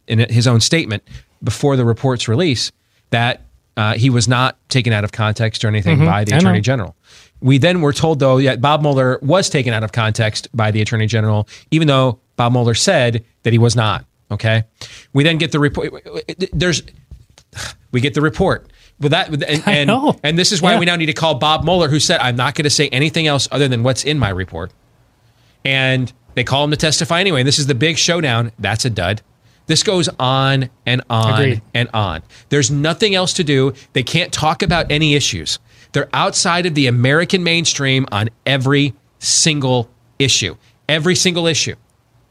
in 0.07 0.19
his 0.29 0.47
own 0.47 0.61
statement 0.61 1.03
before 1.43 1.75
the 1.75 1.85
report's 1.85 2.27
release, 2.27 2.71
that 3.11 3.41
uh, 3.77 3.93
he 3.93 4.09
was 4.09 4.27
not 4.27 4.57
taken 4.69 4.91
out 4.91 5.03
of 5.03 5.11
context 5.11 5.63
or 5.63 5.67
anything 5.67 5.99
Mhm. 5.99 6.05
by 6.07 6.23
the. 6.23 6.35
Attorney 6.37 6.61
General. 6.61 6.95
We 7.41 7.57
then 7.57 7.81
were 7.81 7.93
told, 7.93 8.19
though, 8.19 8.41
that 8.41 8.59
Bob 8.61 8.81
Mueller 8.81 9.19
was 9.21 9.49
taken 9.49 9.73
out 9.73 9.83
of 9.83 9.91
context 9.91 10.47
by 10.55 10.71
the 10.71 10.81
Attorney 10.81 11.05
General, 11.07 11.47
even 11.71 11.87
though 11.87 12.19
Bob 12.35 12.51
Mueller 12.51 12.73
said 12.73 13.23
that 13.43 13.53
he 13.53 13.59
was 13.59 13.75
not. 13.75 14.05
Okay. 14.31 14.63
We 15.13 15.23
then 15.23 15.37
get 15.37 15.51
the 15.51 15.59
report. 15.59 15.91
There's, 16.53 16.83
we 17.91 18.01
get 18.01 18.13
the 18.13 18.21
report. 18.21 18.71
With 18.99 19.11
that, 19.13 19.29
and 19.29 19.63
and, 19.65 20.19
and 20.23 20.37
this 20.37 20.51
is 20.51 20.61
why 20.61 20.73
Yeah. 20.73 20.79
we 20.79 20.85
now 20.85 20.97
need 20.97 21.05
to 21.05 21.13
call 21.13 21.35
Bob 21.35 21.63
Mueller, 21.63 21.87
who 21.87 22.01
said, 22.01 22.19
"I'm 22.19 22.35
not 22.35 22.53
going 22.55 22.65
to 22.65 22.69
say 22.69 22.89
anything 22.89 23.27
else 23.27 23.47
other 23.49 23.69
than 23.69 23.81
what's 23.81 24.03
in 24.03 24.19
my 24.19 24.27
report." 24.29 24.73
And 25.63 26.11
they 26.35 26.43
call 26.43 26.65
him 26.65 26.71
to 26.71 26.77
testify 26.77 27.19
anyway. 27.21 27.39
And 27.41 27.47
this 27.47 27.59
is 27.59 27.67
the 27.67 27.75
big 27.75 27.97
showdown. 27.97 28.51
That's 28.59 28.83
a 28.85 28.89
dud. 28.89 29.21
This 29.67 29.83
goes 29.83 30.09
on 30.19 30.69
and 30.85 31.01
on 31.09 31.33
Agreed. 31.33 31.61
and 31.73 31.89
on. 31.93 32.23
There's 32.49 32.71
nothing 32.71 33.15
else 33.15 33.33
to 33.33 33.43
do. 33.43 33.73
They 33.93 34.03
can't 34.03 34.33
talk 34.33 34.63
about 34.63 34.91
any 34.91 35.13
issues. 35.15 35.59
They're 35.91 36.09
outside 36.13 36.65
of 36.65 36.75
the 36.75 36.87
American 36.87 37.43
mainstream 37.43 38.05
on 38.11 38.29
every 38.45 38.93
single 39.19 39.89
issue. 40.17 40.55
Every 40.87 41.15
single 41.15 41.47
issue. 41.47 41.75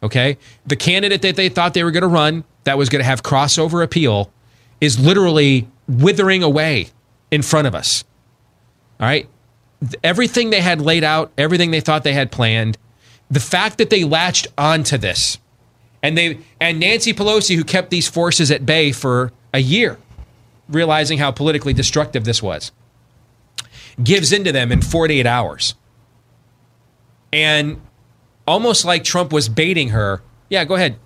Okay? 0.02 0.38
The 0.66 0.76
candidate 0.76 1.22
that 1.22 1.36
they 1.36 1.48
thought 1.48 1.74
they 1.74 1.84
were 1.84 1.90
going 1.90 2.02
to 2.02 2.08
run 2.08 2.44
that 2.64 2.78
was 2.78 2.88
going 2.88 3.00
to 3.00 3.06
have 3.06 3.22
crossover 3.22 3.82
appeal 3.82 4.30
is 4.80 4.98
literally 4.98 5.68
withering 5.88 6.42
away 6.42 6.88
in 7.30 7.42
front 7.42 7.66
of 7.66 7.74
us. 7.74 8.04
All 9.00 9.06
right? 9.06 9.28
Everything 10.02 10.50
they 10.50 10.60
had 10.60 10.80
laid 10.80 11.04
out, 11.04 11.32
everything 11.38 11.70
they 11.70 11.80
thought 11.80 12.04
they 12.04 12.12
had 12.12 12.30
planned, 12.30 12.78
the 13.30 13.40
fact 13.40 13.78
that 13.78 13.90
they 13.90 14.04
latched 14.04 14.48
onto 14.56 14.96
this 14.98 15.38
and 16.02 16.16
they 16.16 16.38
and 16.60 16.80
Nancy 16.80 17.12
Pelosi 17.12 17.56
who 17.56 17.64
kept 17.64 17.90
these 17.90 18.08
forces 18.08 18.50
at 18.50 18.64
bay 18.64 18.92
for 18.92 19.32
a 19.52 19.60
year, 19.60 19.98
realizing 20.68 21.18
how 21.18 21.30
politically 21.30 21.72
destructive 21.72 22.24
this 22.24 22.42
was, 22.42 22.72
gives 24.02 24.32
into 24.32 24.52
them 24.52 24.72
in 24.72 24.82
48 24.82 25.26
hours. 25.26 25.74
And 27.32 27.80
almost 28.46 28.84
like 28.84 29.04
Trump 29.04 29.32
was 29.32 29.48
baiting 29.48 29.90
her, 29.90 30.22
yeah, 30.48 30.64
go 30.64 30.74
ahead. 30.74 30.98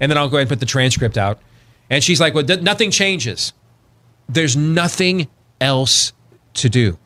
And 0.00 0.10
then 0.10 0.18
I'll 0.18 0.28
go 0.28 0.36
ahead 0.36 0.42
and 0.42 0.50
put 0.50 0.60
the 0.60 0.66
transcript 0.66 1.16
out. 1.16 1.38
And 1.90 2.02
she's 2.02 2.20
like, 2.20 2.34
well, 2.34 2.44
th- 2.44 2.60
nothing 2.60 2.90
changes. 2.90 3.52
There's 4.28 4.56
nothing 4.56 5.28
else 5.60 6.12
to 6.54 6.68
do. 6.68 6.98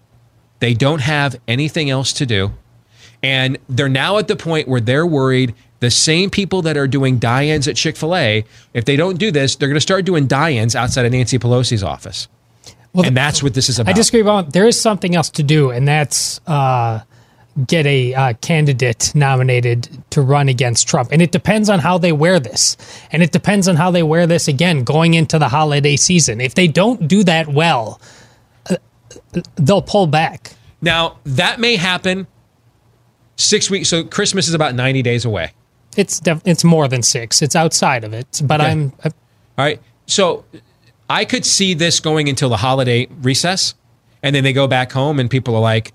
They 0.61 0.75
don't 0.75 1.01
have 1.01 1.41
anything 1.47 1.91
else 1.91 2.13
to 2.15 2.27
do. 2.27 2.53
And 3.23 3.59
they're 3.69 3.89
now 3.89 4.19
at 4.19 4.29
the 4.29 4.37
point 4.37 4.69
where 4.69 4.81
they're 4.81 5.07
worried 5.07 5.55
the 5.81 5.91
same 5.91 6.31
people 6.31 6.63
that 6.63 6.77
are 6.77 6.89
doing 6.89 7.19
die 7.19 7.47
ins 7.47 7.69
at 7.69 7.77
Chick 7.77 7.97
fil 7.97 8.17
A, 8.17 8.45
if 8.75 8.85
they 8.85 8.97
don't 8.97 9.19
do 9.19 9.31
this, 9.31 9.57
they're 9.57 9.69
going 9.69 9.77
to 9.77 9.81
start 9.81 10.05
doing 10.05 10.27
die 10.27 10.53
ins 10.53 10.75
outside 10.75 11.07
of 11.07 11.13
Nancy 11.13 11.39
Pelosi's 11.39 11.83
office. 11.83 12.29
And 12.95 13.17
that's 13.17 13.43
what 13.43 13.55
this 13.55 13.69
is 13.69 13.79
about. 13.79 13.93
I 13.93 13.95
disagree 13.95 14.21
about. 14.21 14.53
There 14.53 14.67
is 14.67 14.81
something 14.81 15.15
else 15.15 15.31
to 15.31 15.43
do, 15.43 15.71
and 15.71 15.87
that's 15.87 16.41
uh, 16.47 17.01
get 17.67 17.87
a 17.87 18.15
uh, 18.15 18.33
candidate 18.41 19.13
nominated 19.15 19.89
to 20.11 20.23
run 20.23 20.49
against 20.49 20.89
Trump. 20.89 21.11
And 21.13 21.21
it 21.21 21.33
depends 21.33 21.69
on 21.69 21.79
how 21.81 21.99
they 21.99 22.13
wear 22.13 22.39
this, 22.41 22.77
and 23.13 23.23
it 23.23 23.33
depends 23.33 23.69
on 23.69 23.77
how 23.77 23.91
they 23.91 24.03
wear 24.03 24.27
this 24.27 24.49
again 24.49 24.85
going 24.85 25.15
into 25.15 25.39
the 25.39 25.49
holiday 25.49 25.97
season. 25.97 26.41
If 26.41 26.55
they 26.55 26.69
don't 26.69 27.09
do 27.09 27.25
that 27.25 27.49
well, 27.49 28.01
uh, 28.71 28.77
they'll 29.57 29.83
pull 29.83 30.07
back. 30.07 30.55
Now, 30.81 31.19
that 31.25 31.59
may 31.59 31.77
happen 31.77 32.27
six 33.37 33.71
weeks. 33.71 33.89
So 33.89 34.05
Christmas 34.05 34.49
is 34.49 34.55
about 34.55 34.75
90 34.75 35.03
days 35.03 35.25
away. 35.25 35.53
It's 35.97 36.21
def- 36.21 36.43
it's 36.45 36.63
more 36.63 36.87
than 36.87 37.03
six. 37.03 37.43
It's 37.43 37.57
outside 37.57 38.05
of 38.05 38.13
it, 38.13 38.41
but 38.45 38.61
Okay. 38.61 38.71
I'm. 38.71 38.93
I, 39.03 39.09
All 39.09 39.13
right. 39.65 39.81
So 40.07 40.45
I 41.09 41.25
could 41.25 41.45
see 41.45 41.75
this 41.75 42.01
going 42.01 42.29
until 42.29 42.49
the 42.49 42.57
holiday 42.57 43.09
recess, 43.23 43.75
and 44.23 44.35
then 44.35 44.45
they 44.45 44.53
go 44.53 44.67
back 44.67 44.93
home, 44.93 45.19
and 45.19 45.31
people 45.31 45.55
are 45.57 45.61
like, 45.61 45.93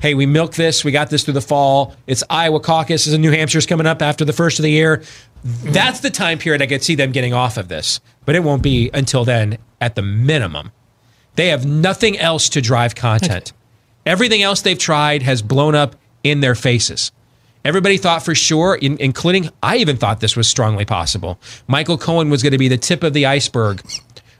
"Hey, 0.00 0.14
we 0.14 0.26
milked 0.26 0.56
this. 0.56 0.84
We 0.84 0.92
got 0.92 1.10
this 1.10 1.24
through 1.24 1.34
the 1.34 1.40
fall. 1.40 1.94
It's 2.06 2.22
Iowa 2.28 2.60
caucus, 2.60 3.06
and 3.06 3.22
New 3.22 3.32
Hampshire's 3.32 3.66
coming 3.66 3.86
up 3.86 4.02
after 4.02 4.24
the 4.24 4.32
first 4.32 4.58
of 4.58 4.62
the 4.62 4.70
year." 4.70 5.02
That's 5.44 6.00
the 6.00 6.10
time 6.10 6.38
period 6.38 6.62
I 6.62 6.66
could 6.66 6.82
see 6.82 6.94
them 6.94 7.12
getting 7.12 7.34
off 7.34 7.56
of 7.56 7.68
this, 7.68 8.00
but 8.24 8.36
it 8.36 8.44
won't 8.44 8.62
be 8.62 8.90
until 8.94 9.24
then 9.24 9.58
at 9.80 9.96
the 9.96 10.02
minimum. 10.02 10.70
They 11.34 11.48
have 11.48 11.64
nothing 11.66 12.18
else 12.18 12.48
to 12.50 12.60
drive 12.60 12.94
content. 12.94 13.52
Everything 14.04 14.42
else 14.42 14.60
they've 14.60 14.78
tried 14.78 15.22
has 15.22 15.42
blown 15.42 15.74
up 15.74 15.96
in 16.22 16.40
their 16.40 16.54
faces. 16.54 17.10
Everybody 17.64 17.96
thought 17.96 18.24
for 18.24 18.34
sure, 18.34 18.74
including 18.74 19.48
I 19.62 19.76
even 19.76 19.96
thought 19.96 20.20
this 20.20 20.36
was 20.36 20.48
strongly 20.48 20.84
possible. 20.84 21.38
Michael 21.68 21.96
Cohen 21.96 22.28
was 22.28 22.42
going 22.42 22.52
to 22.52 22.58
be 22.58 22.68
the 22.68 22.76
tip 22.76 23.02
of 23.02 23.12
the 23.12 23.26
iceberg 23.26 23.82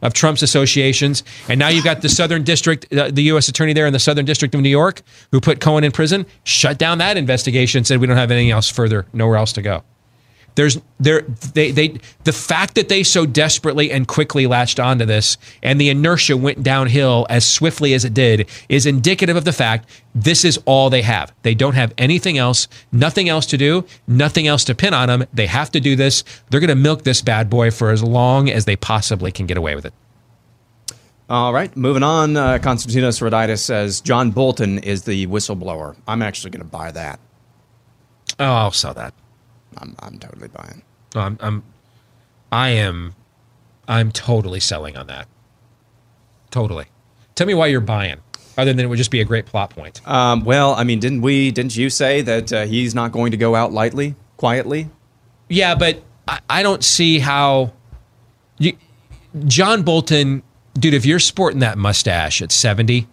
of 0.02 0.12
Trump's 0.12 0.42
associations, 0.42 1.22
and 1.48 1.58
now 1.58 1.68
you've 1.68 1.84
got 1.84 2.02
the 2.02 2.08
Southern 2.08 2.42
District, 2.44 2.92
uh, 2.92 3.10
the 3.10 3.22
U.S. 3.24 3.48
Attorney 3.48 3.72
there 3.72 3.86
in 3.86 3.92
the 3.92 3.98
Southern 3.98 4.24
District 4.24 4.54
of 4.54 4.60
New 4.60 4.68
York, 4.68 5.02
who 5.30 5.40
put 5.40 5.60
Cohen 5.60 5.84
in 5.84 5.92
prison, 5.92 6.26
shut 6.44 6.78
down 6.78 6.98
that 6.98 7.16
investigation, 7.16 7.84
said 7.84 8.00
we 8.00 8.06
don't 8.06 8.16
have 8.16 8.30
anything 8.30 8.50
else 8.50 8.68
further, 8.68 9.06
nowhere 9.12 9.36
else 9.36 9.52
to 9.54 9.62
go. 9.62 9.82
There's 10.54 10.80
there 11.00 11.22
they 11.54 11.70
they 11.70 11.98
the 12.24 12.32
fact 12.32 12.74
that 12.74 12.88
they 12.88 13.02
so 13.02 13.24
desperately 13.26 13.90
and 13.90 14.06
quickly 14.06 14.46
latched 14.46 14.78
onto 14.78 15.06
this 15.06 15.38
and 15.62 15.80
the 15.80 15.88
inertia 15.88 16.36
went 16.36 16.62
downhill 16.62 17.26
as 17.30 17.46
swiftly 17.46 17.94
as 17.94 18.04
it 18.04 18.12
did 18.12 18.48
is 18.68 18.84
indicative 18.84 19.36
of 19.36 19.44
the 19.44 19.52
fact 19.52 19.88
this 20.14 20.44
is 20.44 20.58
all 20.66 20.90
they 20.90 21.02
have. 21.02 21.32
They 21.42 21.54
don't 21.54 21.74
have 21.74 21.94
anything 21.96 22.36
else, 22.36 22.68
nothing 22.90 23.28
else 23.28 23.46
to 23.46 23.56
do, 23.56 23.84
nothing 24.06 24.46
else 24.46 24.64
to 24.64 24.74
pin 24.74 24.92
on 24.92 25.08
them. 25.08 25.24
They 25.32 25.46
have 25.46 25.70
to 25.72 25.80
do 25.80 25.96
this. 25.96 26.22
They're 26.50 26.60
going 26.60 26.68
to 26.68 26.74
milk 26.74 27.04
this 27.04 27.22
bad 27.22 27.48
boy 27.48 27.70
for 27.70 27.90
as 27.90 28.02
long 28.02 28.50
as 28.50 28.66
they 28.66 28.76
possibly 28.76 29.32
can 29.32 29.46
get 29.46 29.56
away 29.56 29.74
with 29.74 29.86
it. 29.86 29.94
All 31.30 31.54
right, 31.54 31.74
moving 31.74 32.02
on. 32.02 32.36
Uh, 32.36 32.58
Konstantinos 32.58 33.22
Roditis 33.22 33.60
says 33.60 34.02
John 34.02 34.32
Bolton 34.32 34.78
is 34.80 35.04
the 35.04 35.26
whistleblower. 35.28 35.96
I'm 36.06 36.20
actually 36.20 36.50
going 36.50 36.62
to 36.62 36.68
buy 36.68 36.90
that. 36.90 37.18
Oh, 38.38 38.44
I'll 38.44 38.70
sell 38.70 38.92
that. 38.94 39.14
I'm, 39.78 39.94
I'm 40.00 40.18
totally 40.18 40.48
buying. 40.48 40.82
I'm, 41.14 41.38
I'm 41.40 41.62
I 42.50 42.70
am 42.70 43.14
I'm 43.88 44.12
totally 44.12 44.60
selling 44.60 44.96
on 44.96 45.06
that. 45.08 45.26
Totally. 46.50 46.86
Tell 47.34 47.46
me 47.46 47.54
why 47.54 47.66
you're 47.68 47.80
buying, 47.80 48.18
other 48.58 48.72
than 48.72 48.84
it 48.84 48.88
would 48.88 48.98
just 48.98 49.10
be 49.10 49.20
a 49.20 49.24
great 49.24 49.46
plot 49.46 49.70
point. 49.70 50.06
Um, 50.06 50.44
well, 50.44 50.74
I 50.74 50.84
mean, 50.84 51.00
didn't 51.00 51.22
we? 51.22 51.50
Didn't 51.50 51.76
you 51.76 51.88
say 51.90 52.20
that 52.22 52.52
uh, 52.52 52.64
he's 52.66 52.94
not 52.94 53.12
going 53.12 53.30
to 53.30 53.36
go 53.36 53.54
out 53.54 53.72
lightly, 53.72 54.14
quietly? 54.36 54.90
Yeah, 55.48 55.74
but 55.74 56.02
I, 56.28 56.40
I 56.48 56.62
don't 56.62 56.84
see 56.84 57.18
how 57.18 57.72
you 58.58 58.76
John 59.46 59.82
Bolton, 59.82 60.42
dude, 60.74 60.94
if 60.94 61.06
you're 61.06 61.18
sporting 61.18 61.60
that 61.60 61.78
mustache 61.78 62.42
at 62.42 62.52
70, 62.52 63.08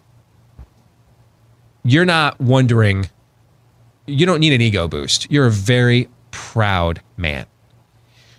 you're 1.83 2.05
not 2.05 2.39
wondering 2.41 3.09
you 4.05 4.25
don't 4.25 4.39
need 4.39 4.53
an 4.53 4.61
ego 4.61 4.87
boost. 4.87 5.31
You're 5.31 5.47
a 5.47 5.51
very 5.51 6.09
proud 6.31 7.01
man. 7.17 7.45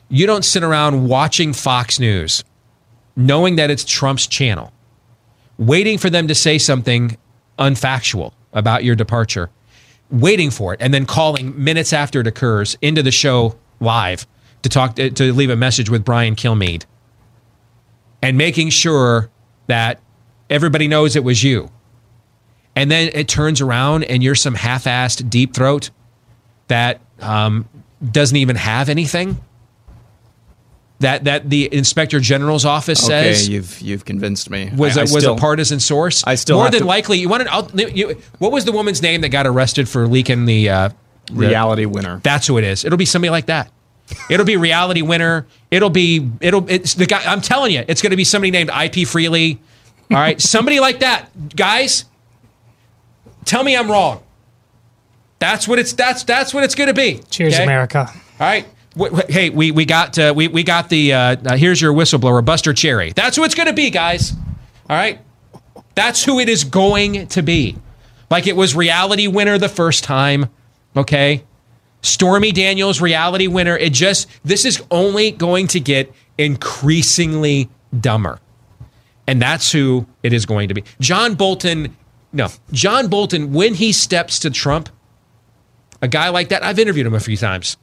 You 0.09 0.27
don't 0.27 0.45
sit 0.45 0.63
around 0.63 1.09
watching 1.09 1.53
Fox 1.53 2.01
News 2.01 2.45
knowing 3.17 3.57
that 3.57 3.71
it's 3.71 3.85
Trump's 3.85 4.27
channel, 4.27 4.73
waiting 5.59 5.99
for 5.99 6.11
them 6.11 6.29
to 6.29 6.35
say 6.35 6.59
something 6.59 7.17
unfactual 7.59 8.33
about 8.53 8.83
your 8.83 8.95
departure, 8.95 9.51
waiting 10.11 10.51
for 10.51 10.75
it, 10.75 10.81
and 10.81 10.93
then 10.93 11.07
calling 11.07 11.63
minutes 11.63 11.93
after 11.93 12.21
it 12.21 12.27
occurs 12.27 12.77
into 12.81 13.03
the 13.03 13.11
show 13.11 13.57
live 13.81 14.27
to 14.63 14.69
talk 14.69 14.95
to 14.97 15.33
leave 15.33 15.51
a 15.51 15.57
message 15.57 15.91
with 15.91 16.05
Brian 16.05 16.35
Kilmeade 16.35 16.85
and 18.23 18.37
making 18.37 18.71
sure 18.71 19.31
that 19.67 20.01
everybody 20.49 20.89
knows 20.89 21.17
it 21.17 21.25
was 21.25 21.43
you. 21.43 21.71
And 22.77 22.91
then 22.91 23.11
it 23.13 23.29
turns 23.29 23.61
around 23.61 24.05
and 24.05 24.23
you're 24.23 24.35
some 24.35 24.55
half-assed 24.55 25.29
deep 25.29 25.55
throat 25.55 25.91
that 26.69 27.01
um, 27.21 27.69
doesn't 28.09 28.37
even 28.37 28.57
have 28.57 28.89
anything. 28.89 29.39
That 31.01 31.25
that 31.25 31.49
the 31.49 31.73
inspector 31.75 32.21
general's 32.21 32.67
office 32.67 33.03
Okay, 33.05 33.33
says 33.33 33.49
you've 33.49 33.81
you've 33.81 34.05
convinced 34.05 34.51
me. 34.51 34.71
was 34.77 34.99
I- 34.99 35.01
a, 35.01 35.01
I 35.01 35.03
was 35.05 35.11
still- 35.23 35.35
a 35.35 35.39
partisan 35.39 35.81
source. 35.81 36.23
I 36.27 36.35
still 36.35 36.59
more 36.59 36.71
than 36.71 36.81
to- 36.83 36.87
likely. 36.87 37.19
You 37.19 37.29
want 37.31 37.45
to? 37.45 37.51
I'll, 37.53 37.71
you, 37.75 38.21
what 38.39 38.53
was 38.53 38.67
the 38.67 38.73
woman's 38.73 39.01
name 39.01 39.23
that 39.23 39.31
got 39.31 39.47
arrested 39.47 39.89
for 39.89 40.07
leaking 40.07 40.45
the 40.45 40.69
uh, 40.69 40.89
the- 41.27 41.33
Reality 41.35 41.87
Winner. 41.87 42.21
That's 42.23 42.47
who 42.47 42.59
it 42.59 42.65
is. 42.65 42.85
It'll 42.85 42.99
be 42.99 43.07
somebody 43.07 43.31
like 43.31 43.47
that. 43.47 43.71
It'll 44.29 44.45
be 44.45 44.57
Reality 44.59 45.01
Winner. 45.01 45.47
It'll 45.71 45.89
be 45.89 46.31
it'll 46.43 46.69
it's 46.69 46.93
the 46.95 47.07
guy. 47.07 47.23
I'm 47.25 47.41
telling 47.41 47.73
you, 47.73 47.83
it's 47.89 48.03
going 48.03 48.11
to 48.11 48.17
be 48.17 48.25
somebody 48.25 48.51
named 48.51 48.69
IP 48.69 49.09
Freely. 49.09 49.59
All 50.11 50.17
right, 50.19 50.39
somebody 50.41 50.81
like 50.81 51.01
that, 51.01 51.31
guys. 51.57 52.05
Tell 53.47 53.65
me 53.65 53.75
I'm 53.75 53.91
wrong. 53.91 54.23
That's 55.41 55.67
what 55.67 55.79
it's 55.81 55.93
that's 55.95 56.23
that's 56.25 56.55
what 56.55 56.63
it's 56.65 56.75
going 56.77 56.89
to 56.89 56.95
be. 56.95 57.21
Cheers, 57.31 57.55
okay? 57.55 57.65
America. 57.65 58.09
All 58.09 58.47
right. 58.47 58.67
W- 58.95 59.11
w- 59.17 59.33
Hey, 59.33 59.51
we 59.51 59.71
we 59.73 59.85
got 59.85 60.17
uh, 60.19 60.33
we 60.37 60.47
we 60.49 60.63
got 60.63 60.89
the 60.89 61.13
uh, 61.13 61.19
uh, 61.45 61.57
here's 61.57 61.81
your 61.81 61.93
whistleblower, 61.93 62.45
Buster 62.45 62.73
Cherry. 62.75 63.13
That's 63.13 63.37
who 63.37 63.45
it's 63.45 63.55
going 63.55 63.67
to 63.69 63.73
be, 63.73 63.91
guys. 63.91 64.33
All 64.89 64.97
right, 64.97 65.21
that's 65.95 66.25
who 66.25 66.41
it 66.41 66.49
is 66.49 66.65
going 66.65 67.27
to 67.29 67.43
be. 67.43 67.77
Like 68.31 68.47
it 68.47 68.55
was 68.57 68.75
Reality 68.77 69.27
Winner 69.29 69.59
the 69.59 69.69
first 69.69 70.05
time. 70.05 70.47
Okay, 70.97 71.45
Stormy 72.03 72.51
Daniels 72.53 73.01
Reality 73.01 73.47
Winner. 73.47 73.77
It 73.77 73.93
just 73.93 74.29
this 74.45 74.65
is 74.65 74.83
only 74.91 75.31
going 75.31 75.69
to 75.69 75.81
get 75.81 76.13
increasingly 76.37 77.69
dumber, 77.99 78.41
and 79.27 79.41
that's 79.41 79.73
who 79.73 80.07
it 80.23 80.33
is 80.33 80.45
going 80.47 80.69
to 80.69 80.75
be. 80.75 80.85
John 81.01 81.35
Bolton. 81.35 81.97
No, 82.33 82.49
John 82.73 83.09
Bolton. 83.09 83.53
When 83.53 83.75
he 83.75 83.93
steps 83.93 84.39
to 84.41 84.51
Trump, 84.51 84.89
a 86.03 86.09
guy 86.09 86.29
like 86.29 86.49
that. 86.49 86.63
I've 86.63 86.79
interviewed 86.79 87.07
him 87.07 87.15
a 87.15 87.21
few 87.21 87.37
times. 87.37 87.77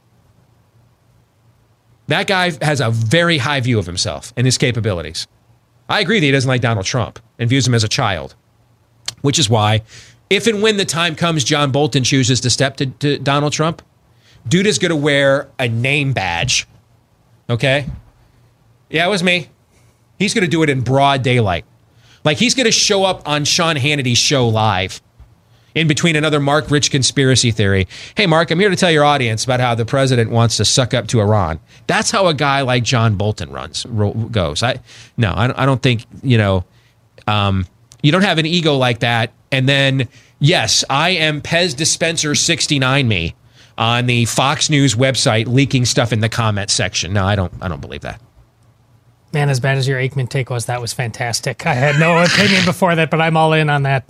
That 2.07 2.28
guy 2.28 2.51
has 2.61 2.80
a 2.80 2.89
very 2.89 3.38
high 3.38 3.59
view 3.59 3.80
of 3.80 3.86
himself 3.86 4.34
and 4.38 4.45
his 4.45 4.57
capabilities. 4.57 5.28
I 5.89 5.99
agree 5.99 6.20
that 6.20 6.26
he 6.26 6.32
doesn't 6.32 6.47
like 6.47 6.61
Donald 6.61 6.86
Trump 6.86 7.20
and 7.38 7.49
views 7.49 7.68
him 7.68 7.74
as 7.74 7.84
a 7.84 7.88
child, 7.88 8.36
which 9.22 9.39
is 9.39 9.49
why, 9.49 9.82
if 10.30 10.47
and 10.47 10.61
when 10.61 10.78
the 10.78 10.86
time 10.86 11.15
comes, 11.15 11.43
John 11.43 11.72
Bolton 11.72 12.03
chooses 12.03 12.41
to 12.41 12.49
step 12.49 12.78
to, 12.78 12.88
to 12.88 13.18
Donald 13.20 13.53
Trump, 13.53 13.82
dude 14.47 14.68
is 14.68 14.80
going 14.80 14.89
to 14.89 14.95
wear 14.95 15.49
a 15.59 15.68
name 15.68 16.13
badge, 16.13 16.68
okay? 17.49 17.86
Yeah, 18.89 19.05
it 19.05 19.09
was 19.09 19.24
me. 19.24 19.49
He's 20.18 20.34
going 20.34 20.43
to 20.43 20.49
do 20.49 20.63
it 20.63 20.70
in 20.70 20.82
broad 20.82 21.24
daylight. 21.24 21.65
Like 22.24 22.38
he's 22.38 22.55
going 22.55 22.65
to 22.65 22.72
show 22.72 23.05
up 23.05 23.28
on 23.28 23.45
Sean 23.45 23.76
Hannity's 23.76 24.18
show 24.18 24.47
live 24.47 25.01
in 25.78 25.88
between 25.88 26.16
another 26.16 26.40
Mark 26.40 26.70
Rich 26.72 26.92
conspiracy 26.92 27.52
theory. 27.52 27.88
Hey, 28.16 28.26
Mark, 28.26 28.52
I'm 28.52 28.60
here 28.60 28.70
to 28.70 28.76
tell 28.76 28.92
your 28.92 29.06
audience 29.06 29.44
about 29.44 29.60
how 29.60 29.76
the 29.76 29.86
president 29.86 30.32
wants 30.32 30.58
to 30.58 30.66
suck 30.66 30.94
up 30.94 31.08
to 31.08 31.22
Iran. 31.22 31.60
That's 31.86 32.12
how 32.12 32.28
a 32.28 32.34
guy 32.34 32.62
like 32.62 32.84
John 32.84 33.16
Bolton 33.16 33.52
runs 33.52 33.86
goes. 34.32 34.64
I 34.64 34.80
no, 35.18 35.34
I, 35.36 35.48
don't- 35.48 35.60
I 35.60 35.66
don't 35.66 35.82
think 35.82 36.06
you 36.24 36.38
know. 36.38 36.66
Um, 37.28 37.66
you 38.04 38.12
don't 38.12 38.22
have 38.24 38.38
an 38.38 38.46
ego 38.46 38.76
like 38.78 39.00
that, 39.00 39.32
and 39.52 39.68
then 39.68 40.08
yes, 40.40 40.84
I 40.90 41.10
am 41.12 41.42
Pez 41.42 41.76
dispenser 41.76 42.36
69 42.36 43.08
me 43.08 43.36
on 43.78 44.06
the 44.06 44.26
Fox 44.26 44.70
News 44.70 44.96
website 44.96 45.46
leaking 45.48 45.86
stuff 45.86 46.12
in 46.14 46.20
the 46.22 46.30
comment 46.30 46.70
section. 46.70 47.14
No, 47.14 47.26
I 47.26 47.36
don't. 47.36 47.52
I 47.62 47.68
don't 47.68 47.82
believe 47.82 48.02
that. 48.02 48.22
Man, 49.34 49.50
as 49.50 49.60
bad 49.60 49.78
as 49.78 49.88
your 49.88 50.00
Aikman 50.00 50.30
take 50.30 50.50
was, 50.50 50.68
that 50.68 50.80
was 50.80 50.94
fantastic. 50.94 51.66
I 51.66 51.74
had 51.74 52.00
no 52.00 52.18
opinion 52.24 52.64
before 52.66 52.96
that, 52.96 53.12
but 53.12 53.20
I'm 53.20 53.36
all 53.36 53.52
in 53.54 53.70
on 53.70 53.84
that. 53.84 54.10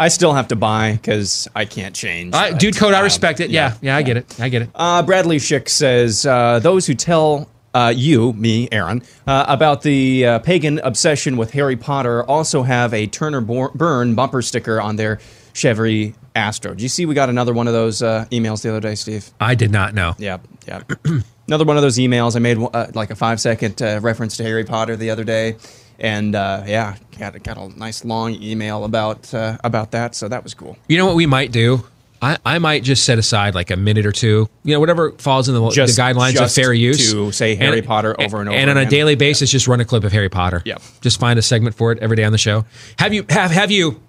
I 0.00 0.08
still 0.08 0.32
have 0.32 0.48
to 0.48 0.56
buy 0.56 0.92
because 0.92 1.46
I 1.54 1.66
can't 1.66 1.94
change. 1.94 2.34
Uh, 2.34 2.52
dude 2.52 2.74
code, 2.74 2.94
I 2.94 2.98
um, 2.98 3.04
respect 3.04 3.38
it. 3.40 3.50
Yeah, 3.50 3.76
yeah, 3.82 3.96
I 3.96 4.00
get 4.00 4.16
it. 4.16 4.40
I 4.40 4.48
get 4.48 4.62
it. 4.62 4.70
Uh, 4.74 5.02
Bradley 5.02 5.36
Schick 5.36 5.68
says 5.68 6.24
uh, 6.24 6.58
those 6.58 6.86
who 6.86 6.94
tell 6.94 7.50
uh, 7.74 7.92
you, 7.94 8.32
me, 8.32 8.66
Aaron, 8.72 9.02
uh, 9.26 9.44
about 9.46 9.82
the 9.82 10.24
uh, 10.24 10.38
pagan 10.38 10.78
obsession 10.78 11.36
with 11.36 11.50
Harry 11.52 11.76
Potter 11.76 12.24
also 12.24 12.62
have 12.62 12.94
a 12.94 13.08
Turner 13.08 13.42
Burn 13.42 14.14
bumper 14.14 14.40
sticker 14.40 14.80
on 14.80 14.96
their 14.96 15.20
Chevy 15.52 16.14
Astro. 16.34 16.74
Do 16.74 16.82
you 16.82 16.88
see 16.88 17.04
we 17.04 17.14
got 17.14 17.28
another 17.28 17.52
one 17.52 17.66
of 17.66 17.74
those 17.74 18.02
uh, 18.02 18.24
emails 18.30 18.62
the 18.62 18.70
other 18.70 18.80
day, 18.80 18.94
Steve? 18.94 19.30
I 19.38 19.54
did 19.54 19.70
not 19.70 19.92
know. 19.92 20.14
Yeah, 20.16 20.38
yep. 20.66 20.90
another 21.46 21.66
one 21.66 21.76
of 21.76 21.82
those 21.82 21.98
emails. 21.98 22.36
I 22.36 22.38
made 22.38 22.56
uh, 22.58 22.86
like 22.94 23.10
a 23.10 23.16
five 23.16 23.38
second 23.38 23.82
uh, 23.82 24.00
reference 24.00 24.38
to 24.38 24.44
Harry 24.44 24.64
Potter 24.64 24.96
the 24.96 25.10
other 25.10 25.24
day. 25.24 25.56
And 26.00 26.34
uh, 26.34 26.62
yeah, 26.66 26.96
got, 27.18 27.40
got 27.42 27.56
a 27.58 27.68
nice 27.78 28.04
long 28.04 28.32
email 28.42 28.84
about 28.84 29.32
uh, 29.34 29.58
about 29.62 29.90
that, 29.92 30.14
so 30.14 30.28
that 30.28 30.42
was 30.42 30.54
cool. 30.54 30.76
You 30.88 30.96
know 30.96 31.06
what 31.06 31.14
we 31.16 31.26
might 31.26 31.52
do? 31.52 31.84
I, 32.22 32.36
I 32.44 32.58
might 32.58 32.82
just 32.84 33.04
set 33.04 33.18
aside 33.18 33.54
like 33.54 33.70
a 33.70 33.76
minute 33.76 34.04
or 34.04 34.12
two, 34.12 34.46
you 34.62 34.74
know, 34.74 34.80
whatever 34.80 35.12
falls 35.12 35.48
in 35.48 35.54
the, 35.54 35.70
Just- 35.70 35.96
the 35.96 36.02
guidelines 36.02 36.38
of 36.38 36.52
fair 36.52 36.72
use. 36.74 37.12
to 37.12 37.32
say 37.32 37.54
Harry 37.54 37.80
Potter 37.80 38.14
over 38.20 38.40
and 38.40 38.48
over 38.50 38.58
And 38.58 38.68
on 38.68 38.76
a 38.76 38.84
daily 38.84 39.14
basis, 39.14 39.50
just 39.50 39.66
run 39.66 39.80
a 39.80 39.86
clip 39.86 40.04
of 40.04 40.12
Harry 40.12 40.28
Potter. 40.28 40.60
Yep. 40.66 40.82
Just 41.00 41.18
find 41.18 41.38
a 41.38 41.42
segment 41.42 41.74
for 41.76 41.92
it 41.92 41.98
every 42.00 42.16
day 42.16 42.24
on 42.24 42.32
the 42.32 42.36
show. 42.38 42.66
Have 42.98 43.14
you 43.14 43.24
have 43.30 43.50
have 43.50 43.70
you? 43.70 44.02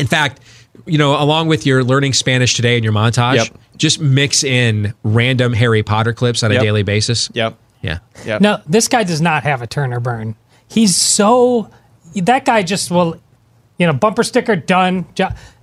In 0.00 0.06
fact, 0.06 0.40
you 0.86 0.96
know, 0.96 1.20
along 1.22 1.48
with 1.48 1.66
your 1.66 1.84
learning 1.84 2.14
Spanish 2.14 2.54
today 2.54 2.76
and 2.76 2.84
your 2.84 2.94
montage, 2.94 3.36
Yep. 3.36 3.58
just 3.76 4.00
mix 4.00 4.42
in 4.44 4.94
random 5.02 5.52
Harry 5.52 5.82
Potter 5.82 6.14
clips 6.14 6.42
on 6.42 6.52
a 6.52 6.58
daily 6.58 6.82
basis. 6.82 7.28
Yep. 7.34 7.58
Yeah. 7.82 7.98
Yep. 8.24 8.40
No, 8.40 8.62
this 8.66 8.88
guy 8.88 9.04
does 9.04 9.20
not 9.20 9.42
have 9.42 9.60
a 9.60 9.66
Turner 9.66 10.00
burn. 10.00 10.36
He's 10.72 10.96
so 10.96 11.70
that 12.14 12.44
guy 12.44 12.62
just 12.62 12.90
will, 12.90 13.20
you 13.78 13.86
know, 13.86 13.92
bumper 13.92 14.22
sticker 14.22 14.56
done. 14.56 15.06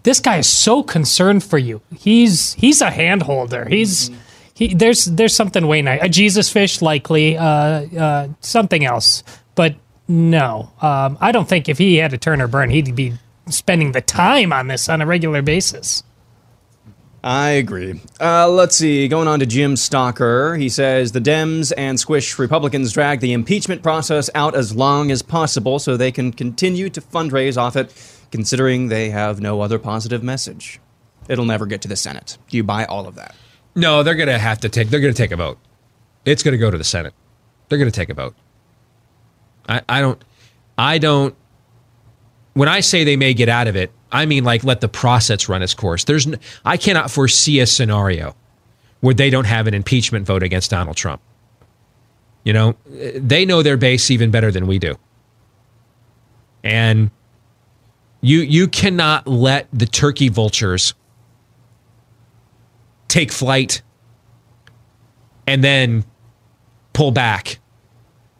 This 0.04 0.20
guy 0.20 0.38
is 0.38 0.48
so 0.48 0.84
concerned 0.84 1.44
for 1.44 1.58
you. 1.58 1.82
He's 1.96 2.54
he's 2.54 2.82
a 2.82 2.92
hand 2.92 3.24
holder. 3.24 3.68
He's 3.68 4.12
he. 4.54 4.74
There's 4.74 5.06
there's 5.06 5.36
something 5.36 5.68
way 5.68 5.82
nice. 5.82 6.00
A 6.04 6.10
Jesus 6.10 6.50
fish, 6.52 6.82
likely. 6.82 7.38
Uh, 7.38 7.44
uh, 7.44 8.28
something 8.42 8.86
else, 8.86 9.24
but 9.56 9.76
no. 10.08 10.72
Um, 10.82 11.18
I 11.20 11.32
don't 11.32 11.50
think 11.50 11.70
if 11.70 11.78
he 11.78 11.96
had 11.98 12.14
a 12.14 12.18
Turner 12.18 12.48
burn, 12.48 12.70
he'd 12.70 12.96
be 12.96 13.14
spending 13.48 13.94
the 13.94 14.02
time 14.02 14.54
on 14.54 14.68
this 14.68 14.90
on 14.90 15.02
a 15.02 15.06
regular 15.06 15.42
basis. 15.42 16.04
I 17.24 17.50
agree. 17.50 18.00
Uh, 18.20 18.48
let's 18.50 18.78
see. 18.78 19.08
Going 19.10 19.28
on 19.28 19.40
to 19.40 19.46
Jim 19.46 19.76
Stalker. 19.76 20.56
He 20.56 20.70
says 20.70 21.12
the 21.12 21.20
Dems 21.20 21.74
and 21.76 22.00
Squish 22.00 22.40
Republicans 22.40 22.94
drag 22.94 23.20
the 23.20 23.34
impeachment 23.34 23.84
process 23.84 24.30
out 24.34 24.56
as 24.56 24.74
long 24.74 25.12
as 25.12 25.22
possible 25.22 25.80
so 25.80 25.98
they 25.98 26.12
can 26.14 26.32
continue 26.32 26.90
to 26.90 27.02
fundraise 27.02 27.58
off 27.58 27.76
it, 27.76 27.94
considering 28.32 28.88
they 28.88 29.10
have 29.10 29.42
no 29.42 29.62
other 29.62 29.78
positive 29.78 30.24
message. 30.24 30.80
It'll 31.28 31.46
never 31.46 31.66
get 31.66 31.82
to 31.82 31.88
the 31.88 31.98
Senate. 31.98 32.38
Do 32.48 32.58
you 32.58 32.64
buy 32.64 32.86
all 32.86 33.06
of 33.06 33.16
that? 33.16 33.36
No, 33.76 34.02
they're 34.02 34.16
going 34.16 34.30
to 34.30 34.40
have 34.40 34.60
to 34.62 34.70
take. 34.70 34.90
They're 34.90 35.02
going 35.02 35.14
to 35.14 35.18
take 35.18 35.32
a 35.32 35.38
vote. 35.38 35.60
It's 36.26 36.42
going 36.42 36.54
to 36.54 36.58
go 36.58 36.72
to 36.72 36.78
the 36.78 36.84
Senate. 36.84 37.14
They're 37.68 37.78
going 37.78 37.92
to 37.92 37.96
take 37.96 38.10
a 38.10 38.14
vote. 38.14 38.36
I, 39.68 39.82
I 39.90 40.02
don't. 40.02 40.24
I 40.78 40.98
don't. 40.98 41.36
When 42.60 42.68
I 42.68 42.82
say 42.82 43.06
they 43.06 43.16
may 43.16 43.34
get 43.34 43.48
out 43.48 43.68
of 43.70 43.78
it, 43.78 43.90
I 44.12 44.26
mean 44.26 44.44
like 44.44 44.66
let 44.66 44.82
the 44.82 44.90
process 44.90 45.48
run 45.48 45.62
its 45.62 45.74
course. 45.74 46.04
There's. 46.04 46.28
n- 46.28 46.38
I 46.66 46.76
cannot 46.76 47.10
foresee 47.10 47.62
a 47.62 47.66
scenario 47.66 48.36
where 49.00 49.14
they 49.14 49.30
don't 49.30 49.46
have 49.46 49.66
an 49.66 49.74
impeachment 49.74 50.26
vote 50.26 50.44
against 50.44 50.70
Donald 50.70 50.98
Trump. 50.98 51.22
You 52.44 52.52
know, 52.52 52.76
they 53.16 53.46
know 53.46 53.64
their 53.64 53.78
base 53.78 54.12
even 54.12 54.30
better 54.30 54.52
than 54.52 54.68
we 54.68 54.78
do, 54.78 54.98
and 56.62 57.12
you 58.20 58.40
you 58.40 58.68
cannot 58.68 59.26
let 59.26 59.70
the 59.72 59.86
turkey 59.86 60.28
vultures 60.28 60.94
take 63.08 63.32
flight 63.32 63.82
and 65.48 65.64
then 65.64 66.04
pull 66.92 67.12
back 67.12 67.60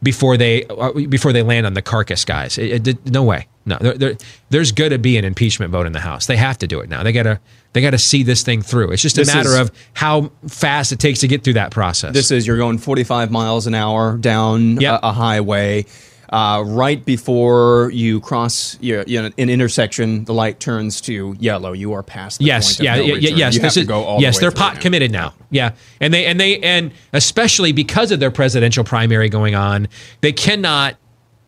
before 0.02 0.36
they 0.36 0.66
uh, 0.66 0.92
before 1.08 1.32
they 1.32 1.42
land 1.42 1.64
on 1.64 1.72
the 1.72 1.80
carcass 1.80 2.26
guys. 2.26 2.58
It, 2.58 2.86
it- 2.86 3.06
no 3.10 3.22
way. 3.22 3.46
No, 3.66 3.76
there, 3.80 3.94
there, 3.98 4.16
there's 4.48 4.72
going 4.72 4.90
to 4.90 4.98
be 4.98 5.16
an 5.18 5.24
impeachment 5.24 5.70
vote 5.70 5.86
in 5.86 5.92
the 5.92 6.00
House. 6.00 6.26
They 6.26 6.36
have 6.36 6.56
to 6.58 6.66
do 6.66 6.80
it 6.80 6.88
now. 6.88 7.02
They 7.02 7.12
got 7.12 7.24
to 7.24 7.38
they 7.72 7.80
got 7.82 7.90
to 7.90 7.98
see 7.98 8.22
this 8.22 8.42
thing 8.42 8.62
through. 8.62 8.90
It's 8.90 9.02
just 9.02 9.16
a 9.18 9.20
This 9.20 9.34
matter 9.34 9.50
is- 9.50 9.58
of 9.60 9.70
how 9.92 10.32
fast 10.48 10.92
it 10.92 10.98
takes 10.98 11.20
to 11.20 11.28
get 11.28 11.44
through 11.44 11.52
that 11.54 11.70
process. 11.70 12.14
This 12.14 12.30
is 12.30 12.46
you're 12.46 12.56
going 12.56 12.78
45 12.78 13.30
miles 13.30 13.66
an 13.66 13.74
hour 13.74 14.16
down 14.16 14.80
Yep. 14.80 15.00
a, 15.02 15.06
a 15.08 15.12
highway. 15.12 15.84
Uh, 16.32 16.62
right 16.64 17.04
before 17.04 17.90
you 17.92 18.20
cross 18.20 18.78
you 18.80 19.02
you 19.08 19.20
know, 19.20 19.30
an 19.36 19.50
intersection, 19.50 20.24
the 20.26 20.32
light 20.32 20.60
turns 20.60 21.00
to 21.00 21.36
yellow. 21.40 21.72
You 21.72 21.92
are 21.92 22.04
past 22.04 22.38
the 22.38 22.44
yes, 22.44 22.76
point 22.76 22.80
of 22.80 22.84
yeah, 22.84 22.94
no 22.94 23.02
yeah, 23.02 23.14
return. 23.14 23.36
yes. 23.36 23.54
You 23.56 23.60
have 23.60 23.66
this 23.66 23.74
to 23.74 23.80
is 23.80 23.86
go 23.88 24.04
all 24.04 24.16
the 24.18 24.22
yes. 24.22 24.36
way 24.36 24.40
They're 24.42 24.50
pot 24.52 24.74
now. 24.74 24.80
committed 24.80 25.10
now. 25.10 25.34
Yeah, 25.50 25.72
and 26.00 26.14
they 26.14 26.26
and 26.26 26.38
they 26.40 26.60
and 26.60 26.92
especially 27.12 27.72
because 27.72 28.12
of 28.12 28.20
their 28.20 28.30
presidential 28.30 28.84
primary 28.84 29.28
going 29.28 29.56
on, 29.56 29.88
they 30.20 30.30
cannot 30.32 30.94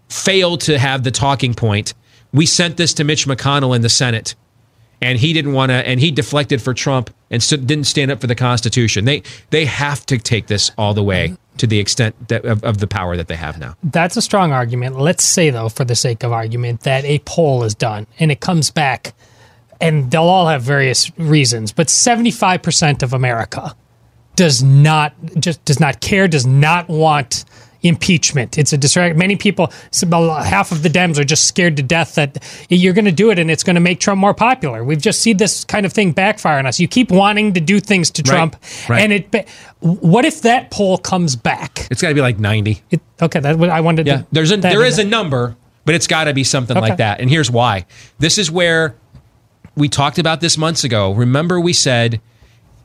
fail 0.09 0.57
to 0.59 0.79
have 0.79 1.05
the 1.05 1.11
talking 1.13 1.55
point. 1.55 1.95
We 2.33 2.47
sent 2.47 2.77
this 2.77 2.95
to 2.95 3.05
Mitch 3.05 3.27
McConnell 3.27 3.77
in 3.77 3.83
the 3.83 3.89
Senate, 3.89 4.35
and 5.01 5.19
he 5.19 5.33
didn't 5.33 5.53
want 5.53 5.71
to, 5.71 5.87
and 5.87 6.01
he 6.01 6.11
deflected 6.11 6.63
for 6.63 6.73
Trump 6.73 7.11
and 7.31 7.47
didn't 7.49 7.85
stand 7.85 8.11
up 8.11 8.21
for 8.21 8.27
the 8.27 8.35
Constitution. 8.35 9.05
They 9.05 9.23
they 9.51 9.65
have 9.65 10.07
to 10.07 10.19
take 10.19 10.47
this 10.47 10.71
all 10.79 10.95
the 10.95 11.03
way 11.03 11.37
to 11.59 11.67
the 11.67 11.79
extent 11.79 12.29
that, 12.29 12.45
of, 12.45 12.65
of 12.65 12.79
the 12.79 12.87
power 12.87 13.17
that 13.17 13.29
they 13.29 13.37
have 13.37 13.59
now. 13.59 13.77
That's 13.83 14.17
a 14.17 14.23
strong 14.23 14.53
argument. 14.53 14.99
Let's 14.99 15.25
say, 15.25 15.51
though, 15.51 15.69
for 15.69 15.85
the 15.85 15.95
sake 15.95 16.23
of 16.23 16.33
argument, 16.33 16.81
that 16.83 17.05
a 17.05 17.19
poll 17.21 17.65
is 17.65 17.75
done 17.75 18.07
and 18.19 18.33
it 18.33 18.41
comes 18.41 18.71
back, 18.71 19.15
and 19.81 20.11
they'll 20.11 20.23
all 20.23 20.47
have 20.47 20.63
various 20.63 21.17
reasons, 21.19 21.73
but 21.73 21.89
75% 21.89 23.03
of 23.03 23.13
America 23.13 23.75
does 24.37 24.63
not 24.63 25.15
just 25.39 25.65
does 25.65 25.81
not 25.81 26.01
care, 26.01 26.29
does 26.29 26.47
not 26.47 26.89
want 26.89 27.45
impeachment. 27.83 28.59
It's 28.59 28.73
a 28.73 28.79
distract. 28.79 29.17
Many 29.17 29.37
people, 29.37 29.73
half 29.93 30.73
of 30.73 30.83
the 30.83 30.89
Dems 30.89 31.19
are 31.19 31.25
just 31.25 31.47
scared 31.47 31.77
to 31.77 31.83
death 31.83 32.15
that 32.15 32.43
you're 32.69 32.93
going 32.93 33.07
to 33.07 33.13
do 33.13 33.31
it 33.31 33.39
and 33.39 33.51
it's 33.51 33.65
going 33.65 33.75
to 33.75 33.81
make 33.81 34.01
Trump 34.01 34.21
more 34.21 34.35
popular. 34.35 34.85
We've 34.85 35.01
just 35.01 35.21
seen 35.21 35.37
this 35.37 35.65
kind 35.65 35.85
of 35.85 35.93
thing 35.93 36.13
backfire 36.13 36.59
on 36.59 36.67
us. 36.67 36.79
You 36.79 36.89
keep 36.89 37.11
wanting 37.11 37.55
to 37.55 37.61
do 37.61 37.81
things 37.81 38.11
to 38.13 38.23
Trump, 38.23 38.57
right. 38.89 39.03
and 39.03 39.13
it. 39.13 39.49
What 39.81 40.25
if 40.25 40.43
that 40.43 40.71
poll 40.71 40.97
comes 40.99 41.35
back? 41.35 41.89
It's 41.91 42.01
got 42.01 42.09
to 42.09 42.15
be 42.15 42.21
like 42.21 42.39
ninety. 42.39 42.83
It, 42.91 43.01
okay, 43.21 43.41
that 43.41 43.61
I 43.61 43.81
wanted. 43.81 44.07
Yeah, 44.07 44.19
to, 44.19 44.27
there's 44.31 44.53
a 44.53 44.57
there 44.57 44.85
is 44.85 44.99
a 44.99 45.05
number, 45.05 45.57
but 45.85 45.95
it's 45.95 46.07
got 46.07 46.25
to 46.25 46.35
be 46.35 46.45
something 46.45 46.77
Okay. 46.77 46.89
like 46.91 46.99
that. 46.99 47.21
And 47.21 47.29
here's 47.29 47.51
why. 47.51 47.87
This 48.19 48.39
is 48.39 48.51
where 48.51 48.95
we 49.75 49.89
talked 49.89 50.19
about 50.19 50.41
this 50.41 50.57
months 50.57 50.85
ago. 50.85 51.13
Remember, 51.13 51.61
we 51.61 51.73
said 51.73 52.21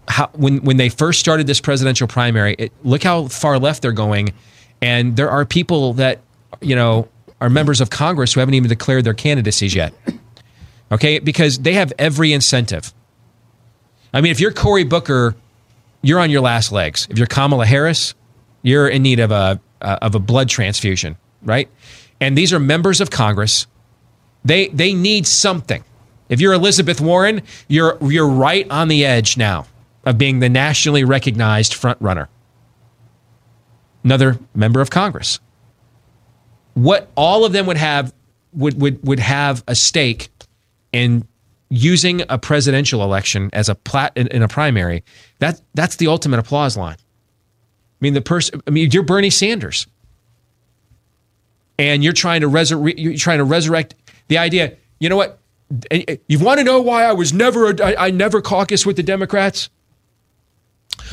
how 0.08 0.30
when 0.34 0.64
when 0.64 0.78
they 0.78 0.90
first 0.90 1.20
started 1.20 1.46
this 1.48 1.60
presidential 1.60 2.08
primary, 2.08 2.56
it, 2.58 2.72
look 2.84 3.04
how 3.04 3.28
far 3.28 3.60
left 3.60 3.82
they're 3.82 3.92
going, 3.92 4.34
and 4.82 5.16
there 5.16 5.30
are 5.30 5.46
people 5.46 5.94
that 5.94 6.20
you 6.62 6.76
know 6.76 7.08
are 7.40 7.50
members 7.50 7.82
of 7.82 7.90
Congress 7.90 8.34
who 8.34 8.40
haven't 8.40 8.56
even 8.56 8.70
declared 8.70 9.04
their 9.04 9.14
candidacies 9.14 9.76
yet. 9.76 9.94
Okay, 10.92 11.20
because 11.20 11.60
they 11.60 11.74
have 11.74 11.92
every 12.00 12.32
incentive. 12.32 12.94
I 14.14 14.22
mean, 14.22 14.32
if 14.32 14.40
you're 14.40 14.54
Cory 14.54 14.86
Booker, 14.86 15.36
you're 16.02 16.20
on 16.20 16.30
your 16.30 16.42
last 16.42 16.72
legs. 16.72 17.08
If 17.10 17.18
you're 17.18 17.28
Kamala 17.28 17.66
Harris, 17.66 18.16
you're 18.62 18.88
in 18.88 19.04
need 19.04 19.20
of 19.20 19.32
a 19.32 19.60
uh, 19.82 20.00
of 20.02 20.16
a 20.16 20.20
blood 20.20 20.50
transfusion, 20.50 21.18
right? 21.44 21.70
And 22.20 22.38
these 22.38 22.54
are 22.54 22.60
members 22.60 23.02
of 23.02 23.10
Congress. 23.10 23.68
They 24.46 24.70
they 24.70 24.94
need 24.94 25.28
something. 25.28 25.84
If 26.30 26.42
you're 26.42 26.54
Elizabeth 26.54 27.02
Warren, 27.02 27.42
you're 27.68 27.98
you're 28.02 28.28
right 28.28 28.70
on 28.70 28.88
the 28.88 29.06
edge 29.06 29.38
now 29.38 29.66
of 30.06 30.18
being 30.18 30.40
the 30.40 30.50
nationally 30.50 31.04
recognized 31.04 31.74
front 31.74 32.02
runner. 32.02 32.30
Another 34.08 34.40
member 34.56 34.80
of 34.80 34.90
Congress. 34.90 35.42
What 36.76 37.10
all 37.16 37.44
of 37.44 37.52
them 37.52 37.66
would 37.66 37.78
have 37.78 38.14
would 38.54 38.80
would 38.82 39.06
would 39.06 39.20
have 39.20 39.64
a 39.68 39.76
stake 39.76 40.30
in 40.94 41.28
using 41.70 42.24
a 42.30 42.38
presidential 42.38 43.04
election 43.04 43.50
as 43.52 43.68
a 43.68 43.76
plat 43.76 44.14
in, 44.16 44.28
in 44.28 44.44
a 44.44 44.48
primary. 44.48 45.04
That 45.40 45.60
that's 45.74 45.98
the 45.98 46.08
ultimate 46.08 46.40
applause 46.40 46.78
line. 46.78 46.96
I 47.00 48.00
mean, 48.00 48.14
the 48.14 48.22
person. 48.22 48.62
I 48.66 48.72
mean, 48.72 48.92
you're 48.92 49.04
Bernie 49.04 49.30
Sanders. 49.30 49.88
and 51.80 52.04
you're 52.04 52.14
trying 52.14 52.42
to 52.42 52.48
resurrect 52.48 52.98
you're 53.00 53.16
trying 53.16 53.40
to 53.40 53.44
resurrect 53.44 53.96
the 54.30 54.38
idea. 54.38 54.78
You 55.00 55.10
know 55.10 55.18
what? 55.18 55.40
You 55.92 56.40
want 56.40 56.60
to 56.60 56.64
know 56.64 56.82
why 56.82 57.04
I 57.06 57.14
was 57.14 57.34
never 57.34 57.82
I, 57.84 57.96
I 58.08 58.12
never 58.12 58.42
caucus 58.42 58.86
with 58.86 58.96
the 58.96 59.04
Democrats? 59.04 59.70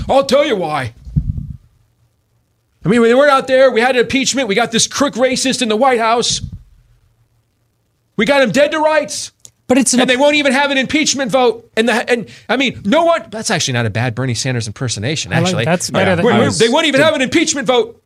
I'll 0.09 0.27
tell 0.27 0.47
you 0.47 0.57
why. 0.57 0.95
I 2.85 2.89
mean, 2.89 3.01
when 3.01 3.17
we're 3.17 3.29
out 3.29 3.47
there, 3.47 3.71
we 3.71 3.81
had 3.81 3.97
an 3.97 4.03
impeachment. 4.03 4.47
We 4.49 4.55
got 4.55 4.71
this 4.71 4.87
crook 4.87 5.15
racist 5.15 5.63
in 5.63 5.69
the 5.69 5.77
White 5.77 6.01
House. 6.01 6.41
We 8.17 8.27
got 8.27 8.43
him 8.43 8.51
dead 8.51 8.73
to 8.73 8.79
rights. 8.79 9.33
But 9.67 9.79
it's 9.79 9.95
and 9.95 10.09
they 10.09 10.19
won't 10.19 10.37
even 10.37 10.53
have 10.53 10.71
an 10.71 10.77
impeachment 10.77 11.31
vote. 11.31 11.71
And 11.75 11.89
the 11.89 12.11
and 12.11 12.29
I 12.51 12.59
mean, 12.59 12.83
no 12.85 13.05
one. 13.07 13.25
That's 13.31 13.51
actually 13.51 13.73
not 13.73 13.87
a 13.87 13.91
bad 13.91 14.15
Bernie 14.15 14.35
Sanders 14.35 14.67
impersonation. 14.67 15.33
I 15.33 15.37
like- 15.37 15.47
Actually, 15.47 15.65
that's 15.65 15.89
better 15.91 16.17
than- 16.17 16.25
We're- 16.25 16.45
was- 16.45 16.59
they 16.59 16.69
won't 16.69 16.87
even 16.87 17.01
have 17.01 17.15
an 17.15 17.23
impeachment 17.23 17.67
vote. 17.67 18.03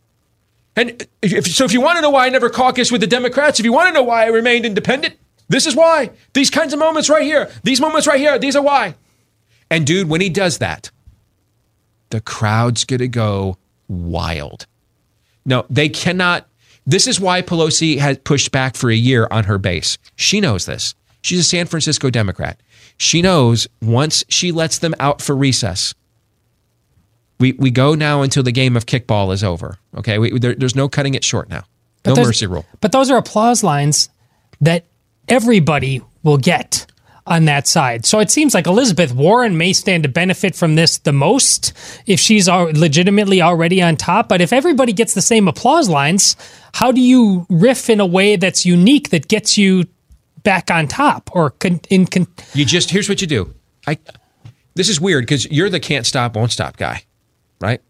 And 0.76 1.04
if, 1.20 1.48
so, 1.48 1.64
if 1.64 1.72
you 1.72 1.80
want 1.80 1.96
to 1.96 2.02
know 2.02 2.10
why 2.10 2.26
I 2.26 2.28
never 2.28 2.48
caucused 2.48 2.92
with 2.92 3.00
the 3.00 3.08
Democrats, 3.08 3.58
if 3.58 3.64
you 3.64 3.72
want 3.72 3.88
to 3.88 3.92
know 3.92 4.04
why 4.04 4.22
I 4.22 4.26
remained 4.28 4.64
independent, 4.64 5.16
this 5.48 5.66
is 5.66 5.74
why. 5.74 6.10
These 6.34 6.50
kinds 6.50 6.72
of 6.72 6.78
moments 6.78 7.08
right 7.10 7.24
here, 7.24 7.50
these 7.64 7.80
moments 7.80 8.06
right 8.06 8.20
here, 8.20 8.38
these 8.38 8.54
are 8.54 8.62
why. 8.62 8.94
And 9.68 9.84
dude, 9.84 10.08
when 10.08 10.20
he 10.20 10.28
does 10.28 10.58
that, 10.58 10.92
the 12.10 12.20
crowd's 12.20 12.84
gonna 12.84 13.08
go 13.08 13.56
wild. 13.88 14.66
No, 15.44 15.66
they 15.70 15.88
cannot. 15.88 16.46
This 16.86 17.06
is 17.06 17.20
why 17.20 17.42
Pelosi 17.42 17.98
has 17.98 18.18
pushed 18.18 18.50
back 18.50 18.76
for 18.76 18.90
a 18.90 18.94
year 18.94 19.28
on 19.30 19.44
her 19.44 19.58
base. 19.58 19.98
She 20.16 20.40
knows 20.40 20.66
this. 20.66 20.94
She's 21.20 21.40
a 21.40 21.44
San 21.44 21.66
Francisco 21.66 22.10
Democrat. 22.10 22.60
She 22.96 23.22
knows 23.22 23.68
once 23.82 24.24
she 24.28 24.52
lets 24.52 24.78
them 24.78 24.94
out 24.98 25.20
for 25.20 25.36
recess, 25.36 25.94
we, 27.38 27.52
we 27.52 27.70
go 27.70 27.94
now 27.94 28.22
until 28.22 28.42
the 28.42 28.52
game 28.52 28.76
of 28.76 28.86
kickball 28.86 29.32
is 29.32 29.44
over. 29.44 29.78
Okay, 29.96 30.18
we, 30.18 30.38
there, 30.38 30.54
there's 30.54 30.74
no 30.74 30.88
cutting 30.88 31.14
it 31.14 31.24
short 31.24 31.48
now. 31.48 31.64
But 32.02 32.16
No 32.16 32.24
mercy 32.24 32.46
rule. 32.46 32.64
But 32.80 32.92
those 32.92 33.10
are 33.10 33.16
applause 33.16 33.62
lines 33.62 34.08
that 34.60 34.84
everybody 35.28 36.02
will 36.22 36.38
get 36.38 36.86
on 37.28 37.44
that 37.44 37.66
side. 37.66 38.04
So 38.06 38.18
it 38.18 38.30
seems 38.30 38.54
like 38.54 38.66
Elizabeth 38.66 39.12
Warren 39.14 39.56
may 39.56 39.72
stand 39.72 40.02
to 40.02 40.08
benefit 40.08 40.54
from 40.54 40.74
this 40.74 40.98
the 40.98 41.12
most 41.12 41.72
if 42.06 42.18
she's 42.18 42.48
legitimately 42.48 43.42
already 43.42 43.82
on 43.82 43.96
top. 43.96 44.28
But 44.28 44.40
if 44.40 44.52
everybody 44.52 44.92
gets 44.92 45.14
the 45.14 45.22
same 45.22 45.48
applause 45.48 45.88
lines, 45.88 46.36
how 46.74 46.92
do 46.92 47.00
you 47.00 47.46
riff 47.48 47.90
in 47.90 48.00
a 48.00 48.06
way 48.06 48.36
that's 48.36 48.64
unique 48.66 49.10
that 49.10 49.28
gets 49.28 49.58
you 49.58 49.84
back 50.42 50.70
on 50.70 50.88
top 50.88 51.30
or 51.34 51.50
con- 51.50 51.80
in 51.90 52.06
con- 52.06 52.26
You 52.54 52.64
just 52.64 52.90
here's 52.90 53.08
what 53.08 53.20
you 53.20 53.26
do. 53.26 53.54
I 53.86 53.98
this 54.74 54.88
is 54.88 55.00
weird 55.00 55.22
because 55.22 55.44
you're 55.50 55.70
the 55.70 55.80
can't 55.80 56.06
stop, 56.06 56.36
won't 56.36 56.52
stop 56.52 56.76
guy, 56.76 57.02
right? 57.60 57.80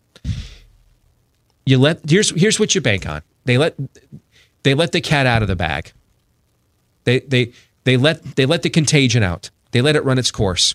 You 1.66 1.78
let 1.78 2.08
here's 2.08 2.30
here's 2.30 2.58
what 2.58 2.74
you 2.74 2.80
bank 2.80 3.06
on. 3.08 3.22
They 3.44 3.58
let 3.58 3.76
they 4.62 4.74
let 4.74 4.92
the 4.92 5.00
cat 5.00 5.26
out 5.26 5.42
of 5.42 5.48
the 5.48 5.56
bag. 5.56 5.92
They 7.04 7.20
they 7.20 7.52
they 7.88 7.96
let 7.96 8.36
they 8.36 8.44
let 8.44 8.62
the 8.62 8.68
contagion 8.68 9.22
out. 9.22 9.48
They 9.70 9.80
let 9.80 9.96
it 9.96 10.04
run 10.04 10.18
its 10.18 10.30
course. 10.30 10.74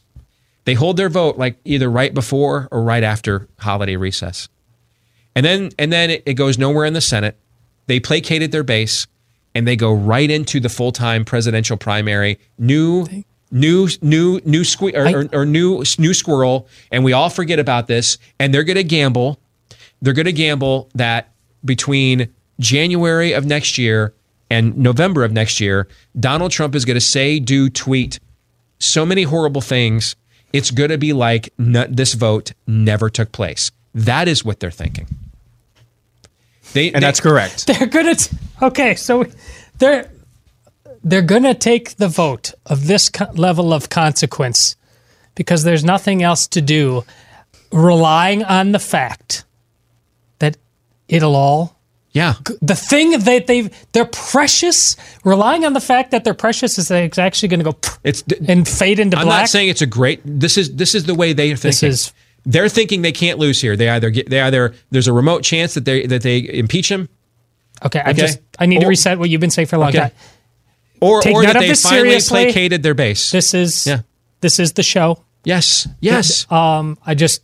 They 0.66 0.74
hold 0.74 0.98
their 0.98 1.10
vote 1.10 1.38
like 1.38 1.58
either 1.64 1.88
right 1.88 2.12
before 2.12 2.68
or 2.72 2.82
right 2.82 3.04
after 3.04 3.48
holiday 3.60 3.98
recess. 3.98 4.50
And 5.36 5.46
then 5.46 5.70
and 5.78 5.94
then 5.94 6.10
it, 6.10 6.24
it 6.26 6.34
goes 6.34 6.58
nowhere 6.58 6.86
in 6.86 6.94
the 6.94 7.02
Senate. 7.02 7.38
They 7.86 8.00
placated 8.00 8.52
their 8.52 8.64
base 8.64 9.06
and 9.54 9.68
they 9.68 9.76
go 9.76 9.94
right 9.94 10.32
into 10.32 10.60
the 10.60 10.70
full-time 10.70 11.24
presidential 11.24 11.78
primary. 11.78 12.40
New 12.58 13.06
new 13.52 13.88
new 14.02 14.42
new 14.44 14.64
sque- 14.64 14.96
or, 14.96 15.20
or, 15.20 15.42
or 15.42 15.46
new 15.46 15.84
new 16.00 16.16
squirrel 16.16 16.68
and 16.92 17.04
we 17.04 17.14
all 17.14 17.30
forget 17.30 17.60
about 17.60 17.86
this 17.86 18.18
and 18.40 18.52
they're 18.52 18.64
going 18.64 18.76
to 18.76 18.84
gamble 18.84 19.40
they're 20.02 20.14
going 20.14 20.26
to 20.26 20.34
gamble 20.34 20.90
that 20.96 21.30
between 21.64 22.34
January 22.60 23.34
of 23.34 23.46
next 23.46 23.78
year 23.78 24.16
and 24.54 24.78
November 24.78 25.24
of 25.24 25.32
next 25.32 25.60
year, 25.60 25.88
Donald 26.20 26.52
Trump 26.52 26.76
is 26.76 26.86
going 26.86 26.96
to 26.96 27.02
say, 27.02 27.40
do, 27.40 27.70
tweet 27.70 28.20
so 28.78 29.04
many 29.04 29.24
horrible 29.24 29.62
things. 29.62 30.16
It's 30.52 30.70
going 30.70 30.92
to 30.92 30.98
be 31.00 31.12
like 31.12 31.52
n- 31.60 31.88
this 31.90 32.14
vote 32.14 32.54
never 32.68 33.10
took 33.10 33.32
place. 33.32 33.72
That 33.96 34.28
is 34.28 34.46
what 34.46 34.60
they're 34.60 34.70
thinking. 34.70 35.08
They, 36.74 36.92
And 36.92 37.04
that's 37.04 37.20
correct. 37.20 37.68
They're 37.68 37.86
gonna. 37.88 38.16
Okay, 38.62 38.96
so 38.96 39.26
they're 39.78 40.10
they're 41.04 41.22
gonna 41.22 41.54
take 41.54 41.98
the 41.98 42.08
vote 42.08 42.54
of 42.66 42.88
this 42.88 43.10
co- 43.10 43.32
level 43.34 43.72
of 43.74 43.90
consequence 43.90 44.76
because 45.36 45.64
there's 45.64 45.84
nothing 45.84 46.24
else 46.24 46.48
to 46.48 46.62
do, 46.62 47.04
relying 47.72 48.44
on 48.44 48.72
the 48.72 48.80
fact 48.80 49.46
that 50.40 50.58
it'll 51.08 51.36
all. 51.36 51.78
Yeah. 52.14 52.36
The 52.62 52.76
thing 52.76 53.12
that 53.20 53.48
they 53.48 53.70
they're 53.92 54.06
precious, 54.06 54.96
relying 55.24 55.66
on 55.66 55.74
the 55.74 55.82
fact 55.82 56.12
that 56.12 56.24
they're 56.24 56.34
precious 56.36 56.78
is 56.78 56.88
that 56.90 57.04
it's 57.04 57.18
actually 57.18 57.50
going 57.50 57.60
to 57.64 57.72
go 57.72 57.78
it's 58.04 58.24
and 58.48 58.68
fade 58.68 59.00
into 59.00 59.18
black. 59.18 59.26
I'm 59.26 59.30
not 59.30 59.50
saying 59.50 59.70
it's 59.70 59.82
a 59.82 59.88
great. 59.88 60.22
This 60.24 60.58
is 60.58 60.76
this 60.76 60.94
is 60.94 61.06
the 61.06 61.16
way 61.16 61.34
they're 61.34 61.56
thinking. 61.56 61.90
This 61.90 62.08
is- 62.08 62.14
they're 62.46 62.68
thinking 62.68 63.04
they 63.04 63.14
can't 63.14 63.40
lose 63.40 63.62
here. 63.62 63.78
They 63.78 63.88
either 63.90 64.10
get 64.10 64.30
they 64.30 64.42
either 64.42 64.74
there's 64.92 65.08
a 65.08 65.14
remote 65.14 65.44
chance 65.44 65.76
that 65.76 65.86
they 65.86 66.06
that 66.08 66.24
they 66.24 66.40
impeach 66.40 66.90
him. 66.92 67.08
okay, 67.86 68.02
I 68.04 68.12
just 68.14 68.40
I 68.60 68.66
need 68.66 68.82
to 68.82 68.88
reset 68.88 69.18
what 69.18 69.30
you've 69.30 69.40
been 69.42 69.50
saying 69.50 69.68
for 69.70 69.78
a 69.78 69.80
long 69.80 69.90
Okay. 69.90 70.00
time. 70.00 70.12
Or 71.00 71.22
Take 71.22 71.34
or 71.36 71.44
that 71.44 71.54
they 71.54 71.74
finally 71.74 72.20
seriously. 72.20 72.44
placated 72.46 72.84
their 72.84 72.94
base. 72.94 73.32
This 73.32 73.54
is 73.54 73.88
Yeah. 73.88 74.02
this 74.42 74.60
is 74.60 74.74
the 74.74 74.84
show. 74.84 75.24
Yes. 75.46 75.88
Yes. 76.02 76.46
Um, 76.52 76.98
I 77.06 77.16
just 77.16 77.42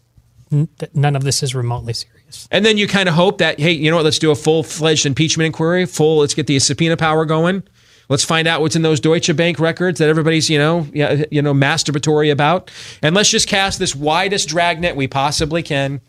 n- 0.52 0.68
none 0.94 1.16
of 1.16 1.24
this 1.24 1.44
is 1.44 1.56
remotely 1.56 1.94
serious. 1.94 2.19
And 2.52 2.66
then 2.66 2.78
you 2.78 2.88
kind 2.88 3.10
of 3.10 3.16
hope 3.16 3.40
that, 3.40 3.60
hey, 3.60 3.72
you 3.72 3.90
know 3.90 3.98
what? 3.98 4.06
Let's 4.06 4.20
do 4.20 4.32
a 4.32 4.36
full 4.36 4.64
fledged 4.64 5.06
impeachment 5.06 5.48
inquiry. 5.48 5.86
Full. 5.86 6.20
Let's 6.20 6.34
get 6.34 6.48
the 6.48 6.60
subpoena 6.60 6.98
power 6.98 7.26
going. 7.26 7.64
Let's 8.10 8.26
find 8.26 8.48
out 8.48 8.62
what's 8.62 8.76
in 8.76 8.82
those 8.82 9.00
Deutsche 9.00 9.36
Bank 9.36 9.60
records 9.60 10.00
that 10.00 10.10
everybody's, 10.10 10.50
you 10.50 10.58
know, 10.58 10.88
you 10.94 11.42
know, 11.42 11.54
masturbatory 11.54 12.32
about. 12.32 12.72
And 13.04 13.16
let's 13.16 13.30
just 13.30 13.48
cast 13.48 13.78
this 13.78 13.96
widest 13.96 14.50
dragnet 14.50 14.96
we 14.96 15.08
possibly 15.08 15.62
can. 15.62 16.02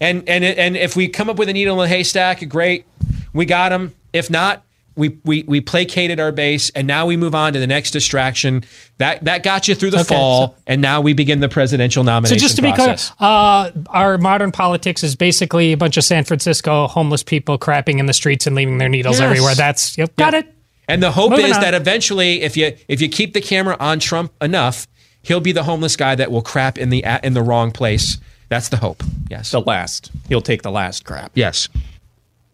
And 0.00 0.28
and 0.28 0.44
and 0.44 0.76
if 0.76 0.94
we 0.94 1.08
come 1.08 1.30
up 1.30 1.38
with 1.38 1.48
a 1.48 1.52
needle 1.52 1.80
in 1.80 1.86
a 1.86 1.88
haystack, 1.88 2.46
great, 2.48 2.84
we 3.32 3.46
got 3.46 3.70
them. 3.70 3.94
If 4.12 4.30
not, 4.30 4.62
we 4.98 5.18
we 5.24 5.44
we 5.44 5.60
placated 5.60 6.20
our 6.20 6.32
base, 6.32 6.70
and 6.70 6.86
now 6.86 7.06
we 7.06 7.16
move 7.16 7.34
on 7.34 7.52
to 7.54 7.58
the 7.58 7.66
next 7.66 7.92
distraction. 7.92 8.64
That 8.98 9.24
that 9.24 9.42
got 9.42 9.68
you 9.68 9.74
through 9.74 9.92
the 9.92 10.00
Okay, 10.00 10.14
fall, 10.14 10.56
and 10.66 10.82
now 10.82 11.00
we 11.00 11.14
begin 11.14 11.40
the 11.40 11.48
presidential 11.48 12.04
nomination. 12.04 12.38
So 12.38 12.42
just 12.42 12.56
to 12.56 12.62
be 12.62 12.72
clear, 12.72 12.96
uh, 13.20 13.70
our 13.88 14.18
modern 14.18 14.52
politics 14.52 15.02
is 15.04 15.16
basically 15.16 15.72
a 15.72 15.76
bunch 15.76 15.96
of 15.96 16.04
San 16.04 16.24
Francisco 16.24 16.88
homeless 16.88 17.22
people 17.22 17.58
crapping 17.58 17.98
in 17.98 18.06
the 18.06 18.12
streets 18.12 18.46
and 18.46 18.56
leaving 18.56 18.78
their 18.78 18.88
needles 18.88 19.20
Yes. 19.20 19.24
everywhere. 19.30 19.54
That's 19.54 19.96
yep, 19.96 20.14
got 20.16 20.34
it. 20.34 20.52
And 20.88 21.02
the 21.02 21.10
hope 21.12 21.30
Moving 21.30 21.46
is 21.46 21.56
on. 21.56 21.62
that 21.62 21.74
eventually, 21.74 22.42
if 22.42 22.56
you 22.56 22.76
if 22.88 23.00
you 23.00 23.08
keep 23.08 23.32
the 23.34 23.40
camera 23.40 23.76
on 23.78 24.00
Trump 24.00 24.32
enough, 24.42 24.86
he'll 25.22 25.40
be 25.40 25.52
the 25.52 25.62
homeless 25.64 25.96
guy 25.96 26.14
that 26.16 26.30
will 26.32 26.42
crap 26.42 26.76
in 26.76 26.90
the 26.90 27.04
in 27.22 27.34
the 27.34 27.42
wrong 27.42 27.70
place. 27.70 28.18
That's 28.48 28.68
the 28.70 28.78
hope. 28.78 29.02
Yes. 29.30 29.50
The 29.50 29.60
last. 29.60 30.10
He'll 30.28 30.40
take 30.40 30.62
the 30.62 30.70
last 30.70 31.04
crap. 31.04 31.30
Yes. 31.34 31.68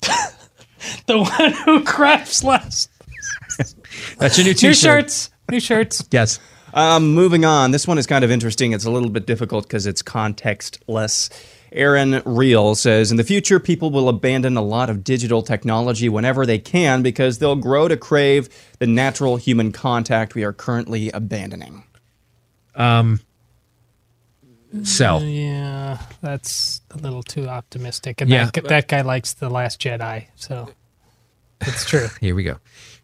The 1.07 1.19
one 1.19 1.53
who 1.65 1.85
crafts 1.85 2.43
last. 2.45 2.91
That's 4.19 4.37
your 4.39 4.45
new 4.45 4.51
New 4.51 4.55
t-shirt. 4.55 4.75
shirts. 4.77 5.31
New 5.51 5.61
shirts. 5.61 6.07
Yes. 6.11 6.39
Um, 6.73 7.15
moving 7.15 7.45
on. 7.45 7.71
This 7.71 7.87
one 7.87 7.99
is 7.99 8.07
kind 8.07 8.25
of 8.25 8.31
interesting. 8.31 8.73
It's 8.73 8.85
a 8.85 8.91
little 8.91 9.11
bit 9.11 9.27
difficult 9.27 9.65
because 9.67 9.87
it's 9.87 10.03
contextless. 10.03 11.31
Aaron 11.73 12.23
Reel 12.25 12.75
says 12.75 13.11
In 13.11 13.17
the 13.17 13.25
future, 13.25 13.61
people 13.61 13.91
will 13.91 14.09
abandon 14.09 14.57
a 14.57 14.63
lot 14.63 14.91
of 14.91 15.05
digital 15.05 15.43
technology 15.43 16.09
whenever 16.09 16.47
they 16.47 16.59
can 16.59 17.03
because 17.03 17.39
they'll 17.39 17.57
grow 17.57 17.89
to 17.89 17.97
crave 17.97 18.49
the 18.79 18.87
natural 18.87 19.37
human 19.37 19.73
contact 19.73 20.35
we 20.35 20.45
are 20.45 20.53
currently 20.53 21.11
abandoning. 21.11 21.85
Um. 22.75 23.21
Sell. 24.83 25.21
Mm, 25.21 25.37
yeah, 25.37 25.99
that's 26.21 26.81
a 26.91 26.97
little 26.99 27.23
too 27.23 27.47
optimistic. 27.47 28.21
And 28.21 28.29
Yeah. 28.31 28.51
that, 28.53 28.65
that 28.69 28.89
guy 28.89 29.03
likes 29.03 29.35
the 29.35 29.49
Last 29.49 29.81
Jedi, 29.81 30.27
so 30.35 30.69
it's 31.61 31.85
true. 31.89 32.09
Here 32.21 32.35
we 32.35 32.43
go. 32.43 32.59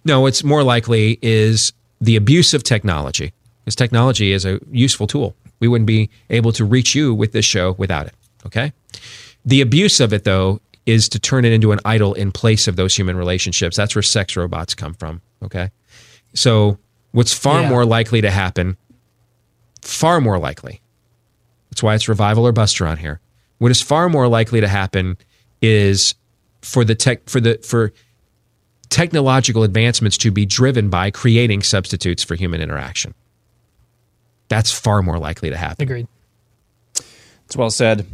No, 0.04 0.20
what's 0.22 0.42
more 0.42 0.62
likely 0.64 1.18
is 1.22 1.72
the 2.00 2.16
abuse 2.16 2.54
of 2.54 2.62
technology. 2.62 3.32
Because 3.64 3.76
technology 3.76 4.32
is 4.32 4.44
a 4.44 4.58
useful 4.72 5.06
tool. 5.06 5.36
We 5.60 5.68
wouldn't 5.68 5.86
be 5.86 6.08
able 6.30 6.52
to 6.52 6.64
reach 6.64 6.94
you 6.94 7.12
with 7.14 7.32
this 7.32 7.44
show 7.44 7.72
without 7.72 8.06
it. 8.06 8.14
Okay. 8.46 8.72
The 9.44 9.60
abuse 9.60 10.00
of 10.00 10.12
it, 10.14 10.24
though, 10.24 10.60
is 10.86 11.08
to 11.10 11.18
turn 11.18 11.44
it 11.44 11.52
into 11.52 11.70
an 11.72 11.78
idol 11.84 12.14
in 12.14 12.32
place 12.32 12.66
of 12.66 12.76
those 12.76 12.96
human 12.96 13.16
relationships. 13.16 13.76
That's 13.76 13.94
where 13.94 14.02
sex 14.02 14.34
robots 14.34 14.74
come 14.74 14.94
from. 14.94 15.20
Okay. 15.44 15.70
So, 16.34 16.78
what's 17.12 17.34
far 17.34 17.60
Yeah. 17.62 17.68
more 17.68 17.84
likely 17.84 18.22
to 18.22 18.30
happen, 18.30 18.76
far 19.82 20.20
more 20.20 20.38
likely, 20.38 20.80
that's 21.70 21.82
why 21.82 21.94
it's 21.94 22.08
revival 22.08 22.46
or 22.46 22.52
buster 22.52 22.86
on 22.86 22.96
here. 22.96 23.20
What 23.58 23.70
is 23.70 23.80
far 23.80 24.08
more 24.08 24.28
likely 24.28 24.60
to 24.60 24.68
happen 24.68 25.16
is 25.62 26.14
for 26.62 26.84
the 26.84 26.94
tech 26.94 27.28
for 27.28 27.40
the 27.40 27.58
for 27.58 27.92
technological 28.88 29.62
advancements 29.62 30.18
to 30.18 30.30
be 30.30 30.44
driven 30.44 30.90
by 30.90 31.10
creating 31.10 31.62
substitutes 31.62 32.22
for 32.22 32.34
human 32.34 32.60
interaction. 32.60 33.14
That's 34.48 34.72
far 34.72 35.02
more 35.02 35.18
likely 35.18 35.50
to 35.50 35.56
happen. 35.56 35.82
Agreed. 35.82 36.08
It's 37.46 37.56
well 37.56 37.70
said. 37.70 38.06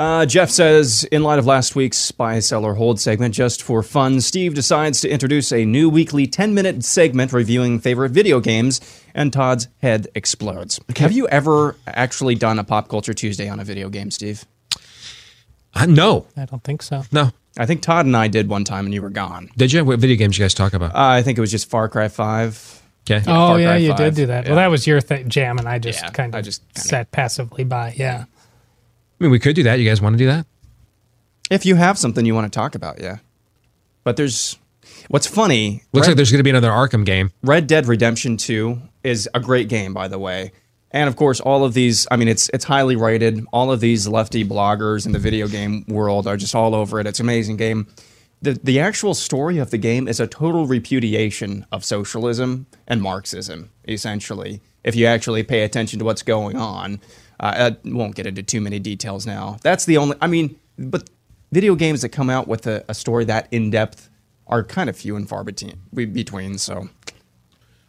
Uh, 0.00 0.24
Jeff 0.24 0.48
says, 0.48 1.04
in 1.12 1.22
light 1.22 1.38
of 1.38 1.44
last 1.44 1.76
week's 1.76 2.10
buy, 2.10 2.38
sell, 2.40 2.64
or 2.64 2.74
hold 2.74 2.98
segment, 2.98 3.34
just 3.34 3.62
for 3.62 3.82
fun, 3.82 4.18
Steve 4.22 4.54
decides 4.54 5.02
to 5.02 5.10
introduce 5.10 5.52
a 5.52 5.66
new 5.66 5.90
weekly 5.90 6.26
10 6.26 6.54
minute 6.54 6.82
segment 6.84 7.34
reviewing 7.34 7.78
favorite 7.78 8.08
video 8.08 8.40
games, 8.40 8.80
and 9.14 9.30
Todd's 9.30 9.68
head 9.82 10.08
explodes. 10.14 10.80
Have 10.96 11.12
you 11.12 11.28
ever 11.28 11.76
actually 11.86 12.34
done 12.34 12.58
a 12.58 12.64
Pop 12.64 12.88
Culture 12.88 13.12
Tuesday 13.12 13.46
on 13.46 13.60
a 13.60 13.64
video 13.64 13.90
game, 13.90 14.10
Steve? 14.10 14.46
Uh, 15.74 15.84
no, 15.84 16.26
I 16.34 16.46
don't 16.46 16.64
think 16.64 16.82
so. 16.82 17.02
no. 17.12 17.30
I 17.58 17.66
think 17.66 17.82
Todd 17.82 18.06
and 18.06 18.16
I 18.16 18.28
did 18.28 18.48
one 18.48 18.64
time, 18.64 18.86
and 18.86 18.94
you 18.94 19.02
were 19.02 19.10
gone. 19.10 19.50
Did 19.58 19.70
you? 19.70 19.84
What 19.84 19.98
video 19.98 20.16
games 20.16 20.38
you 20.38 20.44
guys 20.44 20.54
talk 20.54 20.72
about? 20.72 20.94
Uh, 20.94 20.98
I 20.98 21.22
think 21.22 21.36
it 21.36 21.42
was 21.42 21.50
just 21.50 21.68
Far 21.68 21.90
Cry 21.90 22.08
5. 22.08 22.82
Okay. 23.10 23.18
oh 23.22 23.24
Far 23.24 23.60
yeah, 23.60 23.66
Cry 23.66 23.76
you 23.76 23.88
5, 23.90 23.96
did 23.98 24.14
do 24.14 24.26
that. 24.26 24.44
yeah. 24.44 24.50
Well, 24.50 24.56
that 24.56 24.68
was 24.70 24.86
your 24.86 25.00
th- 25.02 25.26
jam, 25.28 25.58
and 25.58 25.68
I 25.68 25.78
just 25.78 26.00
Yeah, 26.00 26.08
kind 26.08 26.34
I 26.34 26.38
of 26.38 26.44
just 26.46 26.62
kinda- 26.74 26.88
sat 26.88 27.10
passively 27.12 27.64
by. 27.64 27.92
Yeah. 27.98 28.24
I 29.20 29.24
mean, 29.24 29.30
we 29.30 29.38
could 29.38 29.54
do 29.54 29.62
that. 29.64 29.78
You 29.78 29.88
guys 29.88 30.00
want 30.00 30.14
to 30.14 30.18
do 30.18 30.26
that? 30.26 30.46
If 31.50 31.66
you 31.66 31.74
have 31.76 31.98
something 31.98 32.24
you 32.24 32.34
want 32.34 32.50
to 32.50 32.56
talk 32.56 32.74
about, 32.74 33.00
yeah. 33.00 33.18
But 34.04 34.16
there's. 34.16 34.58
What's 35.08 35.26
funny. 35.26 35.82
Looks 35.92 36.06
Red- 36.06 36.12
like 36.12 36.16
there's 36.16 36.30
going 36.30 36.38
to 36.38 36.44
be 36.44 36.50
another 36.50 36.70
Arkham 36.70 37.04
game. 37.04 37.32
Red 37.42 37.66
Dead 37.66 37.86
Redemption 37.86 38.36
2 38.36 38.80
is 39.04 39.28
a 39.34 39.40
great 39.40 39.68
game, 39.68 39.92
by 39.92 40.08
the 40.08 40.18
way. 40.18 40.52
And 40.92 41.08
of 41.08 41.16
course, 41.16 41.38
all 41.40 41.64
of 41.64 41.74
these, 41.74 42.06
I 42.10 42.16
mean, 42.16 42.28
it's 42.28 42.48
it's 42.50 42.64
highly 42.64 42.96
rated. 42.96 43.44
All 43.52 43.70
of 43.70 43.80
these 43.80 44.08
lefty 44.08 44.44
bloggers 44.44 45.06
in 45.06 45.12
the 45.12 45.18
video 45.18 45.46
game 45.48 45.84
world 45.86 46.26
are 46.26 46.36
just 46.36 46.54
all 46.54 46.74
over 46.74 46.98
it. 46.98 47.06
It's 47.06 47.20
an 47.20 47.26
amazing 47.26 47.56
game. 47.56 47.86
The, 48.42 48.58
the 48.64 48.80
actual 48.80 49.14
story 49.14 49.58
of 49.58 49.70
the 49.70 49.78
game 49.78 50.08
is 50.08 50.18
a 50.18 50.26
total 50.26 50.66
repudiation 50.66 51.66
of 51.70 51.84
socialism 51.84 52.66
and 52.88 53.02
Marxism, 53.02 53.70
essentially, 53.86 54.60
if 54.82 54.96
you 54.96 55.04
actually 55.06 55.42
pay 55.42 55.62
attention 55.62 55.98
to 55.98 56.04
what's 56.06 56.22
going 56.22 56.56
on. 56.56 57.00
Uh, 57.40 57.70
I 57.72 57.88
won't 57.88 58.14
get 58.14 58.26
into 58.26 58.42
too 58.42 58.60
many 58.60 58.78
details 58.78 59.26
now. 59.26 59.56
That's 59.62 59.86
the 59.86 59.96
only, 59.96 60.16
I 60.20 60.26
mean, 60.26 60.56
but 60.78 61.08
video 61.50 61.74
games 61.74 62.02
that 62.02 62.10
come 62.10 62.28
out 62.30 62.46
with 62.46 62.66
a, 62.66 62.84
a 62.88 62.94
story 62.94 63.24
that 63.24 63.48
in 63.50 63.70
depth 63.70 64.10
are 64.46 64.62
kind 64.62 64.90
of 64.90 64.96
few 64.96 65.16
and 65.16 65.26
far 65.28 65.42
between, 65.42 65.80
between 65.94 66.58
so 66.58 66.88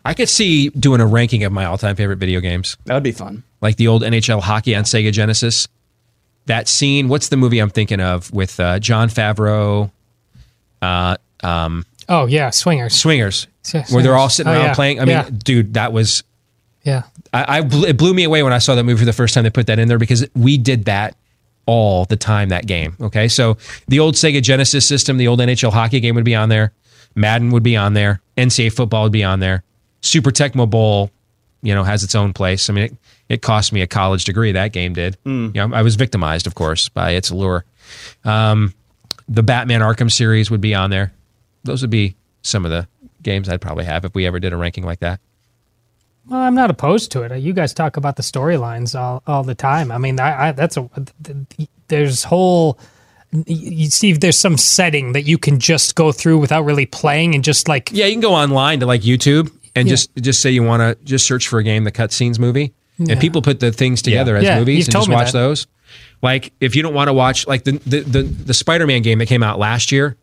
I 0.06 0.14
could 0.14 0.30
see 0.30 0.70
doing 0.70 1.02
a 1.02 1.06
ranking 1.06 1.44
of 1.44 1.52
my 1.52 1.66
all-time 1.66 1.96
favorite 1.96 2.18
video 2.18 2.40
games, 2.40 2.78
that 2.86 2.94
would 2.94 3.04
be 3.04 3.12
fun. 3.12 3.44
like 3.62 3.76
the 3.76 3.88
old 3.88 4.02
NHL 4.04 4.42
hockey 4.42 4.74
on 4.76 4.84
Sega 4.84 5.12
Genesis. 5.12 5.68
That 6.48 6.68
scene. 6.68 7.08
What's 7.08 7.30
the 7.30 7.38
movie 7.38 7.60
I'm 7.60 7.70
thinking 7.70 8.02
of 8.02 8.32
with 8.34 8.60
uh, 8.60 8.80
Jon 8.80 9.10
Favreau? 9.10 9.92
Uh, 10.82 11.18
um, 11.44 11.86
Oh 12.10 12.26
yeah, 12.26 12.50
swingers. 12.50 12.96
Swingers, 12.98 13.48
Yeah, 13.74 13.86
where 13.92 14.02
they're 14.02 14.16
all 14.16 14.28
Swingers. 14.30 14.36
sitting 14.36 14.52
Oh, 14.52 14.56
around 14.56 14.66
yeah. 14.66 14.74
playing. 14.74 15.00
I 15.00 15.06
mean, 15.06 15.10
Yeah. 15.18 15.30
dude, 15.32 15.76
that 15.76 15.94
was 15.94 16.24
Yeah. 16.84 17.04
I, 17.34 17.58
I 17.58 17.62
bl- 17.62 17.86
it 17.86 17.98
blew 17.98 18.14
me 18.14 18.24
away 18.24 18.44
when 18.44 18.54
I 18.54 18.58
saw 18.58 18.76
that 18.76 18.84
movie 18.84 19.00
for 19.00 19.06
the 19.06 19.14
first 19.14 19.34
time. 19.34 19.44
They 19.44 19.50
put 19.50 19.68
that 19.68 19.80
in 19.80 19.88
there 19.88 20.00
because 20.00 20.26
we 20.36 20.58
did 20.58 20.86
that 20.86 21.16
all 21.66 22.06
the 22.06 22.16
time. 22.16 22.50
That 22.50 22.66
game. 22.66 22.96
Okay, 23.00 23.28
so 23.28 23.58
the 23.88 24.00
old 24.00 24.16
Sega 24.16 24.42
Genesis 24.42 24.88
system, 24.88 25.18
the 25.18 25.28
old 25.28 25.40
NHL 25.40 25.72
hockey 25.72 26.00
game 26.00 26.16
would 26.16 26.26
be 26.26 26.36
on 26.36 26.50
there. 26.50 26.74
Madden 27.16 27.52
would 27.52 27.64
be 27.64 27.78
on 27.78 27.94
there. 27.94 28.22
NCAA 28.38 28.74
football 28.74 29.04
would 29.04 29.12
be 29.12 29.24
on 29.24 29.40
there. 29.40 29.64
Super 30.02 30.32
Tecmo 30.32 30.68
Bowl, 30.70 31.12
you 31.62 31.76
know, 31.76 31.84
has 31.84 32.04
its 32.04 32.16
own 32.16 32.34
place. 32.34 32.70
I 32.70 32.74
mean, 32.74 32.86
it, 32.86 32.96
it 33.30 33.42
cost 33.42 33.72
me 33.74 33.82
a 33.82 33.88
college 33.88 34.26
degree. 34.26 34.52
That 34.54 34.72
game 34.74 34.94
did. 34.94 35.18
You 35.26 35.68
know, 35.68 35.76
I 35.76 35.84
was 35.84 35.96
victimized, 35.96 36.48
of 36.48 36.56
course, 36.56 36.90
by 36.90 37.12
its 37.12 37.30
allure. 37.30 37.66
Um, 38.26 38.74
the 39.30 39.44
Batman 39.44 39.82
Arkham 39.82 40.12
series 40.12 40.50
would 40.50 40.62
be 40.62 40.74
on 40.74 40.90
there. 40.90 41.14
Those 41.64 41.82
would 41.82 41.92
be 41.92 42.16
some 42.42 42.66
of 42.66 42.72
the 42.72 42.88
games 43.22 43.48
I'd 43.50 43.62
probably 43.62 43.86
have 43.86 44.04
if 44.04 44.16
we 44.16 44.26
ever 44.26 44.40
did 44.40 44.52
a 44.54 44.58
ranking 44.58 44.84
like 44.84 45.00
that. 45.02 45.20
Well, 46.28 46.40
I'm 46.40 46.56
not 46.56 46.70
opposed 46.70 47.12
to 47.14 47.24
it. 47.24 47.38
You 47.40 47.52
guys 47.54 47.74
talk 47.74 47.98
about 47.98 48.16
the 48.16 48.24
storylines 48.24 48.98
all, 49.00 49.24
all 49.28 49.44
the 49.44 49.56
time. 49.56 49.92
I 49.92 49.98
mean, 49.98 50.20
I, 50.20 50.50
I 50.50 50.52
that's 50.52 50.78
a 50.78 50.90
there's 51.88 52.24
whole 52.24 52.80
you, 53.48 53.90
Steve. 53.90 54.20
There's 54.20 54.38
some 54.38 54.58
setting 54.58 55.14
that 55.14 55.24
you 55.24 55.38
can 55.38 55.60
just 55.60 55.96
go 55.96 56.12
through 56.12 56.38
without 56.38 56.64
really 56.64 56.86
playing 56.86 57.34
and 57.36 57.44
just 57.44 57.68
like 57.68 57.90
Yeah, 57.92 58.06
you 58.06 58.14
can 58.14 58.22
go 58.22 58.34
online 58.34 58.80
to 58.82 58.86
like 58.86 59.02
YouTube 59.02 59.52
and 59.76 59.88
Yeah. 59.88 59.94
just 59.94 60.16
just 60.18 60.42
say 60.42 60.52
you 60.52 60.64
want 60.64 60.82
to 60.82 61.04
just 61.06 61.26
search 61.26 61.48
for 61.48 61.60
a 61.60 61.64
game, 61.64 61.84
the 61.86 61.92
cutscenes 61.92 62.38
movie, 62.40 62.74
Yeah. 62.98 63.14
and 63.14 63.22
people 63.22 63.42
put 63.42 63.60
the 63.60 63.72
things 63.72 64.02
together 64.02 64.36
as 64.38 64.44
Yeah, 64.44 64.60
movies 64.60 64.88
and 64.88 64.94
just 64.94 65.10
watch 65.10 65.28
that. 65.32 65.40
those. 65.40 65.68
Like 66.22 66.54
if 66.60 66.76
you 66.76 66.84
don't 66.84 66.94
want 66.94 67.08
to 67.08 67.14
watch 67.14 67.48
like 67.48 67.64
the 67.64 67.74
the 67.86 68.02
the, 68.02 68.22
the 68.24 68.54
Spider-Man 68.54 69.02
game 69.02 69.20
that 69.20 69.26
came 69.28 69.44
out 69.44 69.58
last 69.60 69.92
year 69.92 70.18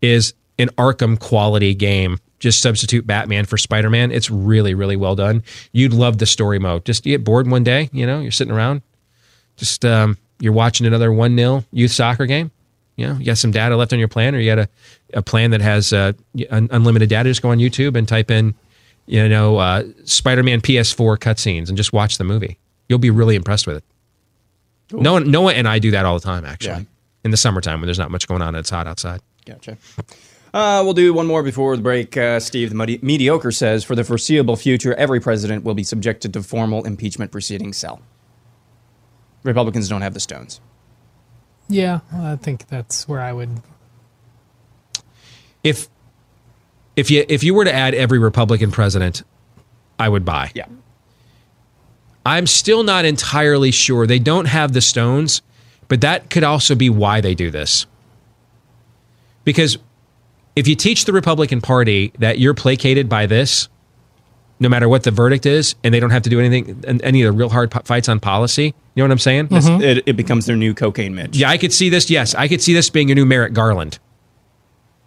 is 0.00 0.32
an 0.58 0.68
Arkham 0.78 1.18
quality 1.18 1.74
game. 1.74 2.18
Just 2.38 2.60
substitute 2.60 3.06
Batman 3.06 3.46
for 3.46 3.56
Spider-Man. 3.56 4.12
It's 4.12 4.30
really 4.30 4.74
really 4.74 4.96
well 4.96 5.14
done. 5.16 5.42
You'd 5.72 5.92
love 5.94 6.18
the 6.18 6.26
story 6.26 6.58
mode. 6.58 6.84
Just 6.84 7.02
get 7.04 7.24
bored 7.24 7.48
one 7.50 7.64
day, 7.64 7.88
you 7.92 8.06
know, 8.06 8.20
you're 8.20 8.30
sitting 8.30 8.52
around, 8.52 8.82
just 9.56 9.84
um, 9.84 10.18
you're 10.38 10.52
watching 10.52 10.86
another 10.86 11.10
one 11.12 11.36
0 11.36 11.64
youth 11.72 11.92
soccer 11.92 12.26
game. 12.26 12.50
You 12.96 13.06
know, 13.08 13.14
you 13.18 13.26
got 13.26 13.38
some 13.38 13.50
data 13.50 13.76
left 13.76 13.92
on 13.92 13.98
your 13.98 14.08
plan, 14.08 14.34
or 14.34 14.38
you 14.38 14.50
got 14.54 14.58
a, 14.58 14.68
a 15.14 15.22
plan 15.22 15.50
that 15.50 15.60
has 15.60 15.92
uh, 15.92 16.12
un- 16.50 16.68
unlimited 16.70 17.08
data. 17.10 17.28
Just 17.28 17.42
go 17.42 17.50
on 17.50 17.58
YouTube 17.58 17.94
and 17.96 18.08
type 18.08 18.30
in, 18.30 18.54
you 19.06 19.28
know, 19.28 19.58
uh, 19.58 19.84
Spider-Man 20.04 20.60
PS4 20.62 21.18
cutscenes 21.18 21.68
and 21.68 21.76
just 21.76 21.92
watch 21.92 22.16
the 22.18 22.24
movie. 22.24 22.58
You'll 22.88 22.98
be 22.98 23.10
really 23.10 23.34
impressed 23.36 23.66
with 23.66 23.76
it. 23.76 23.84
Noah, 24.92 25.20
Noah 25.20 25.52
and 25.54 25.66
I 25.68 25.78
do 25.78 25.90
that 25.90 26.06
all 26.06 26.18
the 26.18 26.24
time, 26.24 26.44
actually, 26.46 26.70
Yeah. 26.80 26.82
in 27.24 27.30
the 27.32 27.36
summertime 27.36 27.80
when 27.80 27.86
there's 27.86 27.98
not 27.98 28.10
much 28.10 28.26
going 28.28 28.40
on 28.40 28.48
and 28.48 28.58
it's 28.58 28.70
hot 28.70 28.86
outside. 28.86 29.20
Gotcha. 29.44 29.76
Uh, 30.56 30.80
we'll 30.82 30.94
do 30.94 31.12
one 31.12 31.26
more 31.26 31.42
before 31.42 31.76
the 31.76 31.82
break. 31.82 32.16
Uh, 32.16 32.40
Steve, 32.40 32.70
the 32.70 32.98
mediocre 33.02 33.52
says, 33.52 33.84
for 33.84 33.94
the 33.94 34.02
foreseeable 34.02 34.56
future, 34.56 34.94
every 34.94 35.20
president 35.20 35.64
will 35.64 35.74
be 35.74 35.82
subjected 35.82 36.32
to 36.32 36.42
formal 36.42 36.82
impeachment 36.86 37.30
proceedings. 37.30 37.76
Sell. 37.76 38.00
Republicans 39.42 39.86
don't 39.86 40.00
have 40.00 40.14
the 40.14 40.20
stones. 40.20 40.62
yeah. 41.68 42.00
I 42.10 42.36
think 42.36 42.68
that's 42.68 43.06
where 43.06 43.20
I 43.20 43.34
would. 43.34 43.50
If 45.62 45.88
if 46.96 47.10
you 47.10 47.26
if 47.28 47.44
you 47.44 47.52
were 47.52 47.66
to 47.66 47.74
add 47.74 47.92
every 47.94 48.18
Republican 48.18 48.70
president, 48.70 49.24
I 49.98 50.08
would 50.08 50.24
buy. 50.24 50.52
Yeah. 50.54 50.68
I'm 52.24 52.46
still 52.46 52.82
not 52.82 53.04
entirely 53.04 53.72
sure. 53.72 54.06
They 54.06 54.18
don't 54.18 54.46
have 54.46 54.72
the 54.72 54.80
stones, 54.80 55.42
but 55.88 56.00
that 56.00 56.30
could 56.30 56.44
also 56.44 56.74
be 56.74 56.88
why 56.88 57.20
they 57.20 57.34
do 57.34 57.50
this. 57.50 57.84
Because 59.44 59.76
if 60.56 60.66
you 60.66 60.74
teach 60.74 61.04
the 61.04 61.12
Republican 61.12 61.60
Party 61.60 62.12
that 62.18 62.38
you're 62.38 62.54
placated 62.54 63.08
by 63.08 63.26
this, 63.26 63.68
no 64.58 64.68
matter 64.70 64.88
what 64.88 65.02
the 65.02 65.10
verdict 65.10 65.44
is, 65.44 65.74
and 65.84 65.92
they 65.92 66.00
don't 66.00 66.10
have 66.10 66.22
to 66.22 66.30
do 66.30 66.40
anything, 66.40 66.82
any 67.04 67.22
of 67.22 67.32
the 67.32 67.38
real 67.38 67.50
hard 67.50 67.70
po- 67.70 67.82
fights 67.84 68.08
on 68.08 68.18
policy, 68.18 68.64
you 68.64 68.72
know 68.96 69.04
what 69.04 69.12
I'm 69.12 69.18
saying? 69.18 69.48
Mm-hmm. 69.48 69.82
It, 69.82 70.02
it 70.08 70.16
becomes 70.16 70.46
their 70.46 70.56
new 70.56 70.72
cocaine 70.72 71.14
Mitch. 71.14 71.36
Yeah, 71.36 71.50
I 71.50 71.58
could 71.58 71.72
see 71.74 71.90
this. 71.90 72.08
Yes, 72.08 72.34
I 72.34 72.48
could 72.48 72.62
see 72.62 72.72
this 72.72 72.88
being 72.88 73.08
your 73.08 73.16
new 73.16 73.26
Merrick 73.26 73.52
Garland. 73.52 73.98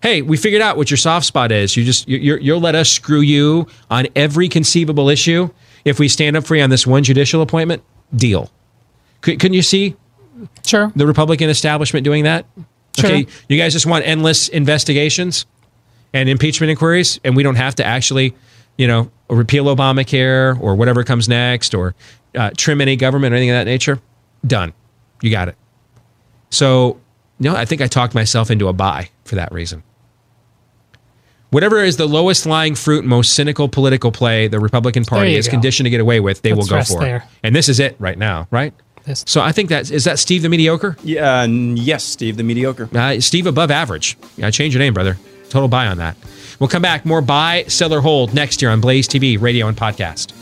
Hey, 0.04 0.22
we 0.22 0.38
figured 0.38 0.62
out 0.62 0.78
what 0.78 0.90
your 0.92 0.98
soft 0.98 1.26
spot 1.26 1.52
is. 1.52 1.76
You 1.76 1.84
just 1.84 2.08
you 2.08 2.20
you're, 2.20 2.38
you'll 2.40 2.62
let 2.62 2.76
us 2.76 2.90
screw 2.90 3.20
you 3.22 3.68
on 3.90 4.08
every 4.16 4.48
conceivable 4.48 5.10
issue 5.10 5.50
if 5.84 6.00
we 6.00 6.08
stand 6.08 6.38
up 6.38 6.46
for 6.46 6.56
you 6.56 6.62
on 6.64 6.70
this 6.70 6.86
one 6.88 7.04
judicial 7.04 7.42
appointment. 7.42 7.84
Deal. 8.16 8.50
Could, 9.22 9.40
couldn't 9.40 9.56
you 9.56 9.62
see 9.62 9.96
Sure. 10.66 10.92
the 10.96 11.06
Republican 11.06 11.50
establishment 11.50 12.06
doing 12.06 12.24
that? 12.24 12.46
Sure. 12.98 13.10
Okay, 13.10 13.28
you 13.48 13.57
guys 13.57 13.74
just 13.74 13.86
want 13.86 14.06
endless 14.06 14.48
investigations 14.49 15.45
and 16.14 16.28
impeachment 16.28 16.72
inquiries, 16.72 17.20
and 17.24 17.36
we 17.36 17.44
don't 17.44 17.56
have 17.56 17.76
to 17.76 17.86
actually, 17.86 18.36
you 18.78 18.88
know, 18.88 19.11
repeal 19.30 19.66
Obamacare 19.66 20.60
or 20.60 20.76
whatever 20.76 21.03
comes 21.03 21.30
next, 21.30 21.74
or 21.74 21.95
uh, 22.36 22.52
trim 22.57 22.82
any 22.82 22.95
government 22.95 23.34
or 23.34 23.38
anything 23.38 23.52
of 23.52 23.56
that 23.56 23.66
nature. 23.66 23.99
Done. 24.45 24.74
You 25.22 25.32
got 25.32 25.49
it. 25.49 25.56
So, 26.49 26.99
you 27.40 27.49
know, 27.49 27.56
I 27.56 27.66
think 27.66 27.82
I 27.82 27.88
talked 27.88 28.16
myself 28.16 28.49
into 28.49 28.68
a 28.68 28.74
buy 28.74 29.10
for 29.26 29.36
that 29.36 29.52
reason. 29.52 29.84
Whatever 31.52 31.84
is 31.84 31.98
the 31.98 32.07
lowest 32.07 32.45
lying 32.45 32.76
fruit, 32.76 33.03
most 33.06 33.34
cynical 33.34 33.68
political 33.68 34.11
play 34.11 34.48
the 34.48 34.60
Republican 34.60 35.03
Party 35.03 35.36
is 35.36 35.48
go. 35.48 35.52
conditioned 35.52 35.86
to 35.86 35.90
get 35.90 35.99
away 35.99 36.20
with, 36.20 36.44
they 36.44 36.53
Let's 36.53 36.70
will 36.70 36.78
go 36.78 36.84
for. 36.84 36.99
there. 36.99 37.28
And 37.44 37.56
this 37.56 37.70
is 37.70 37.80
it 37.80 37.95
right 37.98 38.18
now, 38.18 38.48
right? 38.52 38.74
This- 39.06 39.24
So 39.28 39.42
I 39.42 39.52
think 39.52 39.70
that 39.70 39.90
is 39.92 40.04
that 40.06 40.20
Steve 40.20 40.42
the 40.42 40.50
mediocre. 40.50 40.96
Yeah, 41.04 41.42
n- 41.42 41.78
yes, 41.78 42.04
Steve, 42.04 42.38
the 42.38 42.44
mediocre. 42.44 42.90
Uh, 42.96 43.20
Steve 43.20 43.48
above 43.48 43.72
average. 43.72 44.18
Yeah, 44.38 44.50
change 44.52 44.74
your 44.74 44.80
name, 44.80 44.94
brother. 44.94 45.18
Total 45.50 45.68
buy 45.68 45.88
on 45.88 45.98
that. 45.98 46.16
We'll 46.60 46.68
come 46.70 46.82
back. 46.82 47.06
More 47.06 47.22
buy, 47.22 47.64
sell, 47.68 47.94
or 47.94 48.02
hold 48.02 48.34
next 48.34 48.62
year 48.62 48.70
on 48.72 48.82
Blaze 48.82 49.08
TV, 49.08 49.40
radio, 49.42 49.68
and 49.68 49.76
podcast. 49.78 50.34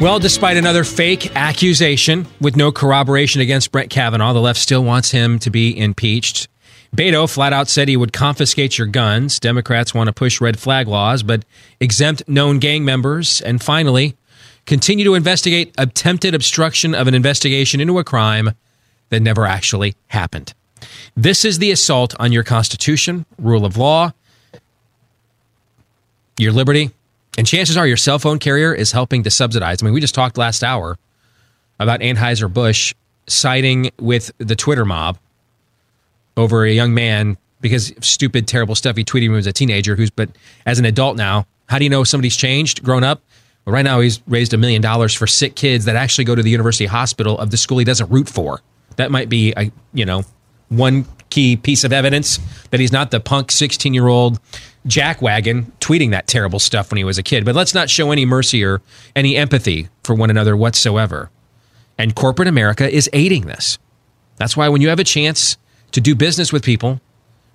Well, 0.00 0.20
despite 0.20 0.56
another 0.56 0.84
fake 0.84 1.34
accusation 1.34 2.28
with 2.40 2.54
no 2.54 2.70
corroboration 2.70 3.40
against 3.40 3.72
Brett 3.72 3.90
Kavanaugh, 3.90 4.32
the 4.32 4.40
left 4.40 4.60
still 4.60 4.84
wants 4.84 5.10
him 5.10 5.40
to 5.40 5.50
be 5.50 5.76
impeached. 5.76 6.46
Beto 6.96 7.28
flat 7.28 7.52
out 7.52 7.66
said 7.66 7.88
he 7.88 7.96
would 7.96 8.12
confiscate 8.12 8.78
your 8.78 8.86
guns. 8.86 9.40
Democrats 9.40 9.92
want 9.92 10.06
to 10.06 10.12
push 10.12 10.40
red 10.40 10.56
flag 10.56 10.86
laws, 10.86 11.24
but 11.24 11.44
exempt 11.80 12.22
known 12.28 12.60
gang 12.60 12.84
members. 12.84 13.40
And 13.40 13.60
finally, 13.60 14.14
continue 14.66 15.04
to 15.04 15.14
investigate 15.14 15.74
attempted 15.76 16.32
obstruction 16.32 16.94
of 16.94 17.08
an 17.08 17.14
investigation 17.14 17.80
into 17.80 17.98
a 17.98 18.04
crime 18.04 18.52
that 19.08 19.18
never 19.18 19.46
actually 19.46 19.96
happened. 20.06 20.54
This 21.16 21.44
is 21.44 21.58
the 21.58 21.72
assault 21.72 22.14
on 22.20 22.30
your 22.30 22.44
Constitution, 22.44 23.26
rule 23.36 23.64
of 23.64 23.76
law, 23.76 24.12
your 26.36 26.52
liberty, 26.52 26.92
and 27.38 27.46
chances 27.46 27.76
are 27.76 27.86
your 27.86 27.96
cell 27.96 28.18
phone 28.18 28.40
carrier 28.40 28.74
is 28.74 28.90
helping 28.90 29.22
to 29.22 29.30
subsidize. 29.30 29.80
I 29.80 29.84
mean, 29.84 29.94
we 29.94 30.00
just 30.00 30.14
talked 30.14 30.36
last 30.36 30.64
hour 30.64 30.98
about 31.78 32.00
Anheuser-Busch 32.00 32.94
siding 33.28 33.92
with 34.00 34.32
the 34.38 34.56
Twitter 34.56 34.84
mob 34.84 35.18
over 36.36 36.64
a 36.64 36.72
young 36.72 36.92
man 36.94 37.38
because 37.60 37.92
of 37.92 38.04
stupid, 38.04 38.48
terrible 38.48 38.74
stuff 38.74 38.96
he 38.96 39.04
tweeted 39.04 39.22
when 39.22 39.30
he 39.30 39.36
was 39.36 39.46
a 39.46 39.52
teenager. 39.52 39.94
Who's 39.94 40.10
but 40.10 40.30
as 40.66 40.80
an 40.80 40.84
adult 40.84 41.16
now, 41.16 41.46
how 41.68 41.78
do 41.78 41.84
you 41.84 41.90
know 41.90 42.02
somebody's 42.02 42.36
changed, 42.36 42.82
grown 42.82 43.04
up? 43.04 43.22
Well, 43.64 43.72
right 43.72 43.84
now 43.84 44.00
he's 44.00 44.20
raised 44.26 44.52
a 44.52 44.56
million 44.56 44.82
dollars 44.82 45.14
for 45.14 45.28
sick 45.28 45.54
kids 45.54 45.84
that 45.84 45.94
actually 45.94 46.24
go 46.24 46.34
to 46.34 46.42
the 46.42 46.50
university 46.50 46.86
hospital 46.86 47.38
of 47.38 47.52
the 47.52 47.56
school 47.56 47.78
he 47.78 47.84
doesn't 47.84 48.10
root 48.10 48.28
for. 48.28 48.62
That 48.96 49.12
might 49.12 49.28
be 49.28 49.54
a 49.56 49.70
you 49.92 50.04
know 50.04 50.24
one 50.70 51.06
key 51.30 51.56
piece 51.56 51.84
of 51.84 51.92
evidence 51.92 52.40
that 52.70 52.80
he's 52.80 52.90
not 52.90 53.12
the 53.12 53.20
punk 53.20 53.52
16 53.52 53.94
year 53.94 54.08
old 54.08 54.40
jackwagon 54.88 55.70
tweeting 55.80 56.10
that 56.10 56.26
terrible 56.26 56.58
stuff 56.58 56.90
when 56.90 56.96
he 56.98 57.04
was 57.04 57.18
a 57.18 57.22
kid. 57.22 57.44
But 57.44 57.54
let's 57.54 57.74
not 57.74 57.90
show 57.90 58.10
any 58.10 58.24
mercy 58.24 58.64
or 58.64 58.80
any 59.14 59.36
empathy 59.36 59.88
for 60.02 60.14
one 60.14 60.30
another 60.30 60.56
whatsoever. 60.56 61.30
And 61.96 62.14
corporate 62.14 62.48
America 62.48 62.88
is 62.88 63.10
aiding 63.12 63.46
this. 63.46 63.78
That's 64.36 64.56
why 64.56 64.68
when 64.68 64.80
you 64.80 64.88
have 64.88 65.00
a 65.00 65.04
chance 65.04 65.56
to 65.92 66.00
do 66.00 66.14
business 66.14 66.52
with 66.52 66.62
people 66.62 67.00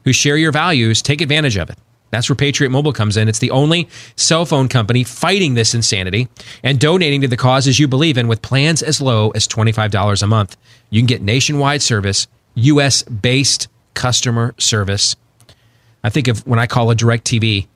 who 0.04 0.14
share 0.14 0.38
your 0.38 0.52
values, 0.52 1.02
take 1.02 1.22
advantage 1.22 1.58
of 1.58 1.70
it. 1.70 1.78
That's 2.12 2.30
where 2.30 2.36
Patriot 2.36 2.70
Mobile 2.70 2.94
comes 2.94 3.18
in. 3.18 3.28
It's 3.28 3.40
the 3.40 3.50
only 3.50 3.90
cell 4.16 4.46
phone 4.46 4.68
company 4.68 5.04
fighting 5.04 5.56
this 5.56 5.74
insanity 5.74 6.28
and 6.62 6.80
donating 6.80 7.22
to 7.22 7.28
the 7.28 7.38
causes 7.38 7.80
you 7.80 7.88
believe 7.88 8.20
in 8.20 8.28
with 8.28 8.44
plans 8.44 8.84
as 8.84 9.02
low 9.02 9.32
as 9.32 9.48
$25 9.48 10.22
a 10.22 10.28
month. 10.28 10.56
You 10.92 11.00
can 11.00 11.08
get 11.08 11.24
nationwide 11.24 11.82
service, 11.82 12.28
US 12.54 13.02
based 13.02 13.68
customer 13.96 14.54
service. 14.60 15.16
I 16.04 16.10
think 16.10 16.28
of 16.28 16.46
when 16.46 16.60
I 16.60 16.68
call 16.68 16.92
a 16.92 16.96
DirecTV 16.96 17.68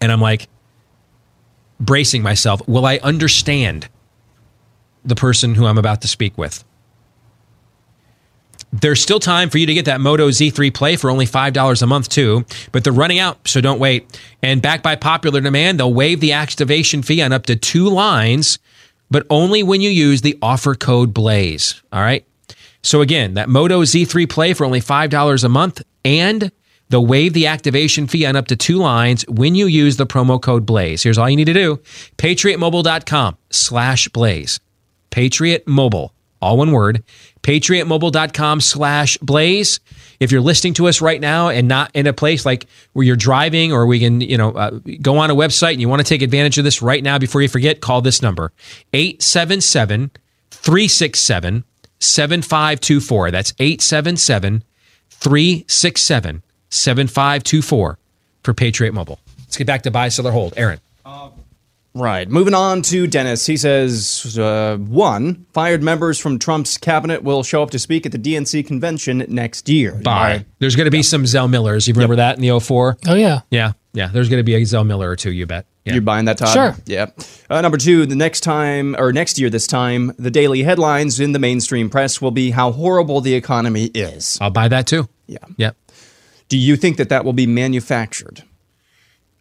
and 0.00 0.12
I'm 0.12 0.20
like 0.20 0.48
bracing 1.78 2.22
myself, 2.22 2.66
will 2.66 2.86
I 2.86 2.98
understand 2.98 3.88
the 5.04 5.14
person 5.14 5.54
who 5.54 5.66
I'm 5.66 5.78
about 5.78 6.02
to 6.02 6.08
speak 6.08 6.36
with? 6.36 6.64
There's 8.72 9.00
still 9.00 9.20
time 9.20 9.48
for 9.48 9.58
you 9.58 9.66
to 9.66 9.74
get 9.74 9.84
that 9.84 10.00
Moto 10.00 10.28
Z3 10.28 10.74
Play 10.74 10.96
for 10.96 11.08
only 11.08 11.24
$5 11.24 11.82
a 11.82 11.86
month, 11.86 12.08
too, 12.08 12.44
but 12.72 12.84
they're 12.84 12.92
running 12.92 13.18
out, 13.18 13.46
so 13.46 13.60
don't 13.60 13.78
wait. 13.78 14.20
And 14.42 14.60
backed 14.60 14.82
by 14.82 14.96
popular 14.96 15.40
demand, 15.40 15.78
they'll 15.78 15.94
waive 15.94 16.20
the 16.20 16.32
activation 16.32 17.02
fee 17.02 17.22
on 17.22 17.32
up 17.32 17.46
to 17.46 17.56
two 17.56 17.88
lines, 17.88 18.58
but 19.10 19.24
only 19.30 19.62
when 19.62 19.80
you 19.80 19.88
use 19.88 20.20
the 20.20 20.36
offer 20.42 20.74
code 20.74 21.14
BLAZE. 21.14 21.80
All 21.92 22.00
right. 22.00 22.26
So 22.82 23.00
again, 23.00 23.34
that 23.34 23.48
Moto 23.48 23.82
Z3 23.82 24.28
Play 24.28 24.52
for 24.52 24.64
only 24.64 24.80
$5 24.80 25.44
a 25.44 25.48
month, 25.48 25.82
and 26.04 26.50
they'll 26.88 27.06
waive 27.06 27.32
the 27.32 27.46
activation 27.46 28.06
fee 28.06 28.26
on 28.26 28.36
up 28.36 28.46
to 28.48 28.56
two 28.56 28.78
lines 28.78 29.24
when 29.28 29.54
you 29.54 29.66
use 29.66 29.96
the 29.96 30.06
promo 30.06 30.40
code 30.40 30.66
BLAZE. 30.66 31.02
Here's 31.02 31.18
all 31.18 31.28
you 31.28 31.36
need 31.36 31.44
to 31.46 31.54
do 31.54 31.76
patriotmobile.com 32.18 33.36
slash 33.50 34.08
blaze. 34.08 34.60
Patriot 35.10 35.66
Mobile, 35.66 36.12
all 36.42 36.58
one 36.58 36.72
word, 36.72 37.02
patriotmobile.com 37.42 38.60
slash 38.60 39.16
blaze. 39.18 39.80
If 40.20 40.32
you're 40.32 40.40
listening 40.40 40.74
to 40.74 40.88
us 40.88 41.00
right 41.00 41.20
now 41.20 41.48
and 41.48 41.68
not 41.68 41.90
in 41.94 42.06
a 42.06 42.12
place 42.12 42.44
like 42.44 42.66
where 42.92 43.06
you're 43.06 43.16
driving 43.16 43.72
or 43.72 43.86
we 43.86 43.98
can, 43.98 44.20
you 44.20 44.36
know, 44.36 44.52
uh, 44.52 44.78
go 45.00 45.18
on 45.18 45.30
a 45.30 45.34
website 45.34 45.72
and 45.72 45.80
you 45.80 45.88
want 45.88 46.00
to 46.00 46.08
take 46.08 46.22
advantage 46.22 46.58
of 46.58 46.64
this 46.64 46.82
right 46.82 47.02
now 47.02 47.18
before 47.18 47.42
you 47.42 47.48
forget, 47.48 47.80
call 47.80 48.02
this 48.02 48.20
number 48.20 48.52
877 48.92 50.10
367 50.50 51.64
7524. 51.98 53.30
That's 53.30 53.54
877 53.58 54.64
367 55.10 56.42
7524 56.70 57.98
for 58.42 58.54
Patriot 58.54 58.92
Mobile. 58.92 59.18
Let's 59.40 59.56
get 59.56 59.66
back 59.66 59.82
to 59.82 59.90
buy, 59.90 60.08
sell, 60.08 60.26
or 60.26 60.32
hold. 60.32 60.54
Aaron. 60.56 60.80
Right. 61.96 62.28
Moving 62.28 62.52
on 62.52 62.82
to 62.82 63.06
Dennis. 63.06 63.46
He 63.46 63.56
says, 63.56 64.36
uh, 64.38 64.76
one, 64.76 65.46
fired 65.54 65.82
members 65.82 66.18
from 66.18 66.38
Trump's 66.38 66.76
cabinet 66.76 67.22
will 67.22 67.42
show 67.42 67.62
up 67.62 67.70
to 67.70 67.78
speak 67.78 68.04
at 68.04 68.12
the 68.12 68.18
DNC 68.18 68.66
convention 68.66 69.24
next 69.28 69.66
year. 69.66 69.92
Buy. 69.92 70.44
There's 70.58 70.76
going 70.76 70.84
to 70.84 70.90
be 70.90 71.02
some 71.02 71.26
Zell 71.26 71.48
Millers. 71.48 71.88
You 71.88 71.94
remember 71.94 72.16
that 72.16 72.36
in 72.36 72.42
the 72.42 72.60
04? 72.60 72.98
Oh, 73.08 73.14
yeah. 73.14 73.40
Yeah. 73.50 73.72
Yeah. 73.94 74.08
There's 74.08 74.28
going 74.28 74.40
to 74.40 74.44
be 74.44 74.54
a 74.56 74.64
Zell 74.64 74.84
Miller 74.84 75.08
or 75.08 75.16
two, 75.16 75.32
you 75.32 75.46
bet. 75.46 75.64
Yeah. 75.86 75.94
You're 75.94 76.02
buying 76.02 76.26
that, 76.26 76.36
Todd? 76.36 76.52
Sure. 76.52 76.76
Yeah. 76.84 77.06
Uh, 77.48 77.62
number 77.62 77.78
two, 77.78 78.04
the 78.04 78.16
next 78.16 78.40
time, 78.40 78.94
or 78.98 79.10
next 79.10 79.38
year 79.38 79.48
this 79.48 79.66
time, 79.66 80.12
the 80.18 80.30
daily 80.30 80.64
headlines 80.64 81.18
in 81.18 81.32
the 81.32 81.38
mainstream 81.38 81.88
press 81.88 82.20
will 82.20 82.30
be 82.30 82.50
how 82.50 82.72
horrible 82.72 83.22
the 83.22 83.32
economy 83.34 83.86
is. 83.94 84.36
I'll 84.38 84.50
buy 84.50 84.68
that 84.68 84.86
too. 84.86 85.08
Yeah. 85.26 85.38
Yep. 85.56 85.76
Do 86.48 86.56
you 86.56 86.76
think 86.76 86.96
that 86.96 87.08
that 87.08 87.24
will 87.24 87.32
be 87.32 87.46
manufactured? 87.46 88.44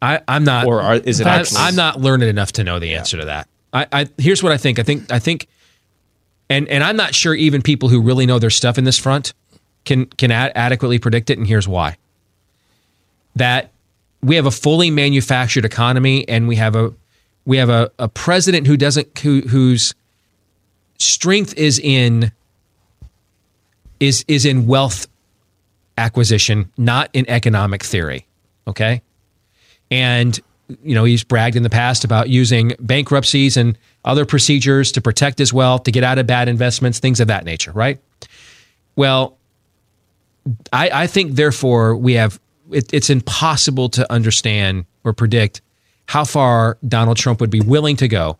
I, 0.01 0.21
I'm 0.27 0.43
not. 0.43 0.67
Or 0.67 0.81
are, 0.81 0.95
is 0.95 1.19
it 1.19 1.27
I, 1.27 1.39
actually? 1.39 1.61
I'm 1.61 1.75
not 1.75 1.99
learned 1.99 2.23
enough 2.23 2.51
to 2.53 2.63
know 2.63 2.79
the 2.79 2.95
answer 2.95 3.17
to 3.17 3.25
that. 3.25 3.47
I, 3.73 3.87
I 3.91 4.07
here's 4.17 4.43
what 4.43 4.51
I 4.51 4.57
think. 4.57 4.79
I 4.79 4.83
think 4.83 5.11
I 5.11 5.19
think, 5.19 5.47
and 6.49 6.67
and 6.67 6.83
I'm 6.83 6.95
not 6.95 7.15
sure 7.15 7.33
even 7.33 7.61
people 7.61 7.89
who 7.89 8.01
really 8.01 8.25
know 8.25 8.39
their 8.39 8.49
stuff 8.49 8.77
in 8.77 8.83
this 8.83 8.97
front 8.97 9.33
can 9.85 10.05
can 10.05 10.31
ad- 10.31 10.51
adequately 10.55 10.99
predict 10.99 11.29
it. 11.29 11.37
And 11.37 11.47
here's 11.47 11.67
why. 11.67 11.97
That 13.35 13.71
we 14.21 14.35
have 14.35 14.45
a 14.45 14.51
fully 14.51 14.91
manufactured 14.91 15.65
economy, 15.65 16.27
and 16.27 16.47
we 16.47 16.55
have 16.55 16.75
a 16.75 16.93
we 17.45 17.57
have 17.57 17.69
a, 17.69 17.91
a 17.99 18.07
president 18.07 18.67
who 18.67 18.77
doesn't 18.77 19.17
who 19.19 19.41
whose 19.41 19.93
strength 20.97 21.53
is 21.57 21.79
in 21.79 22.31
is 23.99 24.25
is 24.27 24.45
in 24.45 24.67
wealth 24.67 25.07
acquisition, 25.97 26.71
not 26.77 27.09
in 27.13 27.29
economic 27.29 27.83
theory. 27.83 28.25
Okay. 28.67 29.01
And, 29.91 30.39
you 30.83 30.95
know, 30.95 31.03
he's 31.03 31.23
bragged 31.23 31.55
in 31.55 31.63
the 31.63 31.69
past 31.69 32.03
about 32.03 32.29
using 32.29 32.73
bankruptcies 32.79 33.55
and 33.57 33.77
other 34.03 34.25
procedures 34.25 34.91
to 34.93 35.01
protect 35.01 35.37
his 35.37 35.53
wealth, 35.53 35.83
to 35.83 35.91
get 35.91 36.03
out 36.03 36.17
of 36.17 36.27
bad 36.27 36.47
investments, 36.47 36.99
things 36.99 37.19
of 37.19 37.27
that 37.27 37.45
nature, 37.45 37.71
right? 37.71 37.99
Well, 38.95 39.37
I, 40.71 40.89
I 41.03 41.07
think, 41.07 41.33
therefore, 41.33 41.95
we 41.95 42.13
have 42.13 42.39
it, 42.71 42.93
it's 42.93 43.09
impossible 43.09 43.89
to 43.89 44.11
understand 44.11 44.85
or 45.03 45.13
predict 45.13 45.61
how 46.07 46.23
far 46.23 46.77
Donald 46.87 47.17
Trump 47.17 47.41
would 47.41 47.49
be 47.49 47.61
willing 47.61 47.95
to 47.97 48.07
go 48.07 48.37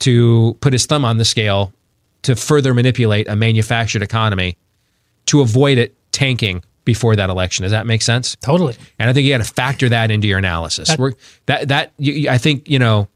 to 0.00 0.56
put 0.60 0.72
his 0.72 0.86
thumb 0.86 1.04
on 1.04 1.18
the 1.18 1.24
scale 1.24 1.72
to 2.22 2.36
further 2.36 2.74
manipulate 2.74 3.28
a 3.28 3.36
manufactured 3.36 4.02
economy 4.02 4.56
to 5.26 5.40
avoid 5.40 5.78
it 5.78 5.94
tanking 6.18 6.62
before 6.84 7.14
that 7.16 7.30
election. 7.30 7.62
Does 7.64 7.72
that 7.72 7.86
make 7.86 8.02
sense? 8.02 8.34
Totally. 8.36 8.74
And 8.98 9.08
I 9.08 9.12
think 9.12 9.26
you 9.26 9.32
got 9.36 9.44
to 9.44 9.52
factor 9.52 9.88
that 9.90 10.10
into 10.10 10.26
your 10.26 10.38
analysis. 10.38 10.88
That- 10.88 10.98
We're, 10.98 11.12
that 11.46 11.68
that 11.68 11.92
you, 11.98 12.30
I 12.30 12.38
think 12.38 12.68
you 12.68 12.78
know, 12.78 13.08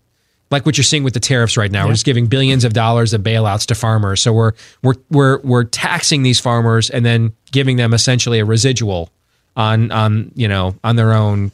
like 0.51 0.67
what 0.67 0.77
you're 0.77 0.85
seeing 0.85 1.05
with 1.05 1.15
the 1.15 1.21
tariffs 1.21 1.57
right 1.57 1.71
now. 1.73 1.87
We're 1.87 1.93
just 1.95 2.05
giving 2.05 2.27
billions 2.27 2.65
of 2.65 2.75
dollars 2.75 3.15
of 3.15 3.23
bailouts 3.23 3.67
to 3.69 3.75
farmers. 3.75 4.21
So 4.21 4.33
we're 4.33 4.53
we're 4.83 4.95
we're 5.11 5.39
we're 5.41 5.65
taxing 5.65 6.23
these 6.23 6.39
farmers 6.41 6.91
and 6.91 7.05
then 7.05 7.33
giving 7.51 7.77
them 7.77 7.95
essentially 7.95 8.39
a 8.41 8.45
residual 8.45 9.09
on 9.57 9.91
on 9.91 10.31
you 10.35 10.49
know 10.49 10.75
on 10.85 10.97
their 10.97 11.13
own 11.13 11.51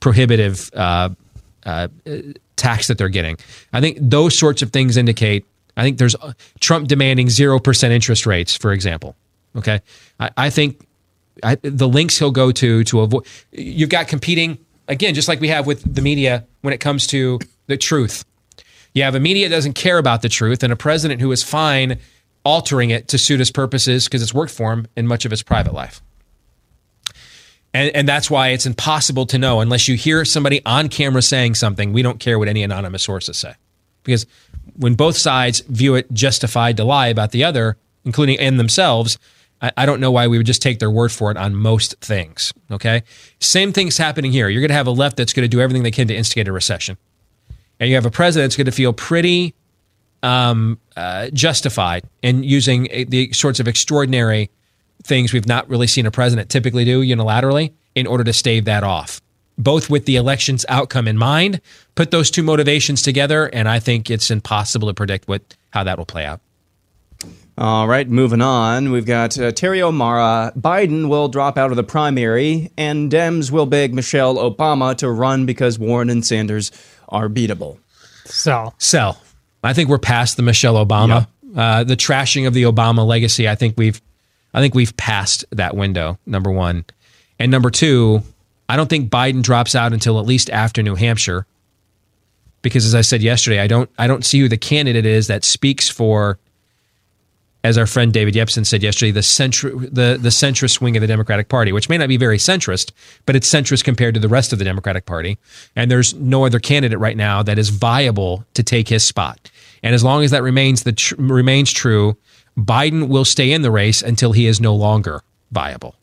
prohibitive 0.00 0.70
uh, 0.74 1.08
uh, 1.64 1.88
tax 2.56 2.88
that 2.88 2.98
they're 2.98 3.08
getting. 3.08 3.36
I 3.72 3.80
think 3.80 3.98
those 4.00 4.36
sorts 4.38 4.62
of 4.62 4.70
things 4.72 4.96
indicate. 4.96 5.44
I 5.76 5.82
think 5.82 5.98
there's 5.98 6.14
uh, 6.16 6.32
Trump 6.60 6.88
demanding 6.88 7.30
zero 7.30 7.58
percent 7.58 7.92
interest 7.92 8.26
rates, 8.26 8.56
for 8.56 8.72
example. 8.72 9.16
Okay, 9.58 9.80
I, 10.18 10.30
I 10.36 10.50
think 10.50 10.86
I, 11.42 11.56
the 11.56 11.88
links 11.88 12.18
he'll 12.18 12.30
go 12.30 12.52
to 12.52 12.84
to 12.84 13.00
avoid. 13.00 13.26
You've 13.52 13.90
got 13.90 14.08
competing 14.08 14.58
again, 14.86 15.14
just 15.14 15.28
like 15.28 15.40
we 15.40 15.48
have 15.48 15.66
with 15.66 15.94
the 15.94 16.02
media 16.02 16.46
when 16.62 16.72
it 16.72 16.78
comes 16.78 17.06
to 17.08 17.38
the 17.66 17.76
truth. 17.76 18.24
You 18.94 19.02
have 19.02 19.14
a 19.14 19.20
media 19.20 19.48
that 19.48 19.54
doesn't 19.54 19.74
care 19.74 19.98
about 19.98 20.22
the 20.22 20.28
truth, 20.28 20.62
and 20.62 20.72
a 20.72 20.76
president 20.76 21.20
who 21.20 21.30
is 21.32 21.42
fine 21.42 21.98
altering 22.44 22.90
it 22.90 23.08
to 23.08 23.18
suit 23.18 23.38
his 23.38 23.50
purposes 23.50 24.04
because 24.04 24.22
it's 24.22 24.32
worked 24.32 24.52
for 24.52 24.72
him 24.72 24.86
in 24.96 25.06
much 25.06 25.24
of 25.24 25.30
his 25.30 25.42
private 25.42 25.74
life. 25.74 26.00
And, 27.74 27.94
and 27.94 28.08
that's 28.08 28.30
why 28.30 28.48
it's 28.48 28.64
impossible 28.64 29.26
to 29.26 29.38
know 29.38 29.60
unless 29.60 29.88
you 29.88 29.96
hear 29.96 30.24
somebody 30.24 30.64
on 30.64 30.88
camera 30.88 31.20
saying 31.20 31.56
something. 31.56 31.92
We 31.92 32.02
don't 32.02 32.18
care 32.18 32.38
what 32.38 32.48
any 32.48 32.62
anonymous 32.62 33.02
sources 33.02 33.36
say. 33.36 33.54
Because 34.02 34.26
when 34.76 34.94
both 34.94 35.16
sides 35.16 35.60
view 35.60 35.94
it 35.94 36.10
justified 36.12 36.78
to 36.78 36.84
lie 36.84 37.08
about 37.08 37.32
the 37.32 37.44
other, 37.44 37.76
including 38.04 38.36
in 38.36 38.56
themselves, 38.56 39.18
I, 39.60 39.72
I 39.78 39.86
don't 39.86 40.00
know 40.00 40.10
why 40.10 40.26
we 40.26 40.38
would 40.38 40.46
just 40.46 40.62
take 40.62 40.78
their 40.78 40.90
word 40.90 41.12
for 41.12 41.30
it 41.30 41.36
on 41.36 41.54
most 41.54 41.96
things. 42.00 42.52
Okay. 42.70 43.02
Same 43.40 43.72
thing's 43.72 43.98
happening 43.98 44.32
here. 44.32 44.48
You're 44.48 44.60
going 44.60 44.68
to 44.68 44.74
have 44.74 44.86
a 44.86 44.92
left 44.92 45.16
that's 45.16 45.32
going 45.32 45.44
to 45.44 45.48
do 45.48 45.60
everything 45.60 45.82
they 45.82 45.90
can 45.90 46.08
to 46.08 46.16
instigate 46.16 46.48
a 46.48 46.52
recession. 46.52 46.96
And 47.80 47.88
you 47.88 47.94
have 47.94 48.06
a 48.06 48.10
president 48.10 48.50
that's 48.50 48.56
going 48.56 48.66
to 48.66 48.72
feel 48.72 48.92
pretty 48.92 49.54
um, 50.22 50.78
uh, 50.96 51.28
justified 51.32 52.04
in 52.22 52.42
using 52.42 52.88
a, 52.90 53.04
the 53.04 53.32
sorts 53.32 53.60
of 53.60 53.68
extraordinary 53.68 54.50
things 55.04 55.32
we've 55.32 55.46
not 55.46 55.68
really 55.68 55.86
seen 55.86 56.06
a 56.06 56.10
president 56.10 56.50
typically 56.50 56.84
do 56.84 57.02
unilaterally 57.02 57.72
in 57.94 58.06
order 58.06 58.24
to 58.24 58.32
stave 58.32 58.64
that 58.64 58.82
off. 58.82 59.20
Both 59.56 59.90
with 59.90 60.06
the 60.06 60.16
election's 60.16 60.64
outcome 60.68 61.08
in 61.08 61.16
mind, 61.16 61.60
put 61.96 62.10
those 62.10 62.30
two 62.30 62.44
motivations 62.44 63.02
together, 63.02 63.46
and 63.46 63.68
I 63.68 63.80
think 63.80 64.08
it's 64.08 64.30
impossible 64.30 64.86
to 64.88 64.94
predict 64.94 65.28
what 65.28 65.56
how 65.70 65.84
that 65.84 65.98
will 65.98 66.06
play 66.06 66.24
out. 66.24 66.40
All 67.60 67.88
right, 67.88 68.08
moving 68.08 68.40
on. 68.40 68.92
We've 68.92 69.04
got 69.04 69.36
uh, 69.36 69.50
Terry 69.50 69.82
O'Mara. 69.82 70.52
Biden 70.56 71.08
will 71.08 71.26
drop 71.26 71.58
out 71.58 71.72
of 71.72 71.76
the 71.76 71.82
primary, 71.82 72.70
and 72.78 73.10
Dems 73.10 73.50
will 73.50 73.66
beg 73.66 73.92
Michelle 73.92 74.36
Obama 74.36 74.96
to 74.98 75.10
run 75.10 75.44
because 75.44 75.76
Warren 75.76 76.08
and 76.08 76.24
Sanders 76.24 76.70
are 77.08 77.28
beatable. 77.28 77.78
So, 78.26 78.74
Sell. 78.78 79.20
I 79.64 79.72
think 79.72 79.88
we're 79.88 79.98
past 79.98 80.36
the 80.36 80.44
Michelle 80.44 80.74
Obama, 80.74 81.26
uh, 81.56 81.82
the 81.82 81.96
trashing 81.96 82.46
of 82.46 82.54
the 82.54 82.62
Obama 82.62 83.04
legacy. 83.04 83.48
I 83.48 83.56
think 83.56 83.74
we've, 83.76 84.00
I 84.54 84.60
think 84.60 84.76
we've 84.76 84.96
passed 84.96 85.44
that 85.50 85.74
window. 85.74 86.16
Number 86.26 86.52
one, 86.52 86.84
and 87.40 87.50
number 87.50 87.70
two, 87.70 88.22
I 88.68 88.76
don't 88.76 88.88
think 88.88 89.10
Biden 89.10 89.42
drops 89.42 89.74
out 89.74 89.92
until 89.92 90.20
at 90.20 90.26
least 90.26 90.48
after 90.50 90.80
New 90.80 90.94
Hampshire, 90.94 91.44
because 92.62 92.86
as 92.86 92.94
I 92.94 93.00
said 93.00 93.20
yesterday, 93.20 93.58
I 93.58 93.66
don't, 93.66 93.90
I 93.98 94.06
don't 94.06 94.24
see 94.24 94.38
who 94.38 94.48
the 94.48 94.56
candidate 94.56 95.06
is 95.06 95.26
that 95.26 95.42
speaks 95.42 95.88
for, 95.88 96.38
as 97.68 97.76
our 97.76 97.86
friend 97.86 98.12
David 98.12 98.32
Yepsen 98.32 98.64
said 98.64 98.82
yesterday, 98.82 99.10
the 99.10 99.20
centr, 99.20 99.78
the 99.80 100.18
the 100.18 100.30
centrist 100.30 100.80
wing 100.80 100.96
of 100.96 101.02
the 101.02 101.06
Democratic 101.06 101.48
Party, 101.48 101.70
which 101.70 101.88
may 101.90 101.98
not 101.98 102.08
be 102.08 102.16
very 102.16 102.38
centrist, 102.38 102.92
but 103.26 103.36
it's 103.36 103.48
centrist 103.48 103.84
compared 103.84 104.14
to 104.14 104.20
the 104.20 104.28
rest 104.28 104.54
of 104.54 104.58
the 104.58 104.64
Democratic 104.64 105.04
Party. 105.04 105.36
And 105.76 105.90
there's 105.90 106.14
no 106.14 106.46
other 106.46 106.60
candidate 106.60 106.98
right 106.98 107.16
now 107.16 107.42
that 107.42 107.58
is 107.58 107.68
viable 107.68 108.44
to 108.54 108.62
take 108.62 108.88
his 108.88 109.04
spot. 109.04 109.50
And 109.82 109.94
as 109.94 110.02
long 110.02 110.24
as 110.24 110.30
that 110.30 110.42
remains 110.42 110.82
the 110.84 110.92
tr- 110.92 111.14
remains 111.18 111.70
true, 111.70 112.16
Biden 112.56 113.08
will 113.08 113.26
stay 113.26 113.52
in 113.52 113.62
the 113.62 113.70
race 113.70 114.00
until 114.02 114.32
he 114.32 114.46
is 114.46 114.60
no 114.60 114.74
longer 114.74 115.22
viable. 115.52 115.94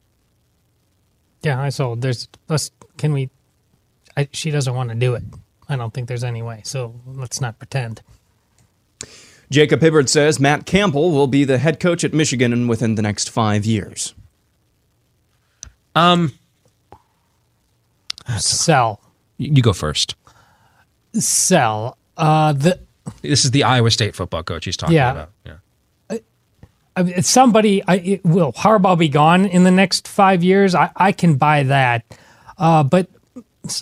yeah, 1.43 1.61
I 1.61 1.69
sold. 1.69 2.01
There's, 2.01 2.27
let's, 2.47 2.71
can 2.97 3.11
we, 3.13 3.29
I, 4.15 4.27
she 4.31 4.51
doesn't 4.51 4.73
want 4.73 4.89
to 4.89 4.95
do 4.95 5.15
it. 5.15 5.23
I 5.67 5.75
don't 5.75 5.93
think 5.93 6.07
there's 6.07 6.23
any 6.23 6.41
way. 6.41 6.61
So 6.63 6.93
let's 7.05 7.41
not 7.41 7.57
pretend. 7.59 8.01
Jacob 9.51 9.81
Hibbard 9.81 10.09
says 10.09 10.39
Matt 10.39 10.65
Campbell 10.65 11.11
will 11.11 11.27
be 11.27 11.43
the 11.43 11.57
head 11.57 11.79
coach 11.79 12.03
at 12.03 12.13
Michigan 12.13 12.67
within 12.67 12.95
the 12.95 13.01
next 13.01 13.29
five 13.29 13.65
years. 13.65 14.13
Um, 15.93 16.33
Sell. 18.37 18.99
you 19.37 19.61
go 19.61 19.73
first. 19.73 20.15
Sell. 21.13 21.97
Uh, 22.17 22.53
the, 22.53 22.79
This 23.21 23.45
is 23.45 23.51
the 23.51 23.63
Iowa 23.63 23.91
State 23.91 24.15
football 24.15 24.43
coach 24.43 24.65
he's 24.65 24.77
talking 24.77 24.95
Yeah. 24.95 25.11
about. 25.11 25.29
Yeah. 25.45 25.51
I 26.97 27.19
somebody 27.21 27.83
I, 27.87 27.95
it, 27.95 28.25
will 28.25 28.53
Harbaugh 28.53 28.97
be 28.97 29.09
gone 29.09 29.45
in 29.45 29.63
the 29.65 29.71
next 29.71 30.07
five 30.07 30.43
years? 30.45 30.73
I, 30.73 30.91
I 30.95 31.11
can 31.11 31.35
buy 31.35 31.63
that, 31.63 32.05
uh, 32.57 32.83
but 32.83 33.09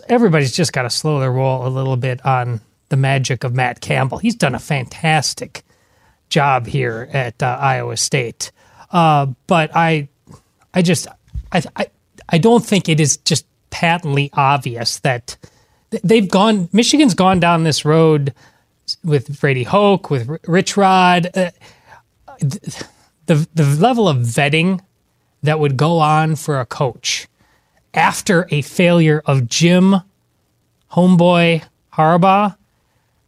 everybody's 0.10 0.52
just 0.52 0.73
got 0.73 0.81
to 0.84 0.90
slow 0.90 1.19
their 1.19 1.31
roll 1.31 1.68
a 1.68 1.69
little 1.69 1.95
bit 1.95 2.26
on 2.26 2.60
the 2.94 2.98
magic 2.98 3.44
of 3.44 3.56
Matt 3.56 3.82
Campbell. 3.82 4.20
He's 4.20 4.36
done 4.36 4.53
a 4.53 4.60
fantastic 4.60 5.64
job 6.30 6.68
here 6.68 7.10
at 7.11 7.41
uh, 7.41 7.57
Iowa 7.60 7.98
State, 7.98 8.52
uh, 8.91 9.26
but 9.48 9.76
I, 9.76 10.10
I 10.76 10.84
just, 10.84 11.07
I, 11.52 11.64
I, 11.76 11.88
I 12.30 12.38
don't 12.38 12.64
think 12.64 12.88
it 12.88 12.99
is 12.99 13.18
just 13.18 13.48
patently 13.72 14.30
obvious 14.34 14.99
that 14.99 15.38
they've 16.03 16.30
gone. 16.30 16.70
Michigan's 16.72 17.15
gone 17.15 17.40
down 17.40 17.64
this 17.64 17.84
road 17.84 18.32
with 19.03 19.40
Brady 19.40 19.64
Hoke, 19.64 20.11
with 20.11 20.30
Rich 20.48 20.78
Rod. 20.78 21.36
Uh, 21.36 21.49
the 22.40 23.48
the 23.56 23.64
level 23.80 24.07
of 24.07 24.18
vetting 24.18 24.82
that 25.41 25.60
would 25.60 25.78
go 25.78 25.98
on 25.98 26.36
for 26.36 26.60
a 26.60 26.65
coach 26.68 27.28
after 27.95 28.48
a 28.52 28.61
failure 28.61 29.24
of 29.26 29.48
Jim 29.48 29.95
Homeboy 30.91 31.64
Harbaugh 31.94 32.56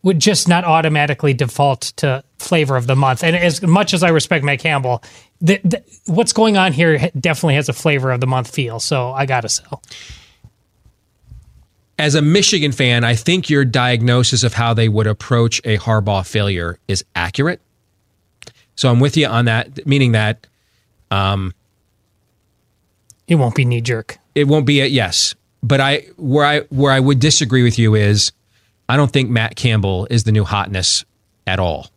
would 0.06 0.20
just 0.20 0.48
not 0.48 0.64
automatically 0.64 1.34
default 1.34 1.82
to 1.98 2.24
flavor 2.38 2.78
of 2.78 2.86
the 2.86 2.96
month. 2.96 3.24
And 3.24 3.36
as 3.36 3.62
much 3.64 3.92
as 3.92 4.04
I 4.04 4.10
respect 4.10 4.46
Matt 4.46 4.60
Campbell, 4.60 5.02
the, 5.42 5.60
the, 5.64 5.84
what's 6.06 6.32
going 6.32 6.58
on 6.58 6.74
here 6.74 7.10
definitely 7.20 7.56
has 7.56 7.70
a 7.70 7.74
flavor 7.74 8.12
of 8.12 8.22
the 8.22 8.28
month 8.28 8.54
feel. 8.54 8.80
So 8.80 9.12
I 9.12 9.26
got 9.26 9.42
to 9.42 9.50
sell. 9.50 9.82
As 11.98 12.14
a 12.14 12.22
Michigan 12.22 12.72
fan, 12.72 13.04
I 13.04 13.16
think 13.16 13.50
your 13.50 13.66
diagnosis 13.66 14.44
of 14.44 14.54
how 14.54 14.76
they 14.76 14.88
would 14.90 15.08
approach 15.08 15.60
a 15.66 15.78
Harbaugh 15.78 16.28
failure 16.28 16.78
is 16.88 17.04
accurate. 17.16 17.60
So 18.76 18.92
I'm 18.92 19.00
with 19.00 19.18
you 19.18 19.26
on 19.26 19.46
that, 19.46 19.88
meaning 19.88 20.12
that 20.12 20.46
um, 21.10 21.54
It 23.28 23.36
won't 23.36 23.56
be 23.56 23.66
knee 23.66 23.82
jerk. 23.82 24.20
it 24.36 24.48
won't 24.48 24.66
be 24.66 24.82
a 24.82 24.86
yes. 24.86 25.34
But 25.64 25.80
I 25.82 26.02
where 26.18 26.46
I 26.46 26.60
where 26.70 26.92
I 26.92 27.00
would 27.00 27.20
disagree 27.20 27.64
with 27.64 27.80
you 27.80 27.96
is 27.96 28.32
I 28.88 28.98
don't 28.98 29.12
think 29.12 29.30
Matt 29.30 29.56
Campbell 29.56 30.08
is 30.10 30.24
the 30.24 30.32
new 30.32 30.44
hotness 30.44 31.06
at 31.48 31.60
all. 31.60 31.88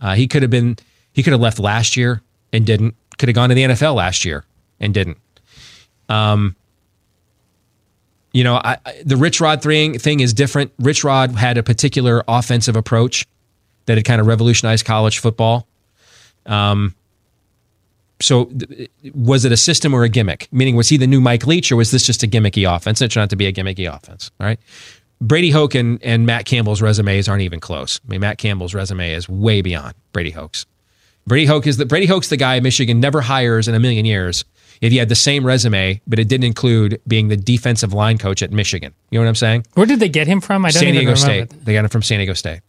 Uh, 0.00 0.14
he 0.14 0.26
could 0.26 0.42
have 0.42 0.50
been 0.50 0.76
he 1.12 1.22
could 1.22 1.32
have 1.32 1.40
left 1.40 1.58
last 1.58 1.96
year 1.96 2.22
and 2.52 2.66
didn't. 2.66 2.94
Could 3.18 3.28
have 3.28 3.34
gone 3.34 3.48
to 3.48 3.54
the 3.54 3.62
NFL 3.62 3.94
last 3.94 4.24
year 4.24 4.44
and 4.80 4.92
didn't. 4.92 5.18
Um, 6.08 6.56
you 8.32 8.42
know, 8.42 8.56
I, 8.56 8.78
the 9.04 9.16
Rich 9.16 9.40
Rod 9.40 9.62
thing 9.62 9.98
thing 9.98 10.20
is 10.20 10.34
different. 10.34 10.72
Rich 10.78 11.04
Rod 11.04 11.32
had 11.32 11.56
a 11.56 11.62
particular 11.62 12.24
offensive 12.26 12.76
approach 12.76 13.26
that 13.86 13.96
had 13.96 14.04
kind 14.04 14.20
of 14.20 14.26
revolutionized 14.26 14.84
college 14.84 15.20
football. 15.20 15.68
Um, 16.46 16.94
so 18.20 18.46
th- 18.46 18.90
was 19.14 19.44
it 19.44 19.52
a 19.52 19.56
system 19.56 19.94
or 19.94 20.02
a 20.02 20.08
gimmick? 20.08 20.48
Meaning, 20.50 20.76
was 20.76 20.88
he 20.88 20.96
the 20.96 21.06
new 21.06 21.20
Mike 21.20 21.46
Leach 21.46 21.70
or 21.70 21.76
was 21.76 21.90
this 21.90 22.04
just 22.04 22.22
a 22.22 22.26
gimmicky 22.26 22.70
offense? 22.70 23.00
It 23.00 23.10
turned 23.10 23.22
out 23.22 23.30
to 23.30 23.36
be 23.36 23.46
a 23.46 23.52
gimmicky 23.52 23.92
offense. 23.92 24.30
All 24.40 24.46
right. 24.46 24.58
Brady 25.26 25.50
Hoke 25.50 25.74
and, 25.74 26.02
and 26.02 26.26
Matt 26.26 26.44
Campbell's 26.44 26.82
resumes 26.82 27.28
aren't 27.28 27.42
even 27.42 27.58
close. 27.58 27.98
I 28.06 28.10
mean, 28.10 28.20
Matt 28.20 28.36
Campbell's 28.36 28.74
resume 28.74 29.12
is 29.12 29.26
way 29.28 29.62
beyond 29.62 29.94
Brady 30.12 30.30
Hoke's. 30.30 30.66
Brady 31.26 31.46
Hoke 31.46 31.66
is 31.66 31.78
the 31.78 31.86
Brady 31.86 32.04
Hoke's 32.04 32.28
the 32.28 32.36
guy 32.36 32.60
Michigan 32.60 33.00
never 33.00 33.22
hires 33.22 33.66
in 33.66 33.74
a 33.74 33.80
million 33.80 34.04
years 34.04 34.44
if 34.82 34.92
he 34.92 34.98
had 34.98 35.08
the 35.08 35.14
same 35.14 35.46
resume, 35.46 36.02
but 36.06 36.18
it 36.18 36.28
didn't 36.28 36.44
include 36.44 37.00
being 37.08 37.28
the 37.28 37.36
defensive 37.38 37.94
line 37.94 38.18
coach 38.18 38.42
at 38.42 38.52
Michigan. 38.52 38.92
You 39.10 39.18
know 39.18 39.24
what 39.24 39.30
I'm 39.30 39.34
saying? 39.34 39.66
Where 39.72 39.86
did 39.86 40.00
they 40.00 40.10
get 40.10 40.26
him 40.26 40.42
from? 40.42 40.66
I 40.66 40.70
don't 40.70 40.80
San 40.80 40.92
Diego. 40.92 41.14
State. 41.14 41.48
They 41.64 41.72
got 41.72 41.84
him 41.84 41.88
from 41.90 42.02
San 42.02 42.18
Diego 42.18 42.34
State. 42.34 42.60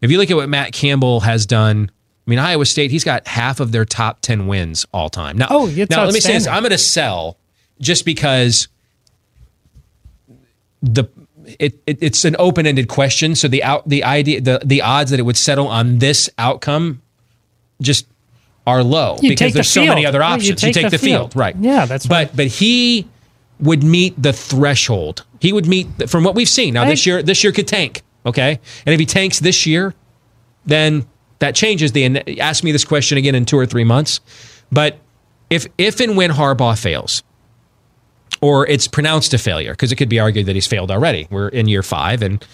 If 0.00 0.12
you 0.12 0.18
look 0.18 0.30
at 0.30 0.36
what 0.36 0.48
Matt 0.48 0.72
Campbell 0.72 1.20
has 1.20 1.46
done, 1.46 1.90
I 2.26 2.30
mean, 2.30 2.38
Iowa 2.38 2.66
State, 2.66 2.92
he's 2.92 3.02
got 3.02 3.26
half 3.26 3.58
of 3.58 3.72
their 3.72 3.84
top 3.84 4.20
10 4.20 4.46
wins 4.46 4.86
all 4.92 5.08
time. 5.08 5.36
Now, 5.38 5.48
Oh, 5.50 5.66
it's 5.68 5.90
now 5.90 6.04
let 6.04 6.14
me 6.14 6.20
say 6.20 6.34
this. 6.34 6.46
I'm 6.46 6.62
going 6.62 6.70
to 6.70 6.78
sell 6.78 7.38
just 7.80 8.04
because 8.04 8.68
the 10.82 11.04
it, 11.58 11.80
it 11.86 11.98
it's 12.02 12.24
an 12.24 12.36
open-ended 12.38 12.88
question. 12.88 13.34
So 13.34 13.48
the 13.48 13.62
out 13.62 13.88
the 13.88 14.04
idea 14.04 14.40
the 14.40 14.60
the 14.64 14.82
odds 14.82 15.10
that 15.10 15.20
it 15.20 15.24
would 15.24 15.36
settle 15.36 15.68
on 15.68 15.98
this 15.98 16.28
outcome 16.38 17.02
just 17.80 18.06
are 18.66 18.82
low 18.82 19.16
You 19.22 19.30
because 19.30 19.38
take 19.38 19.52
the 19.52 19.58
there's 19.58 19.70
so 19.70 19.84
many 19.86 20.04
other 20.06 20.20
Right, 20.20 20.28
you 20.30 20.34
options. 20.34 20.62
You 20.62 20.72
take 20.72 20.74
take, 20.74 20.84
the 20.90 20.90
the, 20.90 20.98
field. 20.98 21.32
field. 21.32 21.36
right? 21.36 21.56
Yeah, 21.60 21.86
that's 21.86 22.06
but 22.06 22.34
but 22.36 22.46
he 22.48 23.06
would 23.60 23.82
meet 23.84 24.20
the 24.20 24.32
threshold. 24.32 25.24
He 25.40 25.52
would 25.52 25.66
meet 25.66 26.10
from 26.10 26.24
what 26.24 26.34
we've 26.34 26.48
seen. 26.48 26.74
Now 26.74 26.82
I- 26.82 26.90
this 26.90 27.06
year 27.06 27.22
this 27.22 27.42
year 27.44 27.52
could 27.52 27.68
tank, 27.68 28.02
okay? 28.24 28.58
And 28.84 28.92
if 28.92 28.98
he 29.00 29.06
tanks 29.06 29.38
this 29.40 29.66
year, 29.66 29.94
then 30.64 31.06
that 31.38 31.54
changes 31.54 31.92
the 31.92 32.04
and 32.04 32.40
ask 32.40 32.64
me 32.64 32.72
this 32.72 32.84
question 32.84 33.18
again 33.18 33.34
in 33.34 33.44
2 33.44 33.56
or 33.58 33.66
3 33.66 33.84
months. 33.84 34.20
But 34.72 34.98
if 35.48 35.66
if 35.78 36.00
and 36.00 36.16
when 36.16 36.30
Harbaugh 36.30 36.76
fails, 36.78 37.22
or 38.40 38.66
it's 38.66 38.88
pronounced 38.88 39.34
a 39.34 39.38
failure 39.38 39.72
because 39.72 39.92
it 39.92 39.96
could 39.96 40.08
be 40.08 40.20
argued 40.20 40.46
that 40.46 40.54
he's 40.54 40.66
failed 40.66 40.90
already. 40.90 41.26
We're 41.30 41.48
in 41.48 41.68
year 41.68 41.82
five, 41.82 42.22
and 42.22 42.44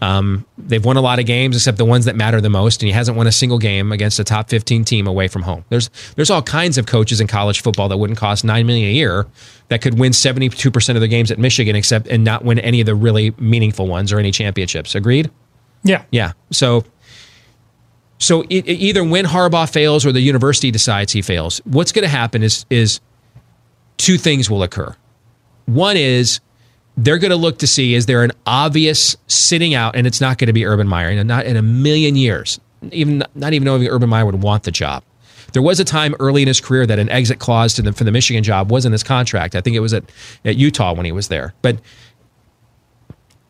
um, 0.00 0.46
they've 0.56 0.84
won 0.84 0.96
a 0.96 1.02
lot 1.02 1.18
of 1.18 1.26
games 1.26 1.54
except 1.56 1.76
the 1.76 1.84
ones 1.84 2.06
that 2.06 2.16
matter 2.16 2.40
the 2.40 2.48
most, 2.48 2.82
and 2.82 2.86
he 2.86 2.92
hasn't 2.92 3.18
won 3.18 3.26
a 3.26 3.32
single 3.32 3.58
game 3.58 3.92
against 3.92 4.18
a 4.18 4.24
top 4.24 4.48
fifteen 4.48 4.84
team 4.84 5.06
away 5.06 5.28
from 5.28 5.42
home. 5.42 5.64
There's 5.68 5.90
there's 6.16 6.30
all 6.30 6.42
kinds 6.42 6.78
of 6.78 6.86
coaches 6.86 7.20
in 7.20 7.26
college 7.26 7.60
football 7.60 7.88
that 7.88 7.98
wouldn't 7.98 8.18
cost 8.18 8.44
nine 8.44 8.66
million 8.66 8.88
a 8.88 8.92
year 8.92 9.26
that 9.68 9.82
could 9.82 9.98
win 9.98 10.12
seventy 10.12 10.48
two 10.48 10.70
percent 10.70 10.96
of 10.96 11.00
their 11.00 11.08
games 11.08 11.30
at 11.30 11.38
Michigan, 11.38 11.76
except 11.76 12.06
and 12.08 12.24
not 12.24 12.44
win 12.44 12.58
any 12.60 12.80
of 12.80 12.86
the 12.86 12.94
really 12.94 13.34
meaningful 13.38 13.86
ones 13.86 14.12
or 14.12 14.18
any 14.18 14.30
championships. 14.30 14.94
Agreed? 14.94 15.30
Yeah. 15.82 16.04
Yeah. 16.10 16.32
So, 16.50 16.84
so 18.18 18.42
it, 18.42 18.66
it 18.66 18.74
either 18.80 19.04
when 19.04 19.24
Harbaugh 19.24 19.70
fails 19.70 20.04
or 20.04 20.12
the 20.12 20.20
university 20.20 20.70
decides 20.70 21.12
he 21.12 21.22
fails, 21.22 21.60
what's 21.64 21.92
going 21.92 22.04
to 22.04 22.08
happen 22.08 22.42
is 22.42 22.64
is 22.70 23.00
two 23.98 24.16
things 24.16 24.48
will 24.48 24.62
occur. 24.62 24.96
One 25.66 25.96
is 25.96 26.40
they're 26.96 27.18
going 27.18 27.30
to 27.30 27.36
look 27.36 27.58
to 27.58 27.66
see 27.66 27.94
is 27.94 28.06
there 28.06 28.22
an 28.22 28.32
obvious 28.46 29.16
sitting 29.26 29.74
out, 29.74 29.96
and 29.96 30.06
it's 30.06 30.20
not 30.20 30.38
going 30.38 30.48
to 30.48 30.52
be 30.52 30.66
Urban 30.66 30.88
Meyer, 30.88 31.08
and 31.08 31.26
not 31.28 31.46
in 31.46 31.56
a 31.56 31.62
million 31.62 32.16
years, 32.16 32.60
even 32.92 33.22
not 33.34 33.52
even 33.52 33.64
knowing 33.64 33.86
Urban 33.86 34.08
Meyer 34.08 34.26
would 34.26 34.42
want 34.42 34.64
the 34.64 34.70
job. 34.70 35.02
There 35.52 35.62
was 35.62 35.80
a 35.80 35.84
time 35.84 36.14
early 36.20 36.42
in 36.42 36.48
his 36.48 36.60
career 36.60 36.86
that 36.86 36.98
an 36.98 37.08
exit 37.08 37.40
clause 37.40 37.74
to 37.74 37.82
the, 37.82 37.92
for 37.92 38.04
the 38.04 38.12
Michigan 38.12 38.44
job 38.44 38.70
was 38.70 38.84
in 38.84 38.92
his 38.92 39.02
contract. 39.02 39.56
I 39.56 39.60
think 39.60 39.74
it 39.74 39.80
was 39.80 39.92
at, 39.92 40.04
at 40.44 40.56
Utah 40.56 40.94
when 40.94 41.06
he 41.06 41.12
was 41.12 41.28
there, 41.28 41.54
but 41.62 41.80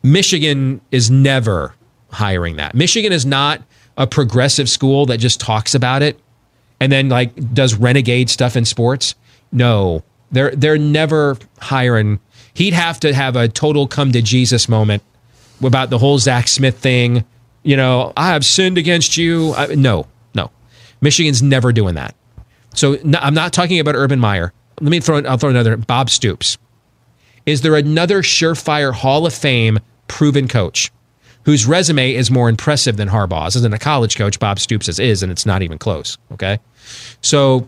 Michigan 0.03 0.81
is 0.91 1.11
never 1.11 1.75
hiring 2.09 2.55
that. 2.55 2.73
Michigan 2.73 3.11
is 3.11 3.25
not 3.25 3.61
a 3.97 4.07
progressive 4.07 4.69
school 4.69 5.05
that 5.05 5.17
just 5.17 5.39
talks 5.39 5.75
about 5.75 6.01
it 6.01 6.19
and 6.79 6.91
then 6.91 7.09
like 7.09 7.53
does 7.53 7.75
renegade 7.75 8.29
stuff 8.29 8.55
in 8.55 8.65
sports. 8.65 9.15
No, 9.51 10.03
they're 10.31 10.55
they're 10.55 10.77
never 10.77 11.37
hiring. 11.59 12.19
He'd 12.53 12.73
have 12.73 12.99
to 13.01 13.13
have 13.13 13.35
a 13.35 13.47
total 13.47 13.87
come 13.87 14.11
to 14.11 14.21
Jesus 14.21 14.67
moment 14.67 15.03
about 15.63 15.89
the 15.89 15.97
whole 15.97 16.19
Zach 16.19 16.47
Smith 16.47 16.77
thing. 16.77 17.25
You 17.63 17.77
know, 17.77 18.13
I 18.17 18.29
have 18.29 18.43
sinned 18.45 18.77
against 18.77 19.17
you. 19.17 19.53
I, 19.53 19.67
no, 19.75 20.07
no. 20.33 20.49
Michigan's 21.01 21.41
never 21.43 21.71
doing 21.71 21.95
that. 21.95 22.15
So 22.73 22.97
no, 23.03 23.19
I'm 23.21 23.33
not 23.33 23.53
talking 23.53 23.79
about 23.79 23.95
Urban 23.95 24.19
Meyer. 24.19 24.53
Let 24.79 24.89
me 24.89 24.99
throw. 24.99 25.19
I'll 25.19 25.37
throw 25.37 25.49
another. 25.49 25.77
Bob 25.77 26.09
Stoops. 26.09 26.57
Is 27.45 27.61
there 27.61 27.75
another 27.75 28.21
surefire 28.21 28.93
Hall 28.93 29.25
of 29.25 29.33
Fame 29.33 29.79
proven 30.07 30.47
coach 30.47 30.91
whose 31.43 31.65
resume 31.65 32.13
is 32.13 32.29
more 32.29 32.49
impressive 32.49 32.97
than 32.97 33.09
Harbaugh's? 33.09 33.55
In 33.55 33.73
a 33.73 33.79
college 33.79 34.15
coach, 34.15 34.39
Bob 34.39 34.59
Stoops 34.59 34.87
is, 34.87 34.99
is, 34.99 35.23
and 35.23 35.31
it's 35.31 35.45
not 35.45 35.61
even 35.61 35.77
close. 35.77 36.17
Okay, 36.31 36.59
so 37.21 37.65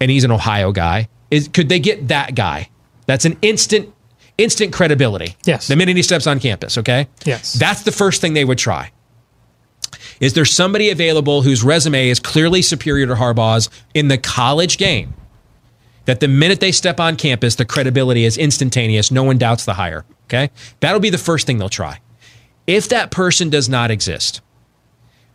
and 0.00 0.10
he's 0.10 0.24
an 0.24 0.32
Ohio 0.32 0.72
guy. 0.72 1.08
Is 1.32 1.48
could 1.48 1.70
they 1.70 1.80
get 1.80 2.08
that 2.08 2.34
guy? 2.34 2.68
That's 3.06 3.24
an 3.24 3.38
instant 3.40 3.92
instant 4.36 4.72
credibility. 4.72 5.34
Yes. 5.44 5.66
The 5.66 5.76
minute 5.76 5.96
he 5.96 6.02
steps 6.02 6.26
on 6.26 6.38
campus. 6.40 6.76
Okay. 6.76 7.08
Yes. 7.24 7.54
That's 7.54 7.82
the 7.82 7.90
first 7.90 8.20
thing 8.20 8.34
they 8.34 8.44
would 8.44 8.58
try. 8.58 8.92
Is 10.20 10.34
there 10.34 10.44
somebody 10.44 10.90
available 10.90 11.40
whose 11.40 11.64
resume 11.64 12.10
is 12.10 12.20
clearly 12.20 12.60
superior 12.60 13.06
to 13.06 13.14
Harbaugh's 13.14 13.70
in 13.94 14.08
the 14.08 14.18
college 14.18 14.76
game? 14.76 15.14
That 16.04 16.20
the 16.20 16.28
minute 16.28 16.60
they 16.60 16.72
step 16.72 17.00
on 17.00 17.16
campus, 17.16 17.54
the 17.54 17.64
credibility 17.64 18.24
is 18.24 18.36
instantaneous. 18.36 19.10
No 19.10 19.22
one 19.22 19.38
doubts 19.38 19.64
the 19.64 19.74
hire. 19.74 20.04
Okay. 20.24 20.50
That'll 20.80 21.00
be 21.00 21.10
the 21.10 21.18
first 21.18 21.46
thing 21.46 21.56
they'll 21.56 21.70
try. 21.70 22.00
If 22.66 22.90
that 22.90 23.10
person 23.10 23.48
does 23.48 23.70
not 23.70 23.90
exist, 23.90 24.42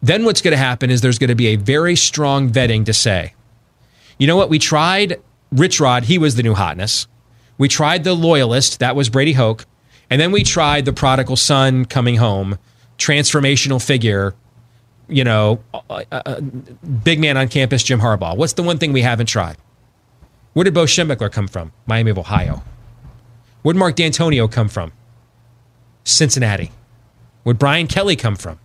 then 0.02 0.26
what's 0.26 0.42
going 0.42 0.52
to 0.52 0.58
happen 0.58 0.92
is 0.92 1.02
there's 1.02 1.18
going 1.18 1.30
to 1.30 1.36
be 1.36 1.48
a 1.48 1.56
very 1.56 1.96
strong 1.96 2.52
vetting 2.52 2.86
to 2.86 2.94
say, 2.94 3.34
you 4.20 4.28
know 4.28 4.36
what? 4.36 4.50
We 4.50 4.60
tried 4.60 5.22
Rich 5.52 5.80
Rod, 5.80 6.06
he 6.06 6.18
was 6.18 6.36
the 6.36 6.44
new 6.44 6.54
hotness. 6.54 7.08
We 7.58 7.68
tried 7.68 8.04
the 8.04 8.14
loyalist, 8.14 8.80
that 8.80 8.96
was 8.96 9.10
Brady 9.10 9.34
Hoke. 9.34 9.66
And 10.10 10.22
then 10.22 10.32
we 10.32 10.44
tried 10.44 10.86
the 10.86 10.94
prodigal 10.94 11.36
son 11.36 11.86
coming 11.86 12.16
home, 12.16 12.58
transformational 12.98 13.84
figure, 13.84 14.36
you 15.08 15.24
know, 15.24 15.62
uh, 15.74 16.04
uh, 16.12 16.42
big 16.42 17.20
man 17.20 17.38
on 17.38 17.48
campus, 17.48 17.84
Jim 17.84 18.00
Harbaugh. 18.00 18.36
What's 18.36 18.54
the 18.54 18.64
one 18.64 18.78
thing 18.78 18.94
we 18.94 19.02
haven't 19.02 19.28
tried? 19.28 19.58
Where 20.54 20.64
did 20.64 20.74
Bo 20.74 20.86
Schembechler 20.86 21.32
come 21.32 21.48
from? 21.48 21.72
Miami 21.86 22.12
of 22.12 22.18
Ohio. 22.18 22.64
Where 23.62 23.74
did 23.74 23.80
Mark 23.80 23.96
Dantonio 23.96 24.52
come 24.52 24.70
from? 24.70 24.92
Cincinnati. 26.04 26.72
Where'd 27.44 27.60
Brian 27.60 27.88
Kelly 27.88 28.16
come 28.16 28.36
from? 28.36 28.60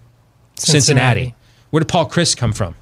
Cincinnati. 0.57 1.21
Cincinnati. 1.21 1.35
Where 1.71 1.81
did 1.81 1.89
Paul 1.89 2.09
Chryst 2.09 2.37
come 2.37 2.53
from? 2.53 2.77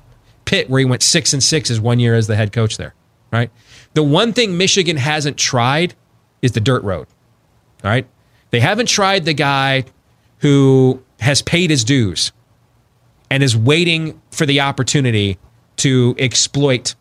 Pitt, 0.44 0.68
where 0.68 0.80
he 0.80 0.84
went 0.84 1.02
six 1.02 1.32
and 1.32 1.42
six 1.42 1.70
as 1.70 1.80
one 1.80 1.98
year 1.98 2.14
as 2.14 2.26
the 2.26 2.36
head 2.36 2.52
coach 2.52 2.76
there, 2.76 2.94
right? 3.32 3.50
The 3.94 4.02
one 4.02 4.32
thing 4.32 4.56
Michigan 4.56 4.96
hasn't 4.96 5.36
tried 5.36 5.94
is 6.42 6.52
the 6.52 6.60
dirt 6.60 6.82
road. 6.84 7.06
All 7.84 7.90
right. 7.90 8.06
They 8.50 8.60
haven't 8.60 8.86
tried 8.88 9.24
the 9.24 9.34
guy 9.34 9.84
who 10.38 11.02
has 11.20 11.42
paid 11.42 11.70
his 11.70 11.84
dues 11.84 12.32
and 13.30 13.42
is 13.42 13.56
waiting 13.56 14.20
for 14.30 14.46
the 14.46 14.60
opportunity 14.60 15.38
to 15.76 16.14
exploit 16.18 16.94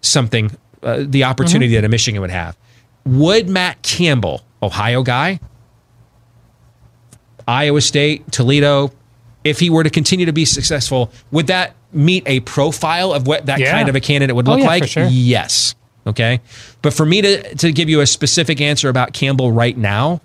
something, 0.00 0.50
uh, 0.82 1.04
the 1.06 1.24
opportunity 1.24 1.74
that 1.74 1.84
a 1.84 1.88
Michigan 1.88 2.20
would 2.20 2.30
have. 2.30 2.56
Would 3.06 3.48
Matt 3.48 3.82
Campbell, 3.82 4.42
Ohio 4.62 5.02
guy, 5.02 5.40
Iowa 7.48 7.80
State, 7.80 8.30
Toledo, 8.30 8.92
if 9.44 9.58
he 9.58 9.70
were 9.70 9.82
to 9.82 9.90
continue 9.90 10.26
to 10.26 10.32
be 10.32 10.44
successful, 10.44 11.10
would 11.30 11.46
that 11.48 11.74
meet 11.92 12.22
a 12.26 12.40
profile 12.40 13.12
of 13.12 13.26
what 13.26 13.46
that 13.46 13.58
Yeah. 13.58 13.72
kind 13.72 13.88
of 13.88 13.96
a 13.96 14.00
candidate 14.00 14.36
would 14.36 14.46
Oh, 14.46 14.52
look 14.52 14.60
yeah, 14.60 14.66
like? 14.66 14.86
sure. 14.88 15.06
Yes. 15.06 15.74
Okay. 16.10 16.40
But 16.82 16.92
for 16.92 17.06
me 17.06 17.22
to, 17.22 17.54
to 17.56 17.72
give 17.72 17.88
you 17.88 18.00
a 18.00 18.06
specific 18.06 18.60
answer 18.60 18.88
about 18.88 19.12
Campbell 19.12 19.52
right 19.52 19.76
now 19.76 20.20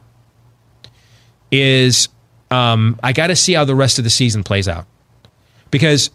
is 1.52 2.10
um, 2.52 2.99
I 3.03 3.14
got 3.14 3.28
to 3.28 3.36
see 3.36 3.53
how 3.53 3.66
the 3.66 3.76
rest 3.76 3.98
of 3.98 4.03
the 4.03 4.10
season 4.10 4.44
plays 4.44 4.68
out. 4.68 4.86
Because 5.72 6.10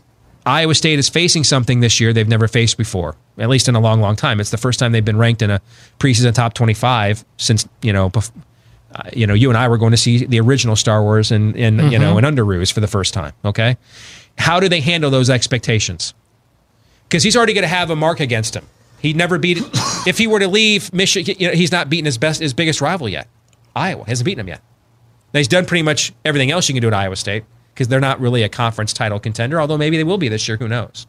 Iowa 0.47 0.75
State 0.75 0.99
is 0.99 1.09
facing 1.09 1.45
something 1.45 1.81
this 1.81 2.01
year 2.01 2.13
they've 2.13 2.29
never 2.29 2.49
faced 2.49 2.79
before, 2.79 3.17
at 3.39 3.49
least 3.49 3.69
in 3.69 3.75
a 3.75 3.81
long, 3.81 4.01
long 4.01 4.17
time. 4.17 4.41
It's 4.41 4.51
the 4.51 4.57
first 4.57 4.79
time 4.79 4.93
they've 4.93 5.05
been 5.05 5.19
ranked 5.19 5.43
in 5.43 5.51
a 5.51 5.61
preseason 5.99 6.33
top 6.35 6.55
25 6.55 7.25
since, 7.37 7.69
you 7.83 7.93
know, 7.93 8.11
bef- 8.11 8.33
uh, 8.95 9.03
you 9.13 9.27
know, 9.27 9.35
you 9.35 9.49
and 9.51 9.59
I 9.59 9.69
were 9.69 9.79
going 9.79 9.93
to 9.93 9.97
see 9.97 10.25
the 10.25 10.41
original 10.41 10.75
Star 10.77 11.03
Wars 11.03 11.31
and, 11.31 11.57
and 11.57 11.93
you 11.93 11.99
know, 11.99 12.19
in 12.19 12.25
Underoos 12.25 12.73
for 12.73 12.81
the 12.81 12.89
first 12.89 13.15
time. 13.15 13.33
Okay. 13.45 13.77
How 14.39 14.59
do 14.59 14.69
they 14.69 14.81
handle 14.81 15.11
those 15.11 15.31
expectations? 15.31 16.15
Because 17.09 17.23
he's 17.23 17.37
already 17.37 17.53
going 17.53 17.63
to 17.63 17.69
have 17.69 17.91
a 17.91 17.97
mark 17.97 18.19
against 18.21 18.55
him. 18.57 18.67
He'd 19.01 19.17
never 19.17 19.39
beat 19.39 19.59
if 20.07 20.19
he 20.19 20.27
were 20.27 20.39
to 20.41 20.49
leave 20.49 20.93
Michigan. 20.93 21.37
You 21.39 21.49
know, 21.49 21.55
he's 21.55 21.73
not 21.73 21.89
beaten 21.89 22.05
his 22.05 22.19
best, 22.19 22.41
his 22.41 22.55
biggest 22.55 22.81
rival 22.81 23.09
yet. 23.09 23.29
Iowa 23.75 24.05
hasn't 24.07 24.25
beaten 24.25 24.41
him 24.41 24.49
yet. 24.49 24.61
Now 25.33 25.39
he's 25.39 25.49
done 25.49 25.65
pretty 25.65 25.83
much 25.83 26.13
everything 26.25 26.51
else 26.51 26.69
you 26.69 26.75
can 26.75 26.83
do 26.83 26.89
at 26.89 26.95
Iowa 26.95 27.17
State 27.17 27.45
because 27.73 27.89
they're 27.89 28.01
not 28.01 28.21
really 28.21 28.43
a 28.43 28.49
conference 28.49 28.93
title 28.93 29.21
contender. 29.21 29.61
Although 29.61 29.79
maybe 29.79 29.97
they 29.97 30.05
will 30.05 30.19
be 30.19 30.29
this 30.29 30.47
year. 30.49 30.57
Who 30.57 30.69
knows? 30.69 31.07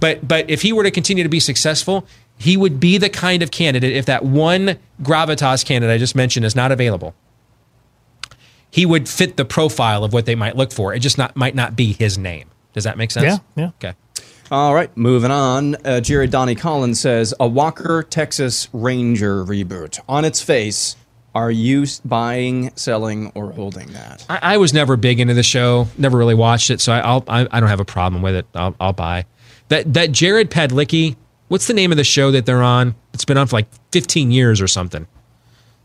But 0.00 0.26
but 0.26 0.48
if 0.50 0.62
he 0.62 0.72
were 0.72 0.82
to 0.84 0.90
continue 0.90 1.22
to 1.22 1.28
be 1.28 1.40
successful, 1.40 2.06
he 2.38 2.56
would 2.56 2.78
be 2.78 2.98
the 2.98 3.08
kind 3.08 3.42
of 3.42 3.50
candidate. 3.50 3.92
If 3.96 4.06
that 4.06 4.24
one 4.24 4.78
gravitas 5.02 5.64
candidate 5.64 5.94
I 5.94 5.98
just 5.98 6.14
mentioned 6.14 6.44
is 6.44 6.54
not 6.54 6.72
available, 6.72 7.14
he 8.70 8.84
would 8.86 9.08
fit 9.08 9.36
the 9.36 9.44
profile 9.44 10.04
of 10.04 10.12
what 10.12 10.26
they 10.26 10.34
might 10.34 10.56
look 10.56 10.72
for. 10.72 10.94
It 10.94 11.00
just 11.00 11.18
not 11.18 11.36
might 11.36 11.54
not 11.54 11.74
be 11.74 11.92
his 11.92 12.18
name. 12.18 12.50
Does 12.72 12.84
that 12.84 12.98
make 12.98 13.10
sense? 13.10 13.40
Yeah, 13.56 13.62
yeah. 13.62 13.70
Okay. 13.76 13.94
All 14.50 14.74
right, 14.74 14.94
moving 14.96 15.30
on. 15.30 15.76
Uh, 15.84 16.00
Jared 16.00 16.30
Donnie 16.30 16.54
Collins 16.54 17.00
says 17.00 17.32
a 17.40 17.48
Walker 17.48 18.02
Texas 18.02 18.68
Ranger 18.72 19.44
reboot 19.44 19.98
on 20.08 20.24
its 20.24 20.42
face. 20.42 20.96
Are 21.34 21.50
you 21.50 21.86
buying, 22.04 22.70
selling, 22.76 23.32
or 23.34 23.50
holding 23.52 23.88
that? 23.92 24.24
I, 24.28 24.38
I 24.54 24.56
was 24.58 24.72
never 24.72 24.96
big 24.96 25.18
into 25.18 25.34
the 25.34 25.42
show. 25.42 25.88
Never 25.98 26.16
really 26.16 26.34
watched 26.34 26.70
it, 26.70 26.80
so 26.80 26.92
I, 26.92 27.00
I'll 27.00 27.24
I, 27.26 27.48
I 27.50 27.60
don't 27.60 27.68
have 27.68 27.80
a 27.80 27.84
problem 27.84 28.22
with 28.22 28.36
it. 28.36 28.46
I'll, 28.54 28.76
I'll 28.78 28.92
buy 28.92 29.24
that 29.68 29.92
that 29.94 30.12
Jared 30.12 30.50
Padalecki. 30.50 31.16
What's 31.48 31.66
the 31.66 31.74
name 31.74 31.90
of 31.90 31.96
the 31.96 32.04
show 32.04 32.30
that 32.30 32.46
they're 32.46 32.62
on? 32.62 32.94
It's 33.12 33.24
been 33.24 33.36
on 33.36 33.46
for 33.46 33.56
like 33.56 33.66
15 33.92 34.30
years 34.30 34.60
or 34.60 34.68
something. 34.68 35.06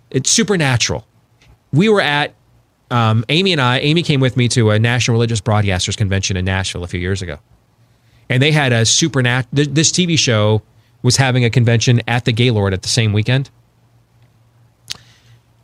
It's 0.09 0.29
Supernatural. 0.29 1.05
We 1.71 1.89
were 1.89 2.01
at 2.01 2.33
um, 2.91 3.25
Amy 3.29 3.51
and 3.51 3.61
I. 3.61 3.79
Amy 3.79 4.01
came 4.03 4.19
with 4.19 4.37
me 4.37 4.47
to 4.49 4.71
a 4.71 4.79
National 4.79 5.13
Religious 5.13 5.41
Broadcasters 5.41 5.95
Convention 5.97 6.37
in 6.37 6.45
Nashville 6.45 6.83
a 6.83 6.87
few 6.87 6.99
years 6.99 7.21
ago, 7.21 7.37
and 8.29 8.41
they 8.41 8.51
had 8.51 8.71
a 8.71 8.85
supernatural. 8.85 9.49
This 9.51 9.91
TV 9.91 10.17
show 10.17 10.61
was 11.01 11.17
having 11.17 11.45
a 11.45 11.49
convention 11.49 12.01
at 12.07 12.25
the 12.25 12.31
Gaylord 12.31 12.73
at 12.73 12.81
the 12.81 12.89
same 12.89 13.13
weekend. 13.13 13.49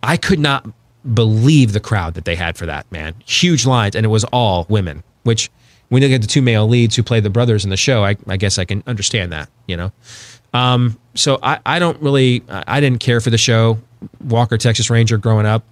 I 0.01 0.17
could 0.17 0.39
not 0.39 0.67
believe 1.13 1.73
the 1.73 1.79
crowd 1.79 2.13
that 2.15 2.25
they 2.25 2.35
had 2.35 2.57
for 2.57 2.65
that, 2.65 2.91
man. 2.91 3.15
Huge 3.25 3.65
lines, 3.65 3.95
and 3.95 4.05
it 4.05 4.09
was 4.09 4.23
all 4.25 4.65
women, 4.69 5.03
which 5.23 5.51
when 5.89 6.01
you 6.01 6.13
at 6.13 6.21
the 6.21 6.27
two 6.27 6.41
male 6.41 6.67
leads 6.67 6.95
who 6.95 7.03
play 7.03 7.19
the 7.19 7.29
brothers 7.29 7.63
in 7.63 7.69
the 7.69 7.77
show, 7.77 8.03
I, 8.03 8.15
I 8.27 8.37
guess 8.37 8.57
I 8.57 8.65
can 8.65 8.83
understand 8.87 9.31
that, 9.31 9.49
you 9.67 9.77
know? 9.77 9.91
Um, 10.53 10.97
so 11.13 11.37
I, 11.43 11.59
I 11.65 11.79
don't 11.79 12.01
really, 12.01 12.43
I 12.49 12.63
I 12.67 12.79
didn't 12.79 12.99
care 12.99 13.21
for 13.21 13.29
the 13.29 13.37
show, 13.37 13.77
Walker, 14.23 14.57
Texas 14.57 14.89
Ranger 14.89 15.17
growing 15.17 15.45
up. 15.45 15.63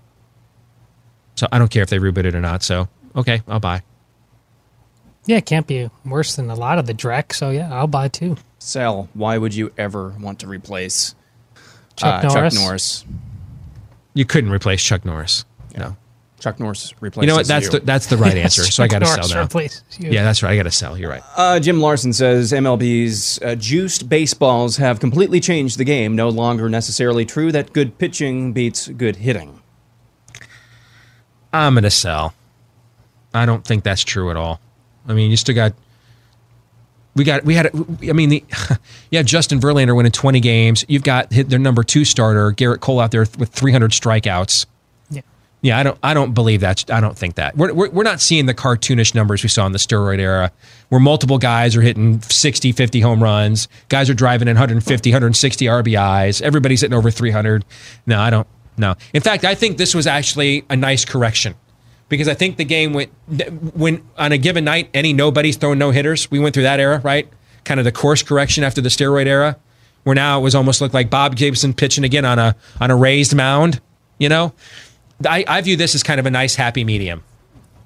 So 1.36 1.48
I 1.52 1.58
don't 1.58 1.72
care 1.72 1.82
if 1.82 1.90
they 1.90 1.98
reboot 1.98 2.26
it 2.26 2.36
or 2.36 2.42
not. 2.42 2.62
So, 2.64 2.88
okay, 3.16 3.42
I'll 3.48 3.60
buy. 3.60 3.82
Yeah, 5.26 5.38
it 5.38 5.46
can't 5.46 5.68
be 5.68 5.90
worse 6.06 6.36
than 6.36 6.50
a 6.50 6.56
lot 6.56 6.80
of 6.80 6.86
the 6.86 6.94
Drek. 6.94 7.34
So 7.34 7.50
yeah, 7.50 7.74
I'll 7.74 7.88
buy 7.88 8.08
two. 8.10 8.38
Sell. 8.60 9.10
Why 9.14 9.38
would 9.38 9.54
you 9.56 9.72
ever 9.78 10.10
want 10.20 10.40
to 10.40 10.48
replace 10.48 11.16
Chuck 11.96 12.24
uh, 12.24 12.28
Norris. 12.28 12.54
Chuck 12.54 12.64
Norris? 12.64 13.06
You 14.14 14.26
couldn't 14.26 14.52
replace 14.52 14.84
Chuck 14.84 15.06
Norris. 15.06 15.46
No. 15.78 15.96
Chuck 16.40 16.60
Norris 16.60 16.94
replaces 17.00 17.26
You 17.26 17.28
know 17.32 17.38
what? 17.38 17.48
That's 17.48 17.70
the, 17.70 17.80
that's 17.80 18.08
the 18.08 18.18
right 18.18 18.36
answer. 18.38 18.64
So 18.64 18.84
I 18.84 18.88
got 18.88 19.00
to 19.00 19.06
sell 19.06 19.30
now. 19.30 19.48
Yeah, 19.98 20.24
that's 20.24 20.44
right. 20.44 20.52
I 20.52 20.58
got 20.58 20.64
to 20.64 20.72
sell. 20.72 20.98
You're 20.98 21.10
right. 21.10 21.24
Uh, 21.38 21.60
Jim 21.60 21.80
Larson 21.80 22.12
says 22.12 22.52
MLB's 22.52 23.40
uh, 23.42 23.56
juiced 23.56 24.10
baseballs 24.10 24.78
have 24.78 25.00
completely 25.00 25.40
changed 25.40 25.78
the 25.78 25.86
game. 25.86 26.16
No 26.18 26.28
longer 26.28 26.68
necessarily 26.70 27.26
true 27.26 27.52
that 27.54 27.72
good 27.72 27.98
pitching 27.98 28.52
beats 28.52 28.90
good 28.90 29.18
hitting. 29.18 29.62
I'm 31.54 31.76
going 31.76 31.84
to 31.84 31.92
sell. 31.92 32.34
I 33.34 33.46
don't 33.46 33.64
think 33.66 33.84
that's 33.84 34.04
true 34.04 34.30
at 34.30 34.36
all. 34.36 34.60
I 35.08 35.14
mean, 35.14 35.32
you 35.32 35.38
still 35.38 35.56
got. 35.56 35.74
We 37.16 37.24
got. 37.24 37.44
We 37.44 37.56
had. 37.56 37.70
I 38.08 38.14
mean, 38.14 38.30
the, 38.30 38.44
you 39.12 39.18
have 39.18 39.26
Justin 39.26 39.60
Verlander 39.60 39.96
winning 39.96 40.12
20 40.12 40.40
games. 40.40 40.86
You've 40.88 41.04
got 41.04 41.32
hit 41.32 41.50
their 41.50 41.60
number 41.60 41.84
two 41.84 42.06
starter 42.06 42.52
Gerrit 42.52 42.80
Cole 42.80 43.00
out 43.00 43.12
there 43.12 43.22
with 43.38 43.50
300 43.50 43.92
strikeouts. 43.92 44.66
Yeah. 45.10 45.22
Yeah, 45.62 45.78
I 45.78 45.84
don't. 45.84 45.98
I 46.02 46.14
don't 46.14 46.34
believe 46.34 46.62
that. 46.62 46.90
I 46.92 47.00
don't 47.00 47.18
think 47.18 47.36
that. 47.36 47.56
We're, 47.56 47.74
we're, 47.74 47.90
we're 47.90 48.04
not 48.04 48.20
seeing 48.20 48.46
the 48.46 48.54
cartoonish 48.54 49.14
numbers 49.14 49.44
we 49.44 49.50
saw 49.50 49.66
in 49.66 49.72
the 49.72 49.78
steroid 49.78 50.20
era, 50.20 50.52
where 50.90 51.00
multiple 51.00 51.38
guys 51.38 51.76
are 51.76 51.82
hitting 51.82 52.22
60, 52.22 52.72
50 52.72 53.00
home 53.02 53.22
runs. 53.22 53.68
Guys 53.90 54.10
are 54.10 54.14
driving 54.14 54.48
in 54.48 54.56
150, 54.56 55.10
160 55.10 55.66
RBIs. 55.66 56.42
Everybody's 56.42 56.82
hitting 56.82 56.98
over 56.98 57.12
300. 57.12 57.64
No, 58.08 58.20
I 58.20 58.30
don't. 58.30 58.48
No. 58.76 58.96
In 59.14 59.22
fact, 59.22 59.46
I 59.46 59.54
think 59.54 59.78
this 59.78 59.94
was 59.94 60.08
actually 60.08 60.66
a 60.70 60.76
nice 60.76 61.06
correction 61.06 61.56
because 62.10 62.28
I 62.28 62.34
think 62.34 62.58
the 62.58 62.66
game 62.66 62.94
went 62.94 63.12
when 63.76 64.04
on 64.18 64.32
a 64.32 64.38
given 64.38 64.64
night, 64.64 64.90
any 64.94 65.14
nobody's 65.14 65.58
throwing 65.58 65.80
no 65.80 65.92
hitters. 65.92 66.30
We 66.30 66.40
went 66.40 66.54
through 66.54 66.64
that 66.64 66.80
era, 66.80 67.00
right? 67.00 67.28
Kind 67.64 67.80
of 67.80 67.86
the 67.86 67.92
course 67.92 68.24
correction 68.24 68.64
after 68.64 68.82
the 68.82 68.90
steroid 68.90 69.26
era, 69.26 69.58
where 70.04 70.16
now 70.16 70.40
it 70.40 70.42
was 70.44 70.56
almost 70.56 70.82
looked 70.82 70.94
like 70.94 71.10
Bob 71.10 71.36
Gibson 71.36 71.74
pitching 71.74 72.04
again 72.04 72.26
on 72.26 72.40
a 72.40 72.56
on 72.80 72.92
a 72.92 72.96
raised 72.96 73.36
mound. 73.36 73.82
You 74.20 74.30
know, 74.30 74.54
I, 75.28 75.44
I 75.48 75.62
view 75.62 75.76
this 75.76 75.96
as 75.96 76.04
kind 76.04 76.20
of 76.20 76.26
a 76.26 76.32
nice 76.32 76.56
happy 76.56 76.84
medium. 76.84 77.24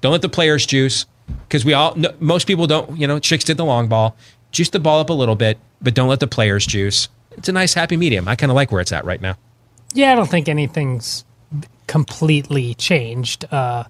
Don't 0.00 0.12
let 0.12 0.22
the 0.22 0.28
players 0.28 0.66
juice 0.66 1.06
because 1.48 1.64
we 1.64 1.72
all 1.72 1.94
no, 1.96 2.12
most 2.20 2.46
people 2.46 2.66
don't. 2.66 2.98
You 2.98 3.06
know, 3.06 3.18
chicks 3.18 3.44
did 3.44 3.56
the 3.56 3.64
long 3.64 3.88
ball. 3.88 4.16
juice 4.52 4.70
the 4.70 4.80
ball 4.80 5.00
up 5.00 5.10
a 5.10 5.14
little 5.14 5.36
bit, 5.36 5.58
but 5.80 5.94
don't 5.94 6.08
let 6.08 6.20
the 6.20 6.26
players 6.26 6.66
juice. 6.66 7.08
It's 7.32 7.48
a 7.48 7.52
nice 7.52 7.74
happy 7.74 7.96
medium. 7.96 8.26
I 8.28 8.36
kind 8.36 8.50
of 8.50 8.56
like 8.56 8.72
where 8.72 8.80
it's 8.80 8.92
at 8.92 9.04
right 9.04 9.20
now. 9.20 9.36
Yeah, 9.94 10.12
I 10.12 10.16
don't 10.16 10.28
think 10.28 10.48
anything's 10.48 11.24
completely 11.86 12.74
changed. 12.74 13.44
Uh, 13.50 13.84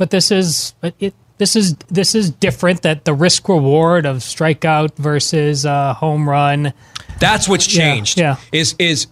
but 0.00 0.08
this 0.10 0.30
is 0.30 0.72
it. 0.98 1.12
This 1.36 1.56
is 1.56 1.74
this 1.90 2.14
is 2.14 2.30
different. 2.30 2.82
That 2.82 3.04
the 3.04 3.12
risk 3.14 3.48
reward 3.50 4.06
of 4.06 4.16
strikeout 4.18 4.96
versus 4.96 5.66
uh, 5.66 5.92
home 5.94 6.26
run. 6.28 6.72
That's 7.18 7.46
what's 7.48 7.66
changed. 7.66 8.18
yeah. 8.18 8.36
Is 8.50 8.74
is 8.78 9.06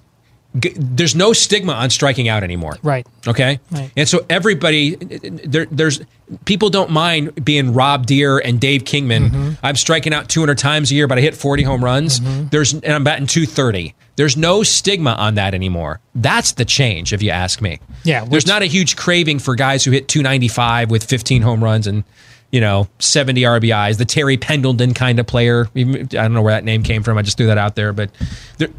g- 0.58 0.72
there's 0.76 1.14
no 1.14 1.32
stigma 1.34 1.72
on 1.74 1.90
striking 1.90 2.26
out 2.28 2.42
anymore. 2.42 2.76
Right. 2.82 3.06
Okay. 3.26 3.60
Right. 3.70 3.90
And 3.96 4.08
so 4.08 4.24
everybody 4.30 4.96
there 4.96 5.66
there's 5.70 6.00
people 6.46 6.70
don't 6.70 6.90
mind 6.90 7.44
being 7.44 7.74
Rob 7.74 8.06
Deer 8.06 8.38
and 8.38 8.58
Dave 8.58 8.84
Kingman. 8.86 9.30
Mm-hmm. 9.30 9.50
I'm 9.62 9.76
striking 9.76 10.14
out 10.14 10.28
200 10.30 10.56
times 10.56 10.90
a 10.90 10.94
year, 10.94 11.06
but 11.06 11.18
I 11.18 11.20
hit 11.20 11.34
40 11.34 11.62
home 11.64 11.84
runs. 11.84 12.20
There's 12.50 12.72
and 12.72 12.86
I'm 12.86 13.04
batting 13.04 13.26
230. 13.26 13.94
There's 14.18 14.36
no 14.36 14.64
stigma 14.64 15.12
on 15.12 15.36
that 15.36 15.54
anymore. 15.54 16.00
That's 16.12 16.50
the 16.50 16.64
change, 16.64 17.12
if 17.12 17.22
you 17.22 17.30
ask 17.30 17.62
me. 17.62 17.78
Yeah, 18.02 18.24
There's 18.24 18.48
not 18.48 18.62
a 18.62 18.64
huge 18.64 18.96
craving 18.96 19.38
for 19.38 19.54
guys 19.54 19.84
who 19.84 19.92
hit 19.92 20.08
295 20.08 20.90
with 20.90 21.04
15 21.04 21.40
home 21.40 21.62
runs 21.62 21.86
and 21.86 22.02
you 22.50 22.60
know 22.60 22.88
70 22.98 23.42
RBIs. 23.42 23.96
The 23.96 24.04
Terry 24.04 24.36
Pendleton 24.36 24.92
kind 24.92 25.20
of 25.20 25.28
player. 25.28 25.68
I 25.76 25.82
don't 25.82 26.34
know 26.34 26.42
where 26.42 26.52
that 26.52 26.64
name 26.64 26.82
came 26.82 27.04
from. 27.04 27.16
I 27.16 27.22
just 27.22 27.36
threw 27.36 27.46
that 27.46 27.58
out 27.58 27.76
there, 27.76 27.92
but 27.92 28.10
there, 28.56 28.70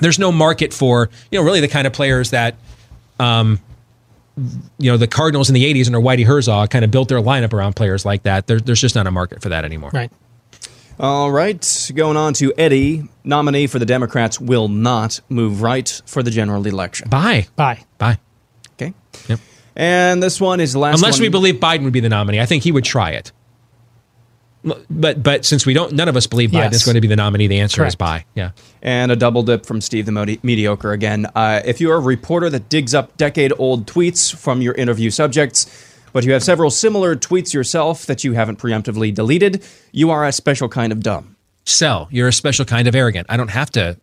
there's 0.00 0.20
no 0.20 0.30
market 0.30 0.72
for 0.72 1.10
you 1.32 1.40
know 1.40 1.44
really 1.44 1.60
the 1.60 1.66
kind 1.66 1.88
of 1.88 1.92
players 1.92 2.30
that 2.30 2.54
um 3.18 3.58
you 4.78 4.88
know 4.88 4.96
the 4.96 5.08
Cardinals 5.08 5.50
in 5.50 5.54
the 5.54 5.64
80s 5.64 5.86
under 5.86 5.98
Whitey 5.98 6.26
Herzog 6.26 6.70
kind 6.70 6.84
of 6.84 6.92
built 6.92 7.08
their 7.08 7.20
lineup 7.20 7.52
around 7.52 7.74
players 7.74 8.04
like 8.04 8.22
that. 8.22 8.46
There, 8.46 8.60
there's 8.60 8.80
just 8.80 8.94
not 8.94 9.08
a 9.08 9.10
market 9.10 9.42
for 9.42 9.48
that 9.48 9.64
anymore. 9.64 9.90
Right. 9.92 10.12
All 10.98 11.30
right, 11.30 11.90
going 11.94 12.16
on 12.16 12.34
to 12.34 12.52
Eddie, 12.56 13.08
nominee 13.24 13.66
for 13.66 13.78
the 13.78 13.86
Democrats 13.86 14.40
will 14.40 14.68
not 14.68 15.20
move 15.28 15.60
right 15.62 16.00
for 16.06 16.22
the 16.22 16.30
general 16.30 16.64
election. 16.66 17.08
Bye. 17.08 17.48
Bye. 17.56 17.80
Bye. 17.98 18.18
Okay. 18.74 18.94
Yep. 19.28 19.40
And 19.76 20.22
this 20.22 20.40
one 20.40 20.60
is 20.60 20.72
the 20.72 20.78
last 20.78 20.96
Unless 21.00 21.16
one. 21.16 21.22
we 21.22 21.28
believe 21.30 21.56
Biden 21.56 21.82
would 21.84 21.92
be 21.92 22.00
the 22.00 22.08
nominee, 22.08 22.40
I 22.40 22.46
think 22.46 22.62
he 22.62 22.70
would 22.72 22.84
try 22.84 23.10
it. 23.10 23.32
But 24.88 25.22
but 25.22 25.44
since 25.44 25.66
we 25.66 25.74
don't, 25.74 25.92
none 25.92 26.08
of 26.08 26.16
us 26.16 26.26
believe 26.26 26.50
Biden 26.50 26.70
Yes. 26.72 26.76
is 26.76 26.84
going 26.84 26.94
to 26.94 27.00
be 27.02 27.08
the 27.08 27.16
nominee. 27.16 27.48
The 27.48 27.58
answer 27.60 27.84
is 27.84 27.94
bye. 27.96 28.24
Yeah. 28.34 28.52
And 28.80 29.12
a 29.12 29.16
double 29.16 29.42
dip 29.42 29.66
from 29.66 29.82
Steve 29.82 30.06
the 30.06 30.12
Modi- 30.12 30.40
Mediocre 30.42 30.92
again. 30.92 31.26
Uh, 31.34 31.60
if 31.66 31.82
you're 31.82 31.96
a 31.96 32.00
reporter 32.00 32.48
that 32.48 32.70
digs 32.70 32.94
up 32.94 33.14
decade 33.18 33.52
old 33.58 33.86
tweets 33.86 34.34
from 34.34 34.62
your 34.62 34.72
interview 34.74 35.10
subjects, 35.10 35.66
but 36.14 36.24
you 36.24 36.32
have 36.32 36.44
several 36.44 36.70
similar 36.70 37.16
tweets 37.16 37.52
yourself 37.52 38.06
that 38.06 38.22
you 38.22 38.32
haven't 38.34 38.60
preemptively 38.60 39.12
deleted, 39.12 39.66
you 39.90 40.10
are 40.10 40.24
a 40.24 40.30
special 40.30 40.68
kind 40.68 40.92
of 40.92 41.02
dumb. 41.02 41.36
Sell. 41.64 42.08
You're 42.10 42.28
a 42.28 42.32
special 42.32 42.64
kind 42.64 42.86
of 42.86 42.94
arrogant. 42.94 43.26
I 43.28 43.36
don't 43.36 43.50
have 43.50 43.68
to 43.72 43.98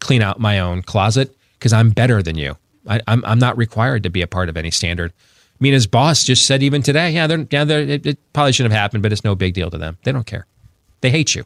clean 0.00 0.20
out 0.20 0.40
my 0.40 0.58
own 0.58 0.82
closet 0.82 1.34
because 1.58 1.72
I'm 1.72 1.90
better 1.90 2.22
than 2.22 2.36
you. 2.36 2.56
I, 2.88 3.00
I'm 3.06 3.24
I'm 3.24 3.38
not 3.38 3.56
required 3.56 4.02
to 4.02 4.10
be 4.10 4.20
a 4.20 4.26
part 4.26 4.48
of 4.48 4.56
any 4.56 4.72
standard. 4.72 5.12
Mina's 5.60 5.86
boss 5.86 6.24
just 6.24 6.44
said 6.44 6.62
even 6.62 6.82
today, 6.82 7.12
yeah, 7.12 7.28
they're, 7.28 7.46
yeah, 7.48 7.64
they're, 7.64 7.80
it, 7.80 8.04
it 8.04 8.32
probably 8.32 8.52
shouldn't 8.52 8.72
have 8.72 8.80
happened, 8.80 9.04
but 9.04 9.12
it's 9.12 9.22
no 9.22 9.36
big 9.36 9.54
deal 9.54 9.70
to 9.70 9.78
them. 9.78 9.96
They 10.02 10.10
don't 10.10 10.26
care. 10.26 10.46
They 11.02 11.10
hate 11.10 11.36
you. 11.36 11.44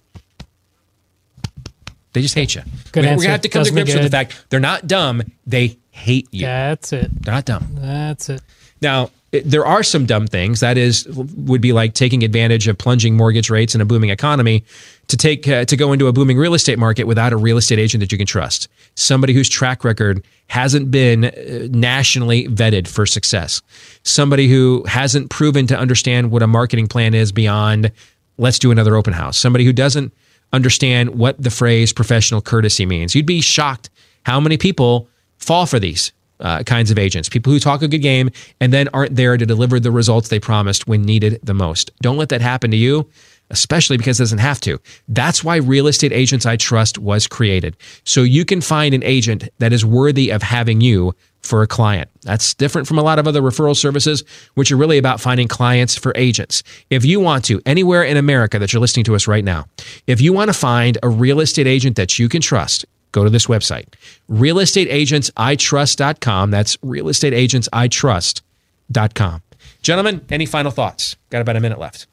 They 2.15 2.23
just 2.23 2.35
hate 2.35 2.55
you. 2.55 2.63
Good 2.93 3.05
we, 3.05 3.11
are 3.11 3.17
gonna 3.17 3.29
have 3.29 3.43
to 3.43 3.49
come 3.51 3.61
Does 3.61 3.69
to 3.69 3.75
grips 3.75 3.93
with 3.93 4.03
the 4.03 4.11
fact 4.11 4.47
they're 4.49 4.59
not 4.59 4.87
dumb. 4.87 5.23
They 5.47 5.77
hate 5.91 6.29
you. 6.33 6.47
That's 6.47 6.95
it. 6.95 7.11
They're 7.23 7.35
not 7.35 7.45
dumb. 7.45 7.69
That's 7.73 8.31
it. 8.31 8.41
Now, 8.81 9.11
there 9.31 9.67
are 9.67 9.83
some 9.83 10.07
dumb 10.07 10.27
things. 10.27 10.61
That 10.61 10.79
is, 10.79 11.07
would 11.09 11.61
be 11.61 11.73
like 11.73 11.93
taking 11.93 12.23
advantage 12.23 12.67
of 12.67 12.79
plunging 12.79 13.17
mortgage 13.17 13.51
rates 13.51 13.75
in 13.75 13.81
a 13.81 13.85
booming 13.85 14.11
economy 14.11 14.65
to 15.09 15.17
take 15.17 15.47
uh, 15.47 15.65
to 15.67 15.77
go 15.77 15.93
into 15.93 16.07
a 16.07 16.13
booming 16.13 16.39
real 16.39 16.55
estate 16.55 16.79
market 16.79 17.05
without 17.05 17.33
a 17.33 17.37
real 17.37 17.59
estate 17.59 17.79
agent 17.79 18.01
that 18.01 18.11
you 18.11 18.17
can 18.17 18.27
trust. 18.27 18.69
Somebody 18.95 19.35
whose 19.35 19.49
track 19.49 19.85
record 19.85 20.25
hasn't 20.47 20.91
been 20.91 21.27
uh, 21.27 21.69
nationally 21.71 22.49
vetted 22.49 22.89
for 22.89 23.05
success. 23.05 23.61
Somebody 24.03 24.49
who 24.49 24.83
hasn't 24.87 25.29
proven 25.29 25.67
to 25.67 25.79
understand 25.79 26.31
what 26.31 26.43
a 26.43 26.47
marketing 26.47 26.87
plan 26.87 27.13
is 27.13 27.31
beyond 27.31 27.93
let's 28.39 28.59
do 28.59 28.71
another 28.71 28.97
open 28.97 29.13
house. 29.13 29.37
Somebody 29.37 29.65
who 29.65 29.73
doesn't 29.73 30.13
understand 30.53 31.11
what 31.11 31.43
the 31.43 31.51
phrase 31.51 31.93
professional 31.93 32.41
courtesy 32.41 32.87
means. 32.87 33.15
You'd 33.15 33.27
be 33.27 33.43
shocked 33.43 33.91
how 34.25 34.41
many 34.41 34.57
people 34.57 35.09
fall 35.39 35.67
for 35.67 35.79
these 35.79 36.13
uh, 36.41 36.63
kinds 36.63 36.91
of 36.91 36.99
agents. 36.99 37.29
People 37.29 37.53
who 37.53 37.61
talk 37.61 37.83
a 37.83 37.89
good 37.89 37.99
game 37.99 38.31
and 38.61 38.73
then 38.73 38.89
aren't 38.93 39.17
there 39.17 39.37
to 39.37 39.47
deliver 39.47 39.81
the 39.81 39.91
results 39.91 40.29
they 40.29 40.41
promised 40.41 40.87
when 40.87 41.03
needed 41.03 41.41
the 41.43 41.55
most. 41.55 41.91
Don't 42.01 42.17
let 42.17 42.29
that 42.31 42.41
happen 42.41 42.71
to 42.71 42.77
you, 42.77 43.09
especially 43.51 43.97
because 43.97 44.21
it 44.21 44.23
doesn't 44.23 44.39
have 44.39 44.61
to. 44.61 44.79
That's 45.09 45.43
why 45.43 45.57
Real 45.57 45.87
Estate 45.87 46.13
Agents 46.13 46.47
I 46.47 46.57
Trust 46.57 46.99
was 46.99 47.27
created. 47.27 47.77
So 48.05 48.23
you 48.23 48.45
can 48.45 48.61
find 48.61 48.95
an 48.95 49.03
agent 49.03 49.49
that 49.59 49.73
is 49.73 49.85
worthy 49.85 50.31
of 50.31 50.43
having 50.43 50.81
you 50.81 51.15
for 51.41 51.63
a 51.63 51.67
client. 51.67 52.11
That's 52.23 52.53
different 52.55 52.89
from 52.89 52.99
a 52.99 53.03
lot 53.03 53.19
of 53.19 53.27
other 53.27 53.41
referral 53.41 53.77
services, 53.77 54.25
which 54.55 54.71
are 54.73 54.77
really 54.77 54.99
about 54.99 55.21
finding 55.21 55.49
clients 55.49 55.97
for 55.97 56.13
agents. 56.15 56.63
If 56.91 57.05
you 57.05 57.21
want 57.21 57.45
to, 57.47 57.63
anywhere 57.65 58.03
in 58.03 58.17
America 58.17 58.59
that 58.59 58.73
you're 58.73 58.81
listening 58.81 59.05
to 59.05 59.15
us 59.15 59.27
right 59.27 59.45
now, 59.45 59.67
if 60.07 60.21
you 60.21 60.33
want 60.33 60.49
to 60.49 60.55
find 60.55 60.99
a 61.03 61.09
real 61.09 61.41
estate 61.41 61.67
agent 61.67 61.97
that 61.97 62.19
you 62.19 62.29
can 62.29 62.43
trust, 62.43 62.85
go 63.13 63.25
to 63.25 63.31
this 63.31 63.47
website, 63.47 63.87
realestateagentsitrust.com. 64.31 66.51
That's 66.51 66.77
realestateagentsitrust.com. 66.79 69.43
Gentlemen, 69.83 70.25
any 70.31 70.47
final 70.47 70.71
thoughts? 70.71 71.17
Got 71.31 71.41
about 71.41 71.57
a 71.57 71.61
minute 71.61 71.79
left. 71.79 72.07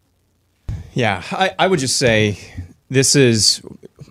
Yeah, 0.94 1.24
I, 1.32 1.52
I 1.60 1.68
would 1.68 1.80
just 1.80 1.98
say 1.98 2.38
this 2.90 3.16
is 3.16 3.62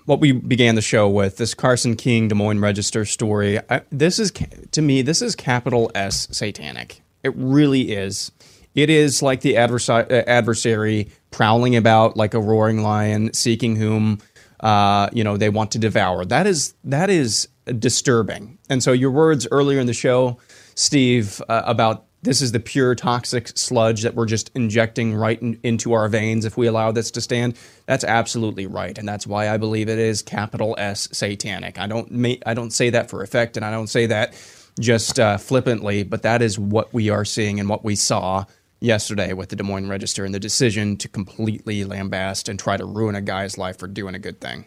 what 0.07 0.21
we 0.21 0.33
began 0.33 0.75
the 0.75 0.83
show 0.83 1.09
with 1.09 1.37
this 1.37 1.55
Carson 1.55 1.97
King 1.97 2.29
Des 2.29 2.35
Moines 2.35 2.61
Register 2.61 3.05
story. 3.05 3.59
I, 3.71 3.83
this 3.91 4.19
is, 4.19 4.33
to 4.73 4.83
me, 4.83 5.03
this 5.03 5.23
is 5.23 5.35
capital 5.35 5.91
S 5.95 6.29
satanic. 6.31 7.01
It 7.23 7.33
really 7.37 7.93
is. 7.93 8.31
It 8.75 8.91
is 8.91 9.23
like 9.23 9.41
the 9.41 9.57
uh, 9.57 10.23
adversary 10.27 11.09
prowling 11.31 11.77
about 11.77 12.17
like 12.17 12.35
a 12.35 12.41
roaring 12.41 12.83
lion, 12.83 13.33
seeking 13.33 13.77
whom 13.77 14.19
uh, 14.65 15.11
you 15.13 15.23
know 15.23 15.37
they 15.37 15.51
want 15.51 15.71
to 15.73 15.79
devour. 15.79 16.25
That 16.25 16.47
is 16.47 16.75
that 16.83 17.11
is 17.11 17.49
disturbing. 17.79 18.59
And 18.69 18.83
so 18.83 18.93
your 18.93 19.11
words 19.11 19.47
earlier 19.51 19.79
in 19.79 19.87
the 19.87 19.95
show, 19.95 20.39
Steve, 20.75 21.41
uh, 21.49 21.63
about 21.67 22.07
this 22.23 22.41
is 22.41 22.53
the 22.53 22.61
pure 22.61 22.95
toxic 22.95 23.49
sludge 23.49 24.03
that 24.03 24.15
we're 24.15 24.25
just 24.25 24.51
injecting 24.55 25.15
right 25.15 25.41
in, 25.43 25.61
into 25.63 25.93
our 25.93 26.09
veins 26.09 26.47
if 26.47 26.57
we 26.57 26.67
allow 26.67 26.91
this 26.91 27.11
to 27.11 27.21
stand. 27.21 27.59
That's 27.85 28.05
absolutely 28.05 28.67
right, 28.67 28.97
and 28.97 29.07
that's 29.07 29.27
why 29.27 29.51
I 29.51 29.59
believe 29.59 29.91
it 29.91 29.99
is 29.99 30.23
capital 30.23 30.75
S 30.79 31.09
satanic. 31.13 31.79
I 31.79 31.87
don't 31.87 32.11
ma- 32.11 32.41
I 32.47 32.55
don't 32.55 32.73
say 32.73 32.89
that 32.91 33.11
for 33.11 33.23
effect, 33.23 33.59
and 33.59 33.67
I 33.67 33.71
don't 33.71 33.89
say 33.89 34.07
that 34.07 34.35
just 34.81 35.21
uh, 35.21 35.37
flippantly, 35.37 36.03
but 36.03 36.23
that 36.23 36.41
is 36.41 36.59
what 36.59 36.93
we 36.93 37.11
are 37.11 37.25
seeing 37.25 37.61
and 37.61 37.69
what 37.69 37.85
we 37.85 37.95
saw 37.95 38.45
yesterday 38.81 39.33
with 39.33 39.49
the 39.49 39.57
Des 39.57 39.63
Moines 39.63 39.89
Register 39.89 40.25
and 40.25 40.35
the 40.35 40.41
decision 40.41 40.97
to 40.99 41.09
completely 41.09 41.85
lambast 41.85 42.49
and 42.49 42.59
try 42.59 42.77
to 42.77 42.85
ruin 42.85 43.15
a 43.15 43.21
guy's 43.21 43.59
life 43.59 43.79
for 43.79 43.87
doing 43.87 44.15
a 44.15 44.19
good 44.19 44.41
thing. 44.41 44.67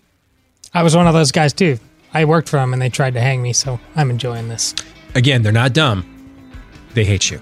I 0.73 0.83
was 0.83 0.95
one 0.95 1.07
of 1.07 1.13
those 1.13 1.31
guys 1.31 1.53
too. 1.53 1.79
I 2.13 2.25
worked 2.25 2.49
for 2.49 2.57
them 2.57 2.73
and 2.73 2.81
they 2.81 2.89
tried 2.89 3.13
to 3.13 3.21
hang 3.21 3.41
me, 3.41 3.53
so 3.53 3.79
I'm 3.95 4.09
enjoying 4.09 4.49
this. 4.49 4.73
Again, 5.15 5.41
they're 5.41 5.51
not 5.51 5.73
dumb. 5.73 6.05
They 6.93 7.05
hate 7.05 7.29
you. 7.29 7.39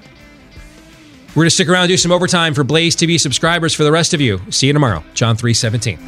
We're 1.29 1.43
going 1.43 1.47
to 1.47 1.51
stick 1.51 1.67
around 1.67 1.83
and 1.83 1.89
do 1.89 1.97
some 1.97 2.11
overtime 2.11 2.53
for 2.53 2.63
Blaze 2.63 2.95
TV 2.95 3.19
subscribers 3.19 3.73
for 3.73 3.83
the 3.83 3.91
rest 3.91 4.13
of 4.13 4.21
you. 4.21 4.39
See 4.51 4.67
you 4.67 4.73
tomorrow. 4.73 5.03
John 5.13 5.35
317. 5.35 5.99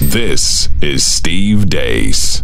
This 0.00 0.68
is 0.80 1.04
Steve 1.04 1.66
Deace. 1.68 2.43